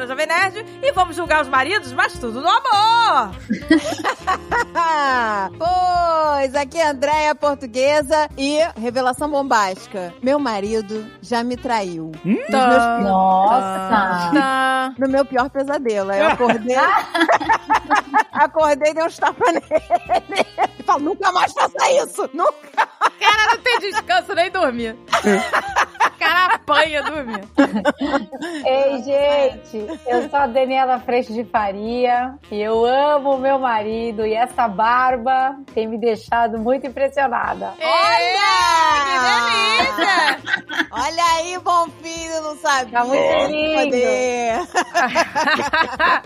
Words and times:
da 0.00 0.06
Jovem 0.06 0.26
Nerd 0.26 0.64
e 0.82 0.92
vamos 0.92 1.14
julgar 1.14 1.42
os 1.42 1.48
maridos, 1.48 1.92
mas 1.92 2.14
tudo 2.14 2.40
no 2.40 2.48
amor! 2.48 3.34
pois, 5.58 6.54
aqui 6.54 6.78
é 6.78 6.86
a 6.86 6.90
Andréia 6.92 7.34
Portuguesa 7.34 8.28
e 8.36 8.58
revelação 8.80 9.30
bombástica. 9.30 10.14
Meu 10.22 10.38
marido 10.38 11.06
já 11.20 11.44
me 11.44 11.56
traiu. 11.56 12.12
Hum? 12.24 12.34
Meus 12.34 12.46
pi- 12.48 13.02
Nossa! 13.04 14.30
Tá. 14.32 14.94
No 14.98 15.08
meu 15.08 15.24
pior 15.24 15.50
pesadelo. 15.50 16.10
Aí 16.10 16.20
eu 16.20 16.28
acordei. 16.28 16.76
acordei 18.32 18.92
e 18.92 18.94
dei 18.94 19.04
uns 19.04 19.18
tapas 19.18 19.52
nele. 19.52 20.46
E 20.78 20.82
falo, 20.82 21.00
nunca 21.04 21.30
mais 21.32 21.52
faça 21.52 21.90
isso! 22.02 22.28
Nunca! 22.32 22.88
Cara, 23.20 23.54
não 23.54 23.58
tem 23.62 23.78
descanso 23.80 24.34
nem 24.34 24.50
dormir. 24.50 24.96
Cara 26.18 26.54
apanha 26.54 27.02
dormir. 27.02 27.44
Ei, 28.64 29.02
gente, 29.02 29.86
eu 30.06 30.28
sou 30.28 30.38
a 30.38 30.46
Daniela 30.46 31.00
Freixo 31.00 31.32
de 31.32 31.44
Faria 31.44 32.34
e 32.50 32.60
eu 32.60 32.84
amo 32.84 33.38
meu 33.38 33.58
marido 33.58 34.26
e 34.26 34.34
essa 34.34 34.68
barba 34.68 35.56
tem 35.74 35.86
me 35.86 35.96
deixado 35.98 36.58
muito 36.58 36.86
impressionada. 36.86 37.72
Olha! 37.80 38.50
Que 39.06 39.18
delícia! 39.26 40.38
Olha 40.92 41.24
aí, 41.36 41.56
bom 41.58 41.86
filho, 42.02 42.42
não 42.42 42.56
sabia. 42.56 42.90
Tá 42.90 43.04
muito 43.04 43.22
lindo. 43.50 43.96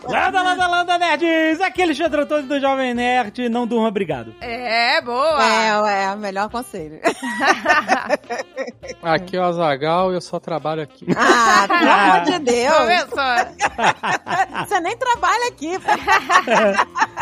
Landa, 0.09 0.43
landa, 0.43 0.67
landa, 0.67 0.99
nerds! 0.99 1.61
Aqui 1.61 1.83
é 1.83 1.85
Alexandre 1.85 2.23
Antônio 2.23 2.47
do 2.47 2.59
Jovem 2.61 2.95
Nerd. 2.95 3.49
Não 3.49 3.67
durma, 3.67 3.89
obrigado. 3.89 4.35
É, 4.41 5.01
boa! 5.03 5.43
É, 5.43 5.81
ué, 5.81 6.17
melhor 6.17 6.49
conselho. 6.49 7.01
Aqui 9.03 9.37
é 9.37 9.47
o 9.47 9.53
Azagal 9.65 10.13
e 10.13 10.15
eu 10.15 10.21
só 10.21 10.39
trabalho 10.39 10.83
aqui. 10.83 11.07
Ah, 11.17 11.67
pelo 11.69 11.91
amor 11.91 12.21
de 12.25 12.39
Deus. 12.41 12.77
Começou. 12.77 13.15
Você 14.67 14.81
nem 14.81 14.97
trabalha 14.97 15.49
aqui. 15.49 15.73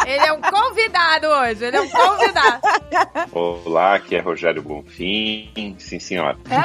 Ele 0.07 0.27
é 0.27 0.33
um 0.33 0.41
convidado 0.41 1.27
hoje, 1.29 1.65
ele 1.65 1.77
é 1.77 1.81
um 1.81 1.89
convidado. 1.89 2.61
Olá, 3.33 3.95
aqui 3.95 4.17
é 4.17 4.21
Rogério 4.21 4.61
Bonfim. 4.61 5.77
Sim, 5.79 6.01
senhora. 6.01 6.37
A 6.51 6.57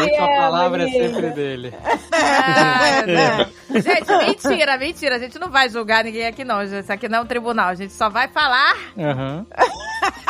última 0.00 0.26
É, 0.26 0.36
palavra 0.40 0.82
é 0.82 0.86
menino. 0.86 1.14
sempre 1.14 1.30
dele. 1.30 1.72
Meu 2.10 3.06
Deus. 3.06 3.48
Gente, 3.84 4.12
mentira, 4.16 4.76
mentira. 4.76 5.14
A 5.16 5.18
gente 5.20 5.38
não 5.38 5.48
vai 5.50 5.68
julgar 5.68 6.02
ninguém 6.04 6.26
aqui, 6.26 6.42
não. 6.44 6.64
gente. 6.66 6.82
Isso 6.82 6.92
aqui 6.92 7.08
não 7.08 7.18
é 7.18 7.22
um 7.22 7.26
tribunal. 7.26 7.68
A 7.68 7.74
gente 7.74 7.92
só 7.92 8.08
vai 8.08 8.26
falar 8.28 8.74
Aham. 8.98 9.46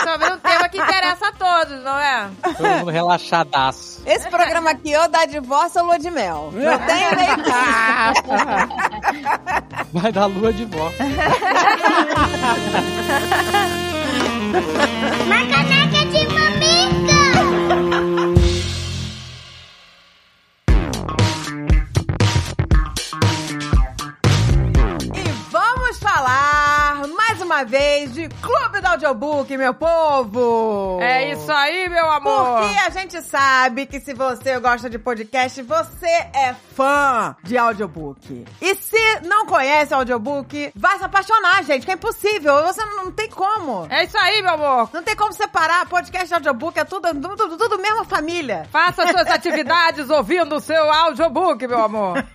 Sobre 0.03 0.33
um 0.33 0.39
tema 0.39 0.69
que 0.69 0.79
interessa 0.81 1.29
a 1.29 1.33
todos, 1.33 1.83
não 1.83 1.99
é? 1.99 2.29
Todo 2.43 2.69
mundo 2.69 2.91
relaxadaço. 2.91 4.03
Esse 4.07 4.29
programa 4.29 4.71
aqui 4.71 4.97
ou 4.97 5.09
dá 5.09 5.25
divórcio 5.27 5.81
ou 5.81 5.87
lua 5.87 5.99
de 5.99 6.11
mel. 6.11 6.51
Não 6.53 6.79
tem 6.79 7.17
nem 7.17 7.29
Vai 9.93 10.13
dar 10.13 10.27
lua 10.27 10.53
de 10.53 10.65
vó. 10.65 10.91
E 18.27 18.30
uma 27.51 27.65
vez 27.65 28.15
de 28.15 28.29
Clube 28.29 28.81
do 28.81 28.87
Audiobook, 28.87 29.56
meu 29.56 29.75
povo! 29.75 31.01
É 31.03 31.33
isso 31.33 31.51
aí, 31.51 31.89
meu 31.89 32.09
amor. 32.09 32.61
Porque 32.61 32.79
a 32.79 32.91
gente 32.91 33.20
sabe 33.23 33.87
que 33.87 33.98
se 33.98 34.15
você 34.15 34.61
gosta 34.61 34.89
de 34.89 35.01
podcast, 35.01 35.61
você 35.63 36.07
é 36.07 36.55
fã 36.77 37.35
de 37.42 37.58
audiobook. 37.58 38.45
E 38.63 38.74
se 38.77 39.20
não 39.27 39.47
conhece 39.47 39.92
audiobook, 39.92 40.70
vai 40.77 40.97
se 40.98 41.05
apaixonar, 41.05 41.64
gente, 41.64 41.85
que 41.85 41.91
é 41.91 41.95
impossível. 41.95 42.63
Você 42.63 42.85
não, 42.85 43.07
não 43.07 43.13
tem 43.13 43.29
como. 43.29 43.85
É 43.91 44.05
isso 44.05 44.17
aí, 44.17 44.41
meu 44.42 44.55
amor. 44.55 44.89
Não 44.92 45.03
tem 45.03 45.17
como 45.17 45.33
separar 45.33 45.89
podcast 45.89 46.33
e 46.33 46.35
audiobook, 46.35 46.79
é 46.79 46.85
tudo, 46.85 47.08
tudo, 47.13 47.57
tudo 47.57 47.83
mesma 47.83 48.05
família. 48.05 48.69
Faça 48.70 49.08
suas 49.08 49.27
atividades 49.29 50.08
ouvindo 50.08 50.55
o 50.55 50.61
seu 50.61 50.89
audiobook, 50.89 51.67
meu 51.67 51.83
amor. 51.83 52.24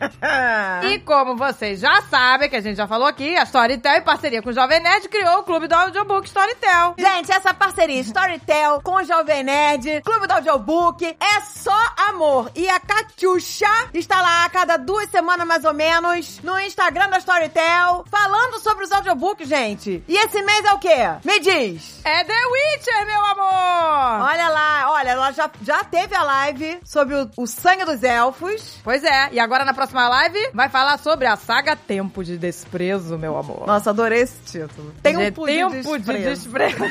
E 0.83 0.99
como 0.99 1.35
vocês 1.35 1.79
já 1.79 2.01
sabem, 2.03 2.49
que 2.49 2.55
a 2.55 2.61
gente 2.61 2.75
já 2.75 2.87
falou 2.87 3.07
aqui, 3.07 3.35
a 3.37 3.43
Storytel, 3.43 3.97
em 3.97 4.01
parceria 4.01 4.41
com 4.41 4.49
o 4.49 4.53
Jovem 4.53 4.81
Nerd, 4.81 5.04
criou 5.07 5.39
o 5.39 5.43
clube 5.43 5.67
do 5.67 5.73
audiobook 5.73 6.27
Storytel. 6.27 6.95
Gente, 6.97 7.31
essa 7.31 7.53
parceria 7.53 8.01
Storytel 8.01 8.81
com 8.83 8.95
o 8.95 9.03
Jovem 9.03 9.43
Nerd, 9.43 10.01
Clube 10.01 10.27
do 10.27 10.33
Audiobook, 10.33 11.05
é 11.05 11.41
só 11.41 11.77
amor. 12.09 12.51
E 12.55 12.69
a 12.69 12.79
Catiuxa 12.79 13.89
está 13.93 14.21
lá 14.21 14.45
a 14.45 14.49
cada 14.49 14.77
duas 14.77 15.09
semanas, 15.09 15.47
mais 15.47 15.63
ou 15.65 15.73
menos, 15.73 16.39
no 16.41 16.59
Instagram 16.59 17.09
da 17.09 17.17
Storytel, 17.19 18.05
falando 18.09 18.59
sobre 18.59 18.85
os 18.85 18.91
audiobooks, 18.91 19.47
gente. 19.47 20.03
E 20.07 20.17
esse 20.17 20.41
mês 20.41 20.65
é 20.65 20.73
o 20.73 20.79
quê? 20.79 20.95
Me 21.23 21.39
diz. 21.39 22.01
É 22.03 22.23
The 22.23 22.33
Witcher, 22.33 23.05
meu 23.05 23.25
amor. 23.25 24.29
Olha 24.29 24.49
lá, 24.49 24.91
olha, 24.91 25.09
ela 25.09 25.31
já, 25.31 25.49
já 25.61 25.83
teve 25.83 26.15
a 26.15 26.23
live 26.23 26.79
sobre 26.83 27.15
o, 27.15 27.29
o 27.37 27.47
sangue 27.47 27.85
dos 27.85 28.03
elfos. 28.03 28.77
Pois 28.83 29.03
é, 29.03 29.29
e 29.31 29.39
agora 29.39 29.65
na 29.65 29.73
próxima 29.73 30.07
live 30.07 30.49
vai 30.53 30.69
falar 30.69 30.97
sobre 30.99 31.27
a 31.27 31.35
saga 31.35 31.75
Tempo 31.75 32.23
de 32.23 32.37
Desprezo, 32.37 33.17
meu 33.17 33.37
amor. 33.37 33.67
Nossa, 33.67 33.89
adorei 33.89 34.21
esse 34.21 34.39
título. 34.45 34.94
Tem 35.01 35.15
um 35.15 35.19
De 35.19 35.25
tempo 35.25 35.45
Tempo 35.45 35.99
de 35.99 36.13
Desprezo. 36.13 36.83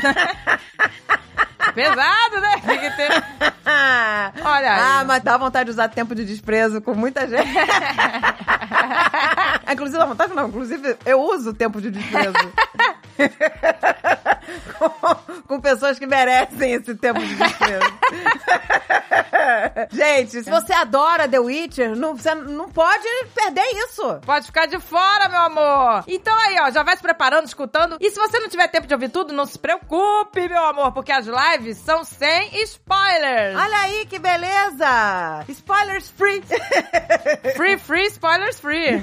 Pesado, 1.75 2.41
né? 2.41 2.61
Tem 2.65 2.79
que 2.79 2.91
ter... 2.91 3.11
Olha 4.45 4.75
aí. 4.75 4.81
Ah, 4.81 5.05
mas 5.07 5.23
dá 5.23 5.37
vontade 5.37 5.65
de 5.65 5.71
usar 5.71 5.89
tempo 5.89 6.15
de 6.15 6.25
desprezo 6.25 6.81
com 6.81 6.95
muita 6.95 7.27
gente. 7.27 7.43
inclusive, 9.73 9.99
dá 9.99 10.07
vontade 10.07 10.35
não. 10.35 10.49
Inclusive, 10.49 10.97
eu 11.05 11.21
uso 11.21 11.55
tempo 11.55 11.81
de 11.81 11.91
desprezo. 11.91 12.35
com, 14.79 15.15
com 15.47 15.61
pessoas 15.61 15.99
que 15.99 16.07
merecem 16.07 16.75
esse 16.75 16.95
tempo 16.95 17.21
de 17.21 17.35
desprezo. 17.35 17.93
gente, 19.93 20.43
se 20.43 20.51
você 20.51 20.73
adora 20.73 21.29
The 21.29 21.39
Witcher, 21.39 21.97
não, 21.97 22.17
você 22.17 22.35
não 22.35 22.69
pode 22.69 23.07
perder 23.35 23.65
isso. 23.87 24.21
Pode 24.25 24.47
ficar 24.47 24.67
de 24.67 24.79
fora, 24.79 25.29
meu 25.29 25.41
amor. 25.41 26.05
Então 26.07 26.35
aí, 26.41 26.57
ó, 26.61 26.71
já 26.71 26.83
vai 26.83 26.97
se 26.97 27.03
preparando, 27.03 27.47
escutando. 27.47 27.97
E 28.01 28.11
se 28.11 28.19
você 28.19 28.39
não 28.39 28.49
tiver 28.49 28.69
tempo 28.69 28.87
de 28.87 28.95
ouvir 28.95 29.09
tudo, 29.09 29.33
não 29.33 29.47
se 29.47 29.59
preocupe, 29.59 30.49
meu 30.49 30.65
amor, 30.65 30.93
porque 30.93 31.13
as 31.13 31.27
lives 31.27 31.79
são 31.79 32.05
sem 32.05 32.51
spoilers. 32.63 33.57
Olha 33.57 33.79
aí 33.79 34.07
que 34.07 34.19
beleza! 34.19 35.45
Spoilers 35.49 36.11
free! 36.11 36.43
Free, 37.57 37.79
free, 37.79 38.07
spoilers 38.07 38.59
free. 38.59 39.03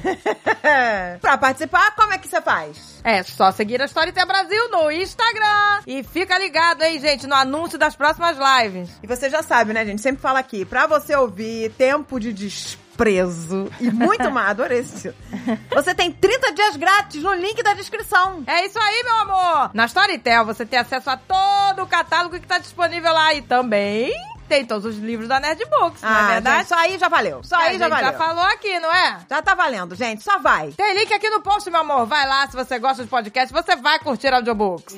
pra 1.21 1.37
participar, 1.37 1.95
como 1.95 2.13
é 2.13 2.17
que 2.17 2.27
você 2.27 2.41
faz? 2.41 3.01
É 3.03 3.23
só 3.23 3.51
seguir 3.51 3.81
a 3.81 3.85
Storytel 3.85 4.25
Brasil 4.25 4.69
no 4.69 4.91
Instagram. 4.91 5.81
E 5.87 6.03
fica 6.03 6.37
ligado, 6.37 6.83
hein, 6.83 6.99
gente, 6.99 7.25
no 7.27 7.35
anúncio 7.35 7.77
das 7.77 7.95
próximas 7.95 8.37
lives. 8.37 8.89
E 9.01 9.07
você 9.07 9.29
já 9.31 9.41
sabe, 9.41 9.73
né, 9.73 9.85
gente? 9.85 10.01
Sempre 10.01 10.21
fala 10.21 10.39
aqui, 10.39 10.63
pra 10.65 10.85
você 10.85 11.15
ouvir 11.15 11.71
tempo 11.71 12.19
de 12.19 12.31
desprezo 12.33 13.71
e 13.79 13.89
muito 13.89 14.29
mais, 14.31 14.49
adorei 14.51 14.79
esse. 14.79 15.13
Você 15.73 15.95
tem 15.95 16.11
30 16.11 16.51
dias 16.53 16.75
grátis 16.75 17.23
no 17.23 17.33
link 17.33 17.63
da 17.63 17.73
descrição. 17.73 18.43
É 18.45 18.65
isso 18.65 18.77
aí, 18.79 19.03
meu 19.03 19.15
amor! 19.21 19.71
Na 19.73 19.85
Storytel 19.85 20.45
você 20.45 20.65
tem 20.65 20.77
acesso 20.79 21.09
a 21.09 21.17
todo 21.17 21.83
o 21.83 21.87
catálogo 21.87 22.39
que 22.39 22.45
tá 22.47 22.57
disponível 22.59 23.11
lá 23.13 23.33
e 23.33 23.41
também 23.41 24.13
tem 24.47 24.65
todos 24.65 24.83
os 24.85 24.97
livros 25.01 25.29
da 25.29 25.39
Nerd 25.39 25.63
Books, 25.65 26.01
não 26.01 26.09
é 26.09 26.13
Ah, 26.13 26.27
verdade? 26.33 26.57
gente, 26.57 26.67
só 26.67 26.75
aí 26.75 26.97
já 26.97 27.07
valeu. 27.07 27.41
Só 27.41 27.55
Que 27.55 27.63
aí 27.63 27.79
já 27.79 27.87
valeu. 27.87 28.05
já 28.11 28.13
falou 28.17 28.43
aqui, 28.43 28.79
não 28.81 28.93
é? 28.93 29.19
Já 29.29 29.41
tá 29.41 29.55
valendo, 29.55 29.95
gente. 29.95 30.21
Só 30.23 30.39
vai. 30.39 30.71
Tem 30.73 30.93
link 30.93 31.13
aqui 31.13 31.29
no 31.29 31.39
post, 31.41 31.69
meu 31.71 31.79
amor. 31.79 32.05
Vai 32.05 32.27
lá, 32.27 32.45
se 32.47 32.53
você 32.57 32.77
gosta 32.77 33.01
de 33.01 33.09
podcast, 33.09 33.53
você 33.53 33.77
vai 33.77 33.97
curtir 33.99 34.27
audiobooks. 34.33 34.93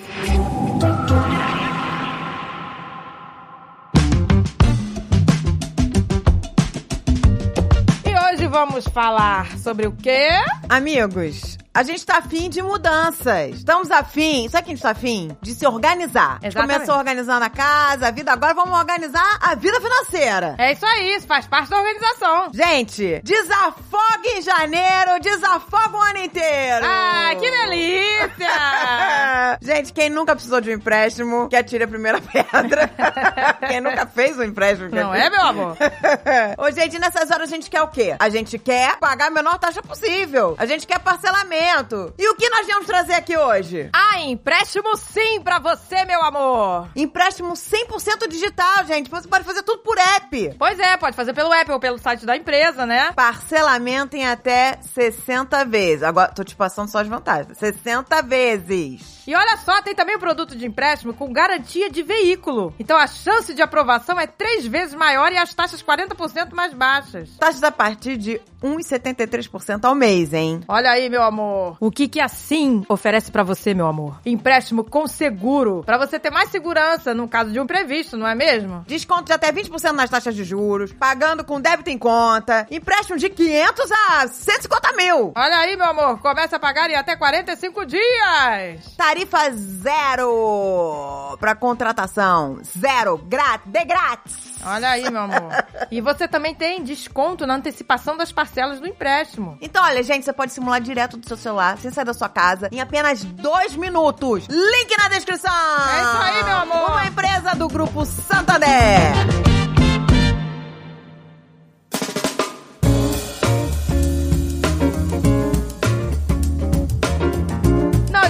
Vamos 8.53 8.87
falar 8.87 9.57
sobre 9.57 9.87
o 9.87 9.91
quê? 9.91 10.29
Amigos, 10.69 11.57
a 11.73 11.81
gente 11.81 12.05
tá 12.05 12.19
afim 12.19 12.51
de 12.51 12.61
mudanças. 12.61 13.55
Estamos 13.55 13.89
afim, 13.89 14.47
sabe 14.47 14.65
que 14.65 14.71
a 14.71 14.75
gente 14.75 14.83
tá 14.83 14.91
afim? 14.91 15.35
De 15.41 15.55
se 15.55 15.65
organizar. 15.65 16.33
A 16.33 16.35
gente 16.43 16.49
Exatamente. 16.49 16.75
começou 16.75 16.97
organizando 16.97 17.43
a 17.43 17.49
casa, 17.49 18.09
a 18.09 18.11
vida, 18.11 18.31
agora 18.31 18.53
vamos 18.53 18.77
organizar 18.77 19.39
a 19.41 19.55
vida 19.55 19.81
financeira. 19.81 20.53
É 20.59 20.71
isso 20.71 20.85
aí, 20.85 21.15
isso 21.15 21.25
faz 21.25 21.47
parte 21.47 21.71
da 21.71 21.77
organização. 21.77 22.51
Gente, 22.53 23.21
desafogue 23.23 24.29
em 24.37 24.41
janeiro, 24.43 25.19
desafoga 25.19 25.97
o 25.97 26.01
ano 26.01 26.19
inteiro. 26.19 26.85
Ah, 26.85 27.31
que 27.33 27.49
delícia! 27.49 29.57
Gente, 29.63 29.91
quem 29.93 30.11
nunca 30.11 30.35
precisou 30.35 30.61
de 30.61 30.69
um 30.69 30.73
empréstimo, 30.73 31.49
que 31.49 31.55
atire 31.55 31.85
a 31.85 31.87
primeira 31.87 32.21
pedra. 32.21 32.87
quem 33.67 33.81
nunca 33.81 34.05
fez 34.05 34.37
um 34.37 34.43
empréstimo. 34.43 34.91
Não 34.91 35.11
é, 35.11 35.27
meu 35.27 35.41
amor? 35.41 35.77
Ô, 36.59 36.69
gente, 36.69 36.99
nessas 36.99 37.31
horas 37.31 37.51
a 37.51 37.55
gente 37.55 37.67
quer 37.67 37.81
o 37.81 37.87
quê? 37.87 38.15
A 38.19 38.29
gente 38.29 38.42
quer 38.57 38.97
pagar 38.97 39.27
a 39.27 39.31
menor 39.31 39.57
taxa 39.57 39.81
possível. 39.81 40.55
A 40.57 40.65
gente 40.65 40.85
quer 40.85 40.99
parcelamento. 40.99 42.13
E 42.17 42.27
o 42.29 42.35
que 42.35 42.49
nós 42.49 42.65
viemos 42.65 42.85
trazer 42.85 43.13
aqui 43.13 43.37
hoje? 43.37 43.89
Ah, 43.93 44.19
empréstimo 44.21 44.95
sim 44.97 45.41
pra 45.41 45.59
você, 45.59 46.05
meu 46.05 46.21
amor. 46.21 46.89
Empréstimo 46.95 47.53
100% 47.53 48.27
digital, 48.27 48.85
gente. 48.85 49.09
Você 49.09 49.27
pode 49.27 49.45
fazer 49.45 49.63
tudo 49.63 49.79
por 49.79 49.97
app. 49.97 50.55
Pois 50.57 50.79
é, 50.79 50.97
pode 50.97 51.15
fazer 51.15 51.33
pelo 51.33 51.53
app 51.53 51.71
ou 51.71 51.79
pelo 51.79 51.97
site 51.97 52.25
da 52.25 52.35
empresa, 52.35 52.85
né? 52.85 53.11
Parcelamento 53.13 54.15
em 54.15 54.25
até 54.25 54.79
60 54.93 55.65
vezes. 55.65 56.03
Agora, 56.03 56.31
tô 56.31 56.43
te 56.43 56.55
passando 56.55 56.89
só 56.89 56.99
as 56.99 57.07
vantagens. 57.07 57.57
60 57.57 58.21
vezes. 58.21 59.13
E 59.25 59.33
olha 59.35 59.55
só, 59.57 59.81
tem 59.81 59.95
também 59.95 60.17
o 60.17 60.19
produto 60.19 60.55
de 60.55 60.65
empréstimo 60.65 61.13
com 61.13 61.31
garantia 61.31 61.89
de 61.89 62.03
veículo. 62.03 62.73
Então 62.77 62.97
a 62.97 63.07
chance 63.07 63.53
de 63.53 63.61
aprovação 63.61 64.19
é 64.19 64.27
três 64.27 64.67
vezes 64.67 64.93
maior 64.93 65.31
e 65.31 65.37
as 65.37 65.53
taxas 65.53 65.81
40% 65.81 66.53
mais 66.53 66.73
baixas. 66.73 67.29
Taxas 67.37 67.63
a 67.63 67.71
partir 67.71 68.17
de 68.17 68.32
1,73% 68.61 69.83
ao 69.85 69.95
mês, 69.95 70.33
hein? 70.33 70.61
Olha 70.67 70.91
aí, 70.91 71.09
meu 71.09 71.21
amor. 71.23 71.77
O 71.79 71.91
que 71.91 72.07
que 72.07 72.19
assim 72.19 72.83
oferece 72.87 73.31
pra 73.31 73.43
você, 73.43 73.73
meu 73.73 73.87
amor? 73.87 74.19
Empréstimo 74.25 74.83
com 74.83 75.07
seguro, 75.07 75.83
Pra 75.85 75.97
você 75.97 76.19
ter 76.19 76.29
mais 76.31 76.49
segurança 76.49 77.13
no 77.13 77.27
caso 77.27 77.51
de 77.51 77.59
um 77.59 77.63
imprevisto, 77.63 78.17
não 78.17 78.27
é 78.27 78.35
mesmo? 78.35 78.83
Desconto 78.87 79.25
de 79.25 79.33
até 79.33 79.51
20% 79.51 79.91
nas 79.91 80.09
taxas 80.09 80.35
de 80.35 80.43
juros, 80.43 80.93
pagando 80.93 81.43
com 81.43 81.59
débito 81.59 81.89
em 81.89 81.97
conta, 81.97 82.65
empréstimo 82.71 83.17
de 83.17 83.29
500 83.29 83.91
a 83.91 84.27
150 84.27 84.93
mil. 84.93 85.33
Olha 85.35 85.57
aí, 85.57 85.75
meu 85.75 85.87
amor, 85.87 86.19
começa 86.19 86.55
a 86.55 86.59
pagar 86.59 86.89
em 86.89 86.95
até 86.95 87.15
45 87.15 87.85
dias. 87.85 88.95
Tarifa 88.97 89.51
zero 89.51 91.37
pra 91.39 91.55
contratação. 91.55 92.59
Zero. 92.63 93.17
Grátis. 93.17 93.71
De 93.71 93.85
grátis. 93.85 94.52
Olha 94.65 94.89
aí, 94.89 95.09
meu 95.09 95.21
amor. 95.21 95.51
E 95.91 96.01
você 96.01 96.27
também 96.27 96.53
tem 96.55 96.83
desconto 96.83 97.45
na 97.45 97.55
antecipação 97.55 98.17
das 98.17 98.31
parcelas 98.31 98.79
do 98.79 98.87
empréstimo. 98.87 99.57
Então, 99.61 99.83
olha, 99.83 100.01
gente, 100.03 100.25
você 100.25 100.33
pode 100.33 100.51
simular 100.51 100.81
direto 100.81 101.17
do 101.17 101.27
seu 101.27 101.37
celular, 101.37 101.77
sem 101.77 101.91
sair 101.91 102.05
da 102.05 102.13
sua 102.13 102.29
casa, 102.29 102.69
em 102.71 102.81
apenas 102.81 103.23
dois 103.23 103.75
minutos. 103.75 104.47
Link 104.47 104.97
na 104.97 105.09
descrição. 105.09 105.51
É 105.51 106.01
isso 106.01 106.17
aí, 106.17 106.43
meu 106.43 106.57
amor. 106.57 106.89
Uma 106.91 107.07
empresa 107.07 107.55
do 107.55 107.67
Grupo 107.67 108.05
Santander. 108.05 109.72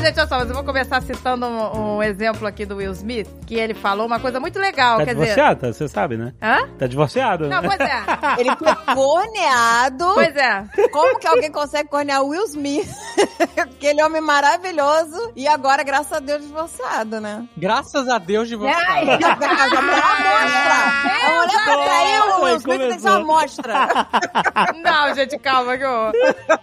Gente, 0.03 0.19
olha 0.19 0.27
só, 0.27 0.37
mas 0.39 0.47
eu 0.49 0.55
vou 0.55 0.63
começar 0.63 1.01
citando 1.01 1.45
um, 1.45 1.95
um 1.97 2.03
exemplo 2.03 2.47
aqui 2.47 2.65
do 2.65 2.75
Will 2.77 2.91
Smith, 2.91 3.27
que 3.45 3.55
ele 3.55 3.73
falou 3.73 4.05
uma 4.05 4.19
coisa 4.19 4.39
muito 4.39 4.59
legal, 4.59 4.97
Tá 4.99 5.05
quer 5.05 5.13
dizer... 5.15 5.27
divorciado? 5.29 5.73
Você 5.73 5.87
sabe, 5.87 6.17
né? 6.17 6.33
Hã? 6.41 6.67
Tá 6.77 6.87
divorciado, 6.87 7.47
né? 7.47 7.55
Não, 7.55 7.63
pois 7.67 7.79
é. 7.79 8.03
Ele 8.39 8.55
foi 8.55 8.95
corneado. 8.95 10.11
Pois 10.13 10.35
é. 10.35 10.65
Como 10.91 11.19
que 11.19 11.27
alguém 11.27 11.51
consegue 11.51 11.89
cornear 11.89 12.21
o 12.21 12.27
Will 12.29 12.43
Smith? 12.45 12.89
Aquele 13.57 14.03
homem 14.03 14.21
maravilhoso. 14.21 15.31
E 15.35 15.47
agora, 15.47 15.83
graças 15.83 16.11
a 16.13 16.19
Deus, 16.19 16.41
divorciado, 16.41 17.19
né? 17.21 17.47
Graças 17.57 18.07
a 18.09 18.17
Deus 18.17 18.47
de 18.47 18.55
você. 18.55 18.73
Ai, 18.73 19.01
A 19.01 19.81
mulher 19.81 20.03
amostra. 20.03 21.27
A 21.27 21.31
mulher 21.31 21.85
traiu 21.85 22.23
o 22.39 22.43
Will 22.43 22.55
Smith, 22.57 22.79
tem 22.79 22.89
que 22.95 22.99
ser 22.99 23.09
uma 23.09 23.17
amostra. 23.17 23.73
Não, 24.83 25.15
gente, 25.15 25.37
calma, 25.39 25.77
que 25.77 25.85
horror. 25.85 26.11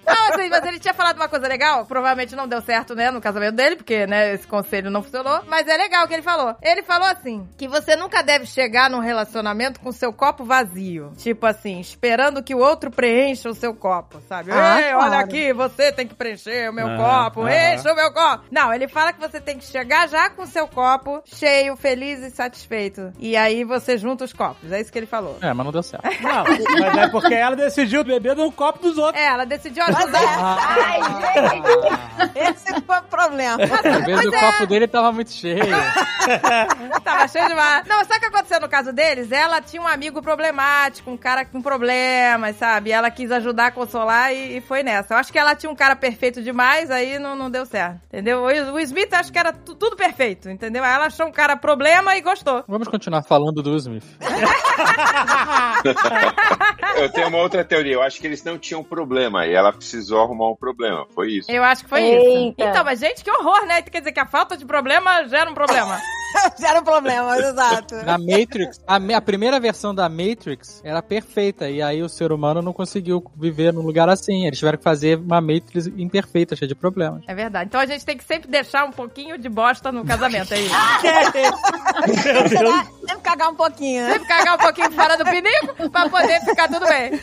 Não, 0.07 0.29
assim, 0.35 0.49
mas 0.49 0.65
ele 0.65 0.79
tinha 0.79 0.95
falado 0.95 1.17
uma 1.17 1.29
coisa 1.29 1.47
legal, 1.49 1.85
provavelmente 1.87 2.35
não 2.37 2.47
deu 2.49 2.61
certo, 2.61 2.95
né, 2.95 3.11
no 3.11 3.21
casamento 3.33 3.55
dele, 3.57 3.77
porque, 3.77 4.07
né, 4.07 4.35
esse 4.35 4.47
conselho 4.47 4.91
não 4.91 5.03
funcionou, 5.03 5.43
mas 5.49 5.67
é 5.69 5.77
legal 5.77 6.05
o 6.05 6.09
que 6.09 6.15
ele 6.15 6.23
falou. 6.23 6.55
Ele 6.63 6.83
falou 6.83 7.07
assim, 7.09 7.49
que 7.57 7.69
você 7.69 7.97
nunca 7.97 8.23
deve 8.23 8.47
chegar 8.47 8.91
num 8.91 9.01
relacionamento 9.01 9.81
com 9.81 9.93
seu 9.93 10.13
copo 10.13 10.45
vazio. 10.45 11.13
Tipo 11.17 11.47
assim, 11.47 11.81
esperando 11.81 12.43
que 12.43 12.55
o 12.55 12.59
outro 12.59 12.91
preencha 12.91 13.49
o 13.49 13.55
seu 13.55 13.75
copo, 13.75 14.21
sabe? 14.29 14.51
Ah, 14.53 14.81
Ei, 14.81 14.95
olha 14.95 15.07
claro. 15.09 15.25
aqui, 15.25 15.53
você 15.53 15.93
tem 15.93 16.07
que 16.07 16.15
preencher 16.15 16.69
o 16.71 16.73
meu 16.73 16.87
Ah, 16.89 16.97
copo, 17.31 17.43
ah. 17.45 17.75
encha 17.75 17.93
o 17.93 17.97
meu 17.97 18.13
copo. 18.13 18.45
Não, 18.51 18.73
ele 18.73 18.89
fala 18.89 19.13
que 19.13 19.21
você 19.21 19.41
tem 19.41 19.59
que 19.59 19.65
chegar 19.65 20.09
já 20.09 20.29
com 20.31 20.43
o 20.43 20.47
seu 20.47 20.67
copo 20.67 21.23
cheio, 21.25 21.77
feliz 21.77 22.21
e 22.21 22.31
satisfeito. 22.31 23.13
E 23.19 23.37
aí 23.37 23.65
você 23.65 23.97
junta 23.97 24.25
os 24.25 24.33
copos, 24.33 24.71
é 24.73 24.81
isso 24.81 24.91
que 24.93 24.99
ele 24.99 25.07
falou. 25.07 25.39
É, 25.41 25.53
mas 25.53 25.65
não 25.65 25.73
deu 25.73 25.83
certo. 25.83 26.01
Não, 26.21 26.45
mas 26.81 26.97
é 26.99 27.09
porque 27.09 27.35
ela 27.35 27.57
decidiu 27.57 28.05
beber 28.05 28.37
no 28.37 28.51
copo 28.53 28.79
dos 28.81 28.97
outros. 28.99 29.21
É, 29.23 29.27
ela 29.27 29.45
decidiu 29.45 29.85
Mas 29.87 29.97
ajudar. 29.97 30.21
é, 30.23 31.41
ai, 31.41 31.61
gente. 31.61 32.39
esse 32.39 32.81
foi 32.83 32.99
o 32.99 33.03
problema. 33.21 33.63
Às 33.65 34.05
vezes 34.05 34.27
o 34.27 34.33
copo 34.33 34.67
dele 34.67 34.87
tava 34.89 35.13
muito 35.13 35.31
cheio. 35.33 35.61
Tava 37.03 37.27
cheio 37.29 37.49
demais. 37.49 37.87
Não, 37.87 37.99
sabe 38.05 38.17
o 38.17 38.21
que 38.21 38.27
aconteceu 38.27 38.61
no 38.61 38.69
caso 38.69 38.93
deles? 38.93 39.33
Ela 39.33 39.61
tinha 39.61 39.81
um 39.83 39.87
amigo 39.89 40.21
problemático, 40.23 41.11
um 41.11 41.17
cara 41.17 41.45
com 41.45 41.61
problemas, 41.63 42.57
sabe? 42.57 42.93
Ela 42.93 43.11
quis 43.11 43.31
ajudar 43.33 43.67
a 43.67 43.71
consolar 43.71 44.33
e, 44.33 44.59
e 44.59 44.61
foi 44.61 44.83
nessa. 44.83 45.15
Eu 45.15 45.19
acho 45.19 45.33
que 45.33 45.39
ela 45.39 45.55
tinha 45.55 45.71
um 45.71 45.75
cara 45.75 45.97
perfeito 45.97 46.43
demais, 46.43 46.91
aí 46.91 47.19
não, 47.19 47.35
não 47.35 47.51
deu 47.51 47.65
certo. 47.65 48.01
Entendeu? 48.13 48.43
O, 48.43 48.73
o 48.75 48.81
Smith 48.81 49.13
acho 49.15 49.33
que 49.33 49.39
era 49.39 49.53
tu- 49.53 49.75
tudo 49.75 49.97
perfeito, 49.97 50.51
entendeu? 50.51 50.85
Aí 50.85 50.93
ela 50.93 51.07
achou 51.07 51.27
um 51.27 51.33
cara 51.33 51.57
problema 51.57 52.17
e 52.17 52.21
gostou. 52.21 52.63
Vamos 52.69 52.89
continuar 52.89 53.23
falando 53.23 53.63
do 53.63 53.75
Smith. 53.77 54.05
Eu 56.97 57.09
tenho 57.11 57.29
uma 57.29 57.39
outra 57.39 57.65
teoria. 57.65 57.95
Eu 57.95 58.03
acho 58.03 58.21
que 58.21 58.27
eles 58.27 58.45
não 58.45 58.59
tinham 58.59 58.83
problema 58.85 59.47
e 59.47 59.55
ela 59.55 59.73
precisou 59.73 60.21
arrumar 60.21 60.51
um 60.51 60.57
problema. 60.57 61.07
Foi 61.15 61.29
isso. 61.31 61.51
Eu 61.51 61.63
acho 61.65 61.85
que 61.85 61.89
foi 61.91 62.03
isso. 62.03 62.27
Eita. 62.27 62.65
Então, 62.65 62.85
mas 62.85 63.01
gente, 63.01 63.10
que 63.15 63.31
horror, 63.31 63.67
né? 63.67 63.83
Quer 63.83 64.01
dizer 64.01 64.13
que 64.13 64.21
a 64.21 64.27
falta 64.27 64.57
de 64.57 64.65
problema 64.65 65.27
gera 65.29 65.51
um 65.51 65.55
problema. 65.55 66.01
Gera 66.59 66.83
problema, 66.83 67.37
exato. 67.39 67.95
Na 68.05 68.19
Matrix, 68.19 68.81
a, 68.87 68.97
a 69.17 69.21
primeira 69.21 69.59
versão 69.59 69.95
da 69.95 70.09
Matrix 70.09 70.81
era 70.85 71.03
perfeita. 71.03 71.69
E 71.69 71.83
aí 71.83 72.03
o 72.03 72.09
ser 72.09 72.33
humano 72.33 72.61
não 72.63 72.73
conseguiu 72.73 73.25
viver 73.37 73.73
num 73.73 73.83
lugar 73.83 74.09
assim. 74.09 74.47
Eles 74.47 74.59
tiveram 74.59 74.79
que 74.79 74.85
fazer 74.85 75.19
uma 75.19 75.41
Matrix 75.41 75.87
imperfeita, 75.97 76.55
cheia 76.57 76.69
de 76.69 76.75
problemas. 76.75 77.23
É 77.27 77.35
verdade. 77.35 77.67
Então 77.69 77.81
a 77.81 77.87
gente 77.87 78.05
tem 78.05 78.17
que 78.17 78.25
sempre 78.25 78.51
deixar 78.51 78.85
um 78.85 78.93
pouquinho 78.93 79.39
de 79.39 79.49
bosta 79.49 79.91
no 79.91 80.05
casamento, 80.05 80.53
é 80.55 80.61
isso. 80.61 80.75
Será? 82.49 82.85
Sempre 83.07 83.23
cagar 83.23 83.51
um 83.51 83.55
pouquinho, 83.55 84.05
né? 84.05 84.13
Sempre 84.13 84.29
cagar 84.29 84.55
um 84.55 84.59
pouquinho 84.59 84.93
fora 84.93 85.17
do 85.17 85.25
pinico 85.25 85.91
pra 85.91 86.09
poder 86.09 86.41
ficar 86.41 86.69
tudo 86.69 86.87
bem. 86.87 87.21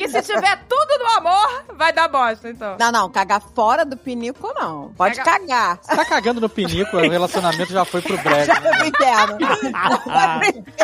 E 0.00 0.08
se 0.08 0.22
tiver 0.22 0.58
tudo 0.68 0.98
no 0.98 1.06
amor, 1.18 1.64
vai 1.76 1.92
dar 1.92 2.08
bosta, 2.08 2.48
então. 2.48 2.76
Não, 2.78 2.92
não, 2.92 3.10
cagar 3.10 3.40
fora 3.40 3.84
do 3.84 3.96
pinico 3.96 4.52
não. 4.54 4.92
Pode 4.96 5.16
Caga- 5.16 5.38
cagar. 5.40 5.78
Você 5.82 5.96
tá 5.96 6.04
cagando 6.04 6.40
no 6.40 6.48
pinico, 6.48 6.96
o 6.96 7.00
relacionamento 7.00 7.72
já 7.72 7.84
foi 7.84 8.00
pro 8.02 8.16
breve. 8.18 8.43
Já 8.44 8.60
foi 8.60 8.70
pro 8.72 8.86
inferno. 8.86 9.38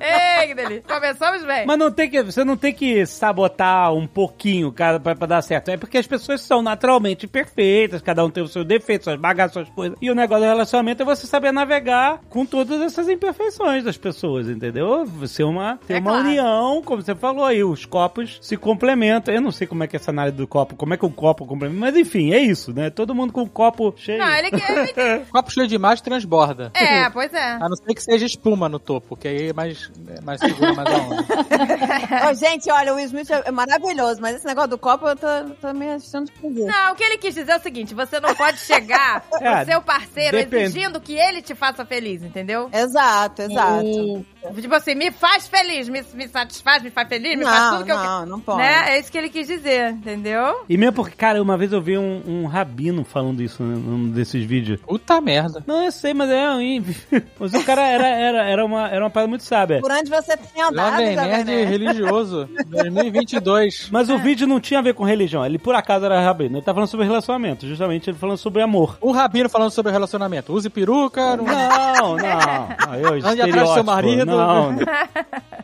Ei, 0.00 0.48
que 0.48 0.54
delícia. 0.54 0.82
Começamos 0.86 1.44
bem. 1.44 1.66
Mas 1.66 1.78
não 1.78 1.90
tem 1.90 2.10
que, 2.10 2.22
você 2.22 2.44
não 2.44 2.56
tem 2.56 2.72
que 2.72 3.04
sabotar 3.06 3.92
um 3.92 4.06
pouquinho 4.06 4.72
cara, 4.72 4.98
pra, 5.00 5.14
pra 5.14 5.26
dar 5.26 5.42
certo. 5.42 5.70
É 5.70 5.76
porque 5.76 5.98
as 5.98 6.06
pessoas 6.06 6.40
são 6.40 6.62
naturalmente 6.62 7.26
perfeitas, 7.26 8.02
cada 8.02 8.24
um 8.24 8.30
tem 8.30 8.42
o 8.42 8.48
seu 8.48 8.64
defeito, 8.64 9.04
suas 9.04 9.18
bagagens, 9.18 9.52
suas 9.52 9.68
coisas. 9.70 9.98
E 10.00 10.10
o 10.10 10.14
negócio 10.14 10.44
do 10.44 10.48
relacionamento 10.48 11.02
é 11.02 11.04
você 11.04 11.26
saber 11.26 11.52
navegar 11.52 12.20
com 12.28 12.44
todas 12.44 12.80
essas 12.80 13.08
imperfeições 13.08 13.84
das 13.84 13.96
pessoas, 13.96 14.48
entendeu? 14.48 15.04
Você 15.04 15.42
é 15.42 15.46
uma, 15.46 15.78
ter 15.86 15.94
É 15.94 15.98
uma 15.98 16.10
claro. 16.12 16.28
união, 16.28 16.82
como 16.82 17.02
você 17.02 17.14
falou 17.14 17.44
aí, 17.44 17.62
os 17.62 17.84
copos 17.84 18.38
se 18.40 18.56
complementam. 18.56 19.34
Eu 19.34 19.40
não 19.40 19.50
sei 19.52 19.66
como 19.66 19.84
é 19.84 19.86
que 19.86 19.96
é 19.96 19.98
essa 19.98 20.10
análise 20.10 20.36
do 20.36 20.46
copo, 20.46 20.76
como 20.76 20.94
é 20.94 20.96
que 20.96 21.06
o 21.06 21.10
copo 21.10 21.46
complementa, 21.46 21.80
mas 21.80 21.96
enfim, 21.96 22.32
é 22.32 22.38
isso, 22.38 22.72
né? 22.72 22.90
Todo 22.90 23.14
mundo 23.14 23.32
com 23.32 23.42
o 23.42 23.48
copo 23.48 23.94
cheio. 23.96 24.18
Não, 24.18 24.32
ele 24.34 24.50
quer. 24.50 25.24
Copo 25.30 25.50
cheio 25.50 25.66
demais 25.66 26.00
transborda. 26.00 26.53
É, 26.74 27.08
pois 27.10 27.32
é. 27.32 27.52
A 27.52 27.68
não 27.68 27.76
ser 27.76 27.94
que 27.94 28.02
seja 28.02 28.26
espuma 28.26 28.68
no 28.68 28.78
topo, 28.78 29.16
que 29.16 29.28
aí 29.28 29.48
é 29.48 29.52
mais, 29.52 29.90
é 30.08 30.20
mais 30.20 30.40
seguro, 30.40 30.74
mais 30.74 30.88
a 30.88 30.96
onda. 30.98 32.30
Ô, 32.30 32.34
gente, 32.34 32.70
olha, 32.70 32.92
o 32.92 32.96
Will 32.96 33.06
Smith 33.06 33.30
é 33.30 33.50
maravilhoso, 33.50 34.20
mas 34.20 34.36
esse 34.36 34.46
negócio 34.46 34.70
do 34.70 34.78
copo 34.78 35.06
eu 35.08 35.16
tô, 35.16 35.26
tô 35.60 35.72
meio 35.74 35.94
achando 35.96 36.28
esquisito. 36.28 36.66
Não, 36.66 36.92
o 36.92 36.94
que 36.96 37.02
ele 37.04 37.18
quis 37.18 37.34
dizer 37.34 37.52
é 37.52 37.56
o 37.56 37.62
seguinte: 37.62 37.94
você 37.94 38.20
não 38.20 38.34
pode 38.34 38.58
chegar 38.58 39.24
É, 39.40 39.56
pro 39.56 39.72
seu 39.72 39.82
parceiro 39.82 40.36
depende. 40.36 40.64
exigindo 40.64 41.00
que 41.00 41.14
ele 41.14 41.42
te 41.42 41.54
faça 41.54 41.84
feliz, 41.84 42.22
entendeu? 42.22 42.68
Exato, 42.72 43.42
exato. 43.42 43.84
Isso. 43.86 44.26
Tipo 44.52 44.74
assim, 44.74 44.94
me 44.94 45.10
faz 45.10 45.46
feliz, 45.46 45.88
me, 45.88 46.02
me 46.14 46.28
satisfaz, 46.28 46.82
me 46.82 46.90
faz 46.90 47.08
feliz, 47.08 47.38
me 47.38 47.44
faz 47.44 47.60
Não, 47.60 47.70
tudo 47.72 47.84
que 47.84 47.92
eu 47.92 47.96
quero. 47.96 48.08
não, 48.08 48.26
não 48.26 48.40
pode. 48.40 48.58
Né? 48.58 48.94
É 48.94 49.00
isso 49.00 49.10
que 49.10 49.18
ele 49.18 49.28
quis 49.28 49.46
dizer, 49.46 49.90
entendeu? 49.90 50.64
E 50.68 50.76
mesmo 50.76 50.94
porque, 50.94 51.16
cara, 51.16 51.42
uma 51.42 51.56
vez 51.56 51.72
eu 51.72 51.80
vi 51.80 51.98
um, 51.98 52.22
um 52.26 52.46
rabino 52.46 53.04
falando 53.04 53.42
isso 53.42 53.62
né, 53.62 53.74
num 53.76 54.08
desses 54.10 54.44
vídeos. 54.44 54.80
Puta 54.80 55.20
merda. 55.20 55.62
Não, 55.66 55.84
eu 55.84 55.92
sei, 55.92 56.14
mas 56.14 56.30
é. 56.30 56.44
Mas 57.38 57.52
o 57.52 57.64
cara 57.64 57.86
era, 57.86 58.06
era, 58.06 58.44
era, 58.44 58.64
uma, 58.64 58.88
era 58.88 59.04
uma 59.04 59.10
parada 59.10 59.28
muito 59.28 59.44
sábia. 59.44 59.80
Por 59.80 59.90
onde 59.90 60.10
você 60.10 60.36
tem 60.36 60.62
andado, 60.62 60.90
Jovem 60.90 61.16
Nerd 61.16 61.44
Nerd? 61.44 61.70
religioso. 61.70 62.48
2022. 62.66 63.88
Mas 63.90 64.08
o 64.08 64.18
vídeo 64.18 64.46
não 64.46 64.60
tinha 64.60 64.80
a 64.80 64.82
ver 64.82 64.94
com 64.94 65.04
religião. 65.04 65.44
Ele 65.44 65.58
por 65.58 65.74
acaso 65.74 66.04
era 66.04 66.20
rabino. 66.20 66.58
Ele 66.58 66.64
tá 66.64 66.72
falando 66.72 66.88
sobre 66.88 67.06
relacionamento. 67.06 67.66
Justamente 67.66 68.10
ele 68.10 68.18
falando 68.18 68.38
sobre 68.38 68.62
amor. 68.62 68.98
Um 69.02 69.10
rabino 69.10 69.48
falando 69.48 69.70
sobre 69.70 69.90
relacionamento. 69.92 70.52
Use 70.52 70.68
peruca. 70.70 71.36
Não... 71.36 71.44
Não, 71.44 72.16
não. 72.16 72.68
Aí, 72.88 73.02
eu, 73.02 73.14
Ande 73.14 73.42
atrás 73.42 73.68
do 73.68 73.74
seu 73.74 73.84
marido. 73.84 74.26
Não. 74.26 74.33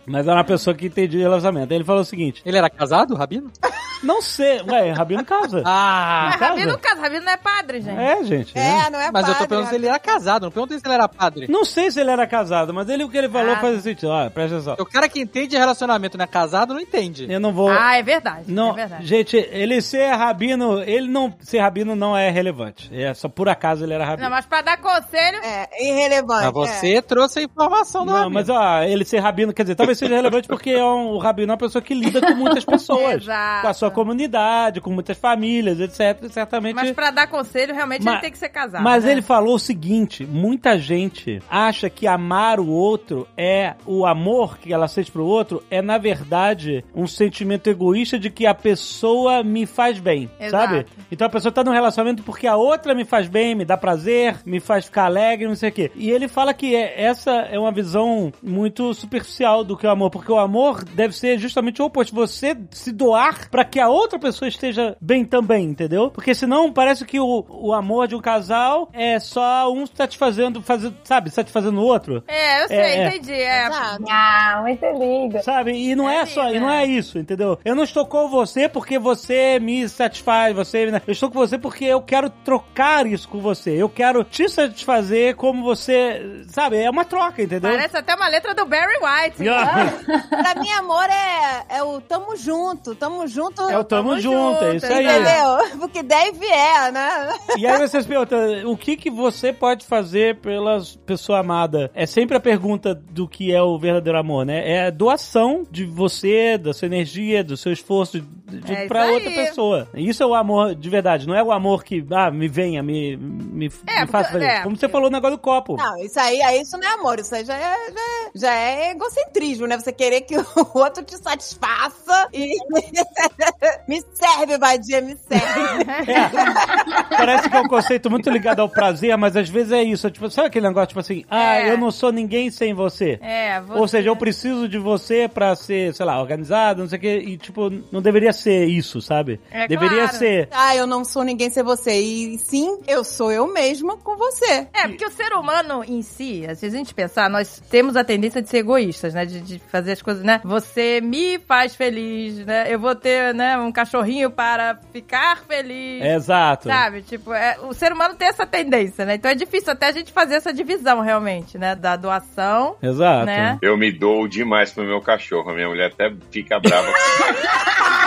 Mas 0.07 0.27
era 0.27 0.37
uma 0.37 0.45
pessoa 0.45 0.75
que 0.75 0.87
entendia 0.87 1.21
relacionamento. 1.21 1.73
Aí 1.73 1.79
ele 1.79 1.85
falou 1.85 2.03
o 2.03 2.05
seguinte: 2.05 2.43
Ele 2.45 2.59
era 2.59 2.71
casado, 2.71 3.15
o 3.15 3.17
rabino? 3.17 3.51
Não 4.03 4.23
sei. 4.23 4.61
Ué, 4.63 4.93
Rabino 4.93 5.25
casa. 5.25 5.63
Ah! 5.65 6.29
Mas 6.31 6.37
casa? 6.37 6.53
Rabino 6.55 6.79
casa, 6.79 7.01
Rabino 7.01 7.25
não 7.25 7.33
é 7.33 7.37
padre, 7.37 7.81
gente. 7.81 7.99
É, 8.01 8.25
gente. 8.25 8.55
né? 8.55 8.85
É, 8.87 8.91
não 8.91 9.01
é 9.01 9.11
Mas 9.13 9.23
eu 9.29 9.35
tô 9.35 9.39
padre, 9.41 9.49
perguntando 9.49 9.69
se 9.69 9.75
ele 9.75 9.87
era 9.87 9.99
casado, 9.99 10.43
não 10.45 10.51
perguntei 10.51 10.79
se 10.79 10.87
ele 10.87 10.95
era 10.95 11.09
padre. 11.09 11.47
Não 11.49 11.65
sei 11.65 11.91
se 11.91 12.01
ele 12.01 12.11
era 12.11 12.27
casado, 12.27 12.73
mas 12.73 12.89
ele, 12.89 13.05
o 13.05 13.09
que 13.11 13.19
ele 13.19 13.29
falou 13.29 13.53
Ah. 13.55 13.57
faz 13.59 13.83
sentido. 13.83 14.09
Ó, 14.11 14.31
presta 14.31 14.57
atenção. 14.57 14.77
O 14.79 14.87
cara 14.87 15.09
que 15.09 15.21
entende 15.21 15.49
de 15.49 15.57
relacionamento 15.59 16.17
não 16.17 16.25
é 16.25 16.29
casado, 16.29 16.73
não 16.75 16.81
entende. 16.81 17.27
Eu 17.31 17.41
não 17.41 17.53
vou. 17.53 17.71
Ah, 17.71 17.97
é 17.97 18.03
verdade. 18.03 18.45
Não, 18.49 18.71
é 18.73 18.75
verdade. 18.75 19.07
gente, 19.07 19.37
ele 19.37 19.81
ser 19.83 20.11
rabino, 20.15 20.83
ele 20.83 21.09
não 21.09 21.35
ser 21.41 21.59
rabino 21.61 21.95
não 21.95 22.17
é 22.17 22.31
relevante. 22.31 22.91
É 22.93 23.13
só 23.15 23.29
por 23.29 23.49
acaso 23.49 23.85
ele 23.85 23.93
era 23.95 24.05
rabino. 24.05 24.25
Não, 24.29 24.31
mas 24.35 24.47
pra 24.47 24.63
dar 24.63 24.79
conselho. 24.79 25.39
É, 25.45 25.69
irrelevante. 25.87 26.45
Mas 26.45 26.53
você 26.53 27.03
trouxe 27.03 27.41
a 27.41 27.43
informação 27.43 28.05
do 28.07 28.13
Não, 28.13 28.19
amigo. 28.23 28.35
mas 28.35 28.49
ó, 28.49 28.83
ele 28.83 29.05
ser 29.05 29.19
rabino, 29.19 29.53
quer 29.53 29.63
dizer, 29.63 29.75
talvez 29.75 29.99
seja 29.99 30.15
relevante 30.15 30.49
porque 30.49 30.71
é 30.71 30.85
um, 30.85 31.11
o 31.13 31.19
rabino 31.19 31.51
é 31.51 31.53
uma 31.53 31.59
pessoa 31.59 31.83
que 31.83 31.95
lida 31.95 32.21
com 32.21 32.35
muitas 32.35 32.65
pessoas. 32.67 33.23
Exato. 33.23 33.63
Com 33.63 33.69
a 33.69 33.75
sua 33.75 33.90
comunidade, 33.91 34.81
com 34.81 34.91
muitas 34.91 35.17
famílias, 35.19 35.81
etc. 35.81 36.31
Certamente. 36.31 36.75
Mas 36.75 36.93
pra 36.93 37.11
dar 37.11 37.27
conselho, 37.27 37.75
realmente 37.75 38.05
Mas- 38.05 38.15
ele 38.15 38.23
tem 38.23 38.31
que 38.33 38.39
ser 38.39 38.49
casado. 38.49 38.83
Mas 38.83 39.05
né? 39.05 39.13
ele 39.13 39.23
falou 39.23 39.55
o 39.55 39.59
seguinte: 39.59 40.25
muita 40.27 40.79
gente 40.79 41.41
acha 41.51 41.89
que 41.91 42.07
amar 42.07 42.61
o 42.61 42.69
outro 42.69 43.27
é 43.37 43.75
o 43.87 44.07
amor 44.07 44.59
que 44.59 44.73
ela 44.73 44.89
sente 44.89 45.11
pro 45.11 45.25
outro, 45.25 45.63
é 45.71 45.83
na 45.83 45.99
verdade 45.99 46.85
um 46.95 47.07
sentimento 47.07 47.69
egoísta 47.69 48.19
de 48.19 48.31
que 48.31 48.47
a 48.47 48.55
pessoa 48.55 49.43
me 49.43 49.67
faz 49.67 49.99
bem, 49.99 50.31
Exato. 50.39 50.65
sabe? 50.75 50.87
Então 51.11 51.27
a 51.27 51.31
pessoa 51.31 51.51
tá 51.51 51.65
num 51.65 51.73
relacionamento 51.73 52.23
porque 52.23 52.47
a 52.47 52.57
outra 52.57 52.95
me 52.95 53.05
faz 53.05 53.27
bem, 53.27 53.55
me 53.55 53.65
dá 53.65 53.77
prazer, 53.77 54.37
me 54.47 54.61
faz 54.61 54.85
ficar 54.85 55.05
alegre, 55.07 55.49
não 55.49 55.55
sei 55.57 55.71
o 55.71 55.73
quê. 55.73 55.91
E 55.97 56.11
ele 56.11 56.29
fala 56.29 56.55
que 56.55 56.75
é- 56.77 57.03
essa 57.03 57.31
é 57.33 57.59
uma 57.59 57.73
visão 57.73 58.33
muito 58.43 58.95
superficial 58.95 59.65
do 59.65 59.77
que 59.77 59.87
é 59.87 59.89
o 59.89 59.93
amor, 59.93 60.11
porque 60.11 60.31
o 60.31 60.39
amor 60.39 60.85
deve 60.85 61.15
ser 61.17 61.39
justamente 61.39 61.83
o 61.83 61.87
oposto, 61.87 62.15
você 62.15 62.57
se 62.71 62.93
doar 62.93 63.51
pra 63.51 63.65
que 63.65 63.80
a 63.81 63.89
outra 63.89 64.19
pessoa 64.19 64.49
esteja 64.49 64.97
bem 65.01 65.25
também, 65.25 65.65
entendeu? 65.65 66.11
Porque 66.11 66.35
senão 66.35 66.73
parece 66.73 67.05
que 67.05 67.19
o, 67.19 67.45
o 67.49 67.73
amor 67.73 68.07
de 68.09 68.15
um 68.15 68.21
casal 68.21 68.89
é 68.93 69.19
só 69.19 69.73
um 69.73 69.87
satisfazendo, 69.87 70.63
fazendo, 70.63 70.97
sabe, 71.05 71.31
satisfazendo 71.31 71.81
o 71.81 71.85
outro. 71.85 72.23
É, 72.29 72.63
eu 72.63 72.69
sei, 72.69 72.77
É, 72.79 72.97
é. 72.97 73.09
entendi. 73.09 73.33
É. 73.33 73.67
Exato. 73.67 74.05
Ah, 74.11 74.59
muito 74.63 74.87
lindo. 74.99 75.43
Sabe? 75.43 75.73
E 75.73 75.95
não 75.95 76.09
é, 76.09 76.21
É 76.21 76.27
só, 76.27 76.45
lindo, 76.45 76.57
e 76.57 76.61
não 76.61 76.71
é 76.71 76.85
isso, 76.87 77.19
entendeu? 77.19 77.59
Eu 77.65 77.75
não 77.75 77.85
estou 77.85 78.07
com 78.07 78.29
você 78.29 78.69
porque 78.69 78.99
você 78.99 79.59
me 79.61 79.89
satisfaz, 79.89 80.55
você, 80.55 80.87
me- 80.87 81.01
eu 81.07 81.13
estou 81.13 81.31
com 81.31 81.39
você 81.39 81.59
porque 81.59 81.85
eu 81.85 82.01
quero 82.03 82.31
trocar 82.31 83.07
isso 83.07 83.29
com 83.29 83.41
você. 83.41 83.71
Eu 83.71 83.89
quero 83.89 84.23
te 84.25 84.49
satisfazer 84.49 85.37
como 85.37 85.63
você, 85.63 86.43
sabe? 86.49 86.77
É 86.79 86.91
uma 86.91 87.05
troca, 87.05 87.43
entendeu? 87.43 87.71
Parece 87.71 87.97
até 87.97 88.15
uma 88.15 88.29
letra 88.29 88.55
do 88.55 88.67
Barry 88.67 88.95
White. 89.03 89.37
Pra 90.29 90.55
mim, 90.61 90.71
amor 90.73 91.05
é, 91.09 91.77
é 91.79 91.83
o 91.83 92.01
tamo 92.01 92.37
junto, 92.37 92.95
tamo 92.95 93.27
junto. 93.27 93.63
É 93.71 93.79
o 93.79 93.85
tamo, 93.85 94.11
Tamo 94.11 94.21
junto, 94.21 94.65
é 94.65 94.73
junto, 94.73 94.77
isso 94.77 94.87
aí. 94.87 95.07
Entendeu? 95.07 95.79
Porque 95.81 96.03
deve 96.03 96.47
é, 96.47 96.91
né? 96.91 97.29
E 97.57 97.67
aí 97.67 97.79
você 97.79 98.01
se 98.03 98.09
pergunta, 98.09 98.37
o 98.67 98.77
que 98.77 98.97
que 98.97 99.11
você 99.11 99.53
pode 99.53 99.87
fazer 99.87 100.37
pela 100.37 100.81
pessoa 101.07 101.39
amada? 101.41 101.91
É 101.95 102.07
sempre 102.07 102.37
a 102.37 102.41
pergunta 102.41 102.95
do 102.95 103.29
que 103.29 103.53
é 103.55 103.63
o 103.63 103.79
verdadeiro 103.79 104.19
amor, 104.19 104.45
né? 104.45 104.63
É 104.69 104.87
a 104.87 104.91
doação 104.91 105.67
de 105.71 105.85
você, 105.85 106.59
da 106.59 106.73
sua 106.73 106.87
energia, 106.87 107.43
do 107.45 107.57
seu 107.57 107.73
esforço 107.73 108.21
de, 108.21 108.73
É 108.73 108.87
pra 108.87 109.07
outra 109.07 109.31
pessoa. 109.31 109.89
Isso 109.95 110.23
é 110.23 110.27
o 110.27 110.35
amor 110.35 110.75
de 110.75 110.91
verdade, 110.91 111.27
não 111.27 111.35
é 111.35 111.43
o 111.43 111.53
amor 111.53 111.85
que, 111.85 112.05
ah, 112.11 112.31
me 112.31 112.49
venha, 112.49 112.83
me, 112.83 113.17
me, 113.17 113.71
É, 113.87 114.03
me 114.03 114.07
faça 114.09 114.33
feliz. 114.33 114.49
é, 114.49 114.63
Como 114.63 114.77
você 114.77 114.89
falou 114.89 115.09
no 115.11 115.17
negócio 115.17 115.37
do 115.37 115.41
copo. 115.41 115.77
Não, 115.77 115.97
isso 116.03 116.19
aí, 116.19 116.43
aí 116.43 116.61
isso 116.61 116.77
não 116.77 116.89
é 116.89 116.93
amor, 116.95 117.19
isso 117.19 117.35
aí 117.35 117.45
já 117.45 117.55
é, 117.55 117.61
já 117.61 118.01
é, 118.01 118.31
já 118.35 118.55
é 118.55 118.91
egocentrismo, 118.91 119.67
né? 119.67 119.79
Você 119.79 119.93
querer 119.93 120.23
que 120.23 120.37
o 120.39 120.45
outro 120.75 121.05
te 121.05 121.17
satisfaça 121.17 122.29
e. 122.33 122.57
me 123.87 124.03
serve, 124.15 124.57
Badia, 124.59 125.01
me 125.01 125.17
serve. 125.17 125.85
Parece 127.11 127.51
que 127.51 127.57
é 127.57 127.61
um 127.61 127.69
conceito 127.69 128.11
muito 128.11 128.31
ligado 128.31 128.61
ao 128.61 128.69
prazer, 128.69 129.17
mas 129.17 129.37
às 129.37 129.49
vezes 129.49 129.73
é 129.73 129.83
isso. 129.83 130.07
é 130.07 130.11
Tipo, 130.11 130.31
sabe 130.31 130.49
aquele 130.49 130.67
negócio, 130.67 130.89
tipo 130.89 131.01
assim, 131.01 131.25
ah, 131.31 131.57
É. 131.57 131.71
eu 131.73 131.79
não 131.79 131.91
sou 131.91 132.11
ninguém 132.13 132.51
sem 132.51 132.73
você. 132.75 133.19
É, 133.23 133.61
você... 133.61 133.79
Ou 133.79 133.89
seja, 133.89 134.09
eu 134.09 134.17
preciso 134.17 134.69
de 134.69 134.79
você 134.79 135.29
pra 135.29 135.55
ser, 135.55 135.95
sei 135.95 136.07
lá, 136.07 136.21
organizado, 136.21 136.83
não 136.83 136.89
sei 136.89 136.99
o 136.99 137.01
quê. 137.01 137.23
E, 137.27 137.37
tipo, 137.37 137.71
não 137.93 138.01
deveria 138.01 138.33
ser 138.33 138.65
isso, 138.67 139.01
sabe? 139.01 139.41
É 139.51 139.67
deveria 139.69 140.05
claro. 140.05 140.17
ser. 140.17 140.49
ah, 140.53 140.75
eu 140.75 140.87
não 140.87 141.05
sou 141.05 141.23
ninguém 141.23 141.51
sem 141.51 141.63
você. 141.63 142.01
E 142.01 142.39
sim, 142.39 142.79
eu 142.87 143.05
sou 143.05 143.31
eu 143.31 143.47
mesma 143.53 143.97
com 143.99 144.17
você. 144.17 144.69
É, 144.73 144.89
porque 144.89 145.05
o 145.05 145.11
ser 145.11 145.33
humano 145.33 145.85
em 145.87 146.03
si, 146.03 146.45
às 146.49 146.61
vezes 146.61 146.75
a 146.75 146.79
gente 146.79 146.95
pensar, 146.95 147.29
nós 147.29 147.63
temos 147.71 147.97
a 147.97 148.05
tendência 148.05 148.41
de 148.41 148.49
ser 148.49 148.59
egoístas, 148.59 149.15
né? 149.15 149.25
De, 149.25 149.41
de 149.41 149.59
fazer 149.71 149.93
as 149.93 150.03
coisas, 150.03 150.23
né? 150.25 150.41
Você 150.45 151.01
me 151.03 151.39
faz 151.39 151.75
feliz, 151.75 152.45
né? 152.47 152.67
Eu 152.73 152.79
vou 152.79 152.95
ter, 152.95 153.35
né, 153.41 153.57
um 153.57 153.73
cachorrinho 153.73 154.31
para 154.31 154.79
ficar 154.93 155.39
feliz. 155.49 156.05
Exato. 156.05 156.69
Sabe? 156.69 157.01
Tipo, 157.01 157.33
é, 157.33 157.57
o 157.63 157.73
ser 157.73 157.91
humano 157.91 158.15
tem 158.15 158.29
essa 158.29 158.47
tendência, 158.47 159.07
né? 159.07 159.15
Então 159.15 159.31
é 159.31 159.35
difícil 159.35 159.73
até 159.73 159.87
a 159.87 159.93
gente 159.93 160.13
fazer 160.13 160.35
essa 160.35 160.53
divisão, 160.53 161.01
realmente, 161.01 161.57
né? 161.57 161.75
Da 161.75 161.97
doação. 161.97 162.77
Exato. 162.83 163.25
Né? 163.25 163.59
Eu 163.63 163.79
me 163.79 163.91
dou 163.91 164.29
demais 164.29 164.71
pro 164.73 164.85
meu 164.85 165.01
cachorro. 165.01 165.51
A 165.51 165.55
minha 165.55 165.69
mulher 165.69 165.91
até 165.91 166.13
fica 166.31 166.61
brava. 166.61 166.93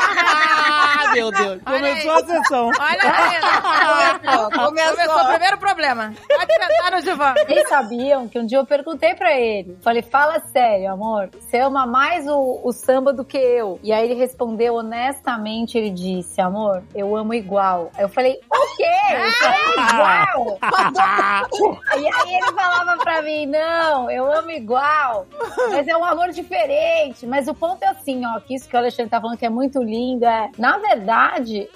Ah, 1.14 1.16
meu 1.16 1.32
Deus. 1.32 1.62
Começou 1.64 2.12
Olha 2.12 2.24
a 2.24 2.26
sessão. 2.26 2.66
Olha 2.68 3.00
aí, 3.04 4.20
Começou, 4.52 4.96
começou. 4.96 5.22
o 5.22 5.28
primeiro 5.30 5.58
problema. 5.58 6.14
Pode 6.28 6.54
sentar 6.54 6.92
no 6.92 7.02
divã. 7.02 7.34
Vocês 7.46 7.70
sabiam 7.70 8.28
que 8.28 8.40
um 8.40 8.46
dia 8.46 8.58
eu 8.58 8.66
perguntei 8.66 9.14
pra 9.14 9.32
ele, 9.38 9.78
falei, 9.82 10.02
fala 10.02 10.40
sério, 10.40 10.92
amor, 10.92 11.30
você 11.40 11.60
ama 11.60 11.86
mais 11.86 12.28
o, 12.28 12.62
o 12.64 12.72
samba 12.72 13.14
do 13.14 13.24
que 13.24 13.38
eu? 13.38 13.80
E 13.84 13.92
aí 13.94 14.06
ele 14.06 14.16
respondeu 14.16 14.76
honestamente, 14.76 15.78
ele 15.78 15.92
disse, 15.92 16.42
amor, 16.42 16.84
eu 16.96 17.16
amo 17.16 17.34
igual. 17.34 17.92
Aí 17.96 18.04
eu 18.04 18.10
falei, 18.10 18.40
o 18.52 18.76
quê? 18.76 18.84
Você 19.10 19.46
ama 19.46 19.90
igual? 20.34 20.60
e 22.00 22.08
aí 22.08 22.36
ele 22.36 22.52
falava 22.54 22.98
pra 22.98 23.22
mim, 23.22 23.46
não, 23.46 24.10
eu 24.10 24.32
amo 24.32 24.50
igual, 24.52 25.28
mas 25.70 25.88
é 25.88 25.96
um 25.96 26.04
amor 26.06 26.30
diferente. 26.30 27.26
Mas 27.28 27.48
o 27.48 27.54
ponto 27.54 27.84
é 27.84 27.88
assim, 27.90 28.26
ó, 28.26 28.40
que 28.40 28.56
isso 28.56 28.68
que 28.68 28.76
o 28.76 28.80
Alexandre 28.80 29.12
tá 29.12 29.22
falando 29.22 29.38
que 29.38 29.46
é 29.46 29.50
muito 29.50 29.82
lindo, 29.84 30.26
é, 30.26 30.50
na 30.58 30.78
verdade, 30.78 31.03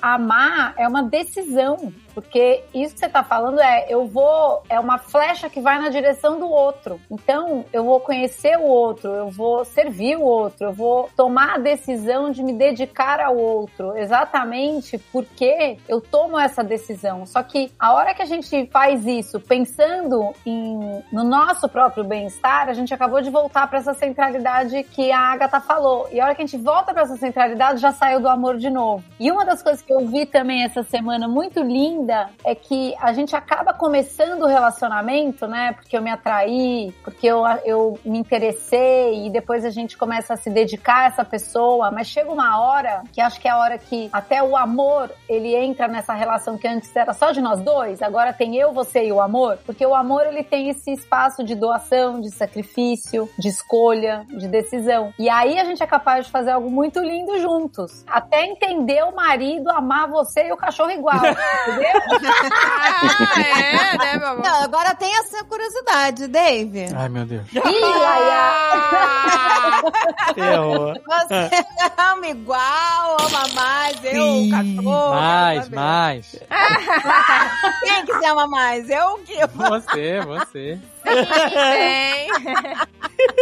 amar 0.02 0.74
é 0.78 0.88
uma 0.88 1.04
decisão. 1.04 1.94
Porque 2.18 2.64
isso 2.74 2.96
que 2.96 3.02
você 3.02 3.10
tá 3.10 3.24
falando 3.24 3.60
é, 3.60 3.86
eu 3.88 4.08
vou, 4.08 4.64
é 4.68 4.80
uma 4.80 4.98
flecha 4.98 5.48
que 5.52 5.62
vai 5.62 5.80
na 5.80 5.90
direção 5.90 6.40
do 6.40 6.50
outro. 6.50 7.00
Então, 7.12 7.64
eu 7.72 7.84
vou 7.84 8.00
conhecer 8.00 8.58
o 8.58 8.64
outro, 8.64 9.12
eu 9.12 9.30
vou 9.30 9.64
servir 9.64 10.18
o 10.18 10.24
outro, 10.24 10.70
eu 10.70 10.74
vou 10.74 11.12
tomar 11.16 11.54
a 11.54 11.58
decisão 11.60 12.32
de 12.32 12.42
me 12.42 12.54
dedicar 12.54 13.20
ao 13.20 13.38
outro, 13.38 13.96
exatamente 13.96 14.98
porque 15.12 15.78
eu 15.88 16.02
tomo 16.02 16.40
essa 16.40 16.64
decisão. 16.64 17.24
Só 17.28 17.44
que 17.44 17.72
a 17.78 17.94
hora 17.94 18.16
que 18.16 18.24
a 18.24 18.26
gente 18.26 18.66
faz 18.74 19.06
isso 19.06 19.40
pensando 19.40 20.34
em, 20.44 21.04
no 21.12 21.24
nosso 21.24 21.70
próprio 21.70 22.04
bem-estar, 22.04 22.68
a 22.68 22.74
gente 22.74 22.92
acabou 22.92 23.22
de 23.22 23.30
voltar 23.30 23.68
para 23.68 23.78
essa 23.78 23.94
centralidade 23.94 24.82
que 24.86 25.12
a 25.12 25.20
Agatha 25.20 25.62
falou. 25.62 26.08
E 26.12 26.20
a 26.20 26.26
hora 26.26 26.34
que 26.34 26.42
a 26.42 26.46
gente 26.48 26.58
volta 26.58 26.96
para 26.96 27.04
essa 27.04 27.18
centralidade, 27.18 27.80
já 27.80 27.92
saiu 27.92 28.20
do 28.20 28.28
amor 28.28 28.58
de 28.58 28.72
novo. 28.72 29.04
E 29.20 29.32
uma 29.32 29.46
das 29.46 29.62
coisas 29.62 29.84
que 29.84 29.94
eu 29.94 30.08
vi 30.08 30.26
também 30.26 30.64
essa 30.64 30.82
semana 30.82 31.28
muito 31.28 31.62
linda 31.62 32.07
é 32.44 32.56
que 32.56 32.96
a 33.00 33.14
gente 33.14 33.36
acaba 33.36 33.74
começando 33.74 34.44
o 34.44 34.48
relacionamento, 34.48 35.48
né? 35.48 35.74
Porque 35.74 35.98
eu 35.98 36.02
me 36.02 36.12
atraí, 36.12 36.94
porque 37.04 37.28
eu, 37.28 37.44
eu 37.66 38.00
me 38.06 38.18
interessei 38.18 39.26
e 39.26 39.30
depois 39.30 39.66
a 39.66 39.70
gente 39.70 39.98
começa 39.98 40.34
a 40.34 40.38
se 40.38 40.50
dedicar 40.50 41.04
a 41.04 41.06
essa 41.06 41.26
pessoa, 41.26 41.92
mas 41.92 42.08
chega 42.08 42.32
uma 42.32 42.60
hora 42.62 43.04
que 43.12 43.22
acho 43.22 43.40
que 43.40 43.48
é 43.48 43.52
a 43.52 43.58
hora 43.58 43.78
que 43.78 44.10
até 44.12 44.42
o 44.42 44.56
amor 44.56 45.12
ele 45.28 45.56
entra 45.56 45.88
nessa 45.88 46.14
relação 46.14 46.58
que 46.58 46.68
antes 46.68 46.96
era 46.96 47.14
só 47.14 47.32
de 47.32 47.42
nós 47.42 47.62
dois, 47.62 48.02
agora 48.02 48.34
tem 48.34 48.56
eu, 48.56 48.72
você 48.72 49.06
e 49.06 49.12
o 49.12 49.22
amor, 49.22 49.58
porque 49.66 49.86
o 49.86 49.96
amor 49.96 50.26
ele 50.28 50.44
tem 50.44 50.70
esse 50.70 50.92
espaço 50.92 51.44
de 51.44 51.56
doação, 51.56 52.20
de 52.20 52.32
sacrifício, 52.32 53.30
de 53.38 53.48
escolha, 53.48 54.26
de 54.30 54.48
decisão. 54.48 55.14
E 55.20 55.30
aí 55.30 55.60
a 55.60 55.64
gente 55.64 55.82
é 55.82 55.88
capaz 55.88 56.26
de 56.26 56.32
fazer 56.32 56.52
algo 56.52 56.70
muito 56.70 57.00
lindo 57.00 57.40
juntos. 57.40 58.04
Até 58.08 58.46
entender 58.46 59.04
o 59.04 59.16
marido 59.16 59.70
amar 59.70 60.08
você 60.08 60.48
e 60.48 60.52
o 60.52 60.58
cachorro 60.58 60.92
igual, 60.92 61.18
entendeu? 61.68 61.97
Ah, 63.00 63.42
é, 63.42 63.98
né, 63.98 64.18
meu 64.18 64.28
amor? 64.30 64.44
Não, 64.44 64.64
agora 64.64 64.96
tem 64.96 65.14
essa 65.20 65.44
curiosidade, 65.44 66.28
Dave. 66.28 66.88
Ai, 66.96 67.10
meu 67.10 67.26
Deus. 67.26 67.44
Ih, 67.54 67.80
Laia! 67.82 69.82
Ferrou. 70.34 70.94
Você 70.94 71.50
ama 71.98 72.28
igual, 72.28 73.18
ama 73.20 73.48
mais, 73.54 73.98
eu, 74.04 74.24
o 74.24 74.50
cachorro. 74.50 75.12
Mais, 75.16 75.60
quero 75.60 75.64
saber. 75.64 75.76
mais. 75.76 76.36
Quem 77.84 78.06
que 78.06 78.18
se 78.20 78.26
ama 78.26 78.48
mais? 78.48 78.90
Eu 78.90 79.06
ou 79.08 79.18
que? 79.20 79.38
Você, 79.48 80.20
você. 80.22 80.80
Tem. 81.08 82.28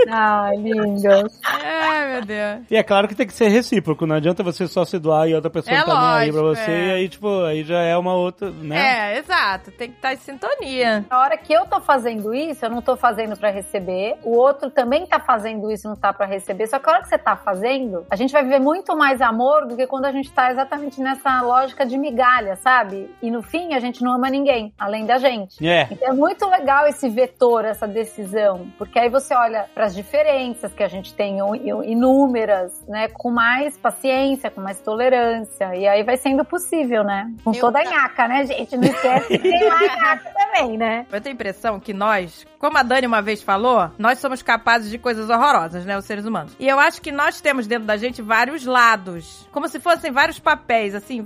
Ai, 0.09 0.55
lindos. 0.57 1.39
Ai, 1.43 2.11
meu 2.13 2.21
Deus. 2.25 2.61
E 2.69 2.75
é 2.75 2.83
claro 2.83 3.07
que 3.07 3.15
tem 3.15 3.27
que 3.27 3.33
ser 3.33 3.47
recíproco, 3.49 4.05
não 4.05 4.15
adianta 4.15 4.43
você 4.43 4.67
só 4.67 4.85
se 4.85 4.97
doar 4.99 5.27
e 5.27 5.35
outra 5.35 5.49
pessoa 5.49 5.75
É 5.75 5.79
não 5.79 5.85
tá 5.85 5.93
nem 5.93 6.09
aí 6.25 6.31
pra 6.31 6.41
lógico, 6.41 6.63
você, 6.63 6.71
é. 6.71 6.85
e 6.87 6.91
aí, 6.91 7.09
tipo, 7.09 7.43
aí 7.43 7.63
já 7.63 7.81
é 7.81 7.97
uma 7.97 8.13
outra, 8.13 8.51
né? 8.51 9.13
É, 9.15 9.19
exato. 9.19 9.71
Tem 9.71 9.89
que 9.89 9.95
estar 9.95 10.13
em 10.13 10.17
sintonia. 10.17 11.05
Na 11.09 11.19
hora 11.19 11.37
que 11.37 11.51
eu 11.53 11.65
tô 11.65 11.79
fazendo 11.81 12.33
isso, 12.33 12.65
eu 12.65 12.69
não 12.69 12.81
tô 12.81 12.95
fazendo 12.95 13.37
pra 13.37 13.49
receber. 13.51 14.15
O 14.23 14.37
outro 14.37 14.69
também 14.69 15.05
tá 15.05 15.19
fazendo 15.19 15.71
isso 15.71 15.87
e 15.87 15.89
não 15.89 15.95
tá 15.95 16.13
pra 16.13 16.25
receber. 16.25 16.67
Só 16.67 16.79
que 16.79 16.89
a 16.89 16.93
hora 16.93 17.01
que 17.01 17.09
você 17.09 17.17
tá 17.17 17.35
fazendo, 17.35 18.05
a 18.09 18.15
gente 18.15 18.31
vai 18.31 18.43
viver 18.43 18.59
muito 18.59 18.95
mais 18.95 19.21
amor 19.21 19.67
do 19.67 19.75
que 19.75 19.87
quando 19.87 20.05
a 20.05 20.11
gente 20.11 20.31
tá 20.31 20.51
exatamente 20.51 21.01
nessa 21.01 21.41
lógica 21.41 21.85
de 21.85 21.97
migalha, 21.97 22.55
sabe? 22.57 23.09
E 23.21 23.29
no 23.31 23.41
fim, 23.41 23.73
a 23.73 23.79
gente 23.79 24.03
não 24.03 24.13
ama 24.13 24.29
ninguém, 24.29 24.73
além 24.79 25.05
da 25.05 25.17
gente. 25.17 25.65
É. 25.65 25.87
Então 25.91 26.09
é 26.09 26.13
muito 26.13 26.47
legal 26.49 26.87
esse 26.87 27.09
vetor, 27.09 27.54
essa 27.63 27.87
decisão, 27.87 28.67
porque 28.77 28.99
aí 28.99 29.09
você 29.09 29.33
olha 29.35 29.65
para 29.73 29.85
as 29.85 29.95
diferenças 29.95 30.73
que 30.73 30.83
a 30.83 30.87
gente 30.87 31.13
tem 31.13 31.37
in- 31.39 31.91
inúmeras, 31.91 32.83
né, 32.87 33.07
com 33.09 33.31
mais 33.31 33.77
paciência, 33.77 34.49
com 34.51 34.61
mais 34.61 34.79
tolerância, 34.81 35.75
e 35.75 35.87
aí 35.87 36.03
vai 36.03 36.17
sendo 36.17 36.43
possível, 36.43 37.03
né? 37.03 37.31
Com 37.43 37.53
Eu- 37.53 37.59
toda 37.61 37.79
a 37.79 37.83
nhaca, 37.83 38.27
né, 38.27 38.45
gente? 38.45 38.75
Não 38.75 38.83
esquece 38.83 39.27
que 39.27 39.39
tem 39.39 39.63
lá 39.67 39.75
a 39.77 39.95
nhaca 39.95 40.31
também, 40.33 40.77
né? 40.77 41.05
Eu 41.11 41.21
tenho 41.21 41.33
a 41.33 41.35
impressão 41.35 41.79
que 41.79 41.93
nós, 41.93 42.45
como 42.59 42.77
a 42.77 42.83
Dani 42.83 43.05
uma 43.07 43.21
vez 43.21 43.41
falou, 43.43 43.89
nós 43.97 44.19
somos 44.19 44.41
capazes 44.41 44.89
de 44.89 44.97
coisas 44.97 45.29
horrorosas, 45.29 45.85
né? 45.85 45.97
Os 45.97 46.05
seres 46.05 46.25
humanos. 46.25 46.55
E 46.59 46.67
eu 46.67 46.79
acho 46.79 47.01
que 47.01 47.11
nós 47.11 47.39
temos 47.39 47.67
dentro 47.67 47.85
da 47.85 47.97
gente 47.97 48.21
vários 48.21 48.65
lados. 48.65 49.47
Como 49.51 49.67
se 49.67 49.79
fossem 49.79 50.11
vários 50.11 50.39
papéis, 50.39 50.95
assim. 50.95 51.23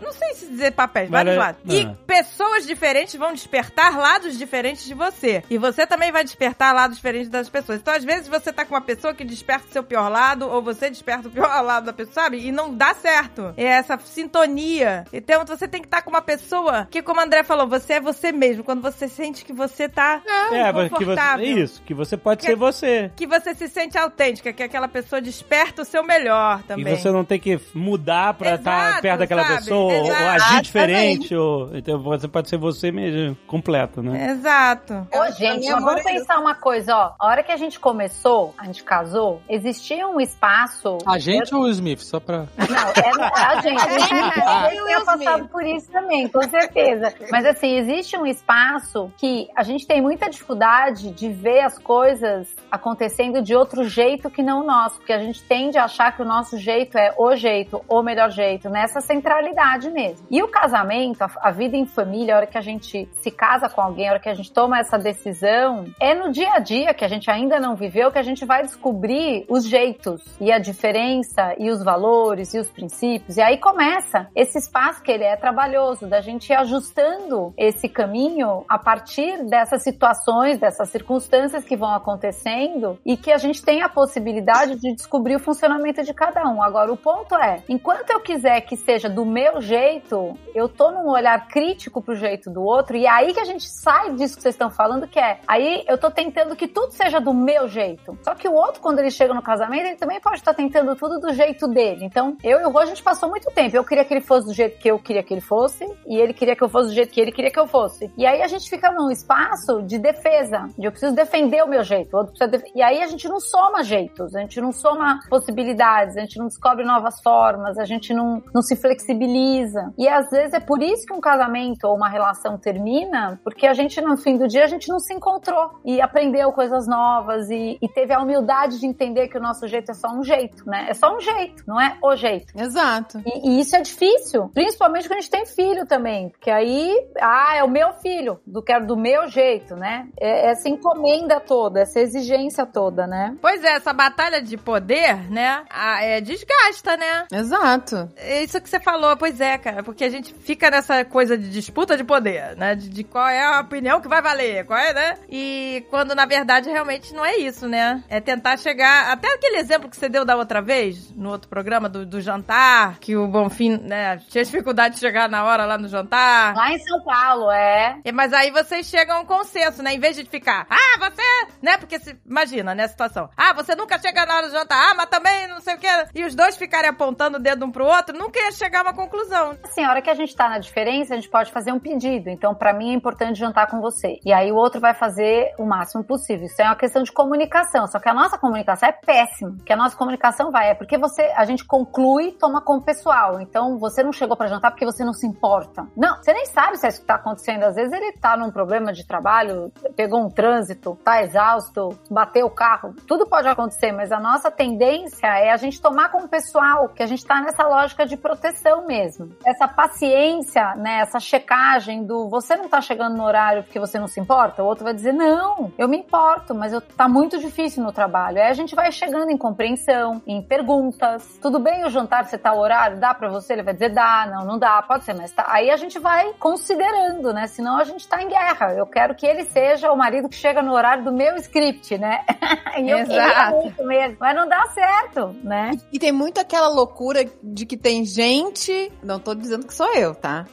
Não 0.00 0.12
sei 0.12 0.34
se 0.34 0.46
dizer 0.48 0.72
papéis, 0.72 1.10
vários 1.10 1.36
lados. 1.36 1.60
E 1.66 1.82
Ah. 1.82 1.94
pessoas 2.06 2.66
diferentes 2.66 3.14
vão 3.16 3.32
despertar 3.32 3.98
lados 3.98 4.38
diferentes 4.38 4.84
de 4.84 4.94
você. 4.94 5.42
E 5.50 5.57
você 5.58 5.86
também 5.86 6.10
vai 6.12 6.24
despertar 6.24 6.74
lados 6.74 6.96
diferentes 6.96 7.28
das 7.28 7.48
pessoas. 7.48 7.80
Então, 7.80 7.94
às 7.94 8.04
vezes, 8.04 8.28
você 8.28 8.52
tá 8.52 8.64
com 8.64 8.74
uma 8.74 8.80
pessoa 8.80 9.14
que 9.14 9.24
desperta 9.24 9.66
o 9.68 9.72
seu 9.72 9.82
pior 9.82 10.08
lado, 10.10 10.48
ou 10.48 10.62
você 10.62 10.88
desperta 10.90 11.28
o 11.28 11.30
pior 11.30 11.48
lado 11.62 11.86
da 11.86 11.92
pessoa, 11.92 12.14
sabe? 12.14 12.38
E 12.46 12.52
não 12.52 12.74
dá 12.74 12.94
certo. 12.94 13.52
É 13.56 13.64
essa 13.64 13.96
sintonia. 13.98 15.04
Então, 15.12 15.44
você 15.44 15.66
tem 15.66 15.80
que 15.80 15.86
estar 15.86 16.02
com 16.02 16.10
uma 16.10 16.22
pessoa 16.22 16.86
que, 16.90 17.02
como 17.02 17.20
o 17.20 17.22
André 17.24 17.42
falou, 17.42 17.66
você 17.66 17.94
é 17.94 18.00
você 18.00 18.30
mesmo. 18.32 18.62
Quando 18.62 18.82
você 18.82 19.08
sente 19.08 19.44
que 19.44 19.52
você 19.52 19.88
tá 19.88 20.20
É, 20.52 20.72
mas 20.72 20.84
que 20.84 20.94
você, 20.94 21.04
confortável. 21.04 21.46
isso, 21.58 21.82
que 21.82 21.94
você 21.94 22.16
pode 22.16 22.40
Que- 22.40 22.46
ser 22.48 22.56
você. 22.56 23.10
Que 23.16 23.26
você 23.26 23.54
se 23.54 23.68
sente 23.68 23.96
autêntica, 23.98 24.52
que 24.52 24.62
aquela 24.62 24.88
pessoa 24.88 25.20
desperta 25.20 25.82
o 25.82 25.84
seu 25.84 26.02
melhor 26.04 26.60
E 26.60 26.68
também. 26.68 26.96
você 26.96 27.10
não 27.10 27.24
tem 27.24 27.38
que 27.38 27.58
mudar 27.74 28.34
pra 28.34 28.52
Exato, 28.54 28.60
estar 28.88 29.00
perto 29.02 29.18
daquela 29.20 29.42
sabe? 29.44 29.54
pessoa, 29.58 29.92
ou, 29.94 30.00
ou 30.00 30.06
Exato. 30.06 30.42
agir 30.42 30.62
diferente, 30.62 31.34
ou, 31.34 31.76
então 31.76 31.98
você 32.02 32.28
pode 32.28 32.48
ser 32.48 32.58
você 32.58 32.90
mesmo, 32.92 33.36
completo, 33.46 34.02
né? 34.02 34.30
Exato. 34.32 35.06
Ô, 35.12 35.18
Pra 35.18 35.30
gente, 35.54 35.70
vamos 35.70 35.92
é 35.92 35.98
isso. 35.98 36.08
pensar 36.08 36.38
uma 36.38 36.54
coisa, 36.54 36.96
ó. 36.96 37.14
A 37.18 37.26
hora 37.26 37.42
que 37.42 37.52
a 37.52 37.56
gente 37.56 37.78
começou, 37.78 38.54
a 38.58 38.64
gente 38.64 38.82
casou, 38.82 39.40
existia 39.48 40.08
um 40.08 40.20
espaço. 40.20 40.98
A 41.06 41.18
gente 41.18 41.54
ou 41.54 41.62
o 41.62 41.68
Smith? 41.68 42.00
Só 42.00 42.20
pra. 42.20 42.46
Não, 42.56 42.88
é 42.96 43.46
a 43.46 43.60
gente. 43.62 43.80
A 43.80 43.98
gente 43.98 44.14
É, 44.14 44.78
eu 44.78 44.88
eu 44.88 45.04
tinha 45.04 45.04
passado 45.04 45.48
por 45.48 45.64
isso 45.64 45.90
também, 45.90 46.28
com 46.28 46.42
certeza. 46.42 47.14
Mas 47.30 47.44
assim, 47.44 47.76
existe 47.76 48.16
um 48.16 48.26
espaço 48.26 49.12
que 49.16 49.48
a 49.54 49.62
gente 49.62 49.86
tem 49.86 50.00
muita 50.00 50.28
dificuldade 50.28 51.10
de 51.10 51.28
ver 51.28 51.60
as 51.60 51.78
coisas 51.78 52.48
acontecendo 52.70 53.42
de 53.42 53.54
outro 53.54 53.84
jeito 53.84 54.30
que 54.30 54.42
não 54.42 54.60
o 54.60 54.66
nosso, 54.66 54.96
porque 54.96 55.12
a 55.12 55.18
gente 55.18 55.42
tende 55.42 55.78
a 55.78 55.84
achar 55.84 56.14
que 56.14 56.22
o 56.22 56.24
nosso 56.24 56.58
jeito 56.58 56.98
é 56.98 57.14
o 57.16 57.34
jeito, 57.34 57.82
o 57.88 58.02
melhor 58.02 58.30
jeito, 58.30 58.68
nessa 58.68 59.00
centralidade 59.00 59.90
mesmo. 59.90 60.26
E 60.30 60.42
o 60.42 60.48
casamento, 60.48 61.22
a, 61.22 61.30
a 61.40 61.50
vida 61.50 61.76
em 61.76 61.86
família, 61.86 62.34
a 62.34 62.36
hora 62.38 62.46
que 62.46 62.58
a 62.58 62.62
gente 62.62 63.08
se 63.16 63.30
casa 63.30 63.68
com 63.68 63.80
alguém, 63.80 64.08
a 64.08 64.12
hora 64.12 64.20
que 64.20 64.28
a 64.28 64.34
gente 64.34 64.52
toma 64.52 64.78
essa 64.78 64.98
decisão, 64.98 65.37
é 65.42 66.14
no 66.14 66.30
dia 66.30 66.52
a 66.52 66.58
dia 66.58 66.94
que 66.94 67.04
a 67.04 67.08
gente 67.08 67.30
ainda 67.30 67.58
não 67.60 67.76
viveu 67.76 68.10
que 68.10 68.18
a 68.18 68.22
gente 68.22 68.44
vai 68.44 68.62
descobrir 68.62 69.44
os 69.48 69.64
jeitos 69.64 70.22
e 70.40 70.50
a 70.50 70.58
diferença 70.58 71.54
e 71.58 71.70
os 71.70 71.82
valores 71.82 72.54
e 72.54 72.58
os 72.58 72.70
princípios. 72.70 73.36
E 73.36 73.42
aí 73.42 73.58
começa 73.58 74.28
esse 74.34 74.58
espaço 74.58 75.02
que 75.02 75.10
ele 75.10 75.24
é 75.24 75.36
trabalhoso, 75.36 76.06
da 76.06 76.20
gente 76.20 76.50
ir 76.50 76.54
ajustando 76.54 77.52
esse 77.56 77.88
caminho 77.88 78.64
a 78.68 78.78
partir 78.78 79.44
dessas 79.44 79.82
situações, 79.82 80.58
dessas 80.58 80.88
circunstâncias 80.88 81.64
que 81.64 81.76
vão 81.76 81.94
acontecendo 81.94 82.98
e 83.04 83.16
que 83.16 83.32
a 83.32 83.38
gente 83.38 83.62
tem 83.62 83.82
a 83.82 83.88
possibilidade 83.88 84.76
de 84.76 84.94
descobrir 84.94 85.36
o 85.36 85.40
funcionamento 85.40 86.02
de 86.02 86.14
cada 86.14 86.48
um. 86.48 86.62
Agora, 86.62 86.92
o 86.92 86.96
ponto 86.96 87.34
é, 87.34 87.62
enquanto 87.68 88.10
eu 88.10 88.20
quiser 88.20 88.60
que 88.62 88.76
seja 88.76 89.08
do 89.08 89.24
meu 89.24 89.60
jeito, 89.60 90.36
eu 90.54 90.68
tô 90.68 90.90
num 90.90 91.10
olhar 91.10 91.46
crítico 91.48 92.02
pro 92.02 92.14
jeito 92.14 92.50
do 92.50 92.62
outro 92.62 92.96
e 92.96 93.06
é 93.06 93.10
aí 93.10 93.34
que 93.34 93.40
a 93.40 93.44
gente 93.44 93.68
sai 93.68 94.12
disso 94.14 94.36
que 94.36 94.42
vocês 94.42 94.54
estão 94.54 94.70
falando, 94.70 95.06
que 95.06 95.18
é, 95.18 95.27
aí 95.46 95.84
eu 95.86 95.98
tô 95.98 96.10
tentando 96.10 96.56
que 96.56 96.66
tudo 96.66 96.92
seja 96.92 97.20
do 97.20 97.34
meu 97.34 97.68
jeito. 97.68 98.18
Só 98.22 98.34
que 98.34 98.48
o 98.48 98.54
outro, 98.54 98.80
quando 98.80 98.98
ele 98.98 99.10
chega 99.10 99.34
no 99.34 99.42
casamento, 99.42 99.86
ele 99.86 99.96
também 99.96 100.20
pode 100.20 100.36
estar 100.36 100.54
tentando 100.54 100.94
tudo 100.96 101.18
do 101.20 101.32
jeito 101.32 101.66
dele. 101.68 102.04
Então, 102.04 102.36
eu 102.42 102.60
e 102.60 102.64
o 102.64 102.70
Rô, 102.70 102.78
a 102.78 102.86
gente 102.86 103.02
passou 103.02 103.28
muito 103.28 103.50
tempo. 103.50 103.76
Eu 103.76 103.84
queria 103.84 104.04
que 104.04 104.14
ele 104.14 104.20
fosse 104.20 104.46
do 104.46 104.54
jeito 104.54 104.78
que 104.78 104.90
eu 104.90 104.98
queria 104.98 105.22
que 105.22 105.34
ele 105.34 105.40
fosse, 105.40 105.84
e 106.06 106.16
ele 106.16 106.32
queria 106.32 106.56
que 106.56 106.62
eu 106.62 106.68
fosse 106.68 106.88
do 106.88 106.94
jeito 106.94 107.12
que 107.12 107.20
ele 107.20 107.32
queria 107.32 107.50
que 107.50 107.58
eu 107.58 107.66
fosse. 107.66 108.10
E 108.16 108.26
aí 108.26 108.42
a 108.42 108.48
gente 108.48 108.68
fica 108.68 108.90
num 108.90 109.10
espaço 109.10 109.82
de 109.82 109.98
defesa, 109.98 110.68
de 110.78 110.86
eu 110.86 110.90
preciso 110.90 111.14
defender 111.14 111.62
o 111.62 111.68
meu 111.68 111.82
jeito. 111.82 112.14
o 112.14 112.18
outro 112.18 112.32
precisa 112.32 112.64
E 112.74 112.82
aí 112.82 113.02
a 113.02 113.06
gente 113.06 113.28
não 113.28 113.40
soma 113.40 113.82
jeitos, 113.82 114.34
a 114.34 114.40
gente 114.40 114.60
não 114.60 114.72
soma 114.72 115.20
possibilidades, 115.28 116.16
a 116.16 116.20
gente 116.20 116.38
não 116.38 116.46
descobre 116.46 116.84
novas 116.84 117.20
formas, 117.20 117.78
a 117.78 117.84
gente 117.84 118.12
não, 118.14 118.42
não 118.54 118.62
se 118.62 118.76
flexibiliza. 118.76 119.92
E 119.98 120.08
às 120.08 120.30
vezes 120.30 120.52
é 120.54 120.60
por 120.60 120.82
isso 120.82 121.06
que 121.06 121.12
um 121.12 121.20
casamento 121.20 121.84
ou 121.84 121.96
uma 121.96 122.08
relação 122.08 122.58
termina, 122.58 123.40
porque 123.44 123.66
a 123.66 123.74
gente, 123.74 124.00
no 124.00 124.16
fim 124.16 124.36
do 124.36 124.48
dia, 124.48 124.64
a 124.64 124.68
gente 124.68 124.88
não 124.88 124.98
se 124.98 125.14
encontrou 125.18 125.78
e 125.84 126.00
aprendeu 126.00 126.50
coisas 126.52 126.86
novas 126.86 127.50
e, 127.50 127.78
e 127.82 127.88
teve 127.88 128.12
a 128.14 128.20
humildade 128.20 128.78
de 128.80 128.86
entender 128.86 129.28
que 129.28 129.36
o 129.36 129.40
nosso 129.40 129.66
jeito 129.68 129.90
é 129.90 129.94
só 129.94 130.08
um 130.08 130.22
jeito, 130.24 130.68
né? 130.68 130.86
É 130.88 130.94
só 130.94 131.14
um 131.14 131.20
jeito, 131.20 131.62
não 131.66 131.80
é 131.80 131.96
o 132.02 132.16
jeito. 132.16 132.52
Exato. 132.58 133.20
E, 133.26 133.50
e 133.50 133.60
isso 133.60 133.76
é 133.76 133.80
difícil, 133.80 134.48
principalmente 134.54 135.06
quando 135.08 135.18
a 135.18 135.20
gente 135.20 135.30
tem 135.30 135.44
filho 135.46 135.86
também, 135.86 136.30
porque 136.30 136.50
aí, 136.50 136.96
ah, 137.20 137.54
é 137.56 137.62
o 137.64 137.68
meu 137.68 137.92
filho, 137.94 138.40
do 138.46 138.62
quero 138.62 138.86
do 138.86 138.96
meu 138.96 139.28
jeito, 139.28 139.74
né? 139.76 140.06
É 140.18 140.50
essa 140.50 140.68
encomenda 140.68 141.40
toda, 141.40 141.80
essa 141.80 142.00
exigência 142.00 142.64
toda, 142.64 143.06
né? 143.06 143.36
Pois 143.40 143.62
é, 143.64 143.72
essa 143.72 143.92
batalha 143.92 144.40
de 144.40 144.56
poder, 144.56 145.30
né? 145.30 145.64
a- 145.70 146.02
é, 146.02 146.20
desgasta, 146.20 146.96
né? 146.96 147.26
Exato. 147.32 148.08
É 148.16 148.42
isso 148.42 148.60
que 148.60 148.68
você 148.68 148.78
falou, 148.80 149.16
pois 149.16 149.40
é, 149.40 149.58
cara. 149.58 149.82
Porque 149.82 150.04
a 150.04 150.08
gente 150.10 150.32
fica 150.34 150.70
nessa 150.70 151.04
coisa 151.04 151.36
de 151.36 151.50
disputa 151.50 151.96
de 151.96 152.04
poder, 152.04 152.56
né? 152.56 152.74
De, 152.74 152.88
de 152.88 153.04
qual 153.04 153.26
é 153.28 153.42
a 153.44 153.60
opinião 153.60 154.00
que 154.00 154.08
vai 154.08 154.22
valer, 154.22 154.64
qual 154.66 154.78
é, 154.78 154.92
né? 154.92 155.07
E 155.28 155.84
quando 155.90 156.14
na 156.14 156.26
verdade 156.26 156.70
realmente 156.70 157.12
não 157.14 157.24
é 157.24 157.36
isso, 157.36 157.66
né? 157.68 158.02
É 158.08 158.20
tentar 158.20 158.56
chegar. 158.56 159.10
Até 159.10 159.32
aquele 159.34 159.56
exemplo 159.56 159.88
que 159.88 159.96
você 159.96 160.08
deu 160.08 160.24
da 160.24 160.36
outra 160.36 160.60
vez, 160.60 161.10
no 161.14 161.30
outro 161.30 161.48
programa, 161.48 161.88
do, 161.88 162.04
do 162.04 162.20
jantar, 162.20 162.98
que 162.98 163.16
o 163.16 163.26
Bonfim, 163.26 163.78
né? 163.78 164.18
Tinha 164.28 164.44
dificuldade 164.44 164.94
de 164.94 165.00
chegar 165.00 165.28
na 165.28 165.44
hora 165.44 165.64
lá 165.64 165.78
no 165.78 165.88
jantar. 165.88 166.54
Lá 166.54 166.72
em 166.72 166.78
São 166.78 167.02
Paulo, 167.04 167.50
é. 167.50 167.98
É, 168.04 168.12
Mas 168.12 168.32
aí 168.32 168.50
vocês 168.50 168.86
chegam 168.86 169.18
a 169.18 169.20
um 169.20 169.24
consenso, 169.24 169.82
né? 169.82 169.94
Em 169.94 170.00
vez 170.00 170.16
de 170.16 170.24
ficar, 170.24 170.66
ah, 170.68 170.98
você, 170.98 171.22
né? 171.62 171.76
Porque 171.78 171.98
se, 171.98 172.16
imagina, 172.26 172.74
né, 172.74 172.84
a 172.84 172.88
situação. 172.88 173.28
Ah, 173.36 173.52
você 173.52 173.74
nunca 173.74 173.98
chega 173.98 174.26
na 174.26 174.36
hora 174.36 174.48
do 174.48 174.52
jantar, 174.52 174.90
ah, 174.90 174.94
mas 174.94 175.06
também 175.06 175.46
não 175.48 175.60
sei 175.60 175.74
o 175.74 175.78
quê. 175.78 175.88
E 176.14 176.24
os 176.24 176.34
dois 176.34 176.56
ficarem 176.56 176.90
apontando 176.90 177.38
o 177.38 177.40
dedo 177.40 177.64
um 177.64 177.70
pro 177.70 177.86
outro, 177.86 178.16
nunca 178.16 178.38
ia 178.38 178.52
chegar 178.52 178.80
a 178.80 178.82
uma 178.82 178.94
conclusão. 178.94 179.56
Assim, 179.62 179.84
a 179.84 179.90
hora 179.90 180.02
que 180.02 180.10
a 180.10 180.14
gente 180.14 180.34
tá 180.34 180.48
na 180.48 180.58
diferença, 180.58 181.14
a 181.14 181.16
gente 181.16 181.30
pode 181.30 181.52
fazer 181.52 181.72
um 181.72 181.78
pedido. 181.78 182.28
Então, 182.30 182.54
pra 182.54 182.72
mim 182.72 182.90
é 182.90 182.94
importante 182.94 183.38
jantar 183.38 183.68
com 183.68 183.80
você. 183.80 184.18
E 184.24 184.32
aí 184.32 184.50
o 184.50 184.56
outro 184.56 184.80
vai 184.80 184.94
fazer 184.98 185.54
o 185.58 185.64
máximo 185.64 186.04
possível. 186.04 186.46
Isso 186.46 186.60
é 186.60 186.64
uma 186.64 186.76
questão 186.76 187.02
de 187.02 187.12
comunicação. 187.12 187.86
Só 187.86 187.98
que 187.98 188.08
a 188.08 188.14
nossa 188.14 188.38
comunicação 188.38 188.88
é 188.88 188.92
péssima. 188.92 189.56
Que 189.64 189.72
a 189.72 189.76
nossa 189.76 189.96
comunicação 189.96 190.50
vai 190.50 190.70
é 190.70 190.74
porque 190.74 190.98
você, 190.98 191.22
a 191.36 191.44
gente 191.44 191.64
conclui, 191.64 192.32
toma 192.32 192.60
como 192.60 192.82
pessoal. 192.82 193.40
Então, 193.40 193.78
você 193.78 194.02
não 194.02 194.12
chegou 194.12 194.36
pra 194.36 194.46
jantar 194.46 194.70
porque 194.70 194.84
você 194.84 195.04
não 195.04 195.12
se 195.12 195.26
importa. 195.26 195.86
Não, 195.96 196.16
você 196.16 196.32
nem 196.32 196.46
sabe 196.46 196.76
se 196.76 196.86
é 196.86 196.88
isso 196.88 197.00
que 197.00 197.06
tá 197.06 197.14
acontecendo. 197.14 197.64
Às 197.64 197.76
vezes 197.76 197.92
ele 197.92 198.12
tá 198.12 198.36
num 198.36 198.50
problema 198.50 198.92
de 198.92 199.06
trabalho, 199.06 199.72
pegou 199.96 200.20
um 200.20 200.30
trânsito, 200.30 200.98
tá 201.04 201.22
exausto, 201.22 201.98
bateu 202.10 202.46
o 202.46 202.50
carro. 202.50 202.94
Tudo 203.06 203.26
pode 203.26 203.48
acontecer, 203.48 203.92
mas 203.92 204.10
a 204.10 204.18
nossa 204.18 204.50
tendência 204.50 205.26
é 205.26 205.50
a 205.50 205.56
gente 205.56 205.80
tomar 205.80 206.10
como 206.10 206.28
pessoal, 206.28 206.88
que 206.88 207.02
a 207.02 207.06
gente 207.06 207.24
tá 207.24 207.40
nessa 207.40 207.66
lógica 207.66 208.06
de 208.06 208.16
proteção 208.16 208.86
mesmo. 208.86 209.30
Essa 209.46 209.68
paciência, 209.68 210.74
né, 210.76 211.00
essa 211.00 211.20
checagem 211.20 212.04
do 212.04 212.28
você 212.28 212.56
não 212.56 212.68
tá 212.68 212.80
chegando 212.80 213.16
no 213.16 213.24
horário 213.24 213.62
porque 213.62 213.78
você 213.78 213.98
não 213.98 214.08
se 214.08 214.20
importa, 214.20 214.62
o 214.62 214.66
outro 214.66 214.84
vai 214.88 214.94
dizer, 214.94 215.12
não, 215.12 215.72
eu 215.78 215.88
me 215.88 215.98
importo, 215.98 216.54
mas 216.54 216.72
eu, 216.72 216.80
tá 216.80 217.08
muito 217.08 217.38
difícil 217.38 217.82
no 217.82 217.92
trabalho. 217.92 218.38
Aí 218.38 218.48
a 218.48 218.54
gente 218.54 218.74
vai 218.74 218.90
chegando 218.90 219.30
em 219.30 219.36
compreensão, 219.36 220.22
em 220.26 220.42
perguntas. 220.42 221.38
Tudo 221.40 221.58
bem 221.58 221.84
o 221.84 221.90
jantar, 221.90 222.24
você 222.24 222.38
tá 222.38 222.52
o 222.52 222.58
horário? 222.58 222.98
Dá 222.98 223.14
pra 223.14 223.28
você? 223.28 223.52
Ele 223.52 223.62
vai 223.62 223.74
dizer, 223.74 223.90
dá, 223.90 224.26
não, 224.30 224.44
não 224.44 224.58
dá, 224.58 224.82
pode 224.82 225.04
ser, 225.04 225.14
mas 225.14 225.32
tá. 225.32 225.46
Aí 225.48 225.70
a 225.70 225.76
gente 225.76 225.98
vai 225.98 226.32
considerando, 226.38 227.32
né? 227.32 227.46
Senão 227.46 227.78
a 227.78 227.84
gente 227.84 228.08
tá 228.08 228.22
em 228.22 228.28
guerra. 228.28 228.72
Eu 228.74 228.86
quero 228.86 229.14
que 229.14 229.26
ele 229.26 229.44
seja 229.44 229.92
o 229.92 229.96
marido 229.96 230.28
que 230.28 230.36
chega 230.36 230.62
no 230.62 230.72
horário 230.72 231.04
do 231.04 231.12
meu 231.12 231.36
script, 231.36 231.98
né? 231.98 232.24
e 232.78 232.88
eu 232.88 232.98
Exato. 232.98 233.56
muito 233.56 233.84
mesmo. 233.84 234.16
Mas 234.20 234.34
não 234.34 234.48
dá 234.48 234.66
certo, 234.68 235.36
né? 235.42 235.72
E 235.92 235.98
tem 235.98 236.12
muito 236.12 236.40
aquela 236.40 236.68
loucura 236.68 237.24
de 237.42 237.66
que 237.66 237.76
tem 237.76 238.04
gente. 238.04 238.90
Não 239.02 239.18
tô 239.18 239.34
dizendo 239.34 239.66
que 239.66 239.74
sou 239.74 239.92
eu, 239.94 240.14
tá? 240.14 240.46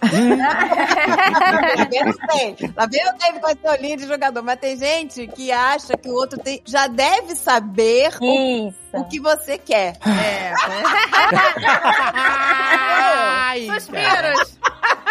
Lá 2.75 2.85
vem 2.85 3.07
o 3.07 3.17
Dave. 3.17 3.39
Com 3.39 3.47
a 3.47 3.55
seu 3.55 3.95
de 3.95 4.05
jogador. 4.15 4.41
Mas 4.41 4.59
tem 4.59 4.77
gente 4.77 5.27
que 5.27 5.51
acha 5.51 5.95
que 5.97 6.09
o 6.09 6.13
outro 6.13 6.39
tem, 6.39 6.61
já 6.65 6.87
deve 6.87 7.35
saber 7.35 8.11
o, 8.19 8.73
o 8.93 9.03
que 9.05 9.19
você 9.19 9.57
quer. 9.57 9.97
É. 10.05 10.53
Cara. 13.65 13.79
Suspiros. 13.79 14.59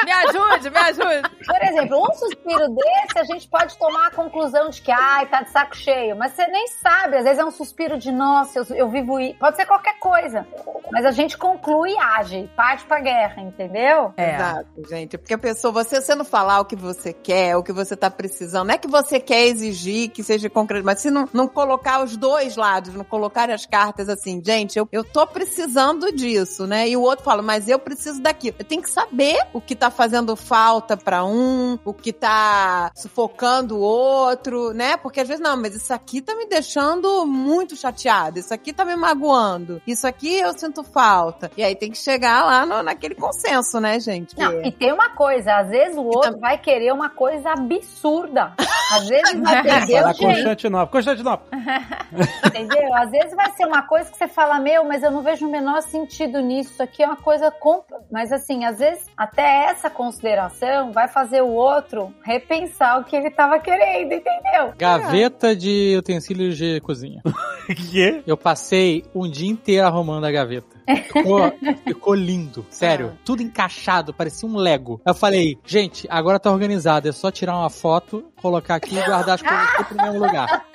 Me 0.04 0.12
ajude, 0.12 0.70
me 0.70 0.78
ajude. 0.78 1.22
Por 1.46 1.62
exemplo, 1.62 2.02
um 2.02 2.14
suspiro 2.14 2.68
desse, 2.68 3.18
a 3.18 3.24
gente 3.24 3.48
pode 3.48 3.76
tomar 3.78 4.08
a 4.08 4.10
conclusão 4.10 4.70
de 4.70 4.82
que, 4.82 4.90
ai, 4.90 5.26
tá 5.26 5.42
de 5.42 5.50
saco 5.50 5.76
cheio. 5.76 6.16
Mas 6.16 6.32
você 6.32 6.46
nem 6.46 6.66
sabe, 6.68 7.16
às 7.16 7.24
vezes 7.24 7.38
é 7.38 7.44
um 7.44 7.50
suspiro 7.50 7.98
de, 7.98 8.10
nossa, 8.10 8.60
eu, 8.60 8.76
eu 8.76 8.88
vivo 8.88 9.20
isso. 9.20 9.38
Pode 9.38 9.56
ser 9.56 9.66
qualquer 9.66 9.98
coisa. 9.98 10.46
Mas 10.92 11.04
a 11.04 11.10
gente 11.10 11.36
conclui 11.38 11.92
e 11.92 11.98
age, 11.98 12.50
parte 12.56 12.84
pra 12.84 13.00
guerra, 13.00 13.42
entendeu? 13.42 14.12
É. 14.16 14.34
Exato, 14.34 14.88
gente. 14.88 15.18
Porque 15.18 15.34
a 15.34 15.38
pessoa, 15.38 15.72
você, 15.72 16.00
você 16.00 16.14
não 16.14 16.24
falar 16.24 16.60
o 16.60 16.64
que 16.64 16.76
você 16.76 17.12
quer, 17.12 17.56
o 17.56 17.62
que 17.62 17.72
você 17.72 17.96
tá 17.96 18.10
precisando, 18.10 18.68
não 18.68 18.74
é 18.74 18.78
que 18.78 18.88
você 18.88 19.18
quer 19.18 19.46
exigir 19.46 20.10
que 20.10 20.22
seja 20.22 20.48
concreto, 20.50 20.84
mas 20.84 21.00
se 21.00 21.10
não, 21.10 21.28
não 21.32 21.48
colocar 21.48 22.02
os 22.02 22.16
dois 22.16 22.56
lados, 22.56 22.94
não 22.94 23.04
colocar 23.04 23.50
as 23.50 23.66
cartas 23.66 24.08
assim, 24.08 24.42
gente, 24.44 24.78
eu, 24.78 24.88
eu 24.92 25.04
tô 25.04 25.26
precisando 25.26 26.12
disso, 26.12 26.66
né? 26.66 26.88
E 26.88 26.96
o 26.96 27.02
outro 27.02 27.24
fala, 27.24 27.42
mas 27.42 27.68
eu 27.68 27.78
preciso 27.78 28.20
daquilo. 28.20 28.56
Eu 28.58 28.64
tenho 28.64 28.82
que 28.82 28.90
saber 28.90 29.38
o 29.52 29.60
que 29.60 29.74
tá 29.74 29.83
fazendo 29.90 30.34
falta 30.36 30.96
pra 30.96 31.24
um, 31.24 31.78
o 31.84 31.92
que 31.92 32.12
tá 32.12 32.90
sufocando 32.94 33.76
o 33.76 33.80
outro, 33.80 34.72
né? 34.72 34.96
Porque 34.96 35.20
às 35.20 35.28
vezes, 35.28 35.42
não, 35.42 35.56
mas 35.56 35.74
isso 35.74 35.92
aqui 35.92 36.20
tá 36.20 36.34
me 36.34 36.46
deixando 36.46 37.26
muito 37.26 37.76
chateado, 37.76 38.38
isso 38.38 38.52
aqui 38.52 38.72
tá 38.72 38.84
me 38.84 38.96
magoando, 38.96 39.80
isso 39.86 40.06
aqui 40.06 40.34
eu 40.40 40.52
sinto 40.56 40.82
falta. 40.82 41.50
E 41.56 41.62
aí 41.62 41.74
tem 41.74 41.90
que 41.90 41.98
chegar 41.98 42.44
lá 42.44 42.64
no- 42.66 42.82
naquele 42.82 43.14
consenso, 43.14 43.80
né, 43.80 43.98
gente? 44.00 44.38
Não, 44.38 44.62
e 44.62 44.70
tem 44.72 44.92
uma 44.92 45.10
coisa, 45.10 45.56
às 45.56 45.68
vezes 45.68 45.96
o 45.96 46.04
outro 46.04 46.38
vai 46.38 46.58
querer 46.58 46.92
uma 46.92 47.10
coisa 47.10 47.50
absurda. 47.52 48.52
Às 48.92 49.08
vezes 49.08 49.40
vai 49.40 49.62
perder 49.62 50.02
Para 50.02 50.10
o 50.10 50.14
jeito, 50.14 50.34
Constantinopla. 50.34 50.86
Constantinopla. 50.86 51.46
entendeu? 52.46 52.94
Às 52.94 53.10
vezes 53.10 53.34
vai 53.34 53.50
ser 53.52 53.66
uma 53.66 53.82
coisa 53.82 54.10
que 54.10 54.16
você 54.16 54.28
fala, 54.28 54.58
meu, 54.60 54.84
mas 54.84 55.02
eu 55.02 55.10
não 55.10 55.22
vejo 55.22 55.46
o 55.46 55.50
menor 55.50 55.80
sentido 55.82 56.40
nisso. 56.40 56.72
Isso 56.72 56.82
aqui 56.82 57.02
é 57.02 57.06
uma 57.06 57.16
coisa. 57.16 57.50
comp-" 57.50 57.90
Mas 58.10 58.30
assim, 58.32 58.64
às 58.64 58.78
vezes 58.78 59.04
até 59.16 59.73
essa 59.74 59.90
consideração 59.90 60.92
vai 60.92 61.08
fazer 61.08 61.42
o 61.42 61.48
outro 61.48 62.14
repensar 62.22 63.00
o 63.00 63.04
que 63.04 63.14
ele 63.16 63.30
tava 63.30 63.58
querendo, 63.58 64.12
entendeu? 64.12 64.72
Gaveta 64.78 65.54
de 65.54 65.96
utensílios 65.98 66.56
de 66.56 66.80
cozinha. 66.80 67.20
Que? 67.64 68.22
Eu 68.26 68.36
passei 68.36 69.02
um 69.14 69.26
dia 69.26 69.48
inteiro 69.48 69.86
arrumando 69.86 70.26
a 70.26 70.30
gaveta. 70.30 70.76
Ficou, 71.06 71.40
ficou 71.82 72.14
lindo. 72.14 72.66
Sério. 72.68 73.18
Tudo 73.24 73.42
encaixado, 73.42 74.12
parecia 74.12 74.46
um 74.46 74.54
Lego. 74.54 75.00
Eu 75.06 75.14
falei, 75.14 75.58
gente, 75.64 76.06
agora 76.10 76.38
tá 76.38 76.52
organizado. 76.52 77.08
É 77.08 77.12
só 77.12 77.30
tirar 77.30 77.56
uma 77.56 77.70
foto, 77.70 78.22
colocar 78.44 78.74
aqui 78.74 78.94
e 78.94 79.02
guardar 79.02 79.36
as 79.36 79.42
coisas 79.42 79.68
tudo 79.78 79.96
no 79.96 80.02
mesmo 80.02 80.26
lugar. 80.26 80.66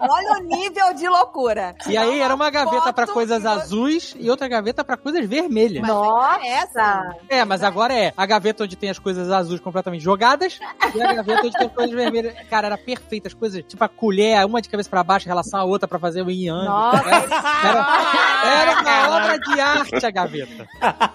Olha 0.00 0.32
o 0.38 0.42
nível 0.42 0.92
de 0.94 1.08
loucura. 1.08 1.74
E 1.86 1.96
aí 1.96 2.20
era 2.20 2.34
uma 2.34 2.50
gaveta 2.50 2.92
pra 2.92 3.06
foto 3.06 3.14
coisas 3.14 3.46
azuis 3.46 4.14
e 4.18 4.28
outra 4.28 4.46
gaveta 4.48 4.84
pra 4.84 4.98
coisas 4.98 5.26
vermelhas. 5.26 5.86
Nossa! 5.86 6.46
Essa. 6.46 7.16
É, 7.28 7.44
mas 7.44 7.62
agora 7.62 7.94
é 7.94 8.12
a 8.14 8.26
gaveta 8.26 8.64
onde 8.64 8.76
tem 8.76 8.90
as 8.90 8.98
coisas 8.98 9.30
azuis 9.30 9.60
completamente 9.60 10.02
jogadas 10.02 10.58
e 10.94 11.02
a 11.02 11.14
gaveta 11.14 11.40
onde 11.46 11.52
tem 11.52 11.66
as 11.66 11.72
coisas 11.72 11.94
vermelhas. 11.94 12.34
Cara, 12.50 12.66
era 12.66 12.76
perfeita. 12.78 13.28
As 13.28 13.34
coisas, 13.34 13.62
tipo 13.66 13.82
a 13.82 13.88
colher, 13.88 14.44
uma 14.44 14.60
de 14.60 14.68
cabeça 14.68 14.90
pra 14.90 15.02
baixo 15.02 15.26
em 15.26 15.30
relação 15.30 15.60
à 15.60 15.64
outra 15.64 15.88
pra 15.88 15.98
fazer 15.98 16.22
o 16.22 16.30
yin 16.30 16.48
yang. 16.48 16.64
Nossa. 16.66 17.08
Era, 17.08 17.86
era 18.44 18.80
uma 18.80 19.16
obra 19.16 19.38
de 19.38 19.60
arte 19.60 20.06
a 20.06 20.10
gaveta. 20.10 20.66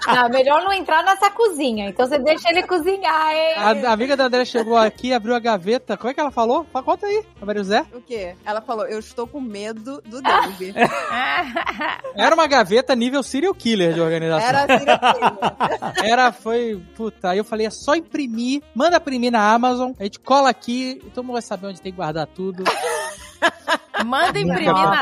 Não, 0.07 0.29
melhor 0.29 0.63
não 0.63 0.73
entrar 0.73 1.03
nessa 1.03 1.29
cozinha. 1.29 1.89
Então 1.89 2.07
você 2.07 2.17
deixa 2.17 2.49
ele 2.49 2.63
cozinhar, 2.63 3.31
hein? 3.33 3.83
A, 3.85 3.89
a 3.89 3.93
amiga 3.93 4.17
da 4.17 4.25
André 4.25 4.45
chegou 4.45 4.77
aqui, 4.77 5.13
abriu 5.13 5.35
a 5.35 5.39
gaveta. 5.39 5.74
Como 5.79 6.09
é 6.09 6.13
que 6.13 6.19
ela 6.19 6.31
falou? 6.31 6.65
Fala, 6.71 6.85
Conta 6.85 7.05
aí, 7.07 7.25
a 7.41 7.45
Maria 7.45 7.63
José. 7.63 7.85
O 7.93 8.01
quê? 8.01 8.35
Ela 8.45 8.61
falou, 8.61 8.85
eu 8.85 8.99
estou 8.99 9.27
com 9.27 9.41
medo 9.41 10.01
do 10.05 10.21
Dave. 10.21 10.73
Era 12.15 12.35
uma 12.35 12.47
gaveta 12.47 12.95
nível 12.95 13.23
serial 13.23 13.53
killer 13.53 13.93
de 13.93 14.01
organização. 14.01 14.47
Era 14.47 14.63
assim, 14.63 14.85
assim. 15.91 16.09
Era, 16.09 16.31
foi. 16.31 16.81
Puta, 16.95 17.29
aí 17.29 17.37
eu 17.37 17.43
falei, 17.43 17.67
é 17.67 17.69
só 17.69 17.95
imprimir, 17.95 18.61
manda 18.73 18.97
imprimir 18.97 19.31
na 19.31 19.53
Amazon, 19.53 19.91
a 19.99 20.03
gente 20.03 20.19
cola 20.19 20.49
aqui, 20.49 21.01
todo 21.13 21.23
mundo 21.23 21.33
vai 21.33 21.41
saber 21.41 21.67
onde 21.67 21.81
tem 21.81 21.91
que 21.91 21.97
guardar 21.97 22.27
tudo. 22.27 22.63
Manda 24.03 24.39
imprimir 24.39 24.73
na. 24.73 25.01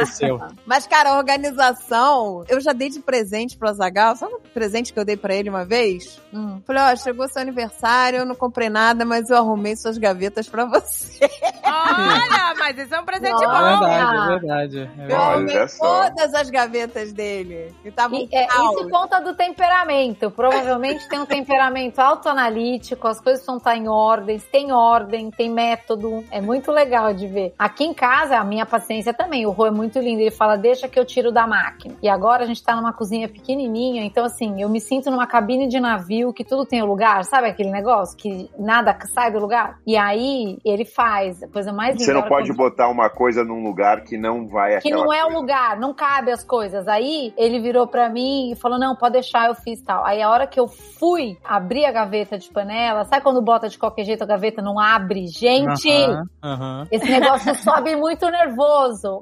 Mas, 0.66 0.86
cara, 0.86 1.12
a 1.12 1.18
organização, 1.18 2.44
eu 2.48 2.60
já 2.60 2.74
dei 2.74 2.90
de 2.90 3.00
presente 3.00 3.58
pro 3.58 3.70
Azagal. 3.70 4.16
Sabe 4.16 4.34
o 4.34 4.40
presente 4.54 4.94
que 4.94 5.00
eu 5.00 5.06
dei 5.06 5.18
pra 5.18 5.34
ele 5.34 5.50
uma 5.50 5.66
vez? 5.66 6.22
Hum. 6.34 6.62
Falei, 6.66 6.84
ó, 6.84 6.96
chegou 6.96 7.28
seu 7.28 7.42
aniversário, 7.42 8.20
eu 8.20 8.26
não 8.26 8.36
comprei 8.36 8.70
nada, 8.70 9.06
mas 9.06 9.30
eu 9.30 9.38
arrumei 9.38 9.76
suas 9.76 9.98
gavetas 9.98 10.48
pra 10.48 10.66
você. 10.66 11.30
Olha, 11.64 12.54
mas 12.60 12.78
isso 12.78 12.94
é 12.94 13.00
um 13.00 13.06
presente 13.06 13.32
Nossa. 13.32 13.48
bom. 13.48 13.88
verdade, 13.90 14.14
é 14.14 14.28
verdade. 14.28 14.78
É 14.80 14.82
Eu 14.82 15.08
verdade. 15.08 15.24
arrumei 15.34 15.68
só. 15.68 16.04
todas 16.04 16.34
as 16.34 16.50
gavetas 16.50 17.14
dele. 17.14 17.74
Que 17.82 17.90
estavam 17.90 18.20
E, 18.20 18.30
é, 18.32 18.46
isso 18.46 18.90
conta 18.90 19.20
do 19.20 19.34
temperamento. 19.34 20.30
Provavelmente 20.32 21.08
tem 21.08 21.20
um 21.20 21.26
temperamento 21.26 22.00
autoanalítico, 22.00 23.08
as 23.08 23.20
coisas 23.20 23.42
estão 23.42 23.60
tá 23.60 23.76
em 23.76 23.88
ordem, 23.88 24.40
tem 24.40 24.72
ordem, 24.72 25.32
tem 25.32 25.50
método. 25.50 26.24
É 26.32 26.42
muito 26.42 26.72
legal 26.72 27.14
de 27.14 27.28
ver. 27.28 27.54
Aqui 27.58 27.84
em 27.84 27.94
casa, 27.94 28.38
a 28.38 28.44
minha 28.44 28.66
paciência 28.84 29.14
também. 29.14 29.46
O 29.46 29.52
Rô 29.52 29.66
é 29.66 29.72
muito 29.72 29.98
lindo. 30.00 30.22
Ele 30.22 30.30
fala, 30.32 30.58
deixa 30.58 30.88
que 30.88 31.00
eu 31.00 31.06
tiro 31.06 31.32
da 31.32 31.48
máquina. 31.48 31.96
E 32.02 32.10
agora 32.10 32.44
a 32.44 32.46
gente 32.46 32.62
tá 32.62 32.76
numa 32.76 32.92
cozinha 32.94 33.30
pequenininha, 33.30 34.04
então 34.04 34.26
assim, 34.26 34.62
eu 34.62 34.68
me 34.70 34.80
sinto 34.82 35.10
numa 35.10 35.26
cabine 35.26 35.68
de 35.68 35.80
navio 35.80 36.34
que 36.34 36.44
tudo 36.44 36.66
tem 36.66 36.82
o 36.82 36.86
lugar. 36.86 37.24
Sabe 37.24 37.48
aquele 37.48 37.72
negócio 37.72 38.18
que 38.18 38.50
nada 38.60 38.98
sai 39.14 39.32
do 39.32 39.40
lugar? 39.40 39.78
E 39.88 39.96
aí 39.96 40.58
ele 40.66 40.84
faz 40.86 41.42
a 41.42 41.48
coisa 41.48 41.72
mais 41.72 41.94
linda. 41.94 42.06
Você 42.06 42.14
não 42.14 42.24
pode 42.24 42.50
eu- 42.50 42.56
botar 42.56 42.90
uma 42.90 43.10
coisa 43.10 43.44
num 43.44 43.64
lugar 43.64 44.02
que 44.04 44.18
não 44.18 44.48
vai 44.48 44.80
que 44.82 44.90
não 44.92 45.14
é 45.14 45.24
o 45.24 45.30
lugar, 45.30 45.80
não 45.80 45.94
cabe 45.94 46.32
as 46.32 46.44
coisas. 46.44 46.88
Aí 46.88 47.34
ele 47.38 47.60
virou 47.60 47.88
pra 47.88 48.10
mim 48.10 48.52
e 48.52 48.56
falou: 48.56 48.78
Não, 48.80 48.96
pode 48.96 49.14
deixar, 49.14 49.48
eu 49.48 49.56
fiz 49.56 49.82
tal. 49.82 50.06
Aí 50.06 50.22
a 50.22 50.30
hora 50.30 50.46
que 50.48 50.60
eu 50.60 50.68
fui 50.68 51.38
abrir 51.44 51.86
a 51.86 51.92
gaveta 51.92 52.38
de 52.38 52.50
panela, 52.50 53.06
sabe 53.06 53.22
quando 53.24 53.42
bota 53.42 53.70
de 53.70 53.78
qualquer 53.78 54.04
jeito 54.04 54.24
a 54.24 54.28
gaveta 54.28 54.62
não 54.62 54.80
abre? 54.80 55.28
Gente! 55.28 55.90
Aham, 55.92 56.24
aham. 56.44 56.88
Esse 56.92 57.10
negócio 57.10 57.54
sobe 57.56 57.96
muito 57.96 58.26
nervoso. 58.30 58.73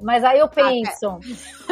Mas 0.02 0.24
aí 0.24 0.38
eu 0.38 0.48
penso, 0.48 1.18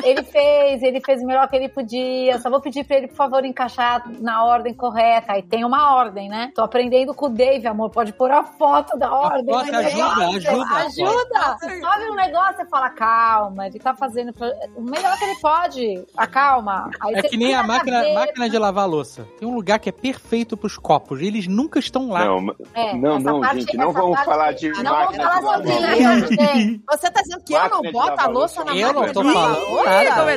ele 0.02 0.22
fez, 0.24 0.82
ele 0.82 1.00
fez 1.00 1.22
o 1.22 1.26
melhor 1.26 1.48
que 1.48 1.56
ele 1.56 1.68
podia. 1.68 2.38
Só 2.40 2.50
vou 2.50 2.60
pedir 2.60 2.84
pra 2.84 2.96
ele, 2.98 3.08
por 3.08 3.16
favor, 3.16 3.44
encaixar 3.44 4.02
na 4.20 4.44
ordem 4.44 4.74
correta. 4.74 5.32
Aí 5.32 5.42
tem 5.42 5.64
uma 5.64 5.94
ordem, 5.94 6.28
né? 6.28 6.52
Tô 6.54 6.62
aprendendo 6.62 7.14
com 7.14 7.26
o 7.26 7.28
Dave, 7.30 7.66
amor. 7.66 7.90
Pode 7.90 8.12
pôr 8.12 8.30
a 8.30 8.42
foto 8.44 8.98
da 8.98 9.12
ordem. 9.12 9.44
foto 9.54 9.66
Mas 9.72 9.86
ajuda, 9.86 10.26
ajuda. 10.28 10.74
Ajuda! 10.76 11.56
Você 11.60 11.80
sobe 11.80 12.10
um 12.10 12.14
negócio 12.14 12.62
e 12.62 12.68
fala, 12.68 12.90
calma, 12.90 13.66
ele 13.66 13.78
tá 13.78 13.94
fazendo 13.94 14.32
o 14.76 14.82
melhor 14.82 15.16
que 15.18 15.24
ele 15.24 15.40
pode. 15.40 16.04
Acalma. 16.16 16.90
Aí 17.00 17.14
É 17.14 17.22
que 17.22 17.36
nem 17.36 17.54
a 17.54 17.62
máquina, 17.62 18.02
máquina 18.14 18.48
de 18.48 18.58
lavar 18.58 18.88
louça. 18.88 19.26
Tem 19.38 19.48
um 19.48 19.54
lugar 19.54 19.78
que 19.78 19.88
é 19.88 19.92
perfeito 19.92 20.56
pros 20.56 20.76
copos. 20.78 21.20
Eles 21.20 21.46
nunca 21.46 21.78
estão 21.78 22.08
lá. 22.10 22.24
Não, 22.24 22.54
É, 22.74 22.94
não, 22.96 23.18
não, 23.18 23.40
parte- 23.40 23.60
gente, 23.60 23.76
não 23.76 23.92
vamos 23.92 24.20
falar 24.20 24.52
de 24.52 24.68
Não 24.70 24.82
vamos 24.82 24.90
máquina 25.16 25.24
falar 25.30 25.60
de 25.60 25.68
lavar 25.68 26.18
louça. 26.18 26.34
né? 26.36 26.80
Você 26.90 27.10
tá 27.10 27.20
dizendo 27.22 27.44
que 27.44 27.52
eu 27.54 27.69
não 27.70 27.80
de 27.82 27.92
boto 27.92 28.20
a 28.20 28.26
louça 28.26 28.60
louça. 28.60 28.64
na 28.64 28.76
Eu 28.76 28.92
não 28.92 29.00
máquina 29.02 29.14
tô 29.14 29.22
de 29.22 29.26
lavar 29.32 29.54
falando 29.54 29.70
louça? 29.70 29.90
nada. 30.14 30.32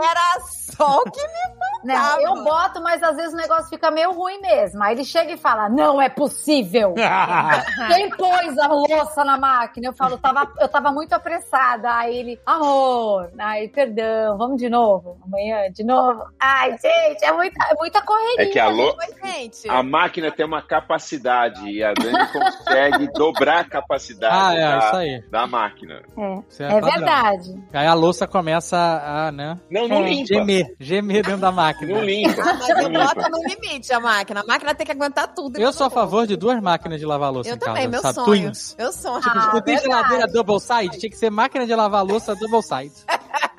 Era 0.00 0.40
só 0.46 0.98
o 1.00 1.10
que 1.10 1.20
me 1.20 1.58
Não, 1.84 1.94
faltava. 1.96 2.22
eu 2.22 2.44
boto, 2.44 2.82
mas 2.82 3.02
às 3.02 3.16
vezes 3.16 3.32
o 3.32 3.36
negócio 3.36 3.68
fica 3.68 3.90
meio 3.90 4.12
ruim 4.12 4.40
mesmo. 4.40 4.80
Aí 4.82 4.94
ele 4.94 5.04
chega 5.04 5.32
e 5.32 5.36
fala: 5.36 5.68
Não 5.68 6.00
é 6.00 6.08
possível. 6.08 6.94
Quem 7.88 8.10
pôs 8.10 8.56
a 8.58 8.66
louça 8.68 9.24
na 9.24 9.36
máquina? 9.38 9.88
Eu 9.88 9.92
falo, 9.92 10.18
tava, 10.18 10.52
eu 10.60 10.68
tava 10.68 10.92
muito 10.92 11.12
apressada. 11.14 11.92
Aí 11.96 12.16
ele, 12.16 12.40
amor, 12.46 13.30
ai, 13.38 13.66
perdão, 13.68 14.36
vamos 14.36 14.58
de 14.58 14.68
novo. 14.68 15.18
Amanhã, 15.24 15.70
de 15.72 15.82
novo. 15.82 16.24
Ai, 16.38 16.72
gente, 16.78 17.24
é 17.24 17.32
muita, 17.32 17.64
é 17.70 17.74
muita 17.74 18.02
correria. 18.02 18.42
É 18.42 18.46
que 18.46 18.58
a, 18.60 18.68
lo- 18.68 18.94
Oi, 18.96 19.30
gente. 19.32 19.68
a 19.68 19.82
máquina 19.82 20.30
tem 20.30 20.46
uma 20.46 20.62
capacidade 20.62 21.68
e 21.68 21.82
a 21.82 21.92
Dani 21.94 22.26
consegue 22.32 23.10
dobrar 23.12 23.60
a 23.60 23.64
capacidade 23.64 24.34
Ah, 24.36 24.54
é, 24.54 24.60
da, 24.70 24.78
isso 24.78 24.96
aí. 24.96 25.22
da 25.30 25.46
máquina. 25.46 26.02
Isso 26.48 26.62
É 26.62 26.68
padrão. 26.68 26.90
verdade. 26.90 27.62
Aí 27.72 27.86
a 27.86 27.94
louça 27.94 28.26
começa 28.26 28.76
a, 28.76 29.30
né, 29.30 29.58
Não, 29.70 29.86
não 29.86 30.04
É, 30.04 30.08
limpa. 30.10 30.26
gemer, 30.26 30.66
gemer 30.80 31.22
dentro 31.24 31.40
da 31.40 31.52
máquina. 31.52 31.94
Não 31.94 32.02
limpa. 32.04 32.40
Ah, 32.42 32.54
mas 32.54 32.68
eu 32.70 32.76
não 32.76 32.88
limpa. 32.90 33.14
boto 33.14 33.30
no 33.30 33.38
limite 33.48 33.92
a 33.92 34.00
máquina. 34.00 34.40
A 34.40 34.44
máquina 34.46 34.74
tem 34.74 34.86
que 34.86 34.92
aguentar 34.92 35.28
tudo. 35.34 35.58
Eu 35.60 35.72
sou 35.72 35.86
a 35.86 35.90
favor 35.90 36.26
de 36.26 36.36
duas 36.36 36.60
máquinas 36.60 36.98
de 36.98 37.06
lavar 37.06 37.30
louça 37.32 37.50
Eu 37.50 37.56
em 37.56 37.58
também, 37.58 37.74
casa, 37.84 37.88
meu 37.88 38.00
sabe? 38.00 38.14
sonho. 38.14 38.26
Twins. 38.42 38.74
Eu 38.78 38.92
sonho. 38.92 39.20
Tipo, 39.20 39.38
Ah, 39.38 39.50
não 39.54 39.60
tem 39.62 39.78
geladeira 39.78 40.26
double 40.26 40.60
side, 40.60 40.98
tinha 40.98 41.10
que 41.10 41.16
ser 41.18 41.30
máquina 41.30 41.66
de 41.66 41.74
lavar 41.74 42.04
louça 42.04 42.34
double 42.34 42.62
side. 42.62 42.92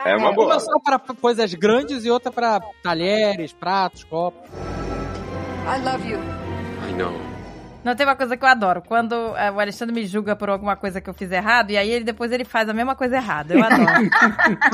É 0.04 0.16
uma 0.16 0.34
boa. 0.34 0.48
Uma 0.48 0.60
só 0.60 0.80
para 0.84 0.98
coisas 1.00 1.54
grandes 1.54 2.06
e 2.06 2.10
outra 2.10 2.32
para 2.32 2.60
talheres, 2.82 3.54
pratos, 3.54 4.04
copos. 4.06 4.42
I 4.50 5.84
love 5.84 6.10
you. 6.10 6.18
I 6.90 6.94
know. 6.94 7.29
Não 7.84 7.96
tem 7.96 8.06
uma 8.06 8.16
coisa 8.16 8.36
que 8.36 8.44
eu 8.44 8.50
adoro. 8.50 8.82
Quando 8.86 9.16
eh, 9.38 9.52
o 9.52 9.60
Alexandre 9.60 9.96
me 9.96 10.06
julga 10.06 10.36
por 10.36 10.50
alguma 10.50 10.76
coisa 10.76 11.00
que 11.00 11.10
eu 11.10 11.14
fiz 11.14 11.32
errado, 11.32 11.72
e 11.72 11.78
aí 11.78 11.90
ele 11.90 12.04
depois 12.04 12.32
ele 12.32 12.44
faz 12.44 12.68
a 12.68 12.74
mesma 12.74 12.96
coisa 12.96 13.16
errada. 13.18 13.54
Eu 13.54 13.64
adoro. 13.64 13.82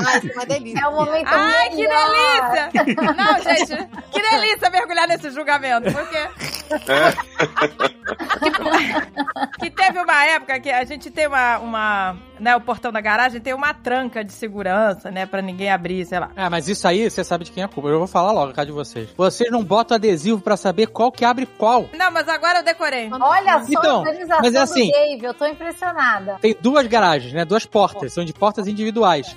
Ai, 0.06 0.20
é 0.28 0.32
uma 0.32 0.46
delícia. 0.46 0.80
É 0.84 0.88
o 0.88 0.92
momento 0.92 1.28
Ai, 1.28 1.70
que 1.70 1.76
melhor. 1.76 2.70
delícia! 2.72 3.14
Não, 3.14 3.42
gente, 3.42 3.88
que 4.10 4.22
delícia 4.22 4.70
mergulhar 4.70 5.08
nesse 5.08 5.30
julgamento, 5.30 5.92
porque. 5.92 6.28
que, 8.40 8.50
que 9.60 9.70
teve 9.70 9.98
uma 9.98 10.24
época 10.24 10.60
que 10.60 10.70
a 10.70 10.84
gente 10.84 11.10
tem 11.10 11.26
uma, 11.26 11.58
uma. 11.58 12.16
Né, 12.38 12.54
o 12.54 12.60
portão 12.60 12.92
da 12.92 13.00
garagem 13.00 13.40
tem 13.40 13.54
uma 13.54 13.72
tranca 13.72 14.22
de 14.22 14.32
segurança, 14.32 15.10
né, 15.10 15.24
pra 15.24 15.40
ninguém 15.40 15.70
abrir, 15.70 16.04
sei 16.04 16.18
lá. 16.18 16.30
É, 16.36 16.48
mas 16.50 16.68
isso 16.68 16.86
aí, 16.86 17.08
você 17.10 17.24
sabe 17.24 17.44
de 17.44 17.52
quem 17.52 17.62
é 17.62 17.66
a 17.66 17.68
culpa. 17.68 17.88
Eu 17.88 17.98
vou 17.98 18.06
falar 18.06 18.32
logo, 18.32 18.52
cá 18.52 18.64
de 18.64 18.72
vocês. 18.72 19.08
Vocês 19.16 19.50
não 19.50 19.64
botam 19.64 19.94
adesivo 19.94 20.40
pra 20.40 20.56
saber 20.56 20.88
qual 20.88 21.10
que 21.10 21.24
abre 21.24 21.46
qual. 21.46 21.88
Não, 21.94 22.10
mas 22.10 22.28
agora 22.28 22.58
eu 22.58 22.64
decorei. 22.64 23.05
Olha 23.12 23.60
só 23.60 23.66
Então, 23.68 23.96
a 23.96 23.98
organização 23.98 24.40
mas 24.42 24.54
é 24.54 24.58
assim. 24.58 24.86
do 24.86 24.92
Dave, 24.92 25.24
eu 25.24 25.34
tô 25.34 25.46
impressionada. 25.46 26.38
Tem 26.40 26.56
duas 26.60 26.86
garagens, 26.86 27.32
né? 27.32 27.44
Duas 27.44 27.66
portas. 27.66 28.12
São 28.12 28.24
de 28.24 28.32
portas 28.32 28.66
individuais. 28.66 29.34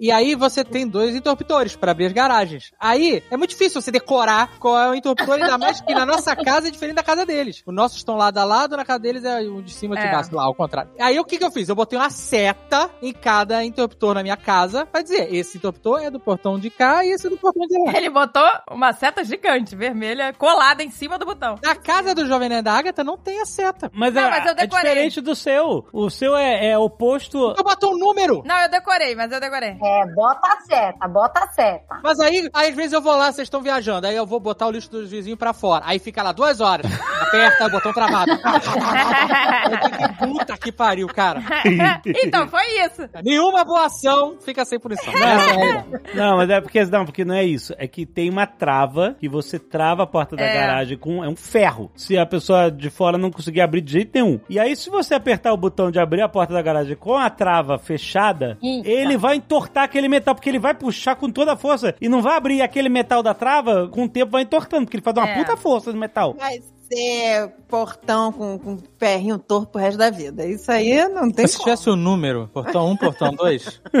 E 0.00 0.10
aí 0.10 0.34
você 0.34 0.64
tem 0.64 0.86
dois 0.86 1.14
interruptores 1.14 1.76
pra 1.76 1.92
abrir 1.92 2.06
as 2.06 2.12
garagens. 2.12 2.72
Aí 2.78 3.22
é 3.30 3.36
muito 3.36 3.50
difícil 3.50 3.80
você 3.80 3.90
decorar 3.90 4.58
qual 4.58 4.78
é 4.78 4.90
o 4.90 4.94
interruptor, 4.94 5.34
ainda 5.34 5.58
mais 5.58 5.80
que 5.80 5.94
na 5.94 6.04
nossa 6.06 6.34
casa 6.36 6.68
é 6.68 6.70
diferente 6.70 6.96
da 6.96 7.02
casa 7.02 7.24
deles. 7.26 7.62
Os 7.66 7.74
nossos 7.74 7.98
estão 7.98 8.16
lado 8.16 8.38
a 8.38 8.44
lado, 8.44 8.76
na 8.76 8.84
casa 8.84 8.98
deles 8.98 9.24
é 9.24 9.40
o 9.40 9.62
de 9.62 9.72
cima 9.72 9.96
de 9.96 10.02
É. 10.02 10.10
baixo, 10.10 10.34
lá, 10.34 10.44
ao 10.44 10.54
contrário. 10.54 10.90
Aí 10.98 11.18
o 11.18 11.24
que 11.24 11.38
que 11.38 11.44
eu 11.44 11.50
fiz? 11.50 11.68
Eu 11.68 11.74
botei 11.74 11.98
uma 11.98 12.10
seta 12.10 12.90
em 13.02 13.12
cada 13.12 13.64
interruptor 13.64 14.14
na 14.14 14.22
minha 14.22 14.36
casa 14.36 14.86
pra 14.86 15.02
dizer, 15.02 15.32
esse 15.34 15.58
interruptor 15.58 16.00
é 16.02 16.10
do 16.10 16.20
portão 16.20 16.58
de 16.58 16.70
cá 16.70 17.04
e 17.04 17.10
esse 17.10 17.26
é 17.26 17.30
do 17.30 17.36
portão 17.36 17.66
de 17.66 17.78
lá. 17.84 17.96
Ele 17.96 18.10
botou 18.10 18.48
uma 18.70 18.92
seta 18.92 19.22
gigante, 19.24 19.74
vermelha, 19.76 20.32
colada 20.32 20.82
em 20.82 20.90
cima 20.90 21.18
do 21.18 21.26
botão. 21.26 21.56
Na 21.62 21.74
casa 21.74 22.14
do 22.14 22.26
Jovem 22.26 22.48
Nerd 22.48 22.62
da 22.64 22.72
Agatha 22.74 23.04
não 23.04 23.16
tem 23.16 23.40
a 23.40 23.46
seta. 23.46 23.90
Mas, 23.94 24.14
Não, 24.14 24.22
é, 24.22 24.30
mas 24.30 24.46
eu 24.46 24.54
é 24.56 24.66
diferente 24.66 25.20
do 25.20 25.34
seu. 25.34 25.86
O 25.92 26.10
seu 26.10 26.36
é, 26.36 26.70
é 26.70 26.78
oposto. 26.78 27.54
Eu 27.56 27.64
botou 27.64 27.94
um 27.94 27.98
número. 27.98 28.42
Não, 28.44 28.58
eu 28.60 28.68
decorei, 28.70 29.14
mas 29.14 29.30
eu 29.32 29.40
decorei. 29.40 29.67
É, 29.82 30.06
bota 30.14 30.48
a 30.48 30.60
seta, 30.60 31.08
bota 31.08 31.40
a 31.44 31.48
seta. 31.48 32.00
Mas 32.02 32.18
aí, 32.20 32.48
aí, 32.52 32.68
às 32.70 32.74
vezes 32.76 32.92
eu 32.92 33.00
vou 33.02 33.16
lá, 33.16 33.32
vocês 33.32 33.46
estão 33.46 33.60
viajando, 33.60 34.06
aí 34.06 34.14
eu 34.16 34.26
vou 34.26 34.40
botar 34.40 34.66
o 34.66 34.70
lixo 34.70 34.90
dos 34.90 35.10
vizinhos 35.10 35.38
pra 35.38 35.52
fora. 35.52 35.84
Aí 35.86 35.98
fica 35.98 36.22
lá 36.22 36.32
duas 36.32 36.60
horas. 36.60 36.86
Aperta, 37.28 37.66
o 37.66 37.70
botão 37.70 37.92
travado. 37.92 38.32
Puta 40.18 40.56
que 40.56 40.72
pariu, 40.72 41.06
cara. 41.08 41.42
então, 42.24 42.48
foi 42.48 42.62
isso. 42.84 43.08
Nenhuma 43.22 43.64
boa 43.64 43.86
ação 43.86 44.36
fica 44.40 44.64
sem 44.64 44.78
punição. 44.78 45.12
Não, 45.12 45.20
é 45.20 45.36
realidade. 45.52 45.86
Não, 46.14 46.36
mas 46.36 46.50
é 46.50 46.60
porque 46.60 46.84
não, 46.86 47.04
porque 47.04 47.24
não 47.24 47.34
é 47.34 47.44
isso. 47.44 47.74
É 47.78 47.86
que 47.86 48.06
tem 48.06 48.30
uma 48.30 48.46
trava 48.46 49.14
que 49.18 49.28
você 49.28 49.58
trava 49.58 50.02
a 50.04 50.06
porta 50.06 50.36
da 50.36 50.44
É. 50.44 50.54
garagem 50.54 50.96
com 50.98 51.22
é 51.24 51.28
um 51.28 51.36
ferro. 51.36 51.90
Se 51.94 52.16
a 52.16 52.24
pessoa 52.26 52.70
de 52.70 52.88
fora 52.90 53.18
não 53.18 53.30
conseguir 53.30 53.60
abrir 53.60 53.80
de 53.80 53.92
jeito 53.92 54.10
nenhum. 54.14 54.40
E 54.48 54.58
aí 54.58 54.74
se 54.76 54.88
você 54.90 55.14
apertar 55.14 55.52
o 55.52 55.56
botão 55.56 55.90
de 55.90 55.98
abrir 56.00 56.22
a 56.22 56.28
porta 56.28 56.52
da 56.54 56.62
garagem 56.62 56.96
com 56.96 57.16
a 57.16 57.28
trava 57.30 57.78
fechada, 57.78 58.56
Eita. 58.62 58.88
ele 58.88 59.16
vai 59.16 59.36
entortar 59.36 59.57
aquele 59.84 60.08
metal 60.08 60.34
porque 60.34 60.48
ele 60.48 60.58
vai 60.58 60.74
puxar 60.74 61.16
com 61.16 61.30
toda 61.30 61.52
a 61.52 61.56
força 61.56 61.94
e 62.00 62.08
não 62.08 62.22
vai 62.22 62.36
abrir 62.36 62.62
aquele 62.62 62.88
metal 62.88 63.22
da 63.22 63.34
trava, 63.34 63.88
com 63.88 64.04
o 64.04 64.08
tempo 64.08 64.32
vai 64.32 64.42
entortando, 64.42 64.84
porque 64.84 64.96
ele 64.96 65.02
faz 65.04 65.16
uma 65.16 65.28
É. 65.28 65.34
puta 65.38 65.56
força 65.56 65.92
no 65.92 65.98
metal. 65.98 66.34
Vai 66.38 66.60
ser 66.90 67.48
portão 67.68 68.32
com, 68.32 68.58
com 68.58 68.78
ferrinho 68.98 69.38
torto 69.38 69.68
pro 69.72 69.80
resto 69.80 69.98
da 69.98 70.10
vida. 70.10 70.44
Isso 70.46 70.70
aí 70.72 71.06
não 71.08 71.30
tem 71.30 71.42
Mas 71.44 71.50
se 71.52 71.56
como. 71.58 71.64
tivesse 71.70 71.90
o 71.90 71.96
número, 71.96 72.48
portão 72.52 72.88
1, 72.90 72.96
portão 72.96 73.30
2, 73.34 73.80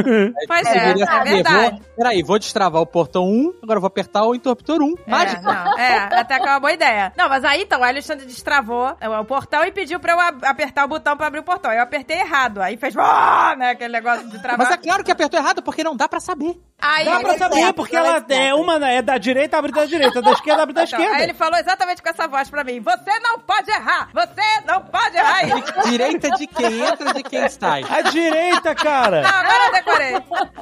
Pois 0.48 0.66
é, 0.66 0.92
é 1.00 1.06
saber. 1.06 1.30
verdade. 1.34 1.70
Vou, 1.70 1.80
peraí, 1.96 2.22
vou 2.22 2.38
destravar 2.38 2.80
o 2.80 2.86
portão 2.86 3.24
1, 3.26 3.52
agora 3.62 3.76
eu 3.76 3.80
vou 3.82 3.88
apertar 3.88 4.24
o 4.24 4.34
interruptor 4.34 4.80
1. 4.80 4.94
É, 5.06 5.10
Mágico. 5.10 5.42
não, 5.42 5.78
é, 5.78 5.98
até 6.20 6.38
que 6.40 6.46
é 6.48 6.50
uma 6.50 6.60
boa 6.60 6.72
ideia. 6.72 7.12
Não, 7.16 7.28
mas 7.28 7.44
aí 7.44 7.62
então, 7.62 7.80
o 7.80 7.84
Alexandre 7.84 8.24
destravou 8.26 8.96
é, 9.00 9.08
o 9.08 9.24
portão 9.24 9.64
e 9.64 9.70
pediu 9.72 10.00
pra 10.00 10.12
eu 10.14 10.20
apertar 10.48 10.84
o 10.84 10.88
botão 10.88 11.16
pra 11.16 11.26
abrir 11.26 11.40
o 11.40 11.44
portão. 11.44 11.70
Eu 11.72 11.82
apertei 11.82 12.18
errado. 12.18 12.60
Aí 12.62 12.76
fez, 12.76 12.94
"Ah", 12.96 13.54
né, 13.58 13.70
aquele 13.70 13.92
negócio 13.92 14.26
de 14.28 14.38
travar. 14.40 14.58
Mas 14.66 14.70
é 14.74 14.76
claro 14.78 15.04
que 15.04 15.12
apertou 15.12 15.38
errado, 15.38 15.62
porque 15.62 15.84
não 15.84 15.94
dá 15.96 16.08
pra 16.08 16.20
saber. 16.20 16.58
Aí, 16.80 17.04
Dá 17.04 17.18
pra 17.20 17.36
saber, 17.36 17.56
certo, 17.56 17.74
porque 17.74 17.96
ela 17.96 18.24
é 18.28 18.48
é 18.48 18.54
uma 18.54 18.74
é 18.88 19.02
da 19.02 19.18
direita, 19.18 19.58
abre 19.58 19.72
da 19.72 19.84
direita, 19.84 20.22
da 20.22 20.30
esquerda, 20.30 20.62
abre 20.62 20.72
da 20.74 20.84
Então, 20.88 20.98
esquerda. 21.00 21.16
aí 21.16 21.22
ele 21.24 21.34
falou 21.34 21.58
exatamente 21.58 22.00
com 22.02 22.08
essa 22.08 22.28
voz 22.28 22.48
pra 22.48 22.62
mim: 22.62 22.77
Você 22.80 23.18
não 23.20 23.38
pode 23.38 23.70
errar! 23.70 24.08
Você 24.12 24.60
não 24.66 24.82
pode 24.82 25.16
errar! 25.16 25.36
Aí, 25.36 25.50
Direita 25.90 26.30
de 26.30 26.46
quem 26.46 26.80
entra, 26.80 27.12
de 27.12 27.22
quem 27.22 27.48
sai. 27.48 27.84
A 27.88 28.02
direita, 28.02 28.74
cara. 28.74 29.22
Não, 29.22 29.30
agora 29.30 29.64
eu 29.66 29.72
decorei. 29.72 30.14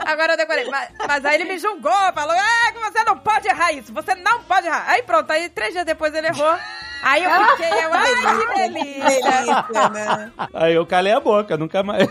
Agora 0.07 0.33
eu 0.33 0.37
decorei. 0.37 0.71
Mas, 0.71 0.89
mas 1.07 1.25
aí 1.25 1.35
ele 1.35 1.45
me 1.45 1.59
julgou, 1.59 1.93
falou: 2.15 2.35
É, 2.35 2.73
que 2.73 2.79
você 2.79 3.05
não 3.05 3.19
pode 3.19 3.49
errar 3.49 3.73
isso, 3.73 3.93
você 3.93 4.15
não 4.15 4.43
pode 4.43 4.67
errar. 4.67 4.85
Aí 4.89 5.03
pronto, 5.03 5.31
aí 5.31 5.49
três 5.49 5.73
dias 5.73 5.85
depois 5.85 6.15
ele 6.15 6.29
errou. 6.29 6.59
Aí 7.03 7.23
eu 7.23 7.31
fiquei, 7.31 7.85
eu, 7.85 7.91
ai, 7.93 8.15
que 8.15 8.55
delícia. 8.55 9.05
Delícia, 9.05 9.89
né? 9.91 10.33
Aí 10.55 10.75
eu 10.75 10.87
calei 10.87 11.13
a 11.13 11.21
boca, 11.21 11.57
nunca 11.57 11.83
mais. 11.83 12.09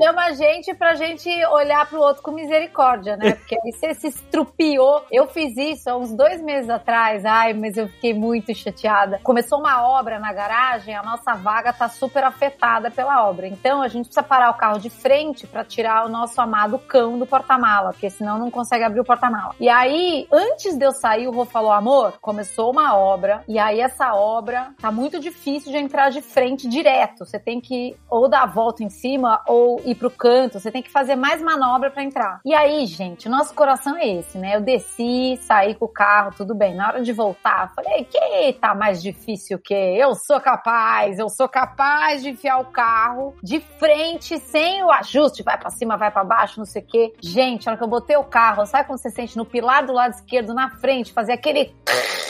Chama 0.00 0.26
a 0.26 0.32
gente 0.32 0.74
pra 0.74 0.94
gente 0.94 1.28
olhar 1.46 1.86
pro 1.86 2.00
outro 2.00 2.22
com 2.22 2.30
misericórdia, 2.30 3.16
né? 3.16 3.32
Porque 3.32 3.56
aí 3.56 3.72
você 3.72 3.94
se 3.94 4.08
estrupiou. 4.08 5.04
Eu 5.10 5.26
fiz 5.26 5.56
isso 5.56 5.90
há 5.90 5.96
uns 5.96 6.12
dois 6.12 6.42
meses 6.42 6.70
atrás. 6.70 7.24
Ai, 7.24 7.52
mas 7.52 7.76
eu 7.76 7.88
fiquei 7.88 8.14
muito 8.14 8.54
chateada. 8.54 9.20
Começou 9.22 9.58
uma 9.58 9.82
obra 9.82 10.18
na 10.18 10.32
garagem, 10.32 10.94
a 10.94 11.02
nossa 11.02 11.34
vaga 11.34 11.72
tá 11.72 11.88
super 11.88 12.24
afetada 12.24 12.90
pela 12.90 13.28
obra. 13.28 13.46
Então 13.46 13.82
a 13.82 13.88
gente 13.88 14.06
precisa 14.06 14.22
parar 14.22 14.50
o 14.50 14.54
carro 14.54 14.78
de 14.78 14.90
frente 14.90 15.46
pra 15.46 15.64
tirar 15.64 16.04
o 16.06 16.08
nosso 16.08 16.40
amado 16.40 16.78
cão 16.78 17.18
do 17.18 17.26
porta-mala, 17.26 17.90
porque 17.90 18.10
senão 18.10 18.38
não 18.38 18.50
consegue 18.50 18.84
abrir 18.84 19.00
o 19.00 19.04
porta-mala. 19.04 19.54
E 19.58 19.68
aí, 19.68 20.26
antes 20.32 20.76
de 20.76 20.84
eu 20.84 20.92
sair, 20.92 21.26
o 21.26 21.32
Rô 21.32 21.44
falou: 21.44 21.72
amor, 21.72 22.14
começou 22.20 22.70
uma 22.70 22.96
obra, 22.96 23.42
e 23.48 23.58
aí 23.58 23.80
essa 23.80 24.14
obra 24.18 24.72
tá 24.80 24.90
muito 24.90 25.20
difícil 25.20 25.70
de 25.70 25.78
entrar 25.78 26.10
de 26.10 26.20
frente 26.20 26.68
direto. 26.68 27.24
Você 27.24 27.38
tem 27.38 27.60
que 27.60 27.96
ou 28.10 28.28
dar 28.28 28.42
a 28.42 28.46
volta 28.46 28.82
em 28.82 28.90
cima 28.90 29.42
ou 29.46 29.80
ir 29.84 29.94
pro 29.94 30.10
canto. 30.10 30.58
Você 30.58 30.70
tem 30.70 30.82
que 30.82 30.90
fazer 30.90 31.16
mais 31.16 31.42
manobra 31.42 31.90
pra 31.90 32.02
entrar. 32.02 32.40
E 32.44 32.54
aí, 32.54 32.86
gente, 32.86 33.28
nosso 33.28 33.54
coração 33.54 33.96
é 33.96 34.06
esse, 34.06 34.38
né? 34.38 34.56
Eu 34.56 34.60
desci, 34.60 35.38
saí 35.42 35.74
com 35.74 35.84
o 35.84 35.88
carro, 35.88 36.32
tudo 36.36 36.54
bem. 36.54 36.74
Na 36.74 36.88
hora 36.88 37.02
de 37.02 37.12
voltar, 37.12 37.72
falei, 37.74 38.04
que 38.04 38.52
tá 38.54 38.74
mais 38.74 39.02
difícil 39.02 39.58
que 39.58 39.74
eu 39.74 40.14
sou 40.14 40.40
capaz, 40.40 41.18
eu 41.18 41.28
sou 41.28 41.48
capaz 41.48 42.22
de 42.22 42.30
enfiar 42.30 42.58
o 42.58 42.66
carro 42.66 43.34
de 43.42 43.60
frente 43.60 44.38
sem 44.38 44.82
o 44.82 44.90
ajuste, 44.90 45.42
vai 45.42 45.58
pra 45.58 45.70
cima, 45.70 45.96
vai 45.96 46.10
pra 46.10 46.24
baixo, 46.24 46.58
não 46.58 46.66
sei 46.66 46.82
o 46.82 46.86
quê. 46.86 47.14
Gente, 47.20 47.68
a 47.68 47.72
hora 47.72 47.78
que 47.78 47.84
eu 47.84 47.88
botei 47.88 48.16
o 48.16 48.24
carro, 48.24 48.66
sabe 48.66 48.86
quando 48.86 49.00
você 49.00 49.10
sente 49.10 49.36
no 49.36 49.44
pilar 49.44 49.84
do 49.86 49.92
lado 49.92 50.14
esquerdo 50.14 50.54
na 50.54 50.70
frente, 50.70 51.12
fazer 51.12 51.32
aquele 51.32 51.74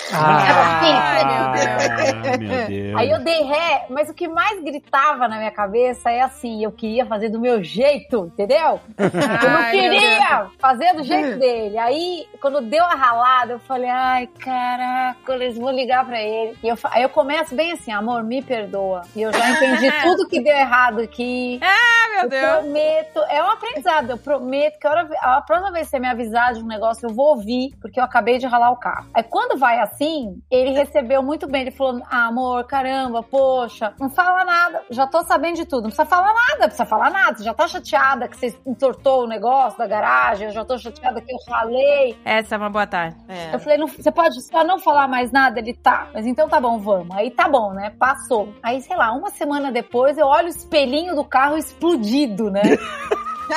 Ai, 0.13 1.25
meu 1.25 1.78
Ah, 1.79 2.37
meu 2.39 2.67
Deus. 2.69 2.95
Aí 2.99 3.11
eu 3.11 3.19
dei 3.21 3.43
ré, 3.43 3.87
mas 3.91 4.09
o 4.09 4.15
que 4.15 4.29
mais 4.29 4.63
gritava 4.63 5.29
na 5.29 5.39
minha 5.39 5.51
cabeça 5.51 6.11
é 6.11 6.21
assim, 6.21 6.65
eu 6.65 6.73
queria 6.73 7.07
fazer 7.07 7.29
do 7.29 7.41
meu 7.41 7.63
jeito, 7.63 8.27
entendeu? 8.33 8.81
Eu 8.99 9.51
não 9.51 9.71
queria 9.71 10.47
fazer 10.59 10.95
do 10.95 11.03
jeito 11.03 11.39
dele. 11.39 11.79
Aí, 11.79 12.27
quando 12.41 12.61
deu 12.61 12.85
a 12.85 12.95
ralada, 12.95 13.53
eu 13.55 13.59
falei, 13.61 13.89
ai, 13.89 14.27
caraca, 14.39 15.33
eles 15.35 15.57
vou 15.57 15.71
ligar 15.71 16.05
pra 16.05 16.21
ele. 16.21 16.57
E 16.63 16.69
eu, 16.69 16.77
aí 16.85 17.03
eu 17.03 17.09
começo 17.09 17.55
bem 17.55 17.73
assim, 17.73 17.93
amor, 17.93 18.23
me 18.25 18.43
perdoa. 18.43 19.03
E 19.15 19.23
eu 19.23 19.33
já 19.33 19.51
entendi 19.51 19.91
tudo 20.03 20.29
que 20.29 20.41
deu 20.41 20.55
errado 20.55 21.01
aqui. 21.01 21.61
Ah, 21.63 22.09
meu 22.11 22.23
Eu 22.25 22.29
Deus. 22.29 22.51
prometo, 22.53 23.19
é 23.29 23.43
um 23.43 23.51
aprendizado. 23.51 24.11
Eu 24.11 24.19
prometo 24.19 24.79
que 24.79 24.87
a, 24.87 24.91
hora, 24.91 25.09
a 25.21 25.41
próxima 25.43 25.73
vez 25.73 25.87
que 25.87 25.91
você 25.91 25.99
me 26.01 26.09
avisar 26.09 26.55
de 26.55 26.61
um 26.63 26.67
negócio, 26.67 27.07
eu 27.09 27.15
vou 27.15 27.29
ouvir, 27.31 27.75
porque 27.81 27.99
eu 28.01 28.05
acabei 28.05 28.39
de 28.39 28.47
ralar 28.47 28.71
o 28.71 28.77
carro. 28.77 29.07
Aí 29.15 29.23
quando 29.23 29.59
vai 29.59 29.79
assim, 29.81 30.41
ele 30.51 30.71
recebeu 30.71 31.23
muito 31.23 31.47
bem. 31.47 31.68
Ele 31.69 31.77
falou: 31.77 32.03
ah, 32.11 32.27
amor, 32.27 32.65
caramba, 32.65 33.23
poxa, 33.23 33.93
não 34.01 34.09
fala 34.09 34.43
nada. 34.45 34.83
Já 34.91 35.07
tô 35.07 35.23
sabendo 35.23 35.57
de 35.57 35.67
tudo. 35.67 35.83
Não 35.83 35.91
precisa 35.91 36.07
falar 36.07 36.33
nada, 36.33 36.61
não 36.61 36.67
precisa 36.67 36.87
falar 36.87 37.11
nada. 37.11 37.37
Você 37.37 37.45
já 37.45 37.55
tá 37.55 37.69
chateada 37.69 38.27
que 38.27 38.37
você 38.37 38.59
entortou 38.67 39.25
o 39.25 39.27
negócio 39.27 39.79
da 39.79 39.87
garagem, 39.87 40.49
eu 40.49 40.53
já 40.55 40.65
tô 40.65 40.79
chateada 40.79 41.21
que 41.21 41.31
eu 41.31 41.39
ralei. 41.47 42.19
Essa 42.25 42.55
é 42.55 42.59
uma 42.59 42.71
boa 42.71 42.87
tarde. 42.87 43.17
É. 43.29 43.55
Eu 43.55 43.59
falei, 43.61 43.77
não, 43.77 43.87
você 43.87 44.11
pode 44.11 44.41
só 44.43 44.65
não 44.65 44.79
falar 44.79 45.07
mais 45.07 45.31
nada? 45.31 45.59
Ele 45.59 45.75
tá. 45.75 46.09
Mas 46.15 46.27
então 46.27 46.49
tá 46.49 46.59
bom, 46.59 46.79
vamos. 46.79 47.15
Aí 47.15 47.31
tá 47.31 47.47
bom, 47.49 47.73
né? 47.73 47.91
Passou. 47.99 48.55
Aí, 48.63 48.81
sei 48.81 48.97
lá, 48.97 49.13
uma 49.13 49.31
semana 49.31 49.71
depois 49.71 50.17
eu 50.17 50.27
olho 50.27 50.47
o 50.47 50.51
espelhinho 50.51 51.15
do 51.15 51.25
carro 51.25 51.59
explodido, 51.59 52.51
né? 52.51 52.63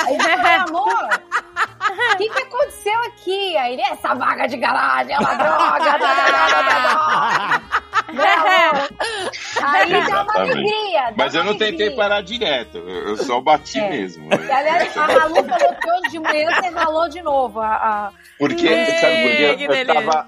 Aí 0.06 0.16
eu 0.16 0.20
falei, 0.20 0.54
amor, 0.54 1.08
o 2.12 2.16
que, 2.16 2.28
que 2.28 2.42
aconteceu 2.42 2.98
aqui? 3.04 3.56
Aí 3.56 3.74
ele, 3.74 3.82
essa 3.82 4.14
vaga 4.14 4.46
de 4.46 4.56
garagem 4.56 5.14
é 5.14 5.18
uma 5.18 5.34
droga. 5.34 5.92
Amor? 8.08 8.88
Aí 9.62 9.90
dá 9.92 9.98
uma 9.98 10.04
Exatamente. 10.04 10.52
alegria. 10.52 11.02
dá 11.10 11.14
Mas 11.16 11.34
eu 11.34 11.44
não 11.44 11.56
tentei 11.56 11.90
parar 11.90 12.22
direto. 12.22 12.78
Eu 12.78 13.02
eu 13.12 13.16
só 13.18 13.40
bati 13.40 13.78
É. 13.78 13.90
mesmo. 13.90 14.28
Aliás, 14.32 14.96
a 14.96 15.06
Malu 15.06 15.34
falou 15.44 15.74
que 15.80 15.90
hoje 15.90 16.10
de 16.10 16.18
manhã 16.18 16.50
você 16.50 16.68
ralou 16.70 17.08
de 17.08 17.22
novo. 17.22 17.60
A, 17.60 17.66
a- 17.74 18.10
Porque, 18.38 18.66
Ei, 18.66 18.86
sabe 18.98 19.22
por 19.22 19.36
quê? 19.36 19.56
que 19.56 19.64
Eu 19.64 19.86
tava. 19.86 20.26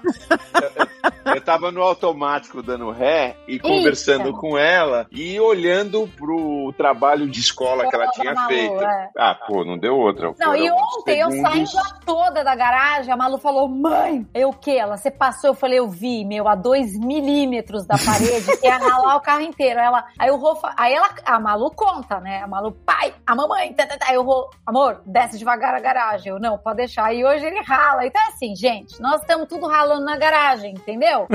eu 1.35 1.41
tava 1.41 1.71
no 1.71 1.81
automático 1.81 2.61
dando 2.61 2.91
ré 2.91 3.35
e 3.47 3.59
conversando 3.59 4.31
com 4.33 4.57
ela 4.57 5.07
e 5.11 5.39
olhando 5.39 6.07
pro 6.15 6.71
trabalho 6.77 7.27
de 7.27 7.39
escola 7.39 7.87
que 7.89 7.95
ela 7.95 8.07
tinha 8.11 8.33
Malu, 8.33 8.47
feito. 8.49 8.83
é. 8.83 9.09
Ah, 9.17 9.35
pô, 9.35 9.65
não 9.65 9.77
deu 9.77 9.95
outra. 9.97 10.33
Não, 10.39 10.55
e 10.55 10.69
ontem 10.69 11.19
eu 11.19 11.31
segundos. 11.31 11.71
saindo 11.71 11.79
a 11.79 11.99
toda 12.05 12.43
da 12.43 12.55
garagem, 12.55 13.11
a 13.11 13.17
Malu 13.17 13.37
falou, 13.37 13.67
mãe, 13.67 14.25
eu 14.33 14.49
o 14.49 14.53
quê? 14.53 14.71
Ela, 14.71 14.97
você 14.97 15.09
passou, 15.09 15.49
eu 15.49 15.55
falei, 15.55 15.79
eu 15.79 15.87
vi, 15.89 16.23
meu, 16.23 16.47
a 16.47 16.55
dois 16.55 16.97
milímetros 16.97 17.74
da 17.83 17.97
parede, 17.97 18.57
que 18.57 18.67
ia 18.67 18.77
ralar 18.77 19.15
o 19.15 19.21
carro 19.21 19.41
inteiro. 19.41 19.79
Aí 19.79 19.85
ela, 19.85 20.05
aí 20.19 20.31
o 20.31 20.37
Rô, 20.37 20.57
aí 20.77 20.93
ela, 20.93 21.09
a 21.25 21.39
Malu 21.39 21.71
conta, 21.71 22.19
né? 22.19 22.41
A 22.41 22.47
Malu, 22.47 22.71
pai, 22.71 23.13
a 23.25 23.35
mamãe, 23.35 23.73
tá, 23.73 23.85
tá, 23.85 23.97
tá. 23.97 24.05
Aí 24.09 24.17
o 24.17 24.23
Rô, 24.23 24.49
amor, 24.65 25.01
desce 25.05 25.37
devagar 25.37 25.73
a 25.73 25.79
garagem. 25.79 26.31
Eu, 26.31 26.39
não, 26.39 26.57
pode 26.57 26.77
deixar. 26.77 27.13
E 27.13 27.25
hoje 27.25 27.45
ele 27.45 27.61
rala. 27.61 28.05
Então 28.05 28.21
é 28.21 28.27
assim, 28.27 28.55
gente, 28.55 29.01
nós 29.01 29.21
estamos 29.21 29.47
tudo 29.47 29.67
ralando 29.67 30.05
na 30.05 30.17
garagem, 30.17 30.73
entendeu? 30.73 31.27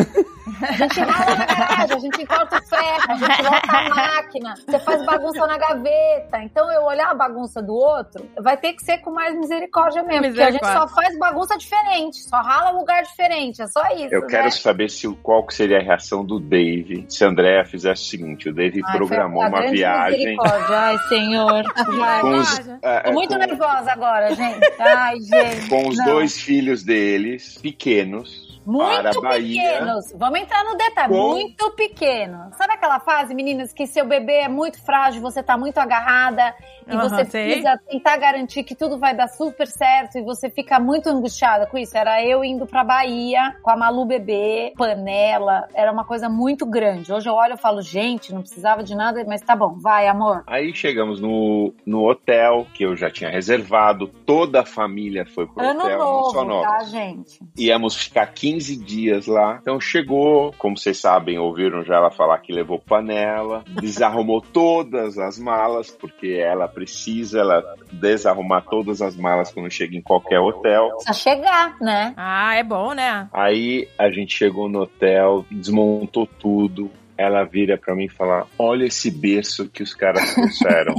A 0.62 0.72
gente 0.72 1.00
rala 1.00 1.36
na 1.36 1.44
garagem, 1.46 1.96
a 1.96 1.98
gente 2.00 2.22
encorta 2.22 2.58
o 2.58 2.62
ferro, 2.66 3.04
a 3.08 3.14
gente 3.14 3.42
volta 3.42 3.76
a 3.76 3.88
máquina, 3.88 4.54
você 4.66 4.78
faz 4.80 5.04
bagunça 5.04 5.46
na 5.46 5.58
gaveta. 5.58 6.38
Então 6.42 6.70
eu 6.72 6.82
olhar 6.84 7.10
a 7.10 7.14
bagunça 7.14 7.62
do 7.62 7.74
outro, 7.74 8.26
vai 8.38 8.56
ter 8.56 8.72
que 8.72 8.82
ser 8.82 8.98
com 8.98 9.10
mais 9.10 9.34
misericórdia 9.36 10.02
mesmo. 10.02 10.22
Porque 10.28 10.40
a 10.42 10.50
gente 10.50 10.62
Misericórdia. 10.62 10.88
só 10.88 10.94
faz 10.94 11.18
bagunça 11.18 11.58
diferente, 11.58 12.18
só 12.18 12.36
rala 12.36 12.70
lugar 12.70 13.02
diferente, 13.02 13.62
é 13.62 13.66
só 13.66 13.82
isso. 13.94 14.14
Eu 14.14 14.26
quero 14.26 14.44
né? 14.44 14.50
saber 14.50 14.88
se 14.90 15.08
qual 15.22 15.44
que 15.46 15.54
seria 15.54 15.78
a 15.78 15.82
reação 15.82 16.24
do 16.24 16.38
Dave 16.40 17.04
se 17.08 17.24
a 17.24 17.28
Andrea 17.28 17.64
fizesse 17.64 18.02
o 18.02 18.06
seguinte: 18.06 18.48
o 18.48 18.54
Dave 18.54 18.80
Ai, 18.84 18.96
programou 18.96 19.42
uma 19.46 19.60
viagem 19.70 20.18
misericórdia. 20.18 20.76
Ai, 20.78 20.98
senhor. 21.08 21.62
Vai. 21.98 22.20
com 22.22 22.30
os, 22.38 22.58
é, 22.82 23.00
Tô 23.00 23.12
muito 23.12 23.32
com- 23.32 23.38
nervosa 23.38 23.92
agora, 23.92 24.34
gente. 24.34 24.72
Ai, 24.78 25.20
gente. 25.20 25.68
com 25.68 25.88
os 25.88 25.96
Não. 25.96 26.04
dois 26.06 26.40
filhos 26.40 26.82
deles, 26.82 27.58
pequenos, 27.58 28.49
Muito 28.66 29.20
pequenos. 29.22 30.12
Vamos 30.16 30.40
entrar 30.40 30.64
no 30.64 30.76
detalhe. 30.76 31.12
Com- 31.14 31.30
Muito 31.30 31.70
pequeno. 31.72 32.50
Sabe 32.56 32.74
aquela 32.74 33.00
fase, 33.00 33.34
meninas, 33.34 33.72
que 33.72 33.86
seu 33.86 34.06
bebê 34.06 34.40
é 34.42 34.48
muito 34.48 34.80
frágil, 34.84 35.20
você 35.22 35.42
tá 35.42 35.56
muito 35.56 35.78
agarrada 35.78 36.54
e 36.86 36.92
Aham, 36.94 37.08
você 37.08 37.24
sei. 37.24 37.44
precisa 37.46 37.78
tentar 37.88 38.16
garantir 38.18 38.62
que 38.64 38.74
tudo 38.74 38.98
vai 38.98 39.14
dar 39.14 39.28
super 39.28 39.66
certo 39.66 40.18
e 40.18 40.22
você 40.22 40.50
fica 40.50 40.78
muito 40.78 41.08
angustiada 41.08 41.66
com 41.66 41.78
isso. 41.78 41.96
Era 41.96 42.22
eu 42.24 42.44
indo 42.44 42.66
pra 42.66 42.84
Bahia 42.84 43.56
com 43.62 43.70
a 43.70 43.76
Malu 43.76 44.04
bebê, 44.04 44.72
panela. 44.76 45.66
Era 45.74 45.90
uma 45.92 46.04
coisa 46.04 46.28
muito 46.28 46.66
grande. 46.66 47.12
Hoje 47.12 47.28
eu 47.28 47.34
olho 47.34 47.54
e 47.54 47.58
falo, 47.58 47.80
gente, 47.80 48.32
não 48.32 48.40
precisava 48.42 48.82
de 48.82 48.94
nada, 48.94 49.24
mas 49.26 49.40
tá 49.40 49.56
bom, 49.56 49.76
vai, 49.78 50.06
amor. 50.06 50.42
Aí 50.46 50.74
chegamos 50.74 51.20
no, 51.20 51.72
no 51.86 52.08
hotel 52.08 52.66
que 52.74 52.84
eu 52.84 52.94
já 52.96 53.10
tinha 53.10 53.30
reservado, 53.30 54.06
toda 54.06 54.60
a 54.60 54.64
família 54.66 55.24
foi 55.26 55.46
pro 55.46 55.64
Ano 55.64 55.80
hotel, 55.80 55.98
não 55.98 56.24
só 56.24 56.44
novo, 56.44 56.62
nós. 56.62 56.66
tá, 56.66 56.84
gente? 56.84 57.38
Íamos 57.58 57.94
ficar 57.96 58.26
15 58.26 58.49
dias 58.58 59.26
lá. 59.26 59.58
Então 59.60 59.80
chegou, 59.80 60.54
como 60.58 60.76
vocês 60.76 60.98
sabem, 60.98 61.38
ouviram 61.38 61.84
já 61.84 61.96
ela 61.96 62.10
falar 62.10 62.38
que 62.38 62.52
levou 62.52 62.78
panela, 62.78 63.64
desarrumou 63.80 64.40
todas 64.52 65.18
as 65.18 65.38
malas, 65.38 65.90
porque 65.90 66.28
ela 66.28 66.68
precisa 66.68 67.40
ela 67.40 67.62
desarrumar 67.92 68.64
todas 68.64 69.02
as 69.02 69.16
malas 69.16 69.52
quando 69.52 69.70
chega 69.70 69.96
em 69.96 70.02
qualquer 70.02 70.40
hotel. 70.40 70.90
Precisa 70.90 71.12
chegar, 71.12 71.76
né? 71.80 72.14
Ah, 72.16 72.54
é 72.54 72.62
bom, 72.62 72.92
né? 72.92 73.28
Aí 73.32 73.88
a 73.98 74.10
gente 74.10 74.36
chegou 74.36 74.68
no 74.68 74.82
hotel, 74.82 75.44
desmontou 75.50 76.26
tudo. 76.26 76.90
Ela 77.22 77.44
vira 77.44 77.76
pra 77.76 77.94
mim 77.94 78.04
e 78.06 78.08
fala: 78.08 78.46
Olha 78.58 78.86
esse 78.86 79.10
berço 79.10 79.68
que 79.68 79.82
os 79.82 79.92
caras 79.92 80.32
trouxeram. 80.32 80.94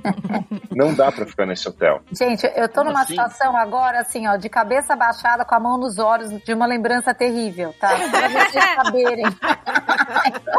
Não 0.74 0.94
dá 0.94 1.12
pra 1.12 1.26
ficar 1.26 1.44
nesse 1.44 1.68
hotel. 1.68 2.00
Gente, 2.12 2.50
eu 2.56 2.66
tô 2.66 2.82
numa 2.82 3.02
assim? 3.02 3.08
situação 3.08 3.54
agora, 3.54 4.00
assim, 4.00 4.26
ó, 4.26 4.36
de 4.36 4.48
cabeça 4.48 4.96
baixada, 4.96 5.44
com 5.44 5.54
a 5.54 5.60
mão 5.60 5.76
nos 5.76 5.98
olhos, 5.98 6.30
de 6.42 6.54
uma 6.54 6.64
lembrança 6.64 7.12
terrível, 7.12 7.74
tá? 7.78 7.90
Pra 8.10 8.28
vocês 8.28 8.64
saberem. 8.82 9.24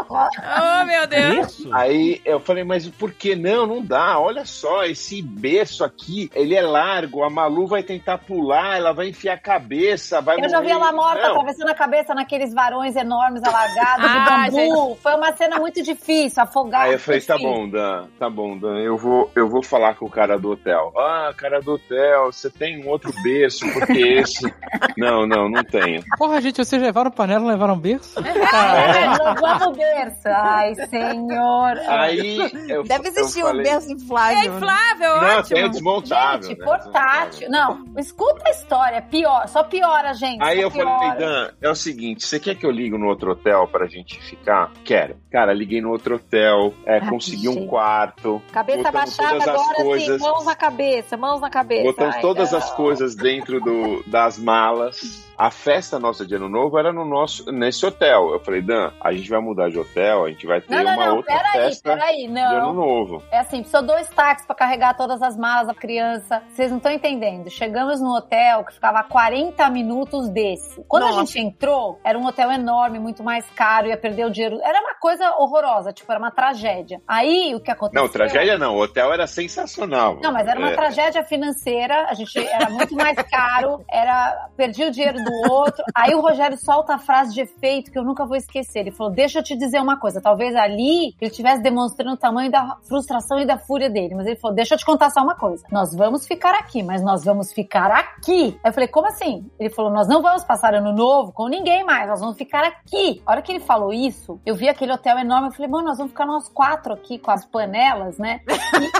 Oh, 0.08 0.84
meu 0.84 1.06
Deus. 1.06 1.48
Isso? 1.58 1.74
Aí 1.74 2.20
eu 2.24 2.38
falei, 2.38 2.62
mas 2.62 2.86
por 2.88 3.12
que 3.12 3.34
não? 3.34 3.66
Não 3.66 3.82
dá. 3.84 4.18
Olha 4.20 4.44
só, 4.44 4.84
esse 4.84 5.20
berço 5.22 5.82
aqui, 5.84 6.30
ele 6.34 6.54
é 6.54 6.62
largo. 6.62 7.24
A 7.24 7.30
Malu 7.30 7.66
vai 7.66 7.82
tentar 7.82 8.18
pular, 8.18 8.76
ela 8.76 8.92
vai 8.92 9.08
enfiar 9.08 9.34
a 9.34 9.38
cabeça, 9.38 10.20
vai 10.20 10.36
Eu 10.38 10.48
já 10.48 10.60
vi 10.60 10.68
morrer. 10.72 10.80
ela 10.84 10.92
morta, 10.92 11.22
Não. 11.22 11.30
atravessando 11.30 11.70
a 11.70 11.74
cabeça 11.74 12.14
naqueles 12.14 12.52
varões 12.54 12.94
enormes 12.94 13.42
alargados 13.42 14.04
Ah, 14.08 14.48
de 14.48 14.56
bambu. 14.56 14.91
Foi 14.96 15.14
uma 15.14 15.32
cena 15.36 15.58
muito 15.58 15.82
difícil, 15.82 16.42
afogada. 16.42 16.84
Aí 16.84 16.92
eu 16.94 16.98
falei, 16.98 17.20
tá 17.20 17.36
bom, 17.38 17.68
Dan, 17.68 18.06
tá 18.18 18.28
bom, 18.30 18.56
Dan, 18.58 18.78
eu 18.78 18.96
vou, 18.96 19.30
eu 19.34 19.48
vou 19.48 19.62
falar 19.62 19.94
com 19.94 20.06
o 20.06 20.10
cara 20.10 20.38
do 20.38 20.50
hotel. 20.52 20.92
Ah, 20.96 21.32
cara 21.36 21.60
do 21.60 21.74
hotel, 21.74 22.32
você 22.32 22.50
tem 22.50 22.84
um 22.84 22.88
outro 22.88 23.12
berço, 23.22 23.64
porque 23.72 23.92
esse... 23.98 24.52
Não, 24.98 25.26
não, 25.26 25.48
não 25.48 25.62
tenho. 25.64 26.02
Porra, 26.18 26.40
gente, 26.40 26.56
vocês 26.62 26.80
levaram 26.80 27.10
panela, 27.10 27.40
não 27.40 27.48
levaram 27.48 27.76
berço? 27.78 28.18
É, 28.20 29.34
vamos 29.40 29.76
berço. 29.76 30.28
Ai, 30.28 30.74
senhor. 30.74 31.78
Aí 31.88 32.38
eu 32.68 32.82
Deve 32.82 33.08
existir 33.08 33.40
eu 33.40 33.46
um 33.46 33.48
falei, 33.50 33.62
berço 33.64 33.88
É 33.88 33.92
inflável. 33.92 34.38
né? 34.38 34.56
inflável, 34.56 35.16
Não, 35.16 35.38
ótimo. 35.38 35.56
tem 35.56 35.70
desmontável. 35.70 36.42
Gente, 36.48 36.58
né? 36.58 36.64
portátil. 36.64 37.50
Não, 37.50 37.84
escuta 37.98 38.42
a 38.46 38.50
história. 38.50 39.02
Pior, 39.02 39.48
só 39.48 39.62
piora, 39.64 40.12
gente. 40.14 40.42
Aí 40.42 40.60
eu 40.60 40.70
falei, 40.70 40.86
piora. 40.86 41.14
Dan, 41.18 41.50
é 41.60 41.70
o 41.70 41.74
seguinte, 41.74 42.26
você 42.26 42.38
quer 42.40 42.54
que 42.54 42.66
eu 42.66 42.70
ligue 42.70 42.96
no 42.98 43.06
outro 43.06 43.32
hotel 43.32 43.66
pra 43.68 43.86
gente 43.86 44.20
ficar? 44.22 44.70
Quero. 44.84 45.16
Cara, 45.30 45.52
liguei 45.52 45.80
no 45.80 45.90
outro 45.90 46.16
hotel, 46.16 46.74
é, 46.84 47.00
consegui 47.00 47.48
um 47.48 47.66
quarto. 47.66 48.42
Cabeça 48.52 48.90
baixada 48.90 49.50
agora, 49.50 49.74
coisas, 49.76 50.16
assim, 50.16 50.24
mãos 50.24 50.44
na 50.44 50.56
cabeça, 50.56 51.16
mãos 51.16 51.40
na 51.40 51.50
cabeça. 51.50 51.84
Botamos 51.84 52.14
Ai, 52.16 52.20
todas 52.20 52.52
não. 52.52 52.58
as 52.58 52.70
coisas 52.72 53.14
dentro 53.14 53.60
do, 53.60 54.02
das 54.06 54.38
malas. 54.38 55.31
A 55.42 55.50
festa 55.50 55.98
nossa 55.98 56.24
de 56.24 56.36
ano 56.36 56.48
novo 56.48 56.78
era 56.78 56.92
no 56.92 57.04
nosso, 57.04 57.50
nesse 57.50 57.84
hotel. 57.84 58.30
Eu 58.32 58.38
falei, 58.38 58.62
Dan, 58.62 58.92
a 59.00 59.12
gente 59.12 59.28
vai 59.28 59.40
mudar 59.40 59.70
de 59.70 59.76
hotel, 59.76 60.24
a 60.24 60.28
gente 60.30 60.46
vai 60.46 60.60
ter 60.60 60.72
Não, 60.72 60.84
não, 60.84 60.94
uma 60.94 61.06
não, 61.06 61.16
outra 61.16 61.34
peraí, 61.36 61.52
festa 61.52 61.96
peraí, 61.96 62.28
de 62.28 62.38
ano 62.38 62.66
não. 62.66 62.72
novo. 62.74 63.24
É 63.28 63.40
assim, 63.40 63.56
precisou 63.58 63.82
dois 63.82 64.08
táxis 64.10 64.46
pra 64.46 64.54
carregar 64.54 64.96
todas 64.96 65.20
as 65.20 65.36
malas 65.36 65.66
da 65.66 65.74
criança. 65.74 66.44
Vocês 66.48 66.70
não 66.70 66.76
estão 66.76 66.92
entendendo. 66.92 67.50
Chegamos 67.50 68.00
no 68.00 68.14
hotel 68.14 68.64
que 68.64 68.74
ficava 68.74 69.00
a 69.00 69.02
40 69.02 69.68
minutos 69.70 70.28
desse. 70.28 70.80
Quando 70.86 71.02
a 71.02 71.06
Nossa. 71.06 71.26
gente 71.26 71.40
entrou, 71.40 71.98
era 72.04 72.16
um 72.16 72.24
hotel 72.24 72.52
enorme, 72.52 73.00
muito 73.00 73.24
mais 73.24 73.44
caro, 73.50 73.88
ia 73.88 73.96
perder 73.96 74.26
o 74.26 74.30
dinheiro. 74.30 74.60
Era 74.62 74.80
uma 74.80 74.94
coisa 74.94 75.28
horrorosa, 75.38 75.92
tipo, 75.92 76.12
era 76.12 76.20
uma 76.20 76.30
tragédia. 76.30 77.02
Aí, 77.08 77.52
o 77.52 77.58
que 77.58 77.72
aconteceu... 77.72 78.00
Não, 78.00 78.08
tragédia 78.08 78.56
não, 78.56 78.76
o 78.76 78.80
hotel 78.80 79.12
era 79.12 79.26
sensacional. 79.26 80.20
Não, 80.22 80.32
mas 80.32 80.46
era 80.46 80.56
uma 80.60 80.70
É, 80.70 80.76
tragédia 80.76 81.24
financeira, 81.24 82.06
a 82.08 82.14
gente 82.14 82.38
era 82.38 82.70
muito 82.70 82.94
mais 82.94 83.20
caro, 83.28 83.84
era 83.90 84.48
perdi 84.56 84.84
o 84.84 84.90
dinheiro 84.92 85.18
do 85.24 85.31
outro. 85.50 85.84
Aí 85.94 86.14
o 86.14 86.20
Rogério 86.20 86.56
solta 86.56 86.94
a 86.94 86.98
frase 86.98 87.34
de 87.34 87.40
efeito 87.42 87.90
que 87.90 87.98
eu 87.98 88.04
nunca 88.04 88.24
vou 88.24 88.36
esquecer. 88.36 88.80
Ele 88.80 88.90
falou: 88.90 89.12
"Deixa 89.12 89.38
eu 89.38 89.42
te 89.42 89.56
dizer 89.56 89.80
uma 89.80 89.98
coisa, 89.98 90.20
talvez 90.20 90.54
ali 90.54 91.14
ele 91.20 91.30
estivesse 91.30 91.62
demonstrando 91.62 92.14
o 92.14 92.16
tamanho 92.16 92.50
da 92.50 92.76
frustração 92.88 93.38
e 93.38 93.46
da 93.46 93.58
fúria 93.58 93.90
dele, 93.90 94.14
mas 94.14 94.26
ele 94.26 94.36
falou: 94.36 94.54
"Deixa 94.54 94.74
eu 94.74 94.78
te 94.78 94.84
contar 94.84 95.10
só 95.10 95.22
uma 95.22 95.34
coisa. 95.34 95.64
Nós 95.70 95.94
vamos 95.94 96.26
ficar 96.26 96.54
aqui, 96.54 96.82
mas 96.82 97.02
nós 97.02 97.24
vamos 97.24 97.52
ficar 97.52 97.90
aqui". 97.90 98.58
Aí 98.62 98.70
eu 98.70 98.72
falei: 98.72 98.88
"Como 98.88 99.06
assim?". 99.06 99.50
Ele 99.58 99.70
falou: 99.70 99.90
"Nós 99.90 100.08
não 100.08 100.22
vamos 100.22 100.44
passar 100.44 100.74
ano 100.74 100.92
novo 100.92 101.32
com 101.32 101.48
ninguém 101.48 101.84
mais, 101.84 102.08
nós 102.08 102.20
vamos 102.20 102.36
ficar 102.36 102.64
aqui". 102.64 103.22
A 103.26 103.32
hora 103.32 103.42
que 103.42 103.52
ele 103.52 103.60
falou 103.60 103.92
isso, 103.92 104.40
eu 104.44 104.54
vi 104.54 104.68
aquele 104.68 104.92
hotel 104.92 105.18
enorme, 105.18 105.48
eu 105.48 105.52
falei: 105.52 105.70
"Mano, 105.70 105.88
nós 105.88 105.98
vamos 105.98 106.12
ficar 106.12 106.26
nós 106.26 106.48
quatro 106.48 106.92
aqui 106.92 107.18
com 107.18 107.30
as 107.30 107.44
panelas, 107.44 108.18
né?" 108.18 108.40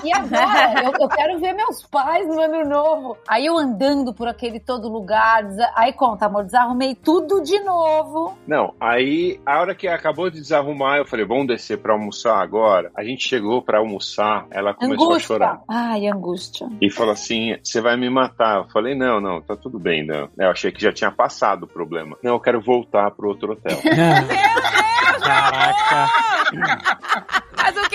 E, 0.02 0.08
e 0.08 0.12
agora? 0.12 0.84
eu, 0.84 0.92
eu 1.00 1.08
quero 1.08 1.38
ver 1.38 1.52
meus 1.52 1.84
pais 1.86 2.26
no 2.26 2.40
ano 2.40 2.68
novo. 2.68 3.16
Aí 3.28 3.46
eu 3.46 3.56
andando 3.56 4.12
por 4.14 4.28
aquele 4.28 4.60
todo 4.60 4.88
lugar. 4.88 5.44
Aí 5.74 5.92
conta, 6.12 6.26
amor, 6.26 6.44
desarrumei 6.44 6.94
tudo 6.94 7.42
de 7.42 7.58
novo. 7.60 8.36
Não, 8.46 8.74
aí 8.78 9.40
a 9.46 9.60
hora 9.60 9.74
que 9.74 9.88
acabou 9.88 10.28
de 10.30 10.40
desarrumar, 10.40 10.98
eu 10.98 11.06
falei, 11.06 11.24
vamos 11.24 11.46
descer 11.46 11.78
pra 11.78 11.94
almoçar 11.94 12.36
agora. 12.40 12.90
A 12.94 13.02
gente 13.02 13.26
chegou 13.26 13.62
pra 13.62 13.78
almoçar, 13.78 14.46
ela 14.50 14.74
começou 14.74 15.06
a 15.06 15.10
angústia. 15.12 15.26
chorar. 15.26 15.62
Ai, 15.68 16.06
angústia. 16.06 16.68
E 16.80 16.90
falou 16.90 17.12
assim: 17.12 17.56
você 17.62 17.80
vai 17.80 17.96
me 17.96 18.10
matar. 18.10 18.58
Eu 18.58 18.68
falei: 18.68 18.94
não, 18.94 19.20
não, 19.20 19.40
tá 19.40 19.56
tudo 19.56 19.78
bem, 19.78 20.06
não. 20.06 20.28
Eu 20.38 20.50
achei 20.50 20.70
que 20.70 20.82
já 20.82 20.92
tinha 20.92 21.10
passado 21.10 21.64
o 21.64 21.68
problema. 21.68 22.16
Não, 22.22 22.32
eu 22.32 22.40
quero 22.40 22.60
voltar 22.60 23.10
pro 23.12 23.28
outro 23.28 23.52
hotel. 23.52 23.78
Caraca. 25.22 26.08
Mas 27.56 27.76
o 27.76 27.88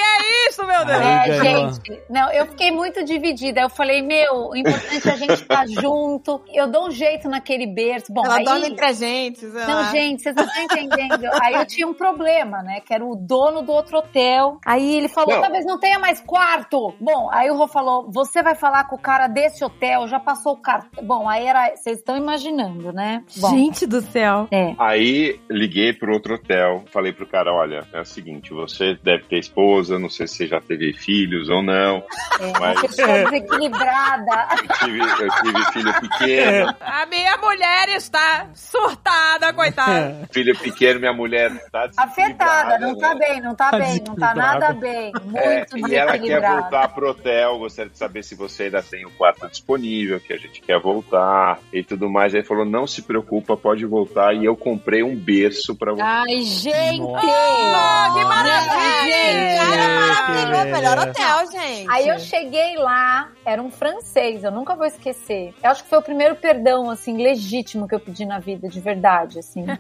isso, 0.50 0.66
meu 0.66 0.86
Deus? 0.86 1.00
Aí 1.02 1.30
É, 1.32 1.40
ganhou. 1.40 1.70
gente, 1.74 2.02
não, 2.10 2.32
eu 2.32 2.46
fiquei 2.48 2.72
muito 2.72 3.04
dividida. 3.04 3.62
Eu 3.62 3.70
falei, 3.70 4.02
meu, 4.02 4.50
o 4.50 4.56
importante 4.56 5.08
é 5.08 5.12
a 5.12 5.16
gente 5.16 5.34
estar 5.34 5.68
junto. 5.82 6.42
Eu 6.54 6.68
dou 6.68 6.88
um 6.88 6.92
jeito 6.92 7.28
naquele 7.30 7.68
berço. 7.68 8.12
Bom, 8.12 8.26
Ela 8.26 8.38
aí... 8.38 8.44
dorme 8.46 8.68
entre 8.68 8.86
a 8.86 8.92
gente. 8.94 9.40
sei 9.40 9.50
Não, 9.50 9.74
lá. 9.76 9.92
gente, 9.92 10.22
vocês 10.24 10.36
não 10.36 10.46
estão 10.46 10.64
entendendo. 10.64 11.26
Aí 11.42 11.54
eu 11.54 11.66
tinha 11.66 11.88
um 11.88 11.94
problema, 11.94 12.62
né? 12.64 12.82
Que 12.82 12.94
era 12.94 13.06
o 13.06 13.16
dono 13.16 13.62
do 13.62 13.72
outro 13.72 13.98
hotel. 14.00 14.58
Aí 14.66 14.96
ele 14.96 15.08
falou: 15.08 15.36
Não. 15.36 15.42
talvez 15.42 15.66
não 15.66 15.80
tenha 15.80 16.00
mais 16.00 16.20
quarto. 16.22 16.94
Bom, 17.00 17.30
aí 17.32 17.50
o 17.52 17.56
Rô 17.58 17.68
falou: 17.68 18.10
você 18.12 18.42
vai 18.42 18.56
falar 18.56 18.86
com 18.86 18.96
o 18.96 19.00
cara 19.00 19.28
desse 19.28 19.64
hotel, 19.64 20.08
já 20.08 20.20
passou 20.20 20.54
o 20.54 20.58
cartão. 20.58 21.04
Bom, 21.04 21.28
aí 21.30 21.46
era. 21.46 21.76
Vocês 21.76 21.98
estão 22.00 22.18
imaginando, 22.18 22.92
né? 22.92 23.24
Bom, 23.38 23.50
Gente 23.52 23.86
do 23.86 24.02
céu. 24.02 24.48
é. 24.52 24.74
Aí 24.78 25.40
liguei 25.50 25.94
pro 25.94 26.14
outro 26.14 26.36
hotel, 26.36 26.84
falei 26.92 27.12
pro 27.14 27.28
cara: 27.28 27.54
olha, 27.54 27.86
é 27.94 28.02
o 28.02 28.06
seguinte, 28.06 28.52
você 28.54 28.96
deve 29.04 29.24
ter 29.26 29.38
esposa, 29.40 30.00
não 30.00 30.10
sei 30.10 30.17
se 30.26 30.28
você 30.28 30.38
você 30.38 30.48
já 30.48 30.62
teve 30.62 30.94
filhos 30.94 31.50
ou 31.50 31.62
não. 31.64 32.04
É, 32.40 32.60
Mas- 32.60 32.80
ficou 32.80 33.08
desequilibrada. 33.26 34.48
Eu 34.52 34.78
tive, 34.86 35.00
eu 35.00 35.30
tive 35.42 35.66
filho 35.74 35.94
pequeno. 36.00 36.76
A 36.80 37.06
minha 37.08 37.38
mulher 37.38 37.90
está 37.90 38.48
surtada, 38.54 39.52
coitada. 39.54 40.28
Filho 40.32 40.58
pequeno, 40.58 41.00
minha 41.00 41.14
mulher 41.14 41.52
tá 41.72 41.90
Afetada, 41.98 42.78
desequilibrada, 42.78 42.80
não 42.80 42.98
tá 42.98 43.14
né? 43.16 43.20
bem, 43.28 43.42
não 43.42 43.56
tá 43.56 43.68
Tá 43.72 43.78
bem, 43.80 44.04
não 44.08 44.16
tá 44.16 44.34
nada 44.36 44.74
bem. 44.74 45.12
É, 45.36 45.66
Muito 45.74 45.90
e 45.90 45.96
ela 45.96 46.18
quer 46.18 46.40
voltar 46.42 46.88
pro 46.90 47.10
hotel, 47.10 47.58
gostaria 47.60 47.92
de 47.92 47.98
saber 47.98 48.24
se 48.24 48.34
você 48.36 48.64
ainda 48.64 48.82
tem 48.82 49.06
o 49.06 49.12
quarto 49.12 49.48
disponível, 49.50 50.20
que 50.22 50.32
a 50.34 50.38
gente 50.38 50.62
quer 50.62 50.80
voltar 50.80 51.60
e 51.74 51.84
tudo 51.84 52.10
mais. 52.10 52.34
Aí 52.34 52.44
falou: 52.44 52.64
não 52.66 52.86
se 52.88 53.02
preocupa, 53.02 53.58
pode 53.58 53.86
voltar. 53.86 54.34
E 54.36 54.46
eu 54.46 54.56
comprei 54.56 55.04
um 55.04 55.16
berço 55.16 55.76
pra 55.76 55.92
você. 55.94 56.02
Ai, 56.02 56.42
gente! 56.44 57.02
Ah, 57.18 58.12
que 58.14 58.24
maravilha! 58.24 58.98
Gente, 59.08 59.78
É, 59.78 60.07
maravilhoso. 60.08 60.66
que 60.66 60.72
Melhor 60.72 60.96
beleza. 60.98 61.10
hotel, 61.10 61.52
gente. 61.52 61.90
Aí 61.92 62.08
eu 62.08 62.20
cheguei 62.20 62.76
lá, 62.78 63.30
era 63.46 63.62
um 63.62 63.70
francês, 63.72 64.44
eu 64.44 64.52
nunca 64.52 64.76
vou 64.76 64.86
esquecer. 64.86 65.54
Eu 65.64 65.72
acho 65.72 65.84
que 65.84 65.90
foi 65.90 66.00
o 66.00 66.02
primeiro 66.02 66.36
perdão, 66.36 66.90
assim, 66.90 67.18
legítimo 67.22 67.88
que 67.88 67.96
eu 67.96 68.00
pedi 68.00 68.26
na 68.26 68.40
vida, 68.40 68.68
de 68.68 68.80
verdade, 68.80 69.40
assim. 69.40 69.66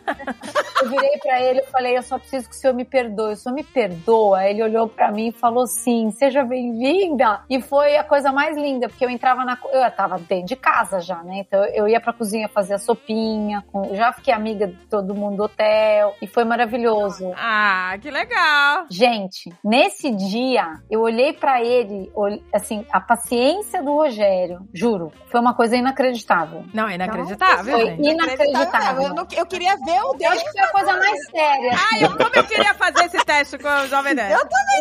Eu 0.79 0.89
virei 0.91 1.17
pra 1.17 1.41
ele 1.41 1.61
e 1.61 1.65
falei, 1.71 1.97
eu 1.97 2.03
só 2.03 2.19
preciso 2.19 2.47
que 2.47 2.53
o 2.55 2.57
senhor 2.57 2.71
me 2.71 2.85
perdoe. 2.85 3.33
O 3.33 3.35
senhor 3.35 3.55
me 3.55 3.63
perdoa? 3.63 4.45
Ele 4.45 4.61
olhou 4.61 4.87
pra 4.87 5.11
mim 5.11 5.29
e 5.29 5.31
falou, 5.31 5.65
sim, 5.65 6.11
seja 6.11 6.43
bem-vinda. 6.43 7.41
E 7.49 7.59
foi 7.59 7.97
a 7.97 8.03
coisa 8.03 8.31
mais 8.31 8.55
linda, 8.55 8.87
porque 8.87 9.03
eu 9.03 9.09
entrava 9.09 9.43
na... 9.43 9.57
Eu 9.71 9.89
tava 9.89 10.19
dentro 10.19 10.45
de 10.45 10.55
casa 10.55 10.99
já, 10.99 11.23
né? 11.23 11.39
Então 11.39 11.65
eu 11.65 11.87
ia 11.87 11.99
pra 11.99 12.13
cozinha 12.13 12.47
fazer 12.47 12.75
a 12.75 12.77
sopinha, 12.77 13.63
com- 13.71 13.95
já 13.95 14.13
fiquei 14.13 14.31
amiga 14.31 14.67
de 14.67 14.75
todo 14.87 15.15
mundo 15.15 15.37
do 15.37 15.43
hotel, 15.45 16.15
e 16.21 16.27
foi 16.27 16.43
maravilhoso. 16.43 17.31
Ah, 17.35 17.97
que 17.99 18.11
legal. 18.11 18.85
Gente, 18.91 19.51
nesse 19.63 20.11
dia, 20.17 20.65
eu 20.89 21.01
olhei 21.01 21.31
pra 21.33 21.61
ele, 21.63 22.11
assim, 22.53 22.85
a 22.91 22.99
paciência 22.99 23.81
do 23.83 23.93
Rogério, 23.93 24.59
juro, 24.73 25.11
foi 25.31 25.39
uma 25.39 25.53
coisa 25.53 25.75
inacreditável. 25.77 26.65
Não, 26.73 26.87
é 26.87 26.95
inacreditável, 26.95 27.73
Foi 27.77 27.85
gente. 27.85 28.09
inacreditável. 28.09 29.03
Eu, 29.03 29.13
não- 29.13 29.27
eu 29.35 29.45
queria 29.45 29.75
ver 29.77 30.01
o 30.03 30.07
Eu 30.11 30.13
dele. 30.17 30.25
acho 30.33 30.43
que 30.45 30.51
foi 30.51 30.61
a 30.61 30.67
coisa 30.71 30.97
mais 30.97 31.25
séria. 31.29 31.71
Ai, 31.93 32.03
eu, 32.03 32.09
como 32.17 32.31
eu 32.35 32.43
queria 32.43 32.73
fazer 32.73 33.05
esse 33.05 33.23
teste 33.25 33.57
com 33.57 33.67
o 33.67 33.87
Jovem 33.87 34.13
Nerd. 34.13 34.33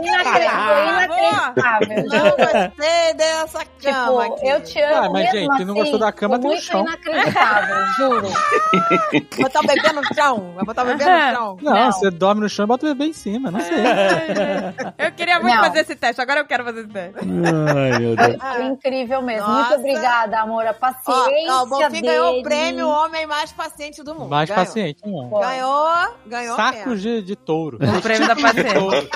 Inacreditável. 0.02 0.74
Ah, 0.74 1.04
inacreditável. 1.04 1.88
Não 2.06 2.30
gostei 2.30 3.14
dessa 3.14 3.58
cama 3.64 3.66
Tipo, 3.76 4.18
aqui. 4.34 4.48
eu 4.48 4.60
te 4.62 4.80
amo 4.80 4.94
Ah, 4.96 5.10
mas, 5.10 5.32
mesmo 5.32 5.38
gente, 5.38 5.48
não 5.64 5.74
assim, 5.74 5.74
gostou 5.74 5.98
da 5.98 6.12
cama, 6.12 6.38
tem 6.38 6.50
muito 6.50 6.62
chão. 6.62 6.80
inacreditável, 6.82 7.76
juro. 7.98 8.28
Botar 9.40 9.60
o 9.60 9.66
bebê 9.66 9.92
no 9.92 10.14
chão. 10.14 10.52
Vai 10.54 10.64
botar 10.64 10.82
o 10.82 10.86
bebê 10.86 11.04
no 11.04 11.10
chão. 11.34 11.56
Não, 11.62 11.74
Não. 11.74 11.92
você 11.92 12.10
dorme 12.10 12.40
no 12.40 12.48
chão 12.48 12.64
e 12.64 12.68
bota 12.68 12.86
o 12.86 12.88
bebê 12.94 13.06
em 13.10 13.12
cima, 13.12 13.50
não 13.50 13.60
sei. 13.60 13.76
Eu 14.98 15.12
queria 15.12 15.25
muito 15.34 15.54
Não. 15.54 15.62
fazer 15.64 15.80
esse 15.80 15.94
teste, 15.96 16.20
agora 16.20 16.40
eu 16.40 16.46
quero 16.46 16.64
fazer 16.64 16.80
esse 16.80 16.88
teste. 16.88 17.18
Ai, 17.20 17.98
meu 17.98 18.16
Deus. 18.16 18.36
Foi 18.40 18.64
incrível 18.64 19.22
mesmo. 19.22 19.46
Nossa. 19.48 19.76
Muito 19.78 19.80
obrigada, 19.90 20.40
amor. 20.40 20.66
A 20.66 20.72
paciência 20.74 21.52
Ó, 21.52 21.60
ó, 21.60 21.62
o 21.62 21.66
Bonfim 21.66 22.02
ganhou 22.02 22.28
o 22.28 22.30
dele. 22.32 22.42
prêmio 22.44 22.88
Homem 22.88 23.26
Mais 23.26 23.52
Paciente 23.52 24.02
do 24.02 24.14
Mundo. 24.14 24.28
Mais 24.28 24.48
Ganhou. 24.48 24.64
paciente, 24.64 25.02
não. 25.06 25.28
Foi. 25.30 25.40
Ganhou, 25.40 26.14
ganhou 26.26 26.56
Sacos 26.56 27.02
de, 27.02 27.22
de 27.22 27.36
touro. 27.36 27.78
O 27.78 28.02
prêmio 28.02 28.26
da 28.28 28.36
paciência. 28.36 29.08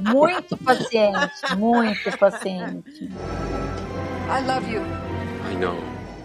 Muito 0.00 0.56
paciente, 0.56 1.56
muito 1.56 2.18
paciente. 2.18 3.04
I 3.04 4.46
love 4.46 4.70
you. 4.72 4.82
I 5.50 5.54
know. 5.56 5.76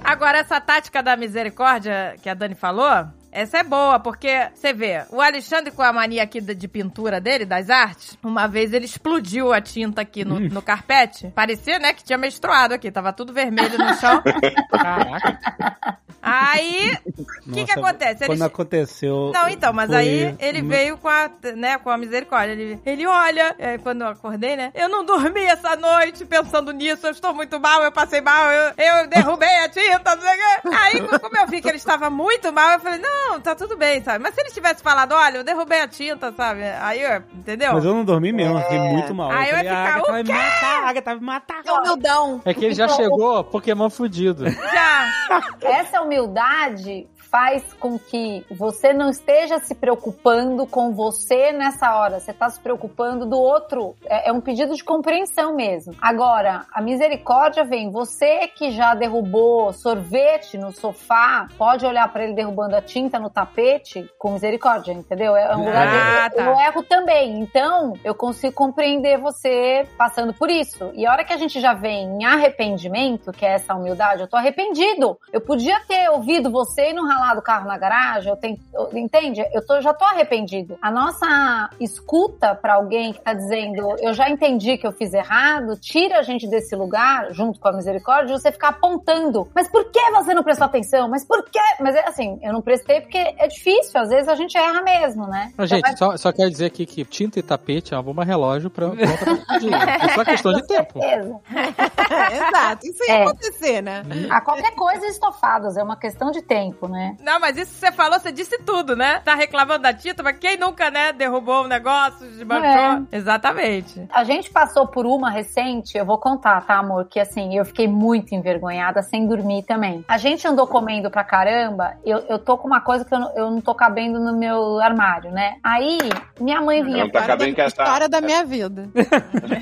Agora, 0.03 0.39
essa 0.39 0.59
tática 0.59 1.01
da 1.01 1.15
misericórdia 1.15 2.15
que 2.21 2.29
a 2.29 2.33
Dani 2.33 2.55
falou, 2.55 3.05
essa 3.33 3.57
é 3.57 3.63
boa, 3.63 3.99
porque 3.99 4.49
você 4.53 4.71
vê, 4.71 5.03
o 5.09 5.19
Alexandre 5.19 5.71
com 5.71 5.81
a 5.81 5.91
mania 5.91 6.23
aqui 6.23 6.39
de 6.39 6.67
pintura 6.67 7.19
dele, 7.19 7.45
das 7.45 7.69
artes, 7.69 8.17
uma 8.23 8.47
vez 8.47 8.71
ele 8.73 8.85
explodiu 8.85 9.51
a 9.51 9.59
tinta 9.59 10.01
aqui 10.01 10.23
no, 10.23 10.39
no 10.39 10.61
carpete. 10.61 11.31
Parecia, 11.33 11.79
né, 11.79 11.93
que 11.93 12.03
tinha 12.03 12.17
menstruado 12.17 12.73
aqui, 12.73 12.91
tava 12.91 13.11
tudo 13.11 13.33
vermelho 13.33 13.77
no 13.77 13.93
chão. 13.95 14.21
Caraca. 14.71 15.97
Aí, 16.25 16.97
o 17.45 17.51
que 17.51 17.65
que 17.65 17.71
acontece? 17.73 18.23
Ele 18.23 18.27
Quando 18.27 18.43
aconteceu. 18.43 19.31
Não, 19.33 19.49
então, 19.49 19.73
mas 19.73 19.87
foi- 19.89 19.97
aí 19.97 20.35
ele 20.39 20.61
veio 20.61 20.97
com 20.97 21.09
a, 21.09 21.29
né, 21.55 21.77
com 21.77 21.89
a 21.89 21.97
misericórdia. 21.97 22.53
Ele, 22.53 22.79
ele 22.85 23.05
olha, 23.05 23.53
é, 23.59 23.77
quando 23.77 24.01
eu 24.03 24.07
acordei, 24.07 24.55
né? 24.55 24.71
Eu 24.73 24.87
não 24.87 25.03
dormi 25.03 25.41
essa 25.43 25.75
noite 25.75 26.23
pensando 26.25 26.71
nisso, 26.71 27.05
eu 27.07 27.11
estou 27.11 27.33
muito 27.33 27.59
mal, 27.59 27.83
eu 27.83 27.91
passei 27.91 28.21
mal, 28.21 28.49
eu, 28.51 28.73
eu 28.77 29.07
derrubei 29.07 29.53
a 29.59 29.67
tinta, 29.69 30.15
não 30.15 30.21
sei 30.21 30.31
o 30.31 30.37
quê. 30.37 30.69
Aí, 30.77 31.19
como 31.19 31.37
eu 31.37 31.47
vi 31.47 31.61
que 31.61 31.67
ele 31.67 31.77
estava 31.77 32.09
muito 32.09 32.53
mal, 32.53 32.71
eu 32.71 32.79
falei, 32.79 32.99
não, 32.99 33.41
tá 33.41 33.53
tudo 33.53 33.75
bem, 33.75 34.01
sabe? 34.01 34.23
Mas 34.23 34.33
se 34.33 34.39
ele 34.41 34.51
tivesse 34.51 34.81
falado, 34.81 35.11
olha, 35.13 35.37
eu 35.39 35.43
derrubei 35.43 35.81
a 35.81 35.87
tinta, 35.89 36.31
sabe? 36.31 36.61
Aí, 36.63 37.01
eu, 37.01 37.21
entendeu? 37.33 37.73
Mas 37.73 37.83
eu 37.83 37.93
não 37.93 38.05
dormi 38.05 38.31
mesmo, 38.31 38.57
eu 38.57 38.61
fiquei 38.61 38.79
muito 38.79 39.13
mal. 39.13 39.29
Aí 39.29 39.49
eu 39.49 39.55
falei, 39.57 39.65
ia 39.65 39.73
"Ah, 39.73 39.85
ficar, 39.85 39.93
Agatha 39.93 40.07
o 40.07 40.11
vai 40.13 40.23
me 40.23 40.29
matar, 40.31 40.83
a 40.83 40.89
Agatha 40.89 41.03
vai 41.11 41.15
me 41.19 41.25
matar. 41.25 41.61
É 41.65 41.71
humildão. 41.73 42.41
É 42.45 42.53
que 42.53 42.63
ele 42.65 42.73
já 42.75 42.87
chegou 42.95 43.43
Pokémon 43.43 43.89
fudido. 43.89 44.49
Já. 44.49 45.43
Essa 45.61 46.01
humildade 46.01 46.12
humildade 46.13 47.07
faz 47.33 47.73
com 47.73 47.97
que 47.97 48.45
você 48.51 48.93
não 48.93 49.09
esteja 49.09 49.57
se 49.57 49.73
preocupando 49.73 50.67
com 50.67 50.93
você 50.93 51.51
nessa 51.51 51.95
hora. 51.97 52.19
Você 52.19 52.29
está 52.29 52.47
se 52.47 52.59
preocupando 52.59 53.25
do 53.25 53.39
outro. 53.39 53.95
É, 54.05 54.29
é 54.29 54.31
um 54.31 54.39
pedido 54.39 54.75
de 54.75 54.83
compreensão 54.83 55.55
mesmo. 55.55 55.95
Agora, 55.99 56.67
a 56.71 56.79
misericórdia 56.79 57.63
vem. 57.63 57.89
Você 57.89 58.47
que 58.49 58.69
já 58.69 58.93
derrubou 58.93 59.73
sorvete 59.73 60.59
no 60.59 60.71
sofá, 60.71 61.47
pode 61.57 61.83
olhar 61.87 62.07
para 62.13 62.23
ele 62.23 62.35
derrubando 62.35 62.75
a 62.75 62.81
tinta 62.83 63.17
no 63.17 63.31
tapete 63.31 64.07
com 64.19 64.33
misericórdia, 64.33 64.91
entendeu? 64.91 65.35
É 65.35 65.55
um 65.55 65.65
lugar 65.65 65.87
Ah, 65.87 66.27
de, 66.27 66.35
tá. 66.35 66.43
eu 66.43 66.59
erro 66.59 66.83
também. 66.83 67.39
Então, 67.39 67.93
eu 68.03 68.13
consigo 68.13 68.53
compreender 68.53 69.17
você 69.17 69.87
passando 69.97 70.35
por 70.35 70.51
isso. 70.51 70.91
E 70.93 71.03
a 71.03 71.11
hora 71.11 71.23
que 71.23 71.33
a 71.33 71.37
gente 71.37 71.59
já 71.59 71.73
vem 71.73 72.05
em 72.21 72.25
arrependimento, 72.25 73.31
que 73.31 73.43
é 73.43 73.53
essa 73.53 73.73
humildade, 73.73 74.21
eu 74.21 74.27
tô 74.27 74.37
arrependido. 74.37 75.17
Eu 75.31 75.41
podia 75.41 75.79
ter 75.87 76.11
ouvido 76.11 76.51
você 76.51 76.91
e 76.91 76.93
não 76.93 77.07
ralado 77.23 77.39
o 77.39 77.43
carro 77.43 77.67
na 77.67 77.77
garagem, 77.77 78.29
eu 78.29 78.35
tenho, 78.35 78.57
eu- 78.73 78.89
entende? 78.97 79.41
Eu 79.53 79.65
tô, 79.65 79.79
já 79.81 79.93
tô 79.93 80.03
arrependido. 80.05 80.77
A 80.81 80.91
nossa 80.91 81.69
escuta 81.79 82.53
pra 82.55 82.75
alguém 82.75 83.13
que 83.13 83.21
tá 83.21 83.33
dizendo, 83.33 83.95
eu 83.99 84.13
já 84.13 84.29
entendi 84.29 84.77
que 84.77 84.85
eu 84.85 84.91
fiz 84.91 85.13
errado, 85.13 85.77
tira 85.79 86.19
a 86.19 86.21
gente 86.21 86.47
desse 86.47 86.75
lugar, 86.75 87.31
junto 87.33 87.59
com 87.59 87.67
a 87.67 87.73
misericórdia, 87.73 88.37
você 88.37 88.51
ficar 88.51 88.69
apontando. 88.69 89.47
Mas 89.55 89.67
por 89.69 89.85
que 89.91 89.99
você 90.11 90.33
não 90.33 90.43
prestou 90.43 90.65
atenção? 90.65 91.07
Mas 91.09 91.25
por 91.25 91.43
quê? 91.49 91.59
Mas 91.79 91.95
é 91.95 92.07
assim, 92.07 92.39
eu 92.41 92.51
não 92.53 92.61
prestei 92.61 93.01
porque 93.01 93.17
é 93.17 93.47
difícil, 93.47 93.99
às 93.99 94.09
vezes 94.09 94.27
a 94.27 94.35
gente 94.35 94.57
erra 94.57 94.81
mesmo, 94.81 95.25
né? 95.27 95.51
Mas, 95.57 95.71
Então, 95.71 95.89
gente, 95.89 95.97
só, 95.97 96.17
só 96.17 96.31
quero 96.31 96.49
dizer 96.49 96.65
aqui 96.65 96.85
que 96.85 97.03
tinta 97.05 97.39
e 97.39 97.43
tapete 97.43 97.93
é 97.93 97.97
uma 97.97 98.03
bomba 98.03 98.23
relógio 98.23 98.69
pra. 98.69 98.87
É 100.03 100.09
só 100.15 100.23
questão 100.25 100.51
de 100.53 100.65
tempo. 100.67 100.99
Exato. 101.03 102.85
Isso 102.87 103.03
ia 103.07 103.13
É. 103.13 103.23
acontecer, 103.23 103.81
né? 103.81 104.03
A 104.29 104.41
qualquer 104.41 104.73
coisa 104.75 105.05
estofados, 105.07 105.77
é 105.77 105.83
uma 105.83 105.95
questão 105.95 106.31
de 106.31 106.41
tempo, 106.41 106.87
né? 106.87 107.12
Não, 107.21 107.39
mas 107.39 107.57
isso 107.57 107.71
que 107.73 107.79
você 107.79 107.91
falou, 107.91 108.19
você 108.19 108.31
disse 108.31 108.57
tudo, 108.59 108.95
né? 108.95 109.19
Tá 109.23 109.35
reclamando 109.35 109.83
da 109.83 109.93
tinta, 109.93 110.21
mas 110.23 110.37
quem 110.37 110.57
nunca, 110.57 110.89
né, 110.89 111.11
derrubou 111.13 111.63
um 111.63 111.67
negócio, 111.67 112.25
desmanchou? 112.27 113.05
Exatamente. 113.11 114.07
A 114.13 114.23
gente 114.23 114.49
passou 114.51 114.87
por 114.87 115.05
uma 115.05 115.29
recente, 115.29 115.97
eu 115.97 116.05
vou 116.05 116.17
contar, 116.17 116.61
tá, 116.65 116.75
amor? 116.77 117.05
Que 117.09 117.19
assim, 117.19 117.57
eu 117.57 117.65
fiquei 117.65 117.87
muito 117.87 118.33
envergonhada, 118.33 119.01
sem 119.01 119.27
dormir 119.27 119.63
também. 119.63 120.03
A 120.07 120.17
gente 120.17 120.47
andou 120.47 120.67
comendo 120.67 121.09
pra 121.11 121.23
caramba, 121.23 121.93
eu, 122.05 122.19
eu 122.29 122.39
tô 122.39 122.57
com 122.57 122.67
uma 122.67 122.81
coisa 122.81 123.03
que 123.05 123.13
eu 123.13 123.19
não, 123.19 123.35
eu 123.35 123.51
não 123.51 123.61
tô 123.61 123.73
cabendo 123.75 124.19
no 124.19 124.37
meu 124.37 124.79
armário, 124.79 125.31
né? 125.31 125.55
Aí, 125.63 125.97
minha 126.39 126.61
mãe 126.61 126.83
vinha 126.83 127.03
Não 127.05 127.11
tá 127.11 127.19
História 127.19 127.27
cabendo 127.27 127.49
da, 127.51 127.55
que 127.55 127.61
essa- 127.61 127.83
história 127.83 128.09
da 128.09 128.21
minha 128.21 128.43
vida. 128.45 128.89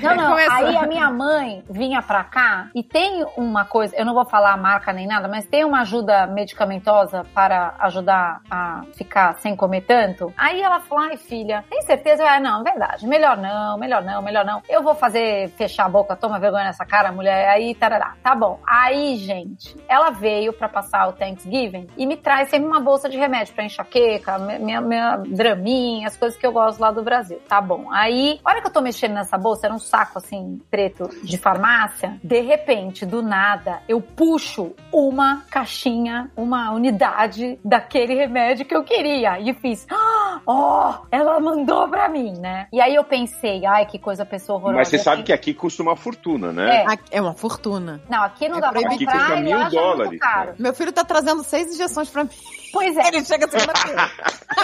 Não, 0.02 0.14
não. 0.16 0.28
Começou. 0.32 0.52
Aí 0.54 0.76
a 0.76 0.86
minha 0.86 1.10
mãe 1.10 1.64
vinha 1.68 2.00
pra 2.02 2.24
cá 2.24 2.68
e 2.74 2.82
tem 2.82 3.24
uma 3.36 3.64
coisa, 3.64 3.94
eu 3.96 4.04
não 4.04 4.14
vou 4.14 4.24
falar 4.24 4.52
a 4.52 4.56
marca 4.56 4.92
nem 4.92 5.06
nada, 5.06 5.28
mas 5.28 5.46
tem 5.46 5.64
uma 5.64 5.80
ajuda 5.82 6.26
medicamentosa 6.26 7.24
para 7.34 7.41
ajudar 7.78 8.42
a 8.50 8.82
ficar 8.94 9.34
sem 9.40 9.56
comer 9.56 9.82
tanto. 9.82 10.32
Aí 10.36 10.60
ela 10.60 10.80
falou: 10.80 11.04
ai, 11.04 11.16
filha, 11.16 11.64
tem 11.68 11.82
certeza? 11.82 12.24
Ah, 12.24 12.38
não, 12.38 12.62
verdade. 12.62 13.06
Melhor 13.06 13.36
não, 13.36 13.78
melhor 13.78 14.02
não, 14.02 14.22
melhor 14.22 14.44
não. 14.44 14.62
Eu 14.68 14.82
vou 14.82 14.94
fazer 14.94 15.48
fechar 15.50 15.86
a 15.86 15.88
boca, 15.88 16.14
toma 16.16 16.38
vergonha 16.38 16.64
nessa 16.64 16.84
cara, 16.84 17.10
mulher. 17.10 17.48
Aí, 17.48 17.74
tarará. 17.74 18.14
Tá 18.22 18.34
bom. 18.34 18.60
Aí, 18.66 19.16
gente, 19.16 19.76
ela 19.88 20.10
veio 20.10 20.52
pra 20.52 20.68
passar 20.68 21.08
o 21.08 21.12
Thanksgiving 21.12 21.88
e 21.96 22.06
me 22.06 22.16
traz 22.16 22.50
sempre 22.50 22.68
uma 22.68 22.80
bolsa 22.80 23.08
de 23.08 23.16
remédio 23.16 23.54
pra 23.54 23.64
enxaqueca, 23.64 24.38
minha, 24.38 24.80
minha 24.80 25.16
draminha, 25.16 26.06
as 26.06 26.16
coisas 26.16 26.38
que 26.38 26.46
eu 26.46 26.52
gosto 26.52 26.80
lá 26.80 26.90
do 26.90 27.02
Brasil. 27.02 27.40
Tá 27.48 27.60
bom. 27.60 27.90
Aí, 27.90 28.40
a 28.44 28.50
hora 28.50 28.60
que 28.60 28.68
eu 28.68 28.72
tô 28.72 28.80
mexendo 28.80 29.14
nessa 29.14 29.38
bolsa, 29.38 29.66
era 29.66 29.74
um 29.74 29.78
saco 29.78 30.18
assim, 30.18 30.60
preto 30.70 31.08
de 31.22 31.38
farmácia. 31.38 32.18
De 32.22 32.40
repente, 32.40 33.06
do 33.06 33.22
nada, 33.22 33.80
eu 33.88 34.00
puxo 34.00 34.74
uma 34.92 35.42
caixinha, 35.50 36.30
uma 36.36 36.72
unidade 36.72 37.31
daquele 37.64 38.14
remédio 38.14 38.64
que 38.64 38.74
eu 38.74 38.84
queria. 38.84 39.38
E 39.40 39.52
fiz, 39.54 39.86
"Ah, 39.90 40.40
ó, 40.46 40.94
ela 41.10 41.38
mandou 41.40 41.88
pra 41.88 42.08
mim, 42.08 42.32
né? 42.38 42.66
E 42.72 42.80
aí 42.80 42.94
eu 42.94 43.04
pensei, 43.04 43.64
ai, 43.66 43.86
que 43.86 43.98
coisa 43.98 44.24
pessoa 44.24 44.58
horrorosa. 44.58 44.78
Mas 44.78 44.88
você 44.88 44.98
sabe 44.98 45.22
que 45.22 45.32
aqui 45.32 45.54
custa 45.54 45.82
uma 45.82 45.96
fortuna, 45.96 46.52
né? 46.52 46.84
É. 47.10 47.18
É 47.18 47.20
uma 47.20 47.34
fortuna. 47.34 48.00
Não, 48.08 48.22
aqui 48.22 48.48
não 48.48 48.58
É 48.58 48.60
dá 48.60 48.70
pra 48.70 48.82
comprar, 48.82 48.94
Aqui 48.94 49.06
custa 49.06 49.36
mil 49.36 49.70
dólares. 49.70 50.20
Meu 50.58 50.74
filho 50.74 50.92
tá 50.92 51.04
trazendo 51.04 51.42
seis 51.42 51.72
injeções 51.74 52.08
pra 52.08 52.24
mim. 52.24 52.30
Pois 52.72 52.96
é. 52.96 53.08
Ele 53.08 53.24
chega 53.24 53.48
segunda-feira. 53.48 54.10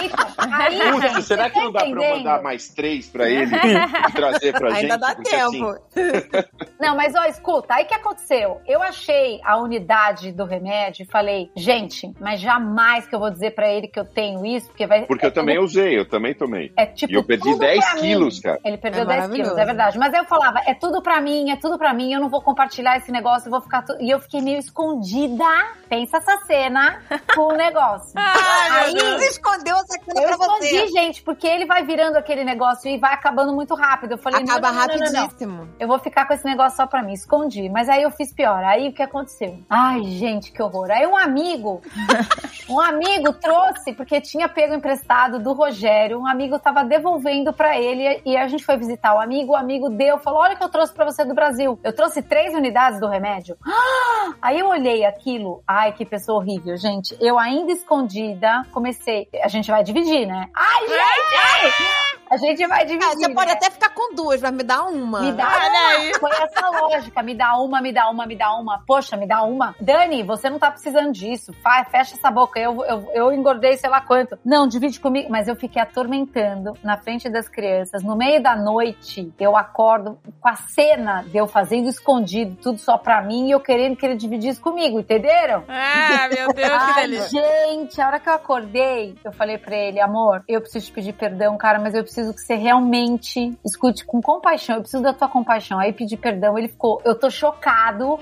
Então, 0.01 0.91
Putz, 0.91 1.01
gente, 1.13 1.23
será 1.23 1.49
que 1.49 1.55
tá 1.55 1.61
não 1.65 1.71
dá 1.71 1.79
pra 1.79 1.89
entendendo? 1.89 2.17
mandar 2.17 2.41
mais 2.41 2.69
três 2.69 3.07
pra 3.07 3.29
ele 3.29 3.55
e 3.55 4.11
trazer 4.13 4.53
pra 4.53 4.69
gente? 4.75 4.79
Ainda 4.83 4.97
dá 4.97 5.07
assim, 5.11 5.23
tempo. 5.23 5.75
Não, 6.79 6.95
mas 6.95 7.13
ó, 7.15 7.25
escuta, 7.25 7.73
aí 7.73 7.83
o 7.83 7.87
que 7.87 7.93
aconteceu? 7.93 8.61
Eu 8.65 8.81
achei 8.81 9.41
a 9.43 9.57
unidade 9.57 10.31
do 10.31 10.45
remédio 10.45 11.03
e 11.03 11.05
falei, 11.05 11.51
gente, 11.55 12.11
mas 12.19 12.39
jamais 12.39 13.05
que 13.05 13.13
eu 13.15 13.19
vou 13.19 13.29
dizer 13.29 13.51
pra 13.51 13.67
ele 13.67 13.87
que 13.87 13.99
eu 13.99 14.05
tenho 14.05 14.45
isso, 14.45 14.67
porque 14.67 14.87
vai. 14.87 15.05
porque 15.05 15.25
é 15.25 15.27
eu 15.27 15.33
também 15.33 15.55
tudo- 15.55 15.65
usei, 15.65 15.97
eu 15.99 16.07
também 16.07 16.33
tomei. 16.33 16.71
É 16.77 16.85
tipo. 16.85 17.11
E 17.11 17.15
eu 17.15 17.23
perdi 17.23 17.43
tudo 17.43 17.59
10 17.59 17.83
pra 17.83 17.93
mim. 17.95 18.01
quilos, 18.01 18.39
cara. 18.39 18.59
Ele 18.63 18.77
perdeu 18.77 19.03
É 19.03 19.05
10 19.05 19.27
quilos, 19.29 19.57
é 19.57 19.65
verdade. 19.65 19.97
Mas 19.99 20.13
aí 20.13 20.19
eu 20.21 20.25
falava, 20.25 20.61
é 20.65 20.73
tudo 20.73 21.01
pra 21.01 21.19
mim, 21.19 21.51
é 21.51 21.57
tudo 21.57 21.77
pra 21.77 21.93
mim, 21.93 22.13
eu 22.13 22.19
não 22.21 22.29
vou 22.29 22.41
compartilhar 22.41 22.97
esse 22.97 23.11
negócio, 23.11 23.47
eu 23.47 23.51
vou 23.51 23.61
ficar. 23.61 23.81
tu- 23.81 23.97
E 23.99 24.09
eu 24.09 24.19
fiquei 24.19 24.41
meio 24.41 24.57
escondida. 24.59 25.43
Pensa 25.89 26.17
essa 26.17 26.37
cena 26.45 27.01
com 27.35 27.53
o 27.53 27.57
negócio. 27.57 27.98
Aí. 28.15 28.93
Você 28.93 29.27
escondeu 29.29 29.75
essa 29.75 29.87
cena 30.05 30.21
Eu 30.21 30.27
pra 30.27 30.45
escondi, 30.45 30.69
você. 30.69 30.87
gente, 30.87 31.21
porque 31.23 31.47
ele 31.47 31.65
vai 31.65 31.83
virando 31.83 32.17
aquele 32.17 32.43
negócio 32.43 32.89
e 32.89 32.97
vai 32.97 33.13
acabando 33.13 33.53
muito 33.53 33.75
rápido. 33.75 34.11
Eu 34.11 34.17
falei, 34.17 34.43
Acaba 34.43 34.71
não, 34.71 34.79
não, 34.79 34.87
não, 34.87 34.95
não, 34.97 35.11
não. 35.11 35.19
rapidíssimo. 35.21 35.69
Eu 35.79 35.87
vou 35.87 35.99
ficar 35.99 36.25
com 36.27 36.33
esse 36.33 36.45
negócio 36.45 36.75
só 36.77 36.85
pra 36.87 37.01
mim. 37.03 37.13
Escondi. 37.13 37.69
Mas 37.69 37.89
aí 37.89 38.03
eu 38.03 38.11
fiz 38.11 38.33
pior. 38.33 38.63
Aí 38.63 38.89
o 38.89 38.93
que 38.93 39.01
aconteceu? 39.03 39.59
Ai, 39.69 40.03
gente, 40.03 40.51
que 40.51 40.61
horror. 40.61 40.89
Aí 40.91 41.05
um 41.05 41.17
amigo, 41.17 41.81
um 42.69 42.79
amigo 42.79 43.33
trouxe, 43.33 43.93
porque 43.93 44.21
tinha 44.21 44.47
pego 44.47 44.73
emprestado 44.73 45.39
do 45.39 45.53
Rogério, 45.53 46.19
um 46.19 46.27
amigo 46.27 46.59
tava 46.59 46.83
devolvendo 46.83 47.51
pra 47.53 47.77
ele 47.77 48.21
e 48.25 48.37
a 48.37 48.47
gente 48.47 48.65
foi 48.65 48.77
visitar 48.77 49.13
o 49.15 49.19
amigo, 49.19 49.53
o 49.53 49.55
amigo 49.55 49.89
deu, 49.89 50.17
falou: 50.19 50.39
Olha 50.41 50.55
o 50.55 50.57
que 50.57 50.63
eu 50.63 50.69
trouxe 50.69 50.93
pra 50.93 51.05
você 51.05 51.25
do 51.25 51.33
Brasil. 51.33 51.79
Eu 51.83 51.93
trouxe 51.93 52.21
três 52.21 52.53
unidades 52.53 52.99
do 52.99 53.07
remédio. 53.07 53.57
Aí 54.41 54.59
eu 54.59 54.67
olhei 54.67 55.05
aquilo. 55.05 55.63
Ai, 55.67 55.91
que 55.91 56.05
pessoa 56.05 56.37
horrível, 56.39 56.77
gente. 56.77 57.15
Eu 57.19 57.37
ainda 57.37 57.71
escondida, 57.89 58.63
comecei. 58.71 59.27
A 59.41 59.47
gente 59.47 59.71
vai 59.71 59.83
dividir, 59.83 60.27
né? 60.27 60.47
Ai, 60.55 60.87
gente! 60.87 62.18
A 62.29 62.37
gente 62.37 62.65
vai 62.67 62.85
dividir. 62.85 63.07
Ah, 63.07 63.15
você 63.15 63.33
pode 63.33 63.47
né? 63.47 63.53
até 63.53 63.69
ficar 63.69 63.89
com 63.89 64.13
duas, 64.13 64.41
mas 64.41 64.51
me 64.51 64.63
dá 64.63 64.83
uma. 64.83 65.21
Me 65.21 65.31
dá 65.31 65.47
uma. 65.47 66.19
Foi 66.19 66.31
essa 66.41 66.69
lógica. 66.69 67.23
Me 67.23 67.33
dá 67.33 67.57
uma, 67.57 67.81
me 67.81 67.91
dá 67.91 68.09
uma, 68.09 68.25
me 68.25 68.35
dá 68.35 68.55
uma. 68.55 68.83
Poxa, 68.85 69.17
me 69.17 69.27
dá 69.27 69.43
uma. 69.43 69.75
Dani, 69.79 70.23
você 70.23 70.49
não 70.49 70.59
tá 70.59 70.71
precisando 70.71 71.11
disso. 71.11 71.53
Fecha 71.91 72.15
essa 72.15 72.29
boca. 72.29 72.59
Eu, 72.59 72.83
eu, 72.85 73.11
eu 73.13 73.33
engordei 73.33 73.77
sei 73.77 73.89
lá 73.89 74.01
quanto. 74.01 74.37
Não, 74.45 74.67
divide 74.67 74.99
comigo. 74.99 75.29
Mas 75.29 75.47
eu 75.47 75.55
fiquei 75.55 75.81
atormentando 75.81 76.73
na 76.83 76.97
frente 76.97 77.29
das 77.29 77.49
crianças. 77.49 78.03
No 78.03 78.15
meio 78.15 78.41
da 78.41 78.55
noite, 78.55 79.33
eu 79.39 79.55
acordo 79.55 80.19
com 80.39 80.49
a 80.49 80.55
cena 80.55 81.23
de 81.23 81.37
eu 81.37 81.47
fazendo 81.47 81.89
escondido, 81.89 82.55
tudo 82.61 82.77
só 82.79 82.97
pra 82.97 83.21
mim, 83.21 83.47
e 83.47 83.51
eu 83.51 83.59
querendo 83.59 83.95
que 83.95 84.05
ele 84.05 84.15
dividisse 84.15 84.59
comigo, 84.59 84.99
entenderam? 84.99 85.63
Ah, 85.67 86.27
meu 86.29 86.53
Deus, 86.53 86.83
que 86.85 86.93
delícia. 87.01 87.41
gente, 87.41 88.01
a 88.01 88.07
hora 88.07 88.19
que 88.19 88.29
eu 88.29 88.33
acordei, 88.33 89.15
eu 89.23 89.31
falei 89.31 89.57
pra 89.57 89.75
ele, 89.75 89.99
amor, 89.99 90.43
eu 90.47 90.61
preciso 90.61 90.87
te 90.87 90.91
pedir 90.91 91.13
perdão, 91.13 91.57
cara, 91.57 91.79
mas 91.79 91.93
eu 91.93 92.03
preciso 92.03 92.18
que 92.33 92.41
você 92.41 92.55
realmente 92.55 93.57
escute 93.65 94.05
com 94.05 94.21
compaixão. 94.21 94.75
Eu 94.75 94.81
preciso 94.81 95.03
da 95.03 95.13
tua 95.13 95.27
compaixão. 95.27 95.79
Aí 95.79 95.93
pedi 95.93 96.17
perdão, 96.17 96.57
ele 96.57 96.67
ficou, 96.67 97.01
eu 97.05 97.15
tô 97.15 97.29
chocado 97.29 98.17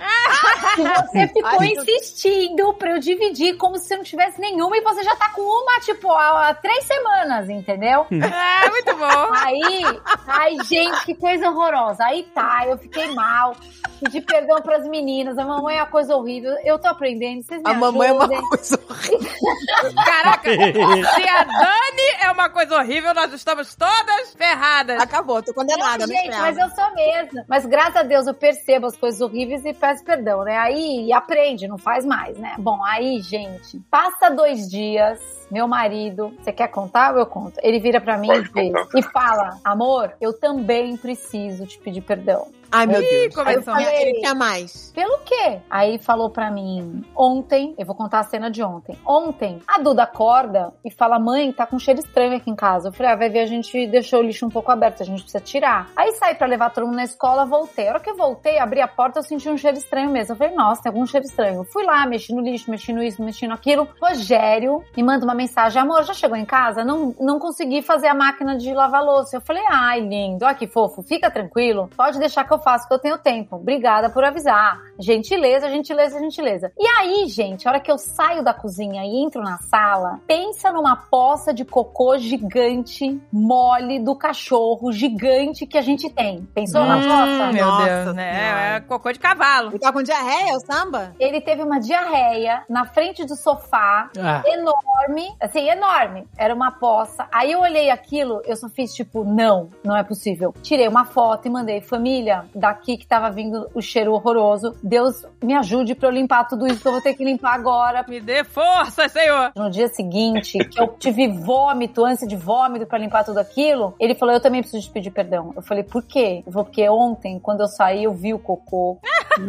que 0.75 0.83
você 0.83 1.27
ficou 1.27 1.59
Ai, 1.59 1.69
insistindo 1.69 2.73
pra 2.73 2.91
eu 2.91 2.99
dividir 2.99 3.57
como 3.57 3.77
se 3.77 3.87
você 3.87 3.97
não 3.97 4.03
tivesse 4.03 4.39
nenhuma 4.39 4.77
e 4.77 4.81
você 4.81 5.03
já 5.03 5.15
tá 5.15 5.29
com 5.29 5.41
uma, 5.41 5.79
tipo, 5.81 6.11
há, 6.11 6.49
há 6.49 6.53
três 6.53 6.85
semanas, 6.85 7.49
entendeu? 7.49 8.05
Ah, 8.11 8.69
muito 8.69 8.95
bom. 8.95 9.33
Aí, 9.33 9.83
ai, 10.27 10.55
gente, 10.65 11.05
que 11.05 11.15
coisa 11.15 11.49
horrorosa. 11.49 12.03
Aí 12.05 12.23
tá, 12.33 12.65
eu 12.67 12.77
fiquei 12.77 13.13
mal. 13.13 13.55
Pedi 14.03 14.21
perdão 14.21 14.61
pras 14.61 14.87
meninas. 14.87 15.37
A 15.37 15.45
mamãe 15.45 15.77
é 15.77 15.81
uma 15.81 15.87
coisa 15.87 16.15
horrível. 16.15 16.55
Eu 16.63 16.77
tô 16.77 16.87
aprendendo. 16.87 17.43
Vocês 17.43 17.61
me 17.61 17.69
A 17.69 17.73
mamãe 17.73 18.09
é 18.09 18.13
uma 18.13 18.25
ajudem. 18.25 18.49
coisa 18.49 18.79
horrível. 18.89 19.31
Caraca, 20.05 20.49
se 20.51 21.29
a 21.29 21.43
Dani 21.43 22.07
é 22.21 22.31
uma 22.31 22.49
coisa 22.49 22.77
horrível, 22.77 23.13
nós 23.13 23.33
estamos 23.33 23.75
todas 23.87 24.33
ferradas. 24.33 25.01
Acabou, 25.01 25.41
tô 25.41 25.53
condenada 25.53 26.05
Não, 26.05 26.07
no 26.07 26.13
gente, 26.13 26.37
mas 26.37 26.57
eu 26.57 26.69
sou 26.71 26.93
mesmo. 26.93 27.43
Mas 27.47 27.65
graças 27.65 27.95
a 27.95 28.03
Deus 28.03 28.27
eu 28.27 28.33
percebo 28.33 28.87
as 28.87 28.97
coisas 28.97 29.21
horríveis 29.21 29.63
e 29.65 29.73
peço 29.73 30.03
perdão, 30.03 30.43
né? 30.43 30.57
Aí 30.57 31.11
aprende, 31.13 31.67
não 31.67 31.77
faz 31.77 32.05
mais, 32.05 32.37
né? 32.37 32.55
Bom, 32.57 32.83
aí, 32.83 33.21
gente, 33.21 33.79
passa 33.89 34.29
dois 34.29 34.69
dias. 34.69 35.19
Meu 35.51 35.67
marido, 35.67 36.33
você 36.39 36.51
quer 36.51 36.67
contar 36.67 37.13
ou 37.13 37.19
eu 37.19 37.25
conto? 37.25 37.59
Ele 37.63 37.79
vira 37.79 38.01
pra 38.01 38.17
mim 38.17 38.29
e 38.29 38.99
e 38.99 39.03
fala: 39.03 39.57
Amor, 39.63 40.13
eu 40.19 40.33
também 40.33 40.97
preciso 40.97 41.65
te 41.65 41.79
pedir 41.79 42.01
perdão. 42.01 42.47
Ai, 42.71 42.85
meu 42.85 42.99
Deus. 42.99 43.33
começou. 43.33 43.73
Aí 43.73 43.83
eu 43.83 43.89
falei, 43.89 44.09
Ele 44.09 44.19
quer 44.19 44.35
mais. 44.35 44.91
Pelo 44.93 45.19
quê? 45.19 45.59
Aí 45.69 45.97
falou 45.97 46.29
pra 46.29 46.51
mim, 46.51 47.03
ontem, 47.15 47.73
eu 47.77 47.85
vou 47.85 47.95
contar 47.95 48.19
a 48.19 48.23
cena 48.23 48.51
de 48.51 48.61
ontem. 48.61 48.97
Ontem, 49.05 49.61
a 49.67 49.79
Duda 49.79 50.03
acorda 50.03 50.73
e 50.83 50.91
fala, 50.91 51.19
mãe, 51.19 51.51
tá 51.51 51.65
com 51.65 51.79
cheiro 51.79 51.99
estranho 51.99 52.35
aqui 52.35 52.49
em 52.49 52.55
casa. 52.55 52.89
Eu 52.89 52.93
falei, 52.93 53.11
ah, 53.11 53.15
vai 53.15 53.29
ver, 53.29 53.39
a 53.39 53.45
gente 53.45 53.87
deixou 53.87 54.19
o 54.19 54.23
lixo 54.23 54.45
um 54.45 54.49
pouco 54.49 54.71
aberto, 54.71 55.01
a 55.01 55.05
gente 55.05 55.21
precisa 55.21 55.43
tirar. 55.43 55.89
Aí 55.95 56.11
saí 56.13 56.35
pra 56.35 56.47
levar 56.47 56.71
todo 56.71 56.85
mundo 56.85 56.95
na 56.95 57.03
escola, 57.03 57.45
voltei. 57.45 57.87
A 57.87 57.91
hora 57.91 57.99
que 57.99 58.09
eu 58.09 58.17
voltei, 58.17 58.59
abri 58.59 58.81
a 58.81 58.87
porta, 58.87 59.19
eu 59.19 59.23
senti 59.23 59.49
um 59.49 59.57
cheiro 59.57 59.77
estranho 59.77 60.09
mesmo. 60.09 60.33
Eu 60.33 60.37
falei, 60.37 60.55
nossa, 60.55 60.83
tem 60.83 60.89
algum 60.89 61.05
cheiro 61.05 61.25
estranho. 61.25 61.61
Eu 61.61 61.65
fui 61.65 61.83
lá, 61.83 62.05
mexi 62.05 62.33
no 62.33 62.41
lixo, 62.41 62.69
mexi 62.69 62.91
no 62.91 63.01
isso, 63.01 63.23
mexi 63.23 63.47
no 63.47 63.53
aquilo. 63.53 63.87
Rogério 64.01 64.83
me 64.95 65.03
manda 65.03 65.23
uma 65.23 65.33
mensagem, 65.37 65.81
amor, 65.81 66.03
já 66.03 66.13
chegou 66.13 66.35
em 66.35 66.45
casa? 66.45 66.83
Não, 66.83 67.15
não 67.19 67.39
consegui 67.39 67.81
fazer 67.81 68.07
a 68.07 68.13
máquina 68.13 68.57
de 68.57 68.73
lavar 68.73 69.03
louça. 69.03 69.37
Eu 69.37 69.41
falei, 69.41 69.63
ai, 69.69 70.01
lindo, 70.01 70.43
ó 70.43 70.53
que 70.53 70.67
fofo, 70.67 71.01
fica 71.01 71.31
tranquilo, 71.31 71.89
pode 71.95 72.19
deixar 72.19 72.43
que 72.43 72.53
eu 72.53 72.59
faço, 72.59 72.87
que 72.87 72.93
eu 72.93 72.99
tenho 72.99 73.17
tempo. 73.17 73.55
Obrigada 73.55 74.09
por 74.09 74.23
avisar. 74.23 74.81
Gentileza, 74.99 75.69
gentileza, 75.69 76.19
gentileza. 76.19 76.71
E 76.77 76.85
aí, 76.87 77.27
gente, 77.27 77.67
a 77.67 77.71
hora 77.71 77.79
que 77.79 77.91
eu 77.91 77.97
saio 77.97 78.43
da 78.43 78.53
cozinha 78.53 79.03
e 79.05 79.23
entro 79.23 79.41
na 79.41 79.57
sala, 79.59 80.19
pensa 80.27 80.71
numa 80.71 80.95
poça 80.95 81.53
de 81.53 81.63
cocô 81.65 82.17
gigante, 82.17 83.19
mole 83.31 83.99
do 83.99 84.15
cachorro 84.15 84.91
gigante 84.91 85.65
que 85.65 85.77
a 85.77 85.81
gente 85.81 86.09
tem. 86.09 86.41
Pensou 86.53 86.85
na 86.85 86.97
Hum, 86.97 87.01
poça? 87.01 87.51
meu 87.53 87.65
Nossa 87.65 87.85
Deus, 88.03 88.15
né? 88.15 88.33
Senhora. 88.33 88.61
É 88.77 88.79
cocô 88.81 89.11
de 89.11 89.19
cavalo. 89.19 89.69
Ele 89.69 89.79
tá 89.79 89.91
com 89.93 90.01
diarreia, 90.03 90.53
o 90.55 90.59
samba? 90.59 91.13
Ele 91.19 91.41
teve 91.41 91.61
uma 91.63 91.79
diarreia 91.79 92.63
na 92.69 92.85
frente 92.85 93.25
do 93.25 93.35
sofá, 93.35 94.09
Ah, 94.17 94.41
enorme, 94.45 95.35
assim, 95.39 95.69
enorme. 95.69 96.27
Era 96.37 96.53
uma 96.53 96.71
poça. 96.71 97.27
Aí 97.31 97.51
eu 97.51 97.59
olhei 97.59 97.89
aquilo, 97.89 98.41
eu 98.45 98.55
só 98.55 98.67
fiz 98.69 98.93
tipo, 98.93 99.23
não, 99.23 99.69
não 99.83 99.95
é 99.95 100.03
possível. 100.03 100.53
Tirei 100.61 100.87
uma 100.87 101.05
foto 101.05 101.47
e 101.47 101.51
mandei, 101.51 101.81
família, 101.81 102.45
daqui 102.53 102.97
que 102.97 103.07
tava 103.07 103.29
vindo 103.29 103.67
o 103.73 103.81
cheiro 103.81 104.13
horroroso. 104.13 104.75
Deus 104.87 105.25
me 105.43 105.53
ajude 105.53 105.93
pra 105.95 106.07
eu 106.09 106.13
limpar 106.13 106.47
tudo 106.47 106.65
isso 106.65 106.81
que 106.81 106.87
eu 106.87 106.91
vou 106.91 107.01
ter 107.01 107.13
que 107.13 107.23
limpar 107.23 107.53
agora. 107.53 108.05
Me 108.07 108.19
dê 108.19 108.43
força, 108.43 109.07
senhor. 109.09 109.51
No 109.55 109.69
dia 109.69 109.87
seguinte, 109.89 110.57
que 110.57 110.81
eu 110.81 110.87
tive 110.99 111.27
vômito, 111.27 112.05
ânsia 112.05 112.27
de 112.27 112.35
vômito 112.35 112.85
pra 112.85 112.97
limpar 112.97 113.23
tudo 113.23 113.39
aquilo, 113.39 113.93
ele 113.99 114.15
falou: 114.15 114.33
Eu 114.33 114.41
também 114.41 114.61
preciso 114.61 114.83
te 114.87 114.91
pedir 114.91 115.11
perdão. 115.11 115.53
Eu 115.55 115.61
falei: 115.61 115.83
Por 115.83 116.03
quê? 116.03 116.43
Eu 116.45 116.51
falei: 116.51 116.65
Porque 116.65 116.89
ontem, 116.89 117.39
quando 117.39 117.61
eu 117.61 117.67
saí, 117.67 118.05
eu 118.05 118.13
vi 118.13 118.33
o 118.33 118.39
cocô. 118.39 118.99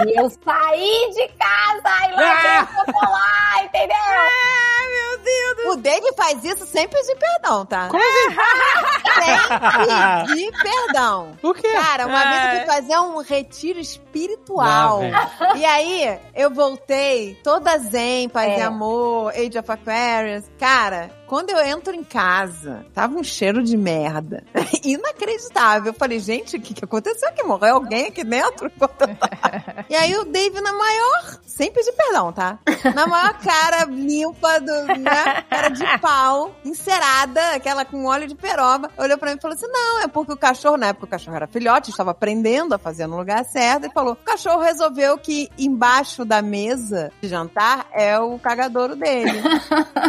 e 0.07 0.18
eu 0.18 0.28
saí 0.28 1.11
de 1.14 1.28
casa 1.28 2.09
e 2.09 2.12
lá 2.14 2.62
o 2.62 2.84
cocô 2.84 3.11
lá, 3.11 3.64
entendeu? 3.64 3.97
O 5.70 5.76
Dave 5.76 6.12
faz 6.16 6.43
isso 6.45 6.64
sem 6.66 6.89
pedir 6.89 7.16
perdão, 7.16 7.66
tá? 7.66 7.89
sem 9.23 10.27
pedir 10.27 10.53
perdão. 10.62 11.37
o 11.43 11.55
quê? 11.55 11.69
Cara, 11.73 12.07
uma 12.07 12.25
vez 12.25 12.43
eu 12.45 12.51
fui 12.59 12.66
fazer 12.75 12.99
um 12.99 13.23
retiro 13.23 13.79
espiritual. 13.79 15.01
Lá 15.03 15.57
e 15.57 15.64
aí, 15.64 16.19
eu 16.35 16.51
voltei 16.51 17.35
toda 17.43 17.77
zen, 17.79 18.29
paz 18.29 18.53
e 18.57 18.61
É. 18.61 18.62
amor, 18.62 19.33
Age 19.33 19.59
of 19.59 19.71
Aquarius. 19.71 20.45
Cara, 20.59 21.11
quando 21.29 21.51
eu 21.51 21.59
entro 21.59 21.95
em 21.95 22.03
casa, 22.03 22.87
tava 22.95 23.14
um 23.14 23.22
cheiro 23.22 23.62
de 23.62 23.76
merda. 23.76 24.43
Inacreditável. 24.83 25.93
Eu 25.93 25.99
falei, 25.99 26.18
gente, 26.18 26.57
o 26.57 26.61
que, 26.61 26.72
que 26.72 26.85
aconteceu 26.85 27.29
aqui? 27.29 27.43
Morreu 27.43 27.74
alguém 27.74 28.07
aqui 28.07 28.24
dentro? 28.24 28.72
e 29.89 29.95
aí 29.95 30.16
o 30.16 30.24
Dave 30.24 30.61
na 30.62 30.72
maior, 30.72 31.39
sem 31.45 31.70
pedir 31.70 31.93
perdão, 31.93 32.33
tá? 32.33 32.59
Na 32.95 33.07
maior 33.07 33.39
cara 33.39 33.85
limpa, 33.85 34.59
do, 34.59 34.87
né? 34.99 35.43
Cara 35.51 35.68
de 35.68 35.85
pau, 35.99 36.55
encerada, 36.64 37.53
aquela 37.55 37.85
com 37.85 38.07
óleo 38.07 38.26
de 38.26 38.35
peroba, 38.35 38.91
olhou 38.97 39.18
pra 39.18 39.31
mim 39.31 39.37
e 39.37 39.41
falou 39.41 39.55
assim: 39.55 39.66
não, 39.68 40.01
é 40.01 40.09
porque 40.09 40.33
o 40.33 40.37
cachorro, 40.37 40.79
na 40.79 40.89
época 40.89 41.05
o 41.05 41.09
cachorro 41.09 41.37
era 41.37 41.47
filhote, 41.47 41.91
estava 41.91 42.12
aprendendo 42.12 42.74
a 42.74 42.79
fazer 42.79 43.07
no 43.07 43.18
lugar 43.18 43.45
certo, 43.45 43.87
e 43.87 43.93
falou: 43.93 44.14
o 44.14 44.16
cachorro 44.16 44.62
resolveu 44.62 45.18
que 45.18 45.51
embaixo 45.59 46.24
da 46.24 46.41
mesa 46.41 47.12
de 47.20 47.29
jantar 47.29 47.87
é 47.93 48.18
o 48.18 48.39
cagadouro 48.39 48.97
dele. 48.97 49.43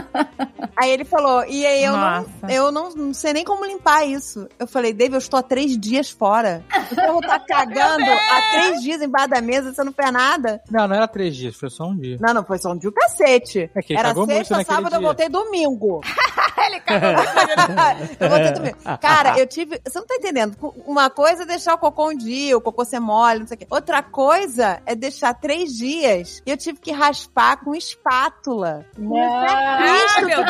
Aí 0.78 0.92
ele 0.92 1.04
falou, 1.10 1.46
e 1.48 1.66
aí 1.66 1.84
eu, 1.84 1.94
não, 1.94 2.26
eu 2.50 2.72
não, 2.72 2.90
não 2.90 3.14
sei 3.14 3.34
nem 3.34 3.44
como 3.44 3.66
limpar 3.66 4.06
isso. 4.06 4.48
Eu 4.58 4.68
falei, 4.68 4.94
Dave, 4.94 5.16
eu 5.16 5.20
estou 5.20 5.40
há 5.40 5.44
três 5.44 5.78
dias 5.78 6.10
fora. 6.10 6.64
O 6.68 6.96
cachorro 6.96 7.22
tá 7.22 7.40
cagando 7.48 8.06
há 8.06 8.42
três 8.52 8.82
dias 8.82 9.02
embaixo 9.02 9.30
da 9.30 9.42
mesa, 9.42 9.74
você 9.74 9.84
não 9.84 9.92
fez 9.92 10.12
nada. 10.12 10.62
Não, 10.70 10.88
não 10.88 10.96
era 10.96 11.08
três 11.08 11.36
dias, 11.36 11.56
foi 11.56 11.70
só 11.70 11.86
um 11.86 11.98
dia. 11.98 12.18
Não, 12.20 12.34
não, 12.34 12.46
foi 12.46 12.58
só 12.60 12.72
um 12.72 12.78
dia 12.78 12.90
o 12.90 12.94
cacete. 12.94 13.70
É 13.76 13.94
Era 13.94 14.14
sexta, 14.14 14.64
sábado, 14.64 14.96
eu 14.96 15.00
dia. 15.00 15.08
voltei 15.08 15.30
domingo. 15.30 16.02
ele 16.66 16.80
cagou 16.82 17.10
eu 18.20 18.30
botei 18.30 18.52
dormir. 18.52 18.76
Cara, 19.00 19.40
eu 19.40 19.48
tive. 19.48 19.82
Você 19.86 20.00
não 20.00 20.06
tá 20.06 20.16
entendendo? 20.16 20.56
Uma 20.86 21.10
coisa 21.10 21.44
é 21.44 21.46
deixar 21.46 21.74
o 21.74 21.78
cocô 21.78 22.10
um 22.10 22.18
dia, 22.18 22.58
o 22.58 22.62
cocô 22.62 22.86
ser 22.86 23.00
mole, 23.00 23.40
não 23.40 23.48
sei 23.48 23.56
o 23.56 23.58
quê. 23.60 23.68
Outra 23.70 24.02
coisa 24.04 24.82
é 24.86 24.96
deixar 24.96 25.34
três 25.34 25.74
dias 25.74 26.42
e 26.46 26.52
eu 26.52 26.58
tive 26.58 26.80
que 26.80 26.92
raspar 26.92 27.58
com 27.58 27.76
espátula. 27.76 28.86
Não. 28.98 29.78
Cristo 29.78 30.26
meu 30.26 30.46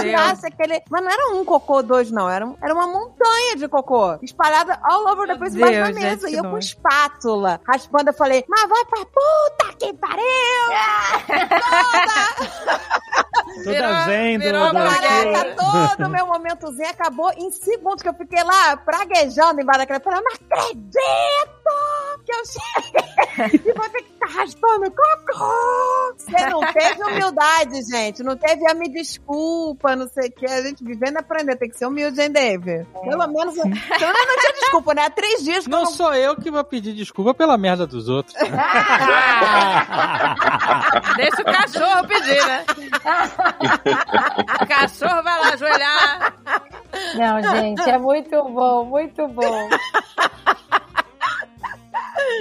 aquele. 0.49 0.81
Mas 0.89 1.03
não 1.03 1.09
era 1.11 1.33
um 1.35 1.45
cocô, 1.45 1.81
dois, 1.81 2.11
não. 2.11 2.29
Era, 2.29 2.45
um- 2.45 2.57
era 2.61 2.73
uma 2.73 2.87
montanha 2.87 3.55
de 3.55 3.67
cocô. 3.67 4.17
Espalhada 4.21 4.77
all 4.83 5.03
over 5.07 5.27
Meu 5.27 5.27
depois 5.27 5.55
embaixo 5.55 5.79
da 5.79 5.85
Deus, 5.85 5.95
mesa. 5.97 6.27
gente, 6.27 6.33
e 6.33 6.37
eu 6.37 6.43
com 6.49 6.57
espátula, 6.57 7.61
raspando, 7.67 8.09
eu 8.09 8.13
falei, 8.13 8.43
mas 8.49 8.67
vai 8.69 8.85
pra 8.85 9.05
puta 9.05 9.73
que 9.79 9.93
pariu! 9.93 10.19
Toda 13.63 13.71
Virou- 13.71 14.03
zen, 14.05 14.37
virou. 14.37 14.71
Caraca, 14.71 15.55
todo 15.55 16.05
o 16.05 16.09
meu 16.09 16.27
momento 16.27 16.71
zen 16.73 16.87
acabou 16.87 17.31
em 17.35 17.49
segundos, 17.51 18.01
que 18.01 18.09
eu 18.09 18.13
fiquei 18.13 18.43
lá 18.43 18.77
praguejando 18.77 19.59
embaixo 19.61 19.79
daquela. 19.79 19.99
Eu 19.99 20.03
falei, 20.03 20.21
não 20.21 20.31
acredito 20.33 21.59
que 22.25 22.31
eu 22.31 22.45
cheguei 22.45 23.61
e 23.65 23.73
vou 23.73 23.89
ter 23.89 24.03
que 24.03 24.11
ficar 24.13 24.29
raspando 24.31 24.91
cocô. 24.91 26.13
Você 26.17 26.45
não 26.47 26.59
teve 26.71 27.03
humildade, 27.03 27.81
gente. 27.89 28.23
Não 28.23 28.37
teve 28.37 28.69
a 28.69 28.73
me 28.73 28.89
desculpa, 28.89 29.95
não 29.95 30.07
sei 30.09 30.29
o 30.29 30.31
que. 30.39 30.45
A 30.45 30.61
gente 30.61 30.83
vivendo 30.83 31.15
e 31.15 31.17
aprendendo. 31.19 31.57
Tem 31.57 31.69
que 31.69 31.77
ser 31.77 31.85
humilde, 31.85 32.19
hein, 32.21 32.31
Dave? 32.31 32.85
Pelo 33.03 33.27
menos. 33.27 33.55
Pelo 33.55 33.65
menos 33.67 34.27
não 34.27 34.39
tinha 34.39 34.53
desculpa, 34.53 34.93
né? 34.93 35.05
Há 35.05 35.09
três 35.09 35.43
dias 35.43 35.65
que 35.65 35.73
eu 35.73 35.77
Não 35.77 35.83
não 35.83 35.91
sou 35.91 36.13
eu 36.13 36.35
que 36.35 36.49
vou 36.49 36.63
pedir 36.63 36.93
desculpa 36.93 37.33
pela 37.33 37.57
merda 37.57 37.85
dos 37.85 38.07
outros. 38.09 38.35
Deixa 41.15 41.41
o 41.41 41.45
cachorro 41.45 42.07
pedir, 42.07 42.45
né? 42.45 42.65
o 44.61 44.67
cachorro 44.67 45.23
vai 45.23 45.39
lá 45.39 45.53
ajoelhar. 45.53 46.33
Não, 47.15 47.41
gente, 47.55 47.89
é 47.89 47.97
muito 47.97 48.43
bom, 48.43 48.85
muito 48.85 49.27
bom. 49.27 49.69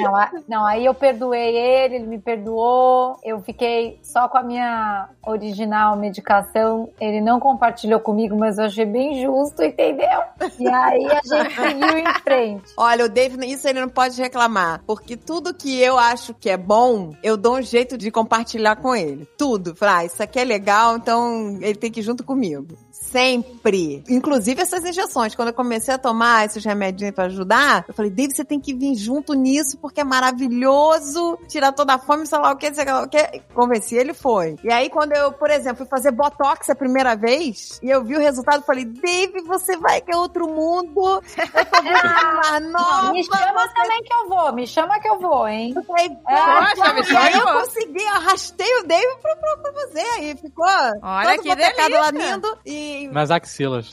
Não, 0.01 0.43
não, 0.49 0.67
aí 0.67 0.85
eu 0.85 0.95
perdoei 0.95 1.57
ele, 1.57 1.97
ele 1.97 2.07
me 2.07 2.19
perdoou. 2.19 3.19
Eu 3.25 3.41
fiquei 3.41 3.99
só 4.03 4.29
com 4.29 4.39
a 4.39 4.43
minha 4.43 5.09
original 5.27 5.97
medicação. 5.97 6.89
Ele 7.01 7.21
não 7.21 7.41
compartilhou 7.41 8.01
comigo, 8.01 8.37
mas 8.37 8.59
eu 8.59 8.65
achei 8.65 8.85
bem 8.85 9.21
justo, 9.21 9.63
entendeu? 9.63 10.21
E 10.59 10.69
aí 10.69 11.07
a 11.07 11.21
gente 11.23 11.55
seguiu 11.55 11.99
em 11.99 12.15
frente. 12.23 12.73
Olha, 12.77 13.05
o 13.05 13.09
Dave, 13.09 13.47
isso 13.47 13.69
ele 13.69 13.81
não 13.81 13.89
pode 13.89 14.21
reclamar. 14.21 14.83
Porque 14.87 15.17
tudo 15.17 15.55
que 15.55 15.81
eu 15.81 15.99
acho 15.99 16.35
que 16.35 16.51
é 16.51 16.57
bom, 16.57 17.15
eu 17.23 17.37
dou 17.37 17.57
um 17.57 17.63
jeito 17.63 17.99
de 17.99 18.11
compartilhar 18.11 18.77
com 18.77 18.95
ele. 18.95 19.27
Tudo. 19.37 19.75
Falar, 19.75 19.99
ah, 19.99 20.05
isso 20.05 20.23
aqui 20.23 20.39
é 20.39 20.45
legal, 20.45 20.97
então 20.97 21.59
ele 21.61 21.75
tem 21.75 21.91
que 21.91 22.01
ir 22.01 22.03
junto 22.03 22.25
comigo. 22.25 22.77
Sempre. 23.11 24.03
Inclusive 24.09 24.61
essas 24.63 24.85
injeções. 24.85 25.35
Quando 25.35 25.49
eu 25.49 25.55
comecei 25.55 25.93
a 25.95 25.99
tomar 25.99 26.47
esses 26.47 26.65
remedinhos 26.65 27.15
pra 27.15 27.25
ajudar, 27.25 27.85
eu 27.89 27.95
falei, 27.95 28.11
Dave, 28.11 28.33
você 28.35 28.45
tem 28.45 28.61
que 28.61 28.75
vir 28.75 28.95
junto 28.95 29.35
nisso, 29.35 29.79
porque 29.79 30.01
é 30.01 30.05
maravilhoso. 30.05 31.39
Tirar 31.49 31.73
toda 31.73 31.95
a 31.95 31.99
fome, 31.99 32.27
sei 32.27 32.39
lá 32.39 32.53
o 32.53 32.57
que, 32.57 32.73
sei 32.75 32.85
lá 32.85 33.03
o 33.03 33.09
que. 33.09 33.19
Convenci, 33.55 33.95
ele 33.97 34.15
foi. 34.15 34.57
E 34.63 34.73
aí, 34.73 34.91
quando 34.91 35.13
eu, 35.13 35.33
por 35.33 35.51
exemplo, 35.51 35.79
fui 35.79 35.87
fazer 35.87 36.11
Botox 36.13 36.69
a 36.71 36.75
primeira 36.75 37.15
vez, 37.17 37.79
e 37.83 37.89
eu 37.91 38.05
vi 38.05 38.17
o 38.17 38.21
resultado, 38.21 38.59
eu 38.61 38.67
falei, 38.67 38.85
Dave, 38.85 39.41
você 39.43 39.77
vai 39.77 40.01
que 40.01 40.13
é 40.13 40.17
outro 40.17 40.47
mundo. 40.49 40.99
Eu 40.99 41.83
muito 41.83 42.35
mais 42.35 42.63
nova. 42.73 43.13
Me 43.13 43.23
chama 43.25 43.53
você 43.53 43.75
também 43.75 44.03
que 44.03 44.13
eu 44.15 44.29
vou, 44.29 44.53
me 44.53 44.67
chama 44.67 45.01
que 45.01 45.09
eu 45.09 45.19
vou, 45.19 45.49
hein? 45.49 45.73
eu 45.77 45.83
falei, 45.83 46.09
Poxa, 46.11 46.75
"Poxa", 46.77 46.93
me 46.95 47.01
e 47.01 47.05
chama 47.05 47.31
eu 47.31 47.61
consegui, 47.61 48.03
eu 48.03 48.15
arrastei 48.15 48.79
o 48.81 48.83
David 48.87 49.19
pra, 49.23 49.37
pra, 49.37 49.57
pra 49.57 49.73
você. 49.73 49.99
Aí 50.19 50.37
ficou 50.37 50.67
Olha 50.67 51.31
todo 51.35 51.43
que 51.43 51.49
botecado 51.49 51.95
lá 51.95 52.11
delícia. 52.11 52.35
lindo. 52.35 52.59
E. 52.67 52.98
Nas 53.07 53.31
axilas. 53.31 53.89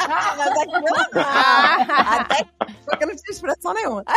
Ah, 0.00 0.34
mas 0.36 0.48
aquilo 0.48 0.80
não. 0.80 1.06
Até 2.20 2.44
porque 2.84 3.06
não 3.06 3.14
tinha 3.14 3.30
expressão 3.30 3.72
nenhuma. 3.74 4.02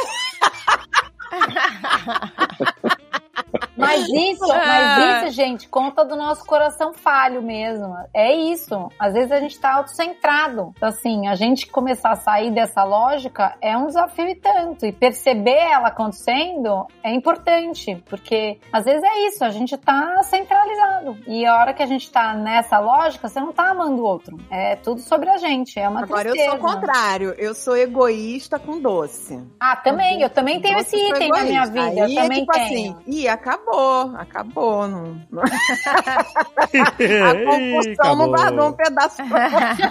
Mas 4.09 4.09
isso, 4.33 4.51
Ah. 4.51 4.57
mas 4.65 5.23
isso, 5.23 5.35
gente, 5.35 5.67
conta 5.67 6.03
do 6.05 6.15
nosso 6.15 6.45
coração 6.45 6.93
falho 6.93 7.41
mesmo. 7.41 7.95
É 8.13 8.33
isso. 8.33 8.89
Às 8.99 9.13
vezes 9.13 9.31
a 9.31 9.39
gente 9.39 9.59
tá 9.59 9.73
autocentrado. 9.75 10.73
Então, 10.75 10.89
assim, 10.89 11.27
a 11.27 11.35
gente 11.35 11.67
começar 11.67 12.11
a 12.11 12.15
sair 12.15 12.51
dessa 12.51 12.83
lógica 12.83 13.55
é 13.61 13.77
um 13.77 13.87
desafio 13.87 14.27
e 14.29 14.35
tanto. 14.35 14.85
E 14.85 14.91
perceber 14.91 15.51
ela 15.57 15.87
acontecendo 15.89 16.85
é 17.03 17.13
importante. 17.13 17.95
Porque 18.09 18.59
às 18.71 18.85
vezes 18.85 19.03
é 19.03 19.27
isso, 19.27 19.43
a 19.43 19.49
gente 19.49 19.77
tá 19.77 20.21
centralizado. 20.23 21.17
E 21.27 21.45
a 21.45 21.57
hora 21.57 21.73
que 21.73 21.83
a 21.83 21.85
gente 21.85 22.09
tá 22.11 22.33
nessa 22.33 22.79
lógica, 22.79 23.27
você 23.27 23.39
não 23.39 23.51
tá 23.51 23.69
amando 23.69 24.01
o 24.01 24.05
outro. 24.05 24.37
É 24.49 24.75
tudo 24.75 25.01
sobre 25.01 25.29
a 25.29 25.37
gente. 25.37 25.79
É 25.79 25.87
uma 25.87 26.03
Agora 26.03 26.27
eu 26.29 26.33
tristeza. 26.33 26.57
sou 26.57 26.59
o 26.59 26.73
contrário. 26.73 27.35
Eu 27.37 27.53
sou 27.55 27.75
egoísta 27.77 28.59
com 28.59 28.79
doce. 28.79 29.41
Ah, 29.59 29.75
também. 29.75 30.21
Eu 30.21 30.29
também 30.29 30.59
tenho 30.61 30.77
esse 30.79 30.95
item 30.95 31.29
na 31.29 31.43
minha 31.43 31.65
vida. 31.65 31.83
Aí 31.83 31.99
eu 31.99 32.05
é 32.05 32.15
também 32.23 32.39
tipo 32.41 32.51
tenho. 32.53 32.65
assim, 32.65 32.95
ih, 33.07 33.27
acabou, 33.27 33.73
acabou. 34.17 34.87
Não, 34.87 35.21
não- 35.31 35.43
a 35.43 37.35
compulsão 37.45 38.15
não 38.15 38.27
guardou 38.29 38.67
um 38.69 38.73
pedaço 38.73 39.17
pra 39.27 39.49
você. 39.49 39.83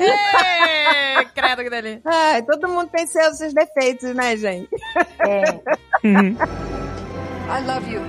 Ê, 0.00 1.24
credo 1.34 1.62
que 1.62 1.70
delícia. 1.70 2.02
Ai, 2.04 2.42
todo 2.42 2.68
mundo 2.68 2.88
tem 2.90 3.06
seus, 3.06 3.38
seus 3.38 3.52
defeitos, 3.52 4.14
né, 4.14 4.36
gente? 4.36 4.68
É. 5.20 5.42
I 7.50 7.60
love 7.66 7.90
you. 7.90 8.02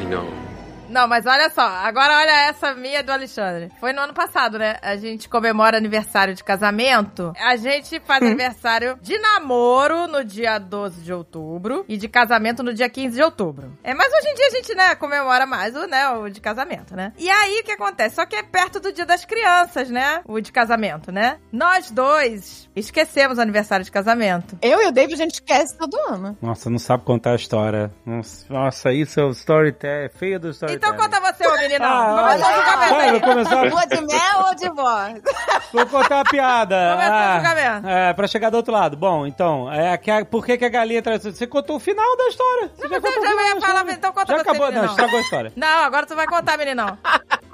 I 0.00 0.04
know. 0.04 0.47
Não, 0.88 1.06
mas 1.06 1.26
olha 1.26 1.50
só, 1.50 1.62
agora 1.62 2.16
olha 2.16 2.48
essa 2.48 2.74
minha 2.74 3.02
do 3.02 3.12
Alexandre. 3.12 3.70
Foi 3.78 3.92
no 3.92 4.00
ano 4.00 4.14
passado, 4.14 4.58
né? 4.58 4.76
A 4.82 4.96
gente 4.96 5.28
comemora 5.28 5.76
aniversário 5.76 6.34
de 6.34 6.42
casamento. 6.42 7.32
A 7.38 7.56
gente 7.56 8.00
faz 8.00 8.22
aniversário 8.22 8.98
de 9.02 9.18
namoro 9.18 10.06
no 10.06 10.24
dia 10.24 10.58
12 10.58 11.02
de 11.02 11.12
outubro 11.12 11.84
e 11.88 11.96
de 11.96 12.08
casamento 12.08 12.62
no 12.62 12.72
dia 12.72 12.88
15 12.88 13.16
de 13.16 13.22
outubro. 13.22 13.72
É, 13.84 13.94
mas 13.94 14.12
hoje 14.12 14.28
em 14.28 14.34
dia 14.34 14.46
a 14.46 14.50
gente, 14.50 14.74
né, 14.74 14.94
comemora 14.94 15.46
mais 15.46 15.76
o, 15.76 15.86
né, 15.86 16.08
o 16.10 16.28
de 16.28 16.40
casamento, 16.40 16.96
né? 16.96 17.12
E 17.18 17.28
aí 17.28 17.60
o 17.60 17.64
que 17.64 17.72
acontece? 17.72 18.16
Só 18.16 18.24
que 18.24 18.36
é 18.36 18.42
perto 18.42 18.80
do 18.80 18.92
dia 18.92 19.04
das 19.04 19.24
crianças, 19.24 19.90
né? 19.90 20.22
O 20.24 20.40
de 20.40 20.50
casamento, 20.50 21.12
né? 21.12 21.38
Nós 21.52 21.90
dois 21.90 22.68
esquecemos 22.74 23.38
o 23.38 23.40
aniversário 23.40 23.84
de 23.84 23.90
casamento. 23.90 24.58
Eu 24.62 24.80
e 24.82 24.86
o 24.86 24.92
David 24.92 25.14
a 25.14 25.24
gente 25.24 25.34
esquece 25.34 25.76
todo 25.76 25.96
ano. 26.08 26.36
Nossa, 26.40 26.70
não 26.70 26.78
sabe 26.78 27.04
contar 27.04 27.32
a 27.32 27.36
história. 27.36 27.90
Nossa, 28.06 28.52
nossa, 28.52 28.92
isso 28.92 29.20
é 29.20 29.24
o 29.24 29.30
storytelling. 29.30 30.04
É 30.04 30.08
feio 30.08 30.40
do 30.40 30.50
storytelling. 30.50 30.77
Então 30.78 30.96
conta 30.96 31.20
você, 31.20 31.46
ô 31.46 31.52
meninão. 31.56 32.16
Ah, 32.18 32.28
fazer 32.28 32.42
o 32.44 32.54
julgamento 32.56 32.94
vai, 32.94 33.04
aí. 33.04 33.10
vou 33.12 33.20
começar. 33.20 33.62
Lua 33.64 33.86
de 33.86 34.00
mel 34.00 34.46
ou 34.46 34.54
de 34.54 34.68
voz? 34.70 35.22
Vou 35.70 35.86
contar 35.86 36.16
uma 36.16 36.24
piada. 36.24 36.76
Começa 36.92 37.10
o 37.10 37.14
ah, 37.14 37.34
julgamento. 37.36 37.88
é, 37.88 38.12
pra 38.14 38.26
chegar 38.26 38.48
do 38.50 38.56
outro 38.56 38.72
lado. 38.72 38.96
Bom, 38.96 39.26
então, 39.26 39.70
é, 39.70 39.98
que 39.98 40.10
a- 40.10 40.24
por 40.24 40.44
que, 40.46 40.56
que 40.56 40.64
a 40.64 40.68
galinha 40.70 41.02
traz. 41.02 41.22
Você 41.24 41.46
contou 41.46 41.76
o 41.76 41.80
final 41.80 42.16
da 42.16 42.28
história. 42.28 42.70
Você 42.74 42.84
Não, 42.84 42.90
mas 42.90 43.00
contou 43.02 43.12
eu 43.12 43.20
o 43.20 43.24
já 43.24 43.30
final 43.30 43.44
ia 43.48 43.54
da 43.54 43.60
falar, 43.60 43.74
história. 43.80 43.92
então 43.92 44.12
conta 44.12 44.26
Já 44.32 44.34
você, 44.36 44.40
acabou, 44.42 44.60
não, 44.66 44.72
meninão. 44.72 44.90
estragou 44.90 45.18
a 45.18 45.22
história. 45.22 45.52
Não, 45.54 45.82
agora 45.84 46.06
tu 46.06 46.16
vai 46.16 46.26
contar, 46.26 46.56
meninão. 46.56 46.96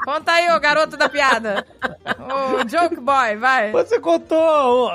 Conta 0.05 0.33
aí, 0.33 0.51
ô 0.53 0.61
garoto 0.61 0.97
da 0.99 1.09
piada. 1.09 1.67
O 2.05 2.69
joke 2.69 3.01
boy, 3.01 3.37
vai. 3.37 3.73
Você 3.73 3.99
contou. 3.99 4.91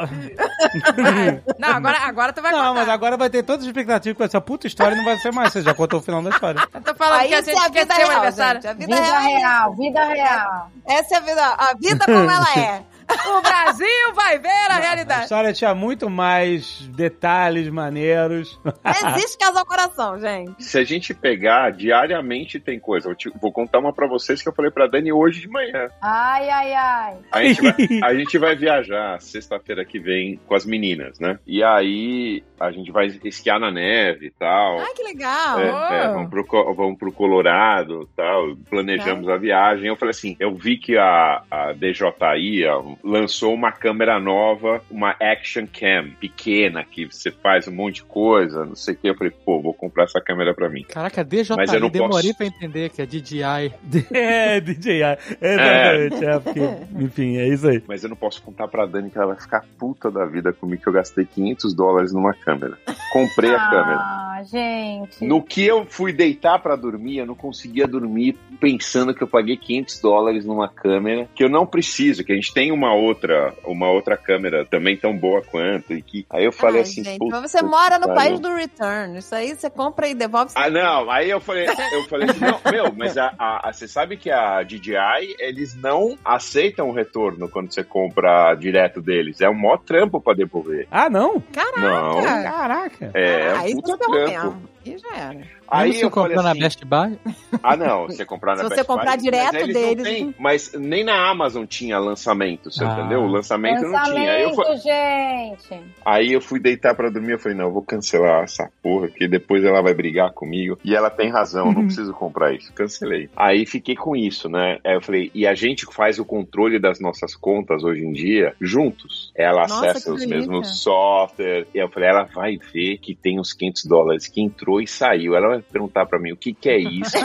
vai. 0.95 1.41
Não, 1.57 1.69
agora, 1.69 1.97
agora 2.01 2.31
tu 2.33 2.41
vai 2.41 2.51
Não, 2.51 2.59
contar. 2.59 2.73
mas 2.73 2.89
agora 2.89 3.17
vai 3.17 3.29
ter 3.29 3.43
todas 3.43 3.61
as 3.63 3.67
expectativas 3.67 4.17
com 4.17 4.23
essa 4.23 4.39
puta 4.39 4.67
história 4.67 4.95
não 4.95 5.03
vai 5.03 5.17
ser 5.17 5.31
mais. 5.33 5.51
Você 5.51 5.61
já 5.61 5.73
contou 5.73 5.99
o 5.99 6.03
final 6.03 6.21
da 6.21 6.29
história. 6.29 6.61
Eu 6.73 6.81
tô 6.81 6.93
falando 6.95 7.19
Aí 7.21 7.27
que 7.29 7.33
a 7.35 7.41
gente 7.41 7.57
a 7.57 7.65
esqueceu 7.65 8.07
o 8.07 8.18
real, 8.21 8.27
aniversário. 8.27 8.61
gente. 8.61 8.67
A 8.67 8.73
vida, 8.73 8.95
Vida 8.95 9.19
real. 9.19 9.21
é 9.21 9.37
real, 9.37 9.75
vida 9.75 10.05
real. 10.05 10.71
Essa 10.87 11.15
é 11.15 11.17
a 11.17 11.21
vida, 11.21 11.45
a 11.45 11.73
vida 11.79 12.05
como 12.05 12.29
ela 12.31 12.53
é. 12.59 12.83
O 13.09 13.41
Brasil 13.41 14.13
vai 14.13 14.37
ver 14.39 14.47
a 14.69 14.75
A 14.75 14.79
realidade. 14.79 15.23
história 15.23 15.53
tinha 15.53 15.73
muito 15.73 16.09
mais 16.09 16.79
detalhes 16.89 17.69
maneiros. 17.69 18.59
Não 18.63 19.09
existe 19.15 19.37
casal 19.37 19.65
coração, 19.65 20.19
gente. 20.19 20.63
Se 20.63 20.77
a 20.77 20.83
gente 20.83 21.13
pegar, 21.13 21.71
diariamente 21.71 22.59
tem 22.59 22.79
coisa. 22.79 23.09
Eu 23.09 23.15
te- 23.15 23.31
vou 23.41 23.51
contar 23.51 23.79
uma 23.79 23.93
pra 23.93 24.07
vocês 24.07 24.41
que 24.41 24.49
eu 24.49 24.53
falei 24.53 24.71
pra 24.71 24.87
Dani 24.87 25.11
hoje 25.11 25.41
de 25.41 25.47
manhã. 25.47 25.89
Ai, 26.01 26.49
ai, 26.49 26.73
ai. 26.73 27.17
A 27.31 27.43
gente 27.43 27.61
vai, 27.61 27.73
a 28.03 28.13
gente 28.15 28.37
vai 28.37 28.55
viajar 28.55 29.21
sexta-feira 29.21 29.83
que 29.85 29.99
vem 29.99 30.39
com 30.47 30.55
as 30.55 30.65
meninas, 30.65 31.19
né? 31.19 31.39
E 31.47 31.63
aí 31.63 32.43
a 32.59 32.71
gente 32.71 32.91
vai 32.91 33.07
esquiar 33.23 33.59
na 33.59 33.71
neve 33.71 34.27
e 34.27 34.31
tal. 34.31 34.79
Ai, 34.79 34.93
que 34.95 35.03
legal. 35.03 35.59
É, 35.59 35.69
Oh. 35.71 35.93
é, 35.93 36.07
vamos, 36.13 36.29
pro, 36.29 36.73
vamos 36.75 36.97
pro 36.97 37.11
Colorado 37.11 38.09
tal. 38.15 38.55
Planejamos 38.69 39.27
a 39.29 39.37
viagem. 39.37 39.87
Eu 39.87 39.95
falei 39.95 40.11
assim: 40.11 40.35
eu 40.39 40.53
vi 40.55 40.77
que 40.77 40.97
a, 40.97 41.41
a 41.49 41.73
DJI 41.73 42.65
ó, 42.67 42.83
lançou 43.03 43.53
uma 43.53 43.71
câmera 43.71 44.19
nova, 44.19 44.81
uma 44.89 45.15
Action 45.19 45.65
Cam 45.67 46.09
pequena, 46.19 46.83
que 46.83 47.05
você 47.05 47.31
faz 47.31 47.67
um 47.67 47.71
monte 47.71 47.95
de 47.95 48.03
coisa, 48.03 48.65
não 48.65 48.75
sei 48.75 48.93
o 48.93 48.97
que. 48.97 49.09
Eu 49.09 49.15
falei, 49.15 49.31
pô, 49.45 49.61
vou 49.61 49.73
comprar 49.73 50.05
essa 50.05 50.19
câmera 50.21 50.53
pra 50.53 50.69
mim. 50.69 50.83
Caraca, 50.87 51.23
DJI, 51.23 51.55
Mas 51.55 51.73
eu 51.73 51.79
não 51.79 51.89
demorei 51.89 52.33
posso. 52.33 52.37
pra 52.37 52.45
entender 52.45 52.89
que 52.89 53.01
é 53.01 53.05
DJI. 53.05 53.73
é, 54.13 54.59
DJI. 54.59 55.01
Exatamente. 55.41 56.25
É. 56.25 56.39
porque, 56.39 56.59
enfim, 57.03 57.37
é 57.37 57.47
isso 57.47 57.67
aí. 57.67 57.83
Mas 57.87 58.03
eu 58.03 58.09
não 58.09 58.17
posso 58.17 58.41
contar 58.41 58.67
pra 58.67 58.85
Dani 58.85 59.09
que 59.09 59.17
ela 59.17 59.27
vai 59.27 59.37
ficar 59.41 59.65
puta 59.77 60.09
da 60.11 60.25
vida 60.25 60.51
comigo 60.53 60.81
que 60.81 60.87
eu 60.89 60.93
gastei 60.93 61.25
500 61.25 61.73
dólares 61.73 62.13
numa 62.13 62.33
câmera. 62.33 62.77
Comprei 63.11 63.53
a 63.53 63.69
câmera. 63.69 63.97
Ah, 63.99 64.25
Ah, 64.39 64.43
gente. 64.43 65.25
No 65.25 65.41
que 65.43 65.65
eu 65.65 65.85
fui 65.85 66.13
deitar 66.13 66.59
pra 66.59 66.75
dormir, 66.77 67.17
eu 67.17 67.25
não 67.25 67.35
conseguia 67.35 67.85
dormir 67.85 68.37
pensando 68.59 69.13
que 69.13 69.21
eu 69.21 69.27
paguei 69.27 69.57
500 69.57 69.99
dólares 70.01 70.45
numa 70.45 70.69
câmera 70.69 71.27
que 71.35 71.43
eu 71.43 71.49
não 71.49 71.65
preciso, 71.65 72.23
que 72.23 72.31
a 72.31 72.35
gente 72.35 72.53
tem 72.53 72.71
uma 72.71 72.88
outra, 72.93 73.53
uma 73.65 73.89
outra 73.89 74.15
câmera 74.17 74.65
também 74.65 74.97
tão 74.97 75.15
boa 75.17 75.41
quanto 75.41 75.93
e 75.93 76.01
que 76.01 76.25
aí 76.29 76.45
eu 76.45 76.51
falei 76.51 76.77
Ai, 76.77 76.81
assim, 76.83 77.03
gente, 77.03 77.17
"Puta 77.19 77.41
mas 77.41 77.51
você 77.51 77.61
mora 77.61 77.97
no 77.99 78.07
país 78.07 78.39
pariu." 78.39 78.39
do 78.39 78.53
return. 78.55 79.17
Isso 79.17 79.33
aí 79.35 79.55
você 79.55 79.69
compra 79.69 80.07
e 80.07 80.13
devolve. 80.13 80.51
Ah, 80.55 80.69
não. 80.69 81.09
Aí 81.09 81.29
eu 81.29 81.39
falei, 81.39 81.65
eu 81.67 82.03
falei 82.09 82.29
assim, 82.29 82.39
não, 82.45 82.71
meu, 82.71 82.93
mas 82.95 83.17
a, 83.17 83.33
a- 83.37 83.69
a- 83.69 83.73
você 83.73 83.87
sabe 83.87 84.17
que 84.17 84.29
a 84.31 84.61
DJI, 84.63 85.35
eles 85.39 85.75
não 85.75 86.17
aceitam 86.23 86.89
o 86.89 86.93
retorno 86.93 87.49
quando 87.49 87.73
você 87.73 87.83
compra 87.83 88.53
direto 88.55 89.01
deles. 89.01 89.41
É 89.41 89.49
um 89.49 89.53
maior 89.59 89.77
trampo 89.79 90.19
pra 90.21 90.33
devolver. 90.33 90.87
Ah, 90.91 91.09
não? 91.09 91.41
Não. 91.77 92.21
Caraca. 92.23 93.11
É, 93.13 93.49
ah, 93.51 93.59
aí 93.59 93.73
puta 93.75 93.97
você 93.97 93.97
ferrou 94.05 94.25
trampo. 94.25 94.45
mesmo. 94.55 94.69
E 94.85 94.97
já 94.97 95.15
era. 95.15 95.41
Aí 95.71 95.89
Mesmo 95.89 95.99
se 95.99 96.05
eu 96.05 96.09
falei 96.09 96.35
comprou 96.35 96.43
na 96.43 96.51
assim, 96.51 96.59
Best 96.61 96.85
Buy, 96.85 97.19
Ah, 97.61 97.77
não, 97.77 98.07
você 98.07 98.25
comprar 98.25 98.55
na 98.55 98.57
Se 98.57 98.63
você 98.63 98.75
Best 98.77 98.87
Buy, 98.87 98.95
comprar 98.95 99.11
mas 99.11 99.23
direto 99.23 99.53
não 99.59 99.67
deles, 99.73 100.03
têm, 100.03 100.25
não- 100.25 100.33
mas 100.39 100.71
nem 100.73 101.03
na 101.03 101.29
Amazon 101.29 101.65
tinha 101.65 101.99
lançamento, 101.99 102.71
você 102.71 102.83
Ah. 102.83 102.93
entendeu? 102.97 103.21
O 103.21 103.27
lançamento, 103.27 103.81
não 103.83 104.03
tinha. 104.03 104.31
Aí 104.31 104.43
eu, 104.43 104.49
Lançamento, 104.55 104.81
gente. 104.81 105.83
aí 106.03 106.33
eu 106.33 106.41
fui 106.41 106.59
deitar 106.59 106.95
pra 106.95 107.09
dormir, 107.09 107.33
eu 107.33 107.39
falei, 107.39 107.57
não, 107.57 107.65
eu 107.65 107.71
vou 107.73 107.83
cancelar 107.83 108.43
essa 108.43 108.69
porra, 108.81 109.09
que 109.09 109.27
depois 109.27 109.63
ela 109.63 109.81
vai 109.81 109.93
brigar 109.93 110.31
comigo. 110.31 110.79
E 110.83 110.95
ela 110.95 111.09
tem 111.09 111.29
razão, 111.29 111.67
eu 111.67 111.73
não 111.73 111.85
preciso 111.85 112.13
comprar 112.13 112.53
isso. 112.53 112.73
Cancelei. 112.73 113.29
Aí 113.35 113.65
fiquei 113.65 113.95
com 113.95 114.15
isso, 114.15 114.49
né? 114.49 114.79
Aí 114.83 114.95
eu 114.95 115.01
falei, 115.01 115.29
e 115.35 115.45
a 115.45 115.53
gente 115.53 115.85
faz 115.93 116.17
o 116.19 116.25
controle 116.25 116.79
das 116.79 116.99
nossas 116.99 117.35
contas 117.35 117.83
hoje 117.83 118.03
em 118.03 118.11
dia 118.11 118.55
juntos. 118.59 119.31
Ela 119.35 119.61
Nossa, 119.67 119.87
acessa 119.91 120.13
os 120.13 120.25
mesmos 120.25 120.81
software. 120.81 121.67
E 121.75 121.77
eu 121.77 121.89
falei, 121.89 122.09
ela 122.09 122.23
vai 122.23 122.57
ver 122.73 122.97
que 122.97 123.13
tem 123.13 123.39
uns 123.39 123.53
500 123.53 123.85
dólares 123.85 124.27
que 124.27 124.41
entrou 124.41 124.68
e 124.81 124.87
saiu. 124.87 125.35
Ela 125.35 125.47
vai 125.49 125.61
perguntar 125.61 126.05
pra 126.05 126.19
mim, 126.19 126.31
o 126.33 126.37
que 126.37 126.53
que 126.53 126.69
é 126.69 126.77
isso? 126.77 127.17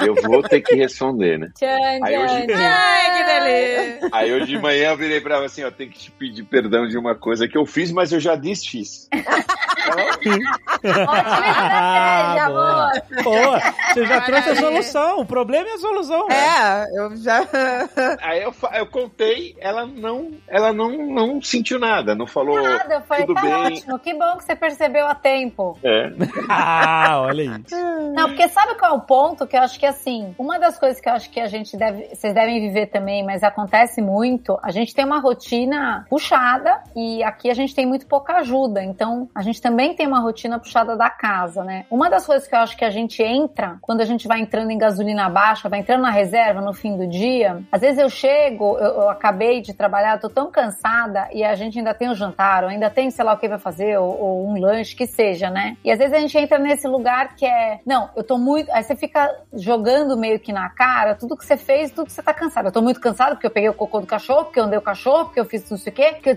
eu 0.00 0.14
vou 0.22 0.42
ter 0.42 0.60
que 0.60 0.74
responder, 0.74 1.38
né? 1.38 1.48
Tchan, 1.58 1.66
Aí 2.04 2.18
hoje- 2.18 2.46
tchan. 2.46 4.08
Aí 4.12 4.32
hoje 4.32 4.46
de 4.46 4.58
manhã 4.58 4.90
eu 4.90 4.96
virei 4.96 5.20
pra 5.20 5.36
ela 5.36 5.46
assim, 5.46 5.64
ó, 5.64 5.70
tem 5.70 5.88
que 5.88 5.98
te 5.98 6.10
pedir 6.10 6.44
perdão 6.44 6.86
de 6.86 6.96
uma 6.98 7.14
coisa 7.14 7.48
que 7.48 7.56
eu 7.58 7.64
fiz, 7.66 7.90
mas 7.90 8.12
eu 8.12 8.20
já 8.20 8.36
desfiz. 8.36 9.08
Boa. 12.46 12.92
Pô, 13.22 13.34
você 13.92 14.06
já 14.06 14.20
trouxe 14.22 14.50
a 14.50 14.56
solução. 14.56 15.20
O 15.20 15.26
problema 15.26 15.68
é 15.68 15.72
a 15.74 15.78
solução. 15.78 16.28
É, 16.30 16.86
eu 16.98 17.16
já. 17.16 17.46
Aí 18.22 18.42
eu, 18.42 18.54
eu 18.74 18.86
contei, 18.86 19.54
ela 19.60 19.86
não, 19.86 20.32
ela 20.48 20.72
não, 20.72 20.90
não 21.08 21.42
sentiu 21.42 21.78
nada, 21.78 22.14
não 22.14 22.26
falou. 22.26 22.62
Nada, 22.62 22.94
eu 22.94 23.00
falei, 23.02 23.26
Tudo 23.26 23.34
tá 23.36 23.42
bem. 23.42 23.52
ótimo, 23.54 23.98
que 23.98 24.14
bom 24.14 24.36
que 24.36 24.44
você 24.44 24.56
percebeu 24.56 25.06
a 25.06 25.14
tempo. 25.14 25.78
É. 25.82 26.10
Ah, 26.56 27.20
olha 27.20 27.42
aí. 27.42 27.64
Não, 28.14 28.28
porque 28.28 28.48
sabe 28.48 28.74
qual 28.76 28.92
é 28.92 28.94
o 28.96 29.00
ponto? 29.00 29.46
Que 29.46 29.56
eu 29.56 29.62
acho 29.62 29.78
que 29.78 29.86
assim, 29.86 30.34
uma 30.38 30.58
das 30.58 30.78
coisas 30.78 31.00
que 31.00 31.08
eu 31.08 31.12
acho 31.12 31.30
que 31.30 31.40
a 31.40 31.46
gente 31.46 31.76
deve, 31.76 32.14
vocês 32.14 32.32
devem 32.34 32.60
viver 32.60 32.86
também, 32.86 33.24
mas 33.24 33.42
acontece 33.42 34.00
muito, 34.00 34.58
a 34.62 34.70
gente 34.70 34.94
tem 34.94 35.04
uma 35.04 35.20
rotina 35.20 36.06
puxada 36.08 36.82
e 36.94 37.22
aqui 37.22 37.50
a 37.50 37.54
gente 37.54 37.74
tem 37.74 37.86
muito 37.86 38.06
pouca 38.06 38.38
ajuda. 38.38 38.82
Então, 38.82 39.28
a 39.34 39.42
gente 39.42 39.60
também 39.60 39.94
tem 39.94 40.06
uma 40.06 40.20
rotina 40.20 40.58
puxada 40.58 40.96
da 40.96 41.10
casa, 41.10 41.64
né? 41.64 41.84
Uma 41.90 42.08
das 42.08 42.26
coisas 42.26 42.46
que 42.46 42.54
eu 42.54 42.60
acho 42.60 42.76
que 42.76 42.84
a 42.84 42.90
gente 42.90 43.22
entra, 43.22 43.76
quando 43.80 44.00
a 44.00 44.04
gente 44.04 44.28
vai 44.28 44.40
entrando 44.40 44.70
em 44.70 44.78
gasolina 44.78 45.28
baixa, 45.28 45.68
vai 45.68 45.80
entrando 45.80 46.02
na 46.02 46.10
reserva 46.10 46.60
no 46.60 46.72
fim 46.72 46.96
do 46.96 47.06
dia, 47.06 47.62
às 47.70 47.80
vezes 47.80 47.98
eu 47.98 48.08
chego, 48.08 48.78
eu, 48.78 49.02
eu 49.02 49.08
acabei 49.10 49.60
de 49.60 49.74
trabalhar, 49.74 50.14
eu 50.14 50.20
tô 50.20 50.28
tão 50.28 50.50
cansada 50.50 51.28
e 51.32 51.44
a 51.44 51.54
gente 51.54 51.78
ainda 51.78 51.94
tem 51.94 52.08
o 52.08 52.14
jantar, 52.14 52.64
ou 52.64 52.70
ainda 52.70 52.90
tem 52.90 53.10
sei 53.10 53.24
lá 53.24 53.34
o 53.34 53.38
que 53.38 53.48
vai 53.48 53.58
fazer, 53.58 53.98
ou, 53.98 54.20
ou 54.20 54.48
um 54.48 54.60
lanche, 54.60 54.94
que 54.94 55.06
seja, 55.06 55.50
né? 55.50 55.76
E 55.84 55.90
às 55.90 55.98
vezes 55.98 56.14
a 56.14 56.18
gente 56.18 56.36
entra 56.44 56.58
nesse 56.58 56.86
lugar 56.86 57.34
que 57.34 57.46
é, 57.46 57.80
não, 57.84 58.10
eu 58.16 58.22
tô 58.22 58.38
muito. 58.38 58.70
Aí 58.70 58.82
você 58.82 58.94
fica 58.94 59.28
jogando 59.52 60.16
meio 60.16 60.38
que 60.38 60.52
na 60.52 60.68
cara 60.68 61.14
tudo 61.14 61.36
que 61.36 61.44
você 61.44 61.56
fez, 61.56 61.90
tudo 61.90 62.06
que 62.06 62.12
você 62.12 62.22
tá 62.22 62.32
cansado. 62.32 62.66
Eu 62.66 62.72
tô 62.72 62.82
muito 62.82 63.00
cansado 63.00 63.32
porque 63.32 63.46
eu 63.46 63.50
peguei 63.50 63.68
o 63.68 63.74
cocô 63.74 64.00
do 64.00 64.06
cachorro, 64.06 64.44
porque 64.44 64.60
eu 64.60 64.64
andei 64.64 64.78
o 64.78 64.82
cachorro, 64.82 65.26
porque 65.26 65.40
eu 65.40 65.44
fiz 65.44 65.68
não 65.70 65.78
sei 65.78 65.92
o 65.92 65.96
quê, 65.96 66.12
porque 66.12 66.30
eu. 66.30 66.36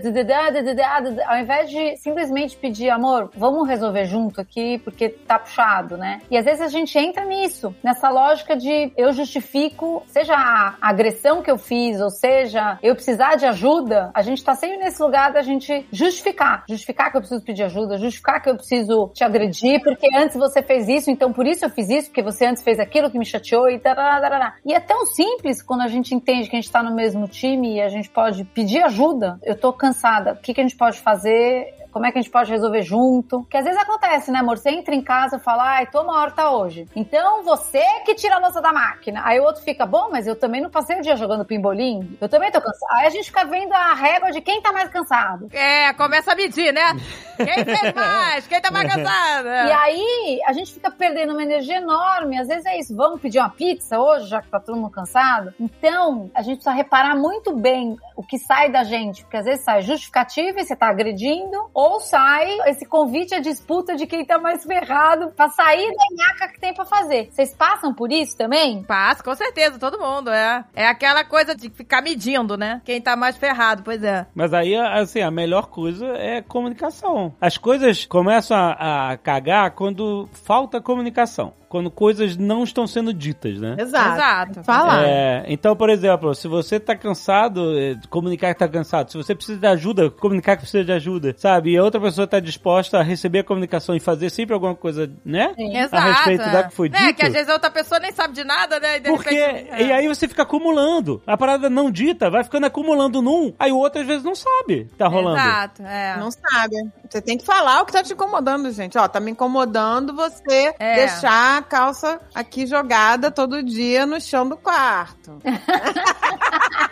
Ao 1.26 1.38
invés 1.38 1.70
de 1.70 1.96
simplesmente 1.96 2.56
pedir, 2.56 2.90
amor, 2.90 3.30
vamos 3.36 3.68
resolver 3.68 4.04
junto 4.04 4.40
aqui, 4.40 4.78
porque 4.78 5.08
tá 5.08 5.38
puxado, 5.38 5.96
né? 5.96 6.20
E 6.30 6.36
às 6.36 6.44
vezes 6.44 6.60
a 6.60 6.68
gente 6.68 6.98
entra 6.98 7.24
nisso, 7.24 7.74
nessa 7.82 8.08
lógica 8.08 8.56
de 8.56 8.92
eu 8.96 9.12
justifico, 9.12 10.02
seja 10.06 10.34
a 10.34 10.74
agressão 10.80 11.42
que 11.42 11.50
eu 11.50 11.58
fiz, 11.58 12.00
ou 12.00 12.10
seja, 12.10 12.78
eu 12.82 12.94
precisar 12.94 13.36
de 13.36 13.46
ajuda, 13.46 14.10
a 14.14 14.22
gente 14.22 14.42
tá 14.42 14.54
sempre 14.54 14.78
nesse 14.78 15.02
lugar 15.02 15.32
da 15.32 15.42
gente 15.42 15.86
justificar. 15.92 16.64
Justificar 16.68 17.10
que 17.10 17.16
eu 17.16 17.20
preciso 17.20 17.44
pedir 17.44 17.64
ajuda, 17.64 17.98
justificar 17.98 18.40
que 18.40 18.48
eu 18.48 18.56
preciso 18.56 19.10
te 19.14 19.24
agredir, 19.24 19.80
antes 20.14 20.36
você 20.36 20.62
fez 20.62 20.88
isso, 20.88 21.10
então 21.10 21.32
por 21.32 21.46
isso 21.46 21.64
eu 21.64 21.70
fiz 21.70 21.88
isso, 21.90 22.08
porque 22.08 22.22
você 22.22 22.46
antes 22.46 22.62
fez 22.62 22.78
aquilo 22.78 23.10
que 23.10 23.18
me 23.18 23.24
chateou 23.24 23.68
e 23.68 23.78
tarará. 23.78 24.56
E 24.64 24.72
é 24.72 24.80
tão 24.80 25.06
simples 25.06 25.62
quando 25.62 25.82
a 25.82 25.88
gente 25.88 26.14
entende 26.14 26.48
que 26.48 26.56
a 26.56 26.60
gente 26.60 26.70
tá 26.70 26.82
no 26.82 26.94
mesmo 26.94 27.26
time 27.26 27.76
e 27.76 27.80
a 27.80 27.88
gente 27.88 28.08
pode 28.08 28.44
pedir 28.44 28.82
ajuda. 28.82 29.38
Eu 29.42 29.58
tô 29.58 29.72
cansada, 29.72 30.32
o 30.32 30.36
que, 30.36 30.54
que 30.54 30.60
a 30.60 30.64
gente 30.64 30.76
pode 30.76 30.98
fazer? 30.98 31.77
Como 31.98 32.06
é 32.06 32.12
que 32.12 32.18
a 32.20 32.22
gente 32.22 32.30
pode 32.30 32.48
resolver 32.48 32.82
junto? 32.82 33.44
Que 33.50 33.56
às 33.56 33.64
vezes 33.64 33.80
acontece, 33.80 34.30
né, 34.30 34.38
amor? 34.38 34.56
Você 34.56 34.70
entra 34.70 34.94
em 34.94 35.02
casa 35.02 35.36
e 35.36 35.40
fala, 35.40 35.64
ai, 35.64 35.86
tô 35.86 36.00
uma 36.02 36.20
horta 36.20 36.48
hoje. 36.48 36.86
Então 36.94 37.42
você 37.42 37.82
que 38.06 38.14
tira 38.14 38.36
a 38.36 38.38
louça 38.38 38.62
da 38.62 38.72
máquina. 38.72 39.20
Aí 39.24 39.40
o 39.40 39.42
outro 39.42 39.64
fica, 39.64 39.84
bom, 39.84 40.08
mas 40.08 40.24
eu 40.24 40.36
também 40.36 40.60
não 40.60 40.70
passei 40.70 40.96
o 40.96 41.02
dia 41.02 41.16
jogando 41.16 41.44
pimbolim. 41.44 42.16
Eu 42.20 42.28
também 42.28 42.52
tô 42.52 42.60
cansado. 42.60 42.88
Aí 42.92 43.06
a 43.08 43.10
gente 43.10 43.24
fica 43.24 43.44
vendo 43.46 43.72
a 43.72 43.94
régua 43.94 44.30
de 44.30 44.40
quem 44.40 44.62
tá 44.62 44.72
mais 44.72 44.88
cansado. 44.90 45.48
É, 45.52 45.92
começa 45.94 46.34
a 46.34 46.36
medir, 46.36 46.72
né? 46.72 46.94
Quem 47.36 47.64
fez 47.64 47.90
mais? 47.92 48.46
Quem 48.46 48.60
tá 48.60 48.70
mais 48.70 48.94
cansado? 48.94 49.48
E 49.48 49.72
aí, 49.72 50.40
a 50.46 50.52
gente 50.52 50.74
fica 50.74 50.92
perdendo 50.92 51.32
uma 51.32 51.42
energia 51.42 51.78
enorme. 51.78 52.38
Às 52.38 52.46
vezes 52.46 52.64
é 52.64 52.78
isso, 52.78 52.94
vamos 52.94 53.20
pedir 53.20 53.40
uma 53.40 53.50
pizza 53.50 53.98
hoje, 53.98 54.28
já 54.28 54.40
que 54.40 54.48
tá 54.48 54.60
todo 54.60 54.76
mundo 54.76 54.92
cansado? 54.92 55.52
Então, 55.58 56.30
a 56.32 56.42
gente 56.42 56.58
precisa 56.58 56.76
reparar 56.76 57.16
muito 57.16 57.56
bem 57.56 57.96
o 58.14 58.22
que 58.22 58.38
sai 58.38 58.70
da 58.70 58.84
gente. 58.84 59.22
Porque 59.22 59.36
às 59.36 59.44
vezes 59.44 59.64
sai 59.64 59.82
justificativa 59.82 60.60
e 60.60 60.64
você 60.64 60.76
tá 60.76 60.88
agredindo, 60.88 61.68
ou 61.74 61.87
sai 62.00 62.58
esse 62.66 62.86
convite 62.86 63.34
à 63.34 63.40
disputa 63.40 63.96
de 63.96 64.06
quem 64.06 64.24
tá 64.24 64.38
mais 64.38 64.64
ferrado 64.64 65.32
pra 65.36 65.48
sair 65.48 65.88
da 65.88 66.16
nhaca 66.16 66.52
que 66.52 66.60
tem 66.60 66.74
pra 66.74 66.84
fazer. 66.84 67.28
Vocês 67.30 67.54
passam 67.54 67.92
por 67.94 68.12
isso 68.12 68.36
também? 68.36 68.82
Passa, 68.84 69.22
com 69.22 69.34
certeza, 69.34 69.78
todo 69.78 69.98
mundo, 69.98 70.30
é. 70.30 70.64
É 70.74 70.86
aquela 70.86 71.24
coisa 71.24 71.54
de 71.54 71.70
ficar 71.70 72.02
medindo, 72.02 72.56
né? 72.56 72.80
Quem 72.84 73.00
tá 73.00 73.16
mais 73.16 73.36
ferrado, 73.36 73.82
pois 73.82 74.02
é. 74.02 74.26
Mas 74.34 74.52
aí, 74.52 74.74
assim, 74.76 75.20
a 75.20 75.30
melhor 75.30 75.68
coisa 75.68 76.06
é 76.16 76.42
comunicação. 76.42 77.34
As 77.40 77.56
coisas 77.56 78.04
começam 78.06 78.56
a, 78.56 79.12
a 79.12 79.16
cagar 79.16 79.72
quando 79.72 80.28
falta 80.44 80.80
comunicação. 80.80 81.52
Quando 81.68 81.90
coisas 81.90 82.36
não 82.36 82.64
estão 82.64 82.86
sendo 82.86 83.12
ditas, 83.12 83.58
né? 83.60 83.76
Exato. 83.78 84.14
Exato. 84.14 84.64
Fala. 84.64 85.04
É, 85.06 85.44
então, 85.48 85.76
por 85.76 85.90
exemplo, 85.90 86.34
se 86.34 86.48
você 86.48 86.80
tá 86.80 86.96
cansado, 86.96 87.78
é, 87.78 87.94
comunicar 88.08 88.54
que 88.54 88.58
tá 88.60 88.68
cansado. 88.68 89.10
Se 89.10 89.16
você 89.18 89.34
precisa 89.34 89.58
de 89.58 89.66
ajuda, 89.66 90.10
comunicar 90.10 90.56
que 90.56 90.62
precisa 90.62 90.84
de 90.84 90.92
ajuda, 90.92 91.34
sabe? 91.36 91.72
E 91.72 91.76
a 91.76 91.84
outra 91.84 92.00
pessoa 92.00 92.26
tá 92.26 92.40
disposta 92.40 92.98
a 92.98 93.02
receber 93.02 93.40
a 93.40 93.44
comunicação 93.44 93.94
e 93.94 94.00
fazer 94.00 94.30
sempre 94.30 94.54
alguma 94.54 94.74
coisa, 94.74 95.10
né? 95.24 95.52
Exato. 95.58 95.96
A 95.96 96.00
respeito 96.12 96.42
é. 96.42 96.50
da 96.52 96.62
que 96.64 96.74
foi 96.74 96.88
É, 96.88 97.06
dito. 97.06 97.14
que 97.16 97.26
às 97.26 97.32
vezes 97.32 97.48
a 97.48 97.52
outra 97.54 97.70
pessoa 97.70 98.00
nem 98.00 98.12
sabe 98.12 98.34
de 98.34 98.44
nada, 98.44 98.80
né? 98.80 98.96
E 98.96 99.00
de 99.00 99.10
Porque, 99.10 99.34
repente, 99.34 99.70
é. 99.70 99.82
e 99.86 99.92
aí 99.92 100.08
você 100.08 100.26
fica 100.26 100.42
acumulando. 100.44 101.22
A 101.26 101.36
parada 101.36 101.68
não 101.68 101.90
dita, 101.90 102.30
vai 102.30 102.44
ficando 102.44 102.64
acumulando 102.66 103.20
num, 103.20 103.52
aí 103.58 103.70
o 103.72 103.76
outro 103.78 104.00
às 104.00 104.06
vezes 104.06 104.24
não 104.24 104.34
sabe 104.34 104.86
que 104.86 104.96
tá 104.96 105.06
rolando. 105.08 105.38
Exato, 105.38 105.82
é. 105.82 106.16
Não 106.18 106.30
sabe. 106.30 106.76
Você 107.08 107.20
tem 107.20 107.36
que 107.36 107.44
falar 107.44 107.82
o 107.82 107.86
que 107.86 107.92
tá 107.92 108.02
te 108.02 108.12
incomodando, 108.12 108.70
gente. 108.72 108.96
Ó, 108.96 109.06
tá 109.06 109.20
me 109.20 109.30
incomodando 109.30 110.14
você 110.14 110.72
É. 110.78 110.94
deixar 110.96 111.57
a 111.58 111.62
calça 111.62 112.20
aqui 112.34 112.66
jogada 112.66 113.30
todo 113.30 113.62
dia 113.62 114.06
no 114.06 114.20
chão 114.20 114.48
do 114.48 114.56
quarto. 114.56 115.38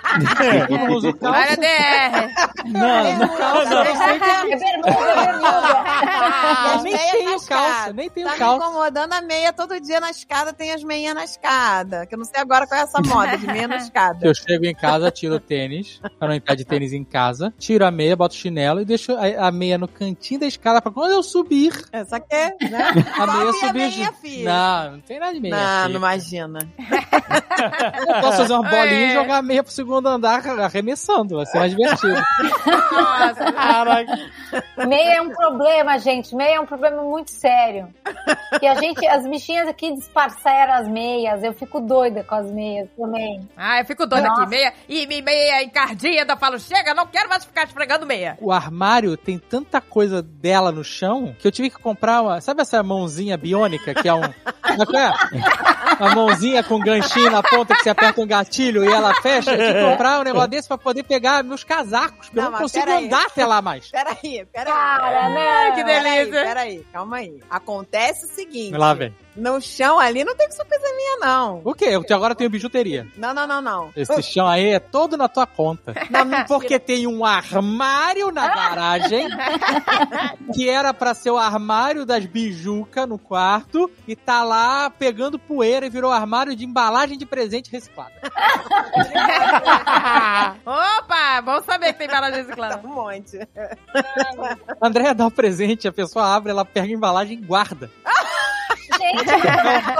eu 0.70 0.78
não 0.78 0.94
uso 0.96 1.12
calça. 1.14 1.38
Olha, 1.40 1.56
DR. 1.56 2.34
Não, 2.66 3.18
não, 3.18 3.64
não. 3.64 3.82
É 3.82 4.56
bermuda, 4.56 4.90
é 4.90 5.14
bermuda. 5.26 6.82
Nem 6.82 6.96
tenho 6.96 7.30
na 7.32 7.46
calça, 7.46 7.92
nem 7.92 8.10
tenho 8.10 8.26
Tá 8.26 8.32
me 8.32 8.38
calça. 8.38 8.56
incomodando 8.66 9.12
a 9.12 9.20
meia 9.20 9.52
todo 9.52 9.80
dia 9.80 10.00
na 10.00 10.10
escada, 10.10 10.52
tem 10.52 10.72
as 10.72 10.82
meias 10.82 11.14
na 11.14 11.24
escada. 11.24 12.06
Que 12.06 12.14
eu 12.14 12.18
não 12.18 12.24
sei 12.24 12.40
agora 12.40 12.66
qual 12.66 12.80
é 12.80 12.82
essa 12.84 13.00
moda 13.02 13.36
de 13.36 13.46
meia 13.46 13.68
na 13.68 13.76
escada. 13.76 14.26
Eu 14.26 14.34
chego 14.34 14.64
em 14.64 14.74
casa, 14.74 15.10
tiro 15.10 15.34
o 15.36 15.40
tênis, 15.40 16.00
pra 16.18 16.28
não 16.28 16.34
entrar 16.34 16.54
de 16.54 16.64
tênis 16.64 16.92
em 16.92 17.04
casa, 17.04 17.52
tiro 17.58 17.84
a 17.86 17.90
meia, 17.90 18.16
boto 18.16 18.34
o 18.34 18.38
chinelo 18.38 18.80
e 18.80 18.84
deixo 18.84 19.12
a, 19.12 19.48
a 19.48 19.52
meia 19.52 19.78
no 19.78 19.88
cantinho 19.88 20.40
da 20.40 20.46
escada 20.46 20.80
pra 20.82 20.90
quando 20.92 21.12
eu 21.12 21.22
subir, 21.22 21.72
Essa 21.92 22.16
aqui 22.16 22.34
é, 22.34 22.48
né? 22.68 22.88
a 23.18 23.26
meia 23.26 23.50
a 23.50 23.52
subir. 23.52 23.72
meia, 23.74 24.12
filha. 24.12 24.52
Não, 24.52 24.92
não 24.92 25.00
tem 25.00 25.18
nada 25.20 25.32
de 25.34 25.40
meia. 25.40 25.56
Não, 25.56 25.62
filha. 25.82 25.88
não 25.88 25.96
imagina. 25.96 26.58
Eu 28.08 28.20
posso 28.20 28.36
fazer 28.38 28.52
uma 28.52 28.62
bolinha 28.68 29.06
É. 29.06 29.10
e 29.10 29.12
jogar 29.14 29.36
a 29.38 29.42
meia 29.42 29.62
pro 29.62 29.72
segundo 29.72 29.95
segundo 29.96 30.08
andar 30.08 30.46
arremessando. 30.60 31.36
Vai 31.36 31.46
ser 31.46 31.58
mais 31.58 31.70
divertido. 31.74 32.14
Nossa, 32.92 33.52
Caraca. 33.52 34.18
Meia 34.86 35.16
é 35.16 35.20
um 35.22 35.30
problema, 35.30 35.98
gente. 35.98 36.34
Meia 36.34 36.56
é 36.56 36.60
um 36.60 36.66
problema 36.66 37.02
muito 37.02 37.30
sério. 37.30 37.88
E 38.60 38.66
a 38.66 38.74
gente, 38.74 39.06
as 39.06 39.26
bichinhas 39.28 39.68
aqui 39.68 39.92
disfarçaram 39.94 40.74
as 40.74 40.88
meias. 40.88 41.42
Eu 41.42 41.52
fico 41.54 41.80
doida 41.80 42.22
com 42.22 42.34
as 42.34 42.46
meias 42.50 42.88
também. 42.96 43.48
Ah, 43.56 43.80
eu 43.80 43.84
fico 43.86 44.06
doida 44.06 44.28
Nossa. 44.28 44.42
aqui. 44.42 44.50
Meia, 44.50 44.72
e 44.88 45.06
me- 45.06 45.22
meia 45.22 45.62
encardida. 45.62 46.32
Eu 46.32 46.36
falo, 46.36 46.58
chega, 46.58 46.94
não 46.94 47.06
quero 47.06 47.28
mais 47.28 47.44
ficar 47.44 47.64
esfregando 47.64 48.06
meia. 48.06 48.36
O 48.40 48.52
armário 48.52 49.16
tem 49.16 49.38
tanta 49.38 49.80
coisa 49.80 50.22
dela 50.22 50.70
no 50.70 50.84
chão 50.84 51.34
que 51.38 51.46
eu 51.46 51.52
tive 51.52 51.70
que 51.70 51.78
comprar 51.78 52.22
uma. 52.22 52.40
Sabe 52.40 52.60
essa 52.62 52.82
mãozinha 52.82 53.36
biônica 53.36 53.94
que 53.94 54.08
é 54.08 54.14
um. 54.14 54.22
Sabe 54.22 54.86
qual 54.86 55.02
é? 55.02 55.12
A 55.98 56.14
mãozinha 56.14 56.62
com 56.62 56.78
ganchinho 56.78 57.30
na 57.30 57.42
ponta 57.42 57.74
que 57.74 57.82
você 57.82 57.90
aperta 57.90 58.20
um 58.20 58.26
gatilho 58.26 58.84
e 58.84 58.92
ela 58.92 59.14
fecha. 59.22 59.56
Que 59.56 59.62
comprar 59.90 60.20
um 60.20 60.24
negócio 60.24 60.48
desse 60.48 60.68
pra 60.68 60.78
poder 60.78 61.02
pegar 61.02 61.42
meus 61.44 61.64
casacos, 61.64 62.26
porque 62.28 62.38
eu 62.38 62.42
Não, 62.42 62.50
não 62.50 62.52
mas 62.52 62.60
consigo 62.62 62.84
peraí. 62.86 63.04
andar 63.06 63.26
até 63.26 63.46
lá 63.46 63.62
mais. 63.62 63.90
Peraí, 63.90 64.46
peraí. 64.52 64.64
Cara, 64.72 65.28
né? 65.30 65.70
Que 65.74 65.84
Peraí, 65.84 66.18
delícia. 66.24 66.44
peraí, 66.44 66.86
calma 66.92 67.16
aí. 67.16 67.40
Acontece 67.50 68.24
o 68.26 68.28
seguinte. 68.28 68.76
Lá 68.76 68.94
vem. 68.94 69.14
No 69.36 69.60
chão 69.60 69.98
ali 69.98 70.24
não 70.24 70.34
tem 70.34 70.48
que 70.48 70.54
ser 70.54 70.64
coisa 70.64 70.86
minha, 70.96 71.16
não. 71.18 71.60
O 71.64 71.74
quê? 71.74 71.86
Eu 71.86 72.04
agora 72.16 72.34
tenho 72.34 72.50
bijuteria. 72.50 73.06
Não, 73.16 73.34
não, 73.34 73.46
não, 73.46 73.60
não. 73.60 73.90
Esse 73.94 74.22
chão 74.22 74.46
aí 74.46 74.70
é 74.70 74.78
todo 74.78 75.16
na 75.16 75.28
tua 75.28 75.46
conta. 75.46 75.94
Não, 76.10 76.44
Porque 76.46 76.78
tem 76.78 77.06
um 77.06 77.24
armário 77.24 78.30
na 78.30 78.48
garagem 78.48 79.28
que 80.54 80.68
era 80.68 80.94
pra 80.94 81.14
ser 81.14 81.30
o 81.30 81.36
armário 81.36 82.06
das 82.06 82.24
bijuca 82.24 83.06
no 83.06 83.18
quarto 83.18 83.90
e 84.06 84.14
tá 84.16 84.42
lá 84.42 84.88
pegando 84.88 85.38
poeira 85.38 85.86
e 85.86 85.90
virou 85.90 86.12
armário 86.12 86.54
de 86.56 86.64
embalagem 86.64 87.18
de 87.18 87.26
presente 87.26 87.70
reciclada. 87.70 88.12
Opa, 90.64 91.40
bom 91.42 91.60
saber 91.62 91.92
que 91.92 91.98
tem 91.98 92.06
embalagem 92.06 92.42
reciclada. 92.42 92.80
um 92.84 92.88
monte. 92.94 93.38
Andréia 94.80 95.14
dá 95.14 95.26
o 95.26 95.30
presente, 95.30 95.88
a 95.88 95.92
pessoa 95.92 96.34
abre, 96.34 96.50
ela 96.52 96.64
pega 96.64 96.86
a 96.86 96.90
embalagem 96.90 97.38
e 97.38 97.42
guarda. 97.42 97.90
Gente, 99.06 99.30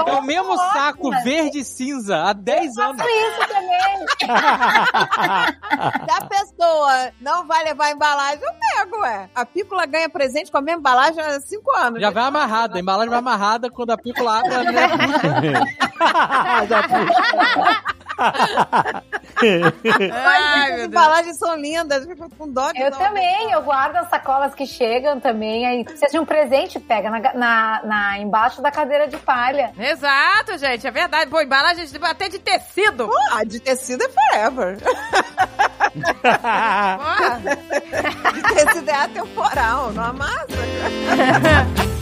É 0.07 0.11
o 0.13 0.21
mesmo 0.21 0.57
saco 0.57 1.09
verde 1.23 1.59
e 1.59 1.63
cinza 1.63 2.23
há 2.23 2.33
10 2.33 2.77
anos. 2.77 3.01
isso 3.05 3.47
também. 3.47 3.77
Se 4.27 6.11
a 6.11 6.25
pessoa 6.25 7.11
não 7.21 7.45
vai 7.47 7.63
levar 7.63 7.85
a 7.85 7.91
embalagem, 7.91 8.43
eu 8.43 8.51
pego, 8.53 8.99
ué. 9.01 9.29
A 9.35 9.45
pícola 9.45 9.85
ganha 9.85 10.09
presente 10.09 10.51
com 10.51 10.57
a 10.57 10.61
mesma 10.61 10.79
embalagem 10.79 11.21
há 11.21 11.39
cinco 11.39 11.71
anos. 11.75 12.01
Já 12.01 12.09
vai 12.09 12.23
amarrada, 12.23 12.77
a 12.77 12.79
embalagem 12.79 13.09
vai 13.09 13.19
amarrada 13.19 13.69
quando 13.69 13.91
a 13.91 13.97
pícola 13.97 14.39
abre, 14.39 14.53
a 14.53 14.59
Andréia 14.59 14.89
Ai, 20.11 20.73
as 20.73 20.81
embalagens 20.81 21.37
são 21.37 21.55
lindas, 21.55 22.03
eu 22.03 22.09
fico 22.15 22.29
com 22.35 22.51
dó 22.51 22.71
de 22.71 22.81
Eu 22.81 22.91
também, 22.91 23.51
eu 23.51 23.61
guardo 23.61 23.95
as 23.97 24.09
sacolas 24.09 24.53
que 24.55 24.65
chegam 24.65 25.19
também. 25.19 25.65
Aí, 25.65 25.85
se 25.95 26.07
de 26.07 26.19
um 26.19 26.25
presente, 26.25 26.79
pega 26.79 27.09
na, 27.09 27.19
na, 27.33 27.81
na- 27.83 28.19
embaixo 28.19 28.61
da 28.61 28.71
cadeira 28.71 29.07
de 29.07 29.17
palha. 29.17 29.71
Exato, 29.77 30.57
gente, 30.57 30.85
é 30.87 30.91
verdade. 30.91 31.29
Pô, 31.29 31.41
embalagem 31.41 31.85
até 32.03 32.29
de 32.29 32.39
tecido. 32.39 33.09
Ah, 33.31 33.43
de 33.43 33.59
tecido 33.59 34.03
é 34.03 34.09
forever. 34.09 34.77
De 38.33 38.41
tecido 38.55 38.89
é 38.89 38.95
atemporal, 38.95 39.91
não 39.93 40.03
amassa. 40.03 40.47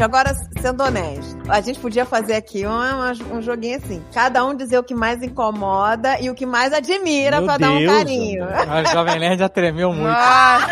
Agora, 0.00 0.34
sendo 0.60 0.82
honesto, 0.82 1.38
a 1.48 1.60
gente 1.60 1.78
podia 1.78 2.04
fazer 2.04 2.34
aqui 2.34 2.66
um, 2.66 3.36
um 3.36 3.40
joguinho 3.40 3.78
assim. 3.78 4.02
Cada 4.12 4.44
um 4.44 4.54
dizer 4.54 4.76
o 4.78 4.82
que 4.82 4.94
mais 4.94 5.22
incomoda 5.22 6.18
e 6.20 6.28
o 6.28 6.34
que 6.34 6.44
mais 6.44 6.72
admira 6.72 7.36
Meu 7.38 7.46
pra 7.46 7.58
dar 7.58 7.70
um 7.70 7.78
Deus, 7.78 7.96
carinho. 7.96 8.44
A 8.44 8.82
Jovem 8.84 9.20
Nerd 9.20 9.38
já 9.38 9.48
tremeu 9.48 9.92
muito. 9.94 10.08
Nossa. 10.08 10.66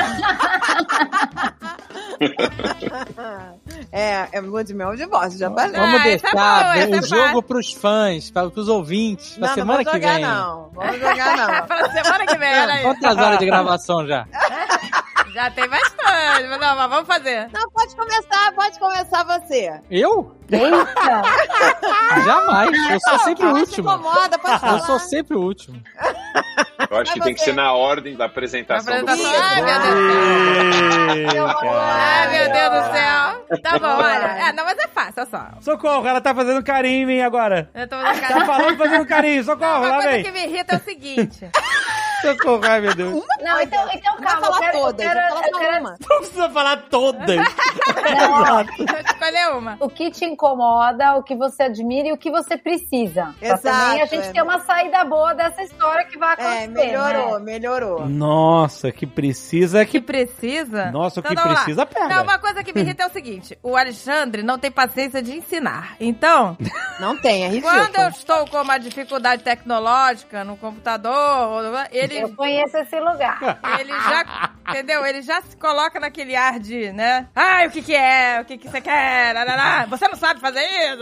É, 3.90 4.28
é 4.32 4.40
lua 4.40 4.62
de 4.64 4.72
mel 4.72 4.88
ou 4.90 4.96
divórcio, 4.96 5.38
já 5.38 5.50
falei. 5.50 5.72
Vamos 5.78 6.00
Ah, 6.00 6.00
é 6.00 6.02
deixar 6.02 6.30
boa, 6.32 6.74
o 6.74 6.96
é 6.96 7.02
jogo 7.02 7.42
pros 7.42 7.72
fãs, 7.72 8.30
para 8.30 8.46
os 8.46 8.68
ouvintes, 8.68 9.36
na 9.36 9.48
Não, 9.48 9.48
não 9.48 9.54
semana 9.54 9.78
vamos 9.84 9.90
que 9.92 9.96
jogar 9.98 10.14
vem. 10.14 10.22
não. 10.24 10.70
Vamos 10.72 10.94
jogar 11.00 11.36
não. 11.36 11.66
Pra 11.66 11.90
semana 11.90 12.26
que 12.26 12.38
vem, 12.38 12.48
olha 12.60 12.72
aí. 12.74 12.82
Quantas 12.82 13.16
horas 13.18 13.38
de 13.38 13.46
gravação 13.46 14.06
já? 14.06 14.24
Já 15.34 15.50
tem 15.50 15.68
bastante. 15.68 15.96
mas 16.48 16.60
Não, 16.60 16.76
mas 16.76 16.90
vamos 16.90 17.06
fazer. 17.06 17.48
Não, 17.52 17.70
pode 17.70 17.96
começar, 17.96 18.52
pode 18.54 18.78
começar 18.78 19.24
você. 19.24 19.80
Eu? 19.90 20.36
Eita! 20.50 21.22
Jamais. 22.24 22.90
Eu 22.90 23.00
sou 23.00 23.18
sempre 23.20 23.46
o 23.46 23.48
Não 23.48 23.54
se 23.56 23.62
último. 23.62 23.88
incomoda, 23.90 24.38
pode 24.38 24.54
Eu 24.54 24.60
falar. 24.60 24.78
sou 24.80 24.98
sempre 24.98 25.36
o 25.36 25.40
último. 25.40 25.82
Eu 26.90 26.96
acho 26.98 27.12
que 27.14 27.20
tem 27.20 27.34
que 27.34 27.40
ser 27.40 27.54
na 27.54 27.72
ordem 27.72 28.14
da 28.16 28.26
apresentação 28.26 28.92
do 28.92 29.10
Apresentação. 29.10 29.42
Ai, 29.42 29.62
meu 29.62 29.80
Deus. 29.80 31.32
Eita. 31.34 31.56
Ai, 31.70 32.28
meu 32.30 32.52
Deus 32.52 32.70
do 32.70 32.92
céu. 32.92 33.62
Tá 33.62 33.78
bom, 33.78 33.86
olha. 33.86 34.48
É, 34.48 34.52
não, 34.52 34.64
mas 34.64 34.78
é 34.78 34.88
fácil, 34.88 35.14
olha 35.18 35.26
só. 35.30 35.46
Socorro, 35.60 36.06
ela 36.06 36.20
tá 36.20 36.34
fazendo 36.34 36.62
carinho 36.62 37.02
em 37.02 37.06
mim 37.06 37.20
agora. 37.22 37.70
Eu 37.74 37.88
tô 37.88 37.96
fazendo 37.98 38.20
Tá 38.22 38.28
cara. 38.28 38.44
falando 38.46 38.76
fazendo 38.76 39.06
carinho, 39.06 39.44
socorro, 39.44 39.78
Uma 39.78 39.88
lá 39.88 39.94
coisa 39.96 40.10
vem. 40.10 40.22
que 40.24 40.30
me 40.32 40.44
irrita 40.46 40.74
é 40.74 40.76
o 40.76 40.80
seguinte. 40.82 41.50
Socorro, 42.22 42.60
ai 42.64 42.80
meu 42.80 42.94
Deus. 42.94 43.24
Não, 43.42 43.60
então, 43.60 43.88
então 43.92 44.14
Não 44.14 44.22
calma. 44.22 44.40
falar 44.40 44.56
eu 44.56 44.60
quero, 44.60 44.78
todas, 44.78 45.06
eu 45.06 45.12
quero, 45.12 45.28
falar 45.28 45.46
eu 45.46 45.58
quero- 45.58 45.80
uma. 45.80 45.90
Não 46.08 46.18
precisa 46.18 46.50
falar 46.50 46.76
todas. 46.88 47.36
Eu 47.36 49.00
escolher 49.00 49.48
uma. 49.56 49.76
O 49.80 49.88
que 49.88 50.10
te 50.10 50.24
incomoda, 50.24 51.16
o 51.16 51.22
que 51.22 51.34
você 51.34 51.64
admira 51.64 52.08
e 52.08 52.12
o 52.12 52.16
que 52.18 52.30
você 52.30 52.56
precisa. 52.56 53.34
Pra 53.38 53.48
Exato, 53.54 53.62
também 53.62 54.02
a 54.02 54.06
gente 54.06 54.28
é. 54.28 54.32
ter 54.32 54.42
uma 54.42 54.58
saída 54.60 55.04
boa 55.04 55.34
dessa 55.34 55.62
história 55.62 56.04
que 56.06 56.18
vai 56.18 56.34
acontecer. 56.34 56.62
É, 56.64 56.66
melhorou, 56.68 57.38
né? 57.38 57.44
melhorou. 57.52 58.08
Nossa, 58.08 58.90
que 58.92 59.06
precisa 59.06 59.84
Que 59.84 59.92
que. 59.92 60.00
precisa. 60.00 60.90
Nossa, 60.90 61.20
o 61.20 61.22
Então, 61.24 61.42
que 61.42 61.48
lá. 61.48 61.54
precisa, 61.54 61.86
pega. 61.86 62.08
Não, 62.08 62.22
uma 62.22 62.38
coisa 62.38 62.62
que 62.62 62.72
me 62.72 62.80
irrita 62.82 63.04
é 63.04 63.06
o 63.06 63.10
seguinte: 63.12 63.58
o 63.62 63.76
Alexandre 63.76 64.42
não 64.42 64.58
tem 64.58 64.70
paciência 64.70 65.22
de 65.22 65.32
ensinar. 65.36 65.96
Então, 66.00 66.56
Não 67.00 67.16
tem, 67.20 67.44
é 67.44 67.48
ridículo. 67.48 67.72
quando 67.74 67.96
eu 67.96 68.08
estou 68.08 68.46
com 68.48 68.60
uma 68.60 68.78
dificuldade 68.78 69.42
tecnológica 69.42 70.44
no 70.44 70.56
computador, 70.56 71.62
ele, 71.90 72.11
Eu 72.18 72.34
conheço 72.34 72.76
esse 72.76 72.98
lugar. 72.98 73.38
ele 73.80 73.92
já, 73.92 74.50
entendeu? 74.68 75.04
Ele 75.04 75.22
já 75.22 75.40
se 75.42 75.56
coloca 75.56 75.98
naquele 76.00 76.36
ar 76.36 76.58
de, 76.58 76.92
né? 76.92 77.28
Ai, 77.34 77.68
o 77.68 77.70
que 77.70 77.82
que 77.82 77.94
é? 77.94 78.40
O 78.40 78.44
que 78.44 78.58
que 78.58 78.68
você 78.68 78.80
quer? 78.80 79.34
Larará. 79.34 79.86
Você 79.86 80.08
não 80.08 80.16
sabe 80.16 80.40
fazer 80.40 80.60
isso? 80.60 80.98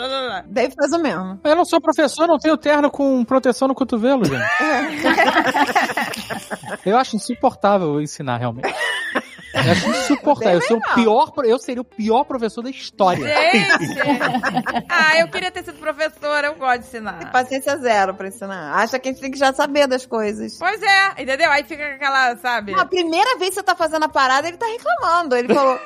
Dave 0.47 0.75
faz 0.75 0.93
o 0.93 0.99
mesmo. 0.99 1.41
Eu 1.45 1.57
não 1.57 1.65
sou 1.65 1.81
professor, 1.81 2.27
não 2.27 2.39
tenho 2.39 2.57
terno 2.57 2.91
com 2.91 3.25
proteção 3.25 3.69
no 3.69 3.75
cotovelo, 3.75 4.25
gente. 4.25 4.41
Eu 6.85 6.97
acho 6.97 7.17
insuportável 7.17 8.01
ensinar, 8.01 8.39
realmente. 8.39 8.73
Eu 9.53 9.73
acho 9.73 9.89
insuportável. 9.89 10.61
Eu, 10.61 10.67
sou 10.67 10.79
o 10.79 10.95
pior, 10.95 11.33
eu 11.45 11.59
seria 11.59 11.81
o 11.81 11.85
pior 11.85 12.25
professor 12.25 12.63
da 12.63 12.71
história. 12.71 13.27
Gente! 13.27 14.01
Ah, 14.89 15.19
eu 15.21 15.29
queria 15.29 15.51
ter 15.51 15.65
sido 15.65 15.79
professora, 15.79 16.49
eu 16.49 16.55
gosto 16.55 16.81
de 16.81 16.87
ensinar. 16.89 17.31
Paciência 17.31 17.77
zero 17.79 18.15
pra 18.15 18.29
ensinar. 18.29 18.75
Acha 18.75 18.99
que 18.99 19.09
a 19.09 19.13
gente 19.13 19.21
tem 19.21 19.31
que 19.31 19.39
já 19.39 19.53
saber 19.53 19.87
das 19.87 20.05
coisas. 20.05 20.59
Pois 20.59 20.83
é, 20.83 21.23
entendeu? 21.23 21.51
Aí 21.51 21.65
fica 21.65 21.85
aquela, 21.95 22.37
sabe? 22.37 22.73
Não, 22.73 22.81
a 22.81 22.87
primeira 22.87 23.39
vez 23.39 23.51
que 23.51 23.57
você 23.57 23.63
tá 23.63 23.75
fazendo 23.75 24.05
a 24.05 24.09
parada, 24.09 24.49
ele 24.49 24.57
tá 24.57 24.67
reclamando. 24.67 25.37
Ele 25.37 25.53
falou, 25.53 25.79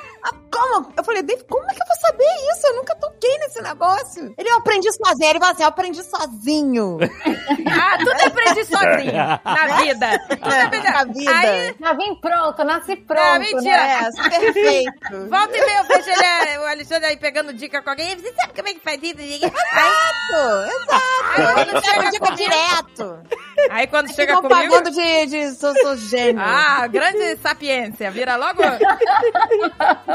como? 0.51 0.91
Eu 0.97 1.03
falei, 1.03 1.21
Dave, 1.23 1.43
como 1.49 1.63
é 1.69 1.73
que 1.73 1.81
eu 1.81 1.85
vou 1.87 1.95
saber 1.97 2.51
isso? 2.51 2.67
Eu 2.67 2.75
nunca 2.77 2.95
toquei 2.95 3.37
nesse 3.39 3.61
negócio. 3.61 4.33
Ele, 4.37 4.49
eu 4.49 4.57
aprendi 4.57 4.91
sozinho. 4.93 5.29
Ele 5.29 5.39
falou 5.39 5.53
assim, 5.53 5.63
eu 5.63 5.69
aprendi 5.69 6.03
sozinho. 6.03 6.97
Ah, 7.67 7.97
tudo 7.97 8.11
eu 8.11 8.27
aprendi 8.27 8.65
sozinho 8.65 9.13
na 9.43 9.67
vida. 9.81 10.19
Tudo 10.29 10.53
eu 10.55 10.61
aprendi. 10.65 10.89
Na 10.89 11.03
vida. 11.03 11.31
Aí, 11.37 11.75
Já 11.79 11.93
vim 11.93 12.15
pronto, 12.15 12.63
nasci 12.63 12.95
pronto. 12.95 13.21
Ah, 13.21 13.39
mentira. 13.39 13.77
né? 13.77 14.09
É, 14.09 14.29
perfeito. 14.39 15.29
volta 15.29 15.57
e 15.57 15.65
meia, 15.65 15.77
eu 15.79 15.83
vejo 15.85 16.09
ele, 16.09 16.23
é, 16.51 16.59
o 16.59 16.65
Alexandre 16.67 17.05
aí 17.07 17.17
pegando 17.17 17.53
dica 17.53 17.81
com 17.81 17.89
alguém. 17.89 18.15
Você 18.17 18.33
sabe 18.33 18.53
como 18.53 18.67
é 18.69 18.73
que 18.73 18.79
faz 18.79 19.01
isso? 19.03 19.19
Aí, 19.19 19.35
Exato, 19.35 20.63
exato. 20.67 21.53
quando 21.53 21.59
Ele 21.69 21.81
chega 21.81 22.09
dica 22.11 22.31
direto. 22.35 23.19
aí 23.71 23.87
quando 23.87 24.13
chega 24.13 24.35
comigo... 24.35 24.49
pagando 24.49 24.91
de, 24.91 25.25
de 25.27 25.51
sou, 25.55 25.73
sou 25.81 25.95
gênio. 25.97 26.41
Ah, 26.43 26.87
grande 26.87 27.37
sapiência. 27.37 28.09
Vira 28.11 28.35
logo... 28.37 28.61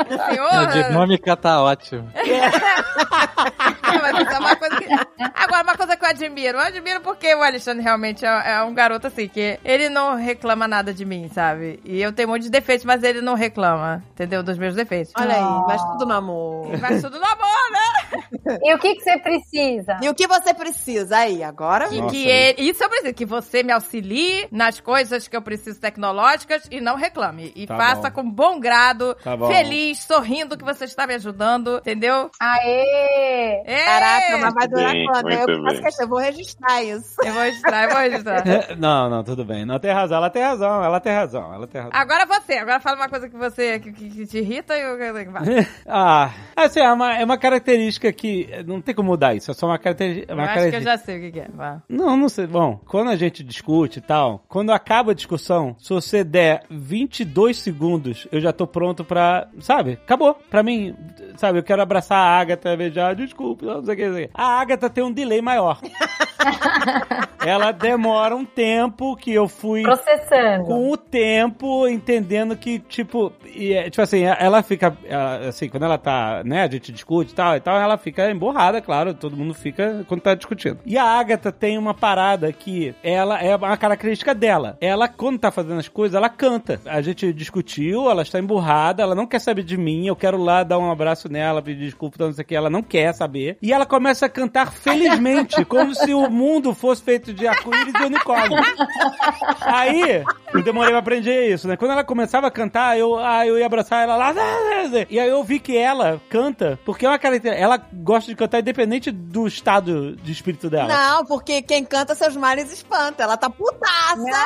A 0.00 0.30
Senhor... 0.30 0.66
dinâmica 0.88 1.36
tá 1.36 1.62
ótima. 1.62 2.12
Não, 2.14 4.00
mas 4.02 4.20
isso 4.26 4.32
é 4.34 4.38
uma 4.38 4.56
coisa 4.56 4.76
que... 4.76 4.86
Agora, 5.34 5.62
uma 5.62 5.76
coisa 5.76 5.96
que 5.96 6.04
eu 6.04 6.08
admiro. 6.08 6.58
Eu 6.58 6.62
admiro 6.64 7.00
porque 7.00 7.34
o 7.34 7.42
Alexandre 7.42 7.82
realmente 7.82 8.24
é, 8.24 8.52
é 8.52 8.62
um 8.62 8.72
garoto 8.74 9.06
assim, 9.06 9.28
que 9.28 9.58
ele 9.64 9.88
não 9.88 10.16
reclama 10.16 10.66
nada 10.68 10.92
de 10.94 11.04
mim, 11.04 11.28
sabe? 11.32 11.80
E 11.84 12.00
eu 12.00 12.12
tenho 12.12 12.28
muitos 12.28 12.48
defeitos, 12.50 12.84
mas 12.84 13.02
ele 13.02 13.20
não 13.20 13.34
reclama, 13.34 14.02
entendeu? 14.12 14.42
Dos 14.42 14.58
meus 14.58 14.74
defeitos. 14.74 15.12
Olha 15.18 15.34
aí, 15.36 15.62
mas 15.66 15.82
tudo 15.82 16.06
no 16.06 16.14
amor. 16.14 16.76
Vai 16.78 16.98
tudo 17.00 17.18
no 17.18 17.24
amor, 17.26 17.70
né? 17.72 18.58
E 18.62 18.74
o 18.74 18.78
que, 18.78 18.94
que 18.96 19.02
você 19.02 19.18
precisa? 19.18 19.98
E 20.02 20.08
o 20.08 20.14
que 20.14 20.26
você 20.26 20.54
precisa 20.54 21.18
aí? 21.18 21.42
Agora 21.42 21.88
Que, 21.88 22.00
Nossa, 22.00 22.14
que 22.14 22.28
ele- 22.28 22.62
isso 22.70 22.82
eu 22.82 22.88
preciso, 22.88 23.14
que 23.14 23.24
você 23.26 23.62
me 23.62 23.72
auxilie 23.72 24.48
nas 24.50 24.80
coisas 24.80 25.28
que 25.28 25.36
eu 25.36 25.42
preciso 25.42 25.80
tecnológicas 25.80 26.66
e 26.70 26.80
não 26.80 26.96
reclame. 26.96 27.52
E 27.54 27.66
Tá 27.66 27.76
faça 27.76 28.10
bom. 28.10 28.22
com 28.22 28.30
bom 28.30 28.60
grado, 28.60 29.14
Tá 29.22 29.36
bom. 29.36 29.48
Feliz, 29.94 30.04
sorrindo 30.04 30.56
que 30.56 30.64
você 30.64 30.84
está 30.84 31.06
me 31.06 31.14
ajudando, 31.14 31.78
entendeu? 31.78 32.30
Aê! 32.40 33.62
Ê! 33.66 33.84
Caraca, 33.84 34.38
mas 34.38 34.54
vai 34.54 34.68
durar 34.68 34.92
Bem, 34.92 35.06
quando? 35.06 35.22
muito 35.24 35.50
Eu, 35.50 35.62
faço 35.62 35.74
bem. 35.74 35.82
questão, 35.82 36.04
eu 36.04 36.08
vou 36.08 36.18
registrar 36.18 36.82
isso. 36.82 37.16
Eu 37.24 37.32
vou 37.32 37.42
registrar, 37.42 37.84
eu 37.84 37.90
vou 37.90 37.98
registrar. 38.00 38.48
É, 38.48 38.76
Não, 38.76 39.10
não, 39.10 39.24
tudo 39.24 39.44
bem. 39.44 39.64
Não 39.64 39.78
tem 39.78 39.92
razão. 39.92 40.16
Ela 40.18 40.30
tem 40.30 40.42
razão, 40.42 40.84
ela 40.84 41.00
tem 41.00 41.12
razão, 41.12 41.54
ela 41.54 41.66
tem 41.66 41.80
razão. 41.80 42.00
Agora 42.00 42.26
você, 42.26 42.54
agora 42.54 42.80
fala 42.80 42.96
uma 42.96 43.08
coisa 43.08 43.28
que 43.28 43.36
você 43.36 43.78
que, 43.80 43.92
que- 43.92 44.10
que 44.10 44.26
te 44.26 44.38
irrita 44.38 44.76
e 44.76 44.80
eu 44.82 44.98
vai. 45.32 45.44
Ah, 45.86 46.30
assim, 46.56 46.80
é 46.80 46.92
uma, 46.92 47.16
é 47.18 47.24
uma 47.24 47.38
característica 47.38 48.12
que 48.12 48.48
não 48.66 48.80
tem 48.80 48.94
como 48.94 49.10
mudar 49.10 49.34
isso. 49.34 49.50
É 49.50 49.54
só 49.54 49.66
uma 49.66 49.78
característica. 49.78 50.32
Eu 50.32 50.36
Uma 50.36 50.44
acho 50.44 50.52
que 50.52 50.58
eu 50.58 50.62
característica. 50.70 50.98
já 50.98 51.04
sei 51.04 51.18
o 51.18 51.20
que, 51.22 51.32
que 51.32 51.40
é. 51.40 51.48
Vai. 51.52 51.78
Não, 51.88 52.16
não 52.16 52.28
sei. 52.28 52.46
Bom, 52.46 52.80
quando 52.86 53.10
a 53.10 53.16
gente 53.16 53.42
discute 53.42 53.98
e 53.98 54.02
tal, 54.02 54.44
quando 54.48 54.70
acaba 54.70 55.12
a 55.12 55.14
discussão, 55.14 55.74
se 55.78 55.90
você 55.92 56.22
der 56.22 56.62
22 56.70 57.58
segundos, 57.58 58.28
eu 58.30 58.40
já 58.40 58.52
tô 58.52 58.66
pronto 58.66 59.04
pra. 59.04 59.48
Sabe? 59.70 59.92
Acabou. 60.02 60.34
Pra 60.50 60.64
mim, 60.64 60.96
sabe, 61.36 61.60
eu 61.60 61.62
quero 61.62 61.80
abraçar 61.80 62.18
a 62.18 62.40
Agatha, 62.40 62.76
beijar, 62.76 63.14
desculpe, 63.14 63.64
não 63.64 63.84
sei 63.84 63.94
não 64.06 64.14
sei 64.14 64.24
o 64.24 64.28
que. 64.28 64.30
A 64.34 64.60
Agatha 64.60 64.90
tem 64.90 65.04
um 65.04 65.12
delay 65.12 65.40
maior. 65.40 65.78
Ela 67.44 67.72
demora 67.72 68.36
um 68.36 68.44
tempo 68.44 69.16
que 69.16 69.32
eu 69.32 69.48
fui 69.48 69.82
Processando. 69.82 70.64
com 70.66 70.90
o 70.90 70.96
tempo, 70.96 71.88
entendendo 71.88 72.54
que, 72.54 72.78
tipo, 72.80 73.32
e, 73.46 73.72
é, 73.72 73.88
tipo 73.88 74.02
assim, 74.02 74.24
ela 74.24 74.62
fica, 74.62 74.94
ela, 75.04 75.48
assim, 75.48 75.68
quando 75.68 75.84
ela 75.84 75.96
tá, 75.96 76.42
né, 76.44 76.64
a 76.64 76.70
gente 76.70 76.92
discute 76.92 77.32
e 77.32 77.34
tal 77.34 77.56
e 77.56 77.60
tal, 77.60 77.78
ela 77.78 77.96
fica 77.96 78.30
emborrada, 78.30 78.80
claro, 78.82 79.14
todo 79.14 79.36
mundo 79.36 79.54
fica 79.54 80.04
quando 80.06 80.20
tá 80.20 80.34
discutindo. 80.34 80.80
E 80.84 80.98
a 80.98 81.04
Agatha 81.04 81.50
tem 81.50 81.78
uma 81.78 81.94
parada 81.94 82.52
que 82.52 82.94
ela 83.02 83.40
é 83.40 83.56
uma 83.56 83.76
característica 83.76 84.34
dela. 84.34 84.76
Ela, 84.80 85.08
quando 85.08 85.38
tá 85.38 85.50
fazendo 85.50 85.78
as 85.78 85.88
coisas, 85.88 86.14
ela 86.14 86.28
canta. 86.28 86.80
A 86.84 87.00
gente 87.00 87.32
discutiu, 87.32 88.10
ela 88.10 88.22
está 88.22 88.38
emburrada, 88.38 89.02
ela 89.02 89.14
não 89.14 89.26
quer 89.26 89.40
saber 89.40 89.62
de 89.62 89.78
mim, 89.78 90.06
eu 90.06 90.16
quero 90.16 90.36
lá 90.36 90.62
dar 90.62 90.78
um 90.78 90.90
abraço 90.90 91.30
nela, 91.30 91.62
pedir 91.62 91.86
desculpa, 91.86 92.22
não 92.24 92.32
sei 92.32 92.44
o 92.44 92.46
que, 92.46 92.54
ela 92.54 92.68
não 92.68 92.82
quer 92.82 93.14
saber. 93.14 93.56
E 93.62 93.72
ela 93.72 93.86
começa 93.86 94.26
a 94.26 94.28
cantar 94.28 94.70
felizmente, 94.72 95.64
como 95.64 95.94
se 95.94 96.12
o 96.12 96.29
mundo 96.30 96.74
fosse 96.74 97.02
feito 97.02 97.32
de 97.32 97.46
arco-íris 97.46 97.94
e 97.94 98.04
unicórnio. 98.04 98.58
Aí, 99.60 100.24
eu 100.52 100.62
demorei 100.62 100.90
pra 100.90 100.98
aprender 100.98 101.52
isso, 101.52 101.68
né? 101.68 101.76
Quando 101.76 101.92
ela 101.92 102.04
começava 102.04 102.46
a 102.46 102.50
cantar, 102.50 102.98
eu, 102.98 103.18
ah, 103.18 103.46
eu 103.46 103.58
ia 103.58 103.66
abraçar 103.66 104.02
ela 104.02 104.16
lá. 104.16 104.34
E 105.08 105.18
aí 105.18 105.28
eu 105.28 105.42
vi 105.44 105.58
que 105.58 105.76
ela 105.76 106.20
canta, 106.28 106.78
porque 106.84 107.06
é 107.06 107.08
uma 107.08 107.18
característica. 107.18 107.62
Ela 107.62 107.80
gosta 107.92 108.30
de 108.30 108.36
cantar 108.36 108.60
independente 108.60 109.10
do 109.10 109.46
estado 109.46 110.16
de 110.16 110.32
espírito 110.32 110.68
dela. 110.68 110.88
Não, 110.88 111.24
porque 111.24 111.62
quem 111.62 111.84
canta 111.84 112.14
seus 112.14 112.36
males 112.36 112.72
espanta. 112.72 113.22
Ela 113.22 113.36
tá 113.36 113.48
putaça. 113.48 113.90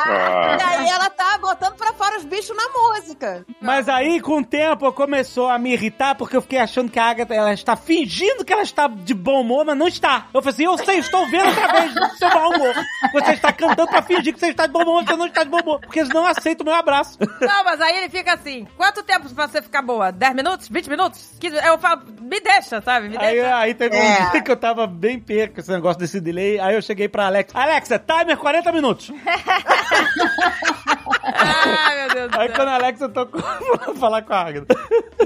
Ah. 0.06 0.56
E 0.58 0.62
aí 0.62 0.88
ela 0.88 1.10
tá 1.10 1.38
botando 1.38 1.74
pra 1.76 1.92
fora 1.94 2.18
os 2.18 2.24
bichos 2.24 2.56
na 2.56 2.68
música. 2.68 3.44
Mas 3.60 3.88
aí, 3.88 4.20
com 4.20 4.40
o 4.40 4.44
tempo, 4.44 4.92
começou 4.92 5.48
a 5.48 5.58
me 5.58 5.72
irritar, 5.72 6.14
porque 6.14 6.36
eu 6.36 6.42
fiquei 6.42 6.58
achando 6.58 6.90
que 6.90 6.98
a 6.98 7.04
Agatha 7.04 7.34
ela 7.34 7.52
está 7.52 7.76
fingindo 7.76 8.44
que 8.44 8.52
ela 8.52 8.62
está 8.62 8.86
de 8.86 9.14
bom 9.14 9.40
humor, 9.40 9.64
mas 9.64 9.76
não 9.76 9.88
está. 9.88 10.28
Eu 10.32 10.42
falei 10.42 10.54
assim, 10.54 10.64
eu 10.64 10.78
sei, 10.78 10.98
estou 10.98 11.26
vendo 11.28 11.44
do 11.94 12.16
seu 12.16 12.28
mau 12.28 12.50
humor. 12.50 12.74
Você 13.12 13.32
está 13.32 13.52
cantando 13.52 13.88
pra 13.88 14.02
fingir 14.02 14.32
que 14.34 14.40
você 14.40 14.48
está 14.48 14.66
de 14.66 14.72
bom 14.72 14.82
humor, 14.82 15.04
você 15.04 15.16
não 15.16 15.26
está 15.26 15.44
de 15.44 15.50
bom 15.50 15.60
humor. 15.60 15.80
Porque 15.80 16.00
eles 16.00 16.08
não 16.10 16.24
aceitam 16.26 16.64
o 16.64 16.68
meu 16.70 16.78
abraço. 16.78 17.18
Não, 17.40 17.64
mas 17.64 17.80
aí 17.80 17.96
ele 17.98 18.08
fica 18.08 18.34
assim: 18.34 18.66
quanto 18.76 19.02
tempo 19.02 19.28
pra 19.34 19.46
você 19.48 19.60
ficar 19.62 19.82
boa? 19.82 20.10
10 20.12 20.34
minutos? 20.34 20.68
20 20.68 20.88
minutos? 20.90 21.32
15? 21.40 21.56
Eu 21.66 21.78
falo, 21.78 22.02
me 22.20 22.40
deixa, 22.40 22.80
sabe? 22.80 23.08
Me 23.08 23.16
Aí, 23.18 23.34
deixa. 23.36 23.56
aí 23.56 23.74
teve 23.74 23.96
É. 23.96 24.26
um 24.26 24.30
dia 24.30 24.42
que 24.42 24.50
eu 24.50 24.56
tava 24.56 24.86
bem 24.86 25.18
perco 25.18 25.54
com 25.54 25.60
esse 25.60 25.70
negócio 25.70 25.98
desse 25.98 26.20
delay. 26.20 26.58
Aí 26.60 26.74
eu 26.74 26.82
cheguei 26.82 27.08
pra 27.08 27.26
Alexa. 27.26 27.58
Alexa, 27.58 27.98
timer 27.98 28.36
40 28.36 28.72
minutos. 28.72 29.10
Ai, 31.22 31.96
meu 31.96 32.08
Deus 32.14 32.30
do 32.30 32.40
Aí 32.40 32.46
céu. 32.48 32.56
quando 32.56 32.68
a 32.68 32.74
Alexa 32.74 33.08
tocou, 33.08 33.40
vou 33.86 33.94
falar 33.96 34.22
com 34.22 34.32
a 34.32 34.40
Agatha. 34.40 34.74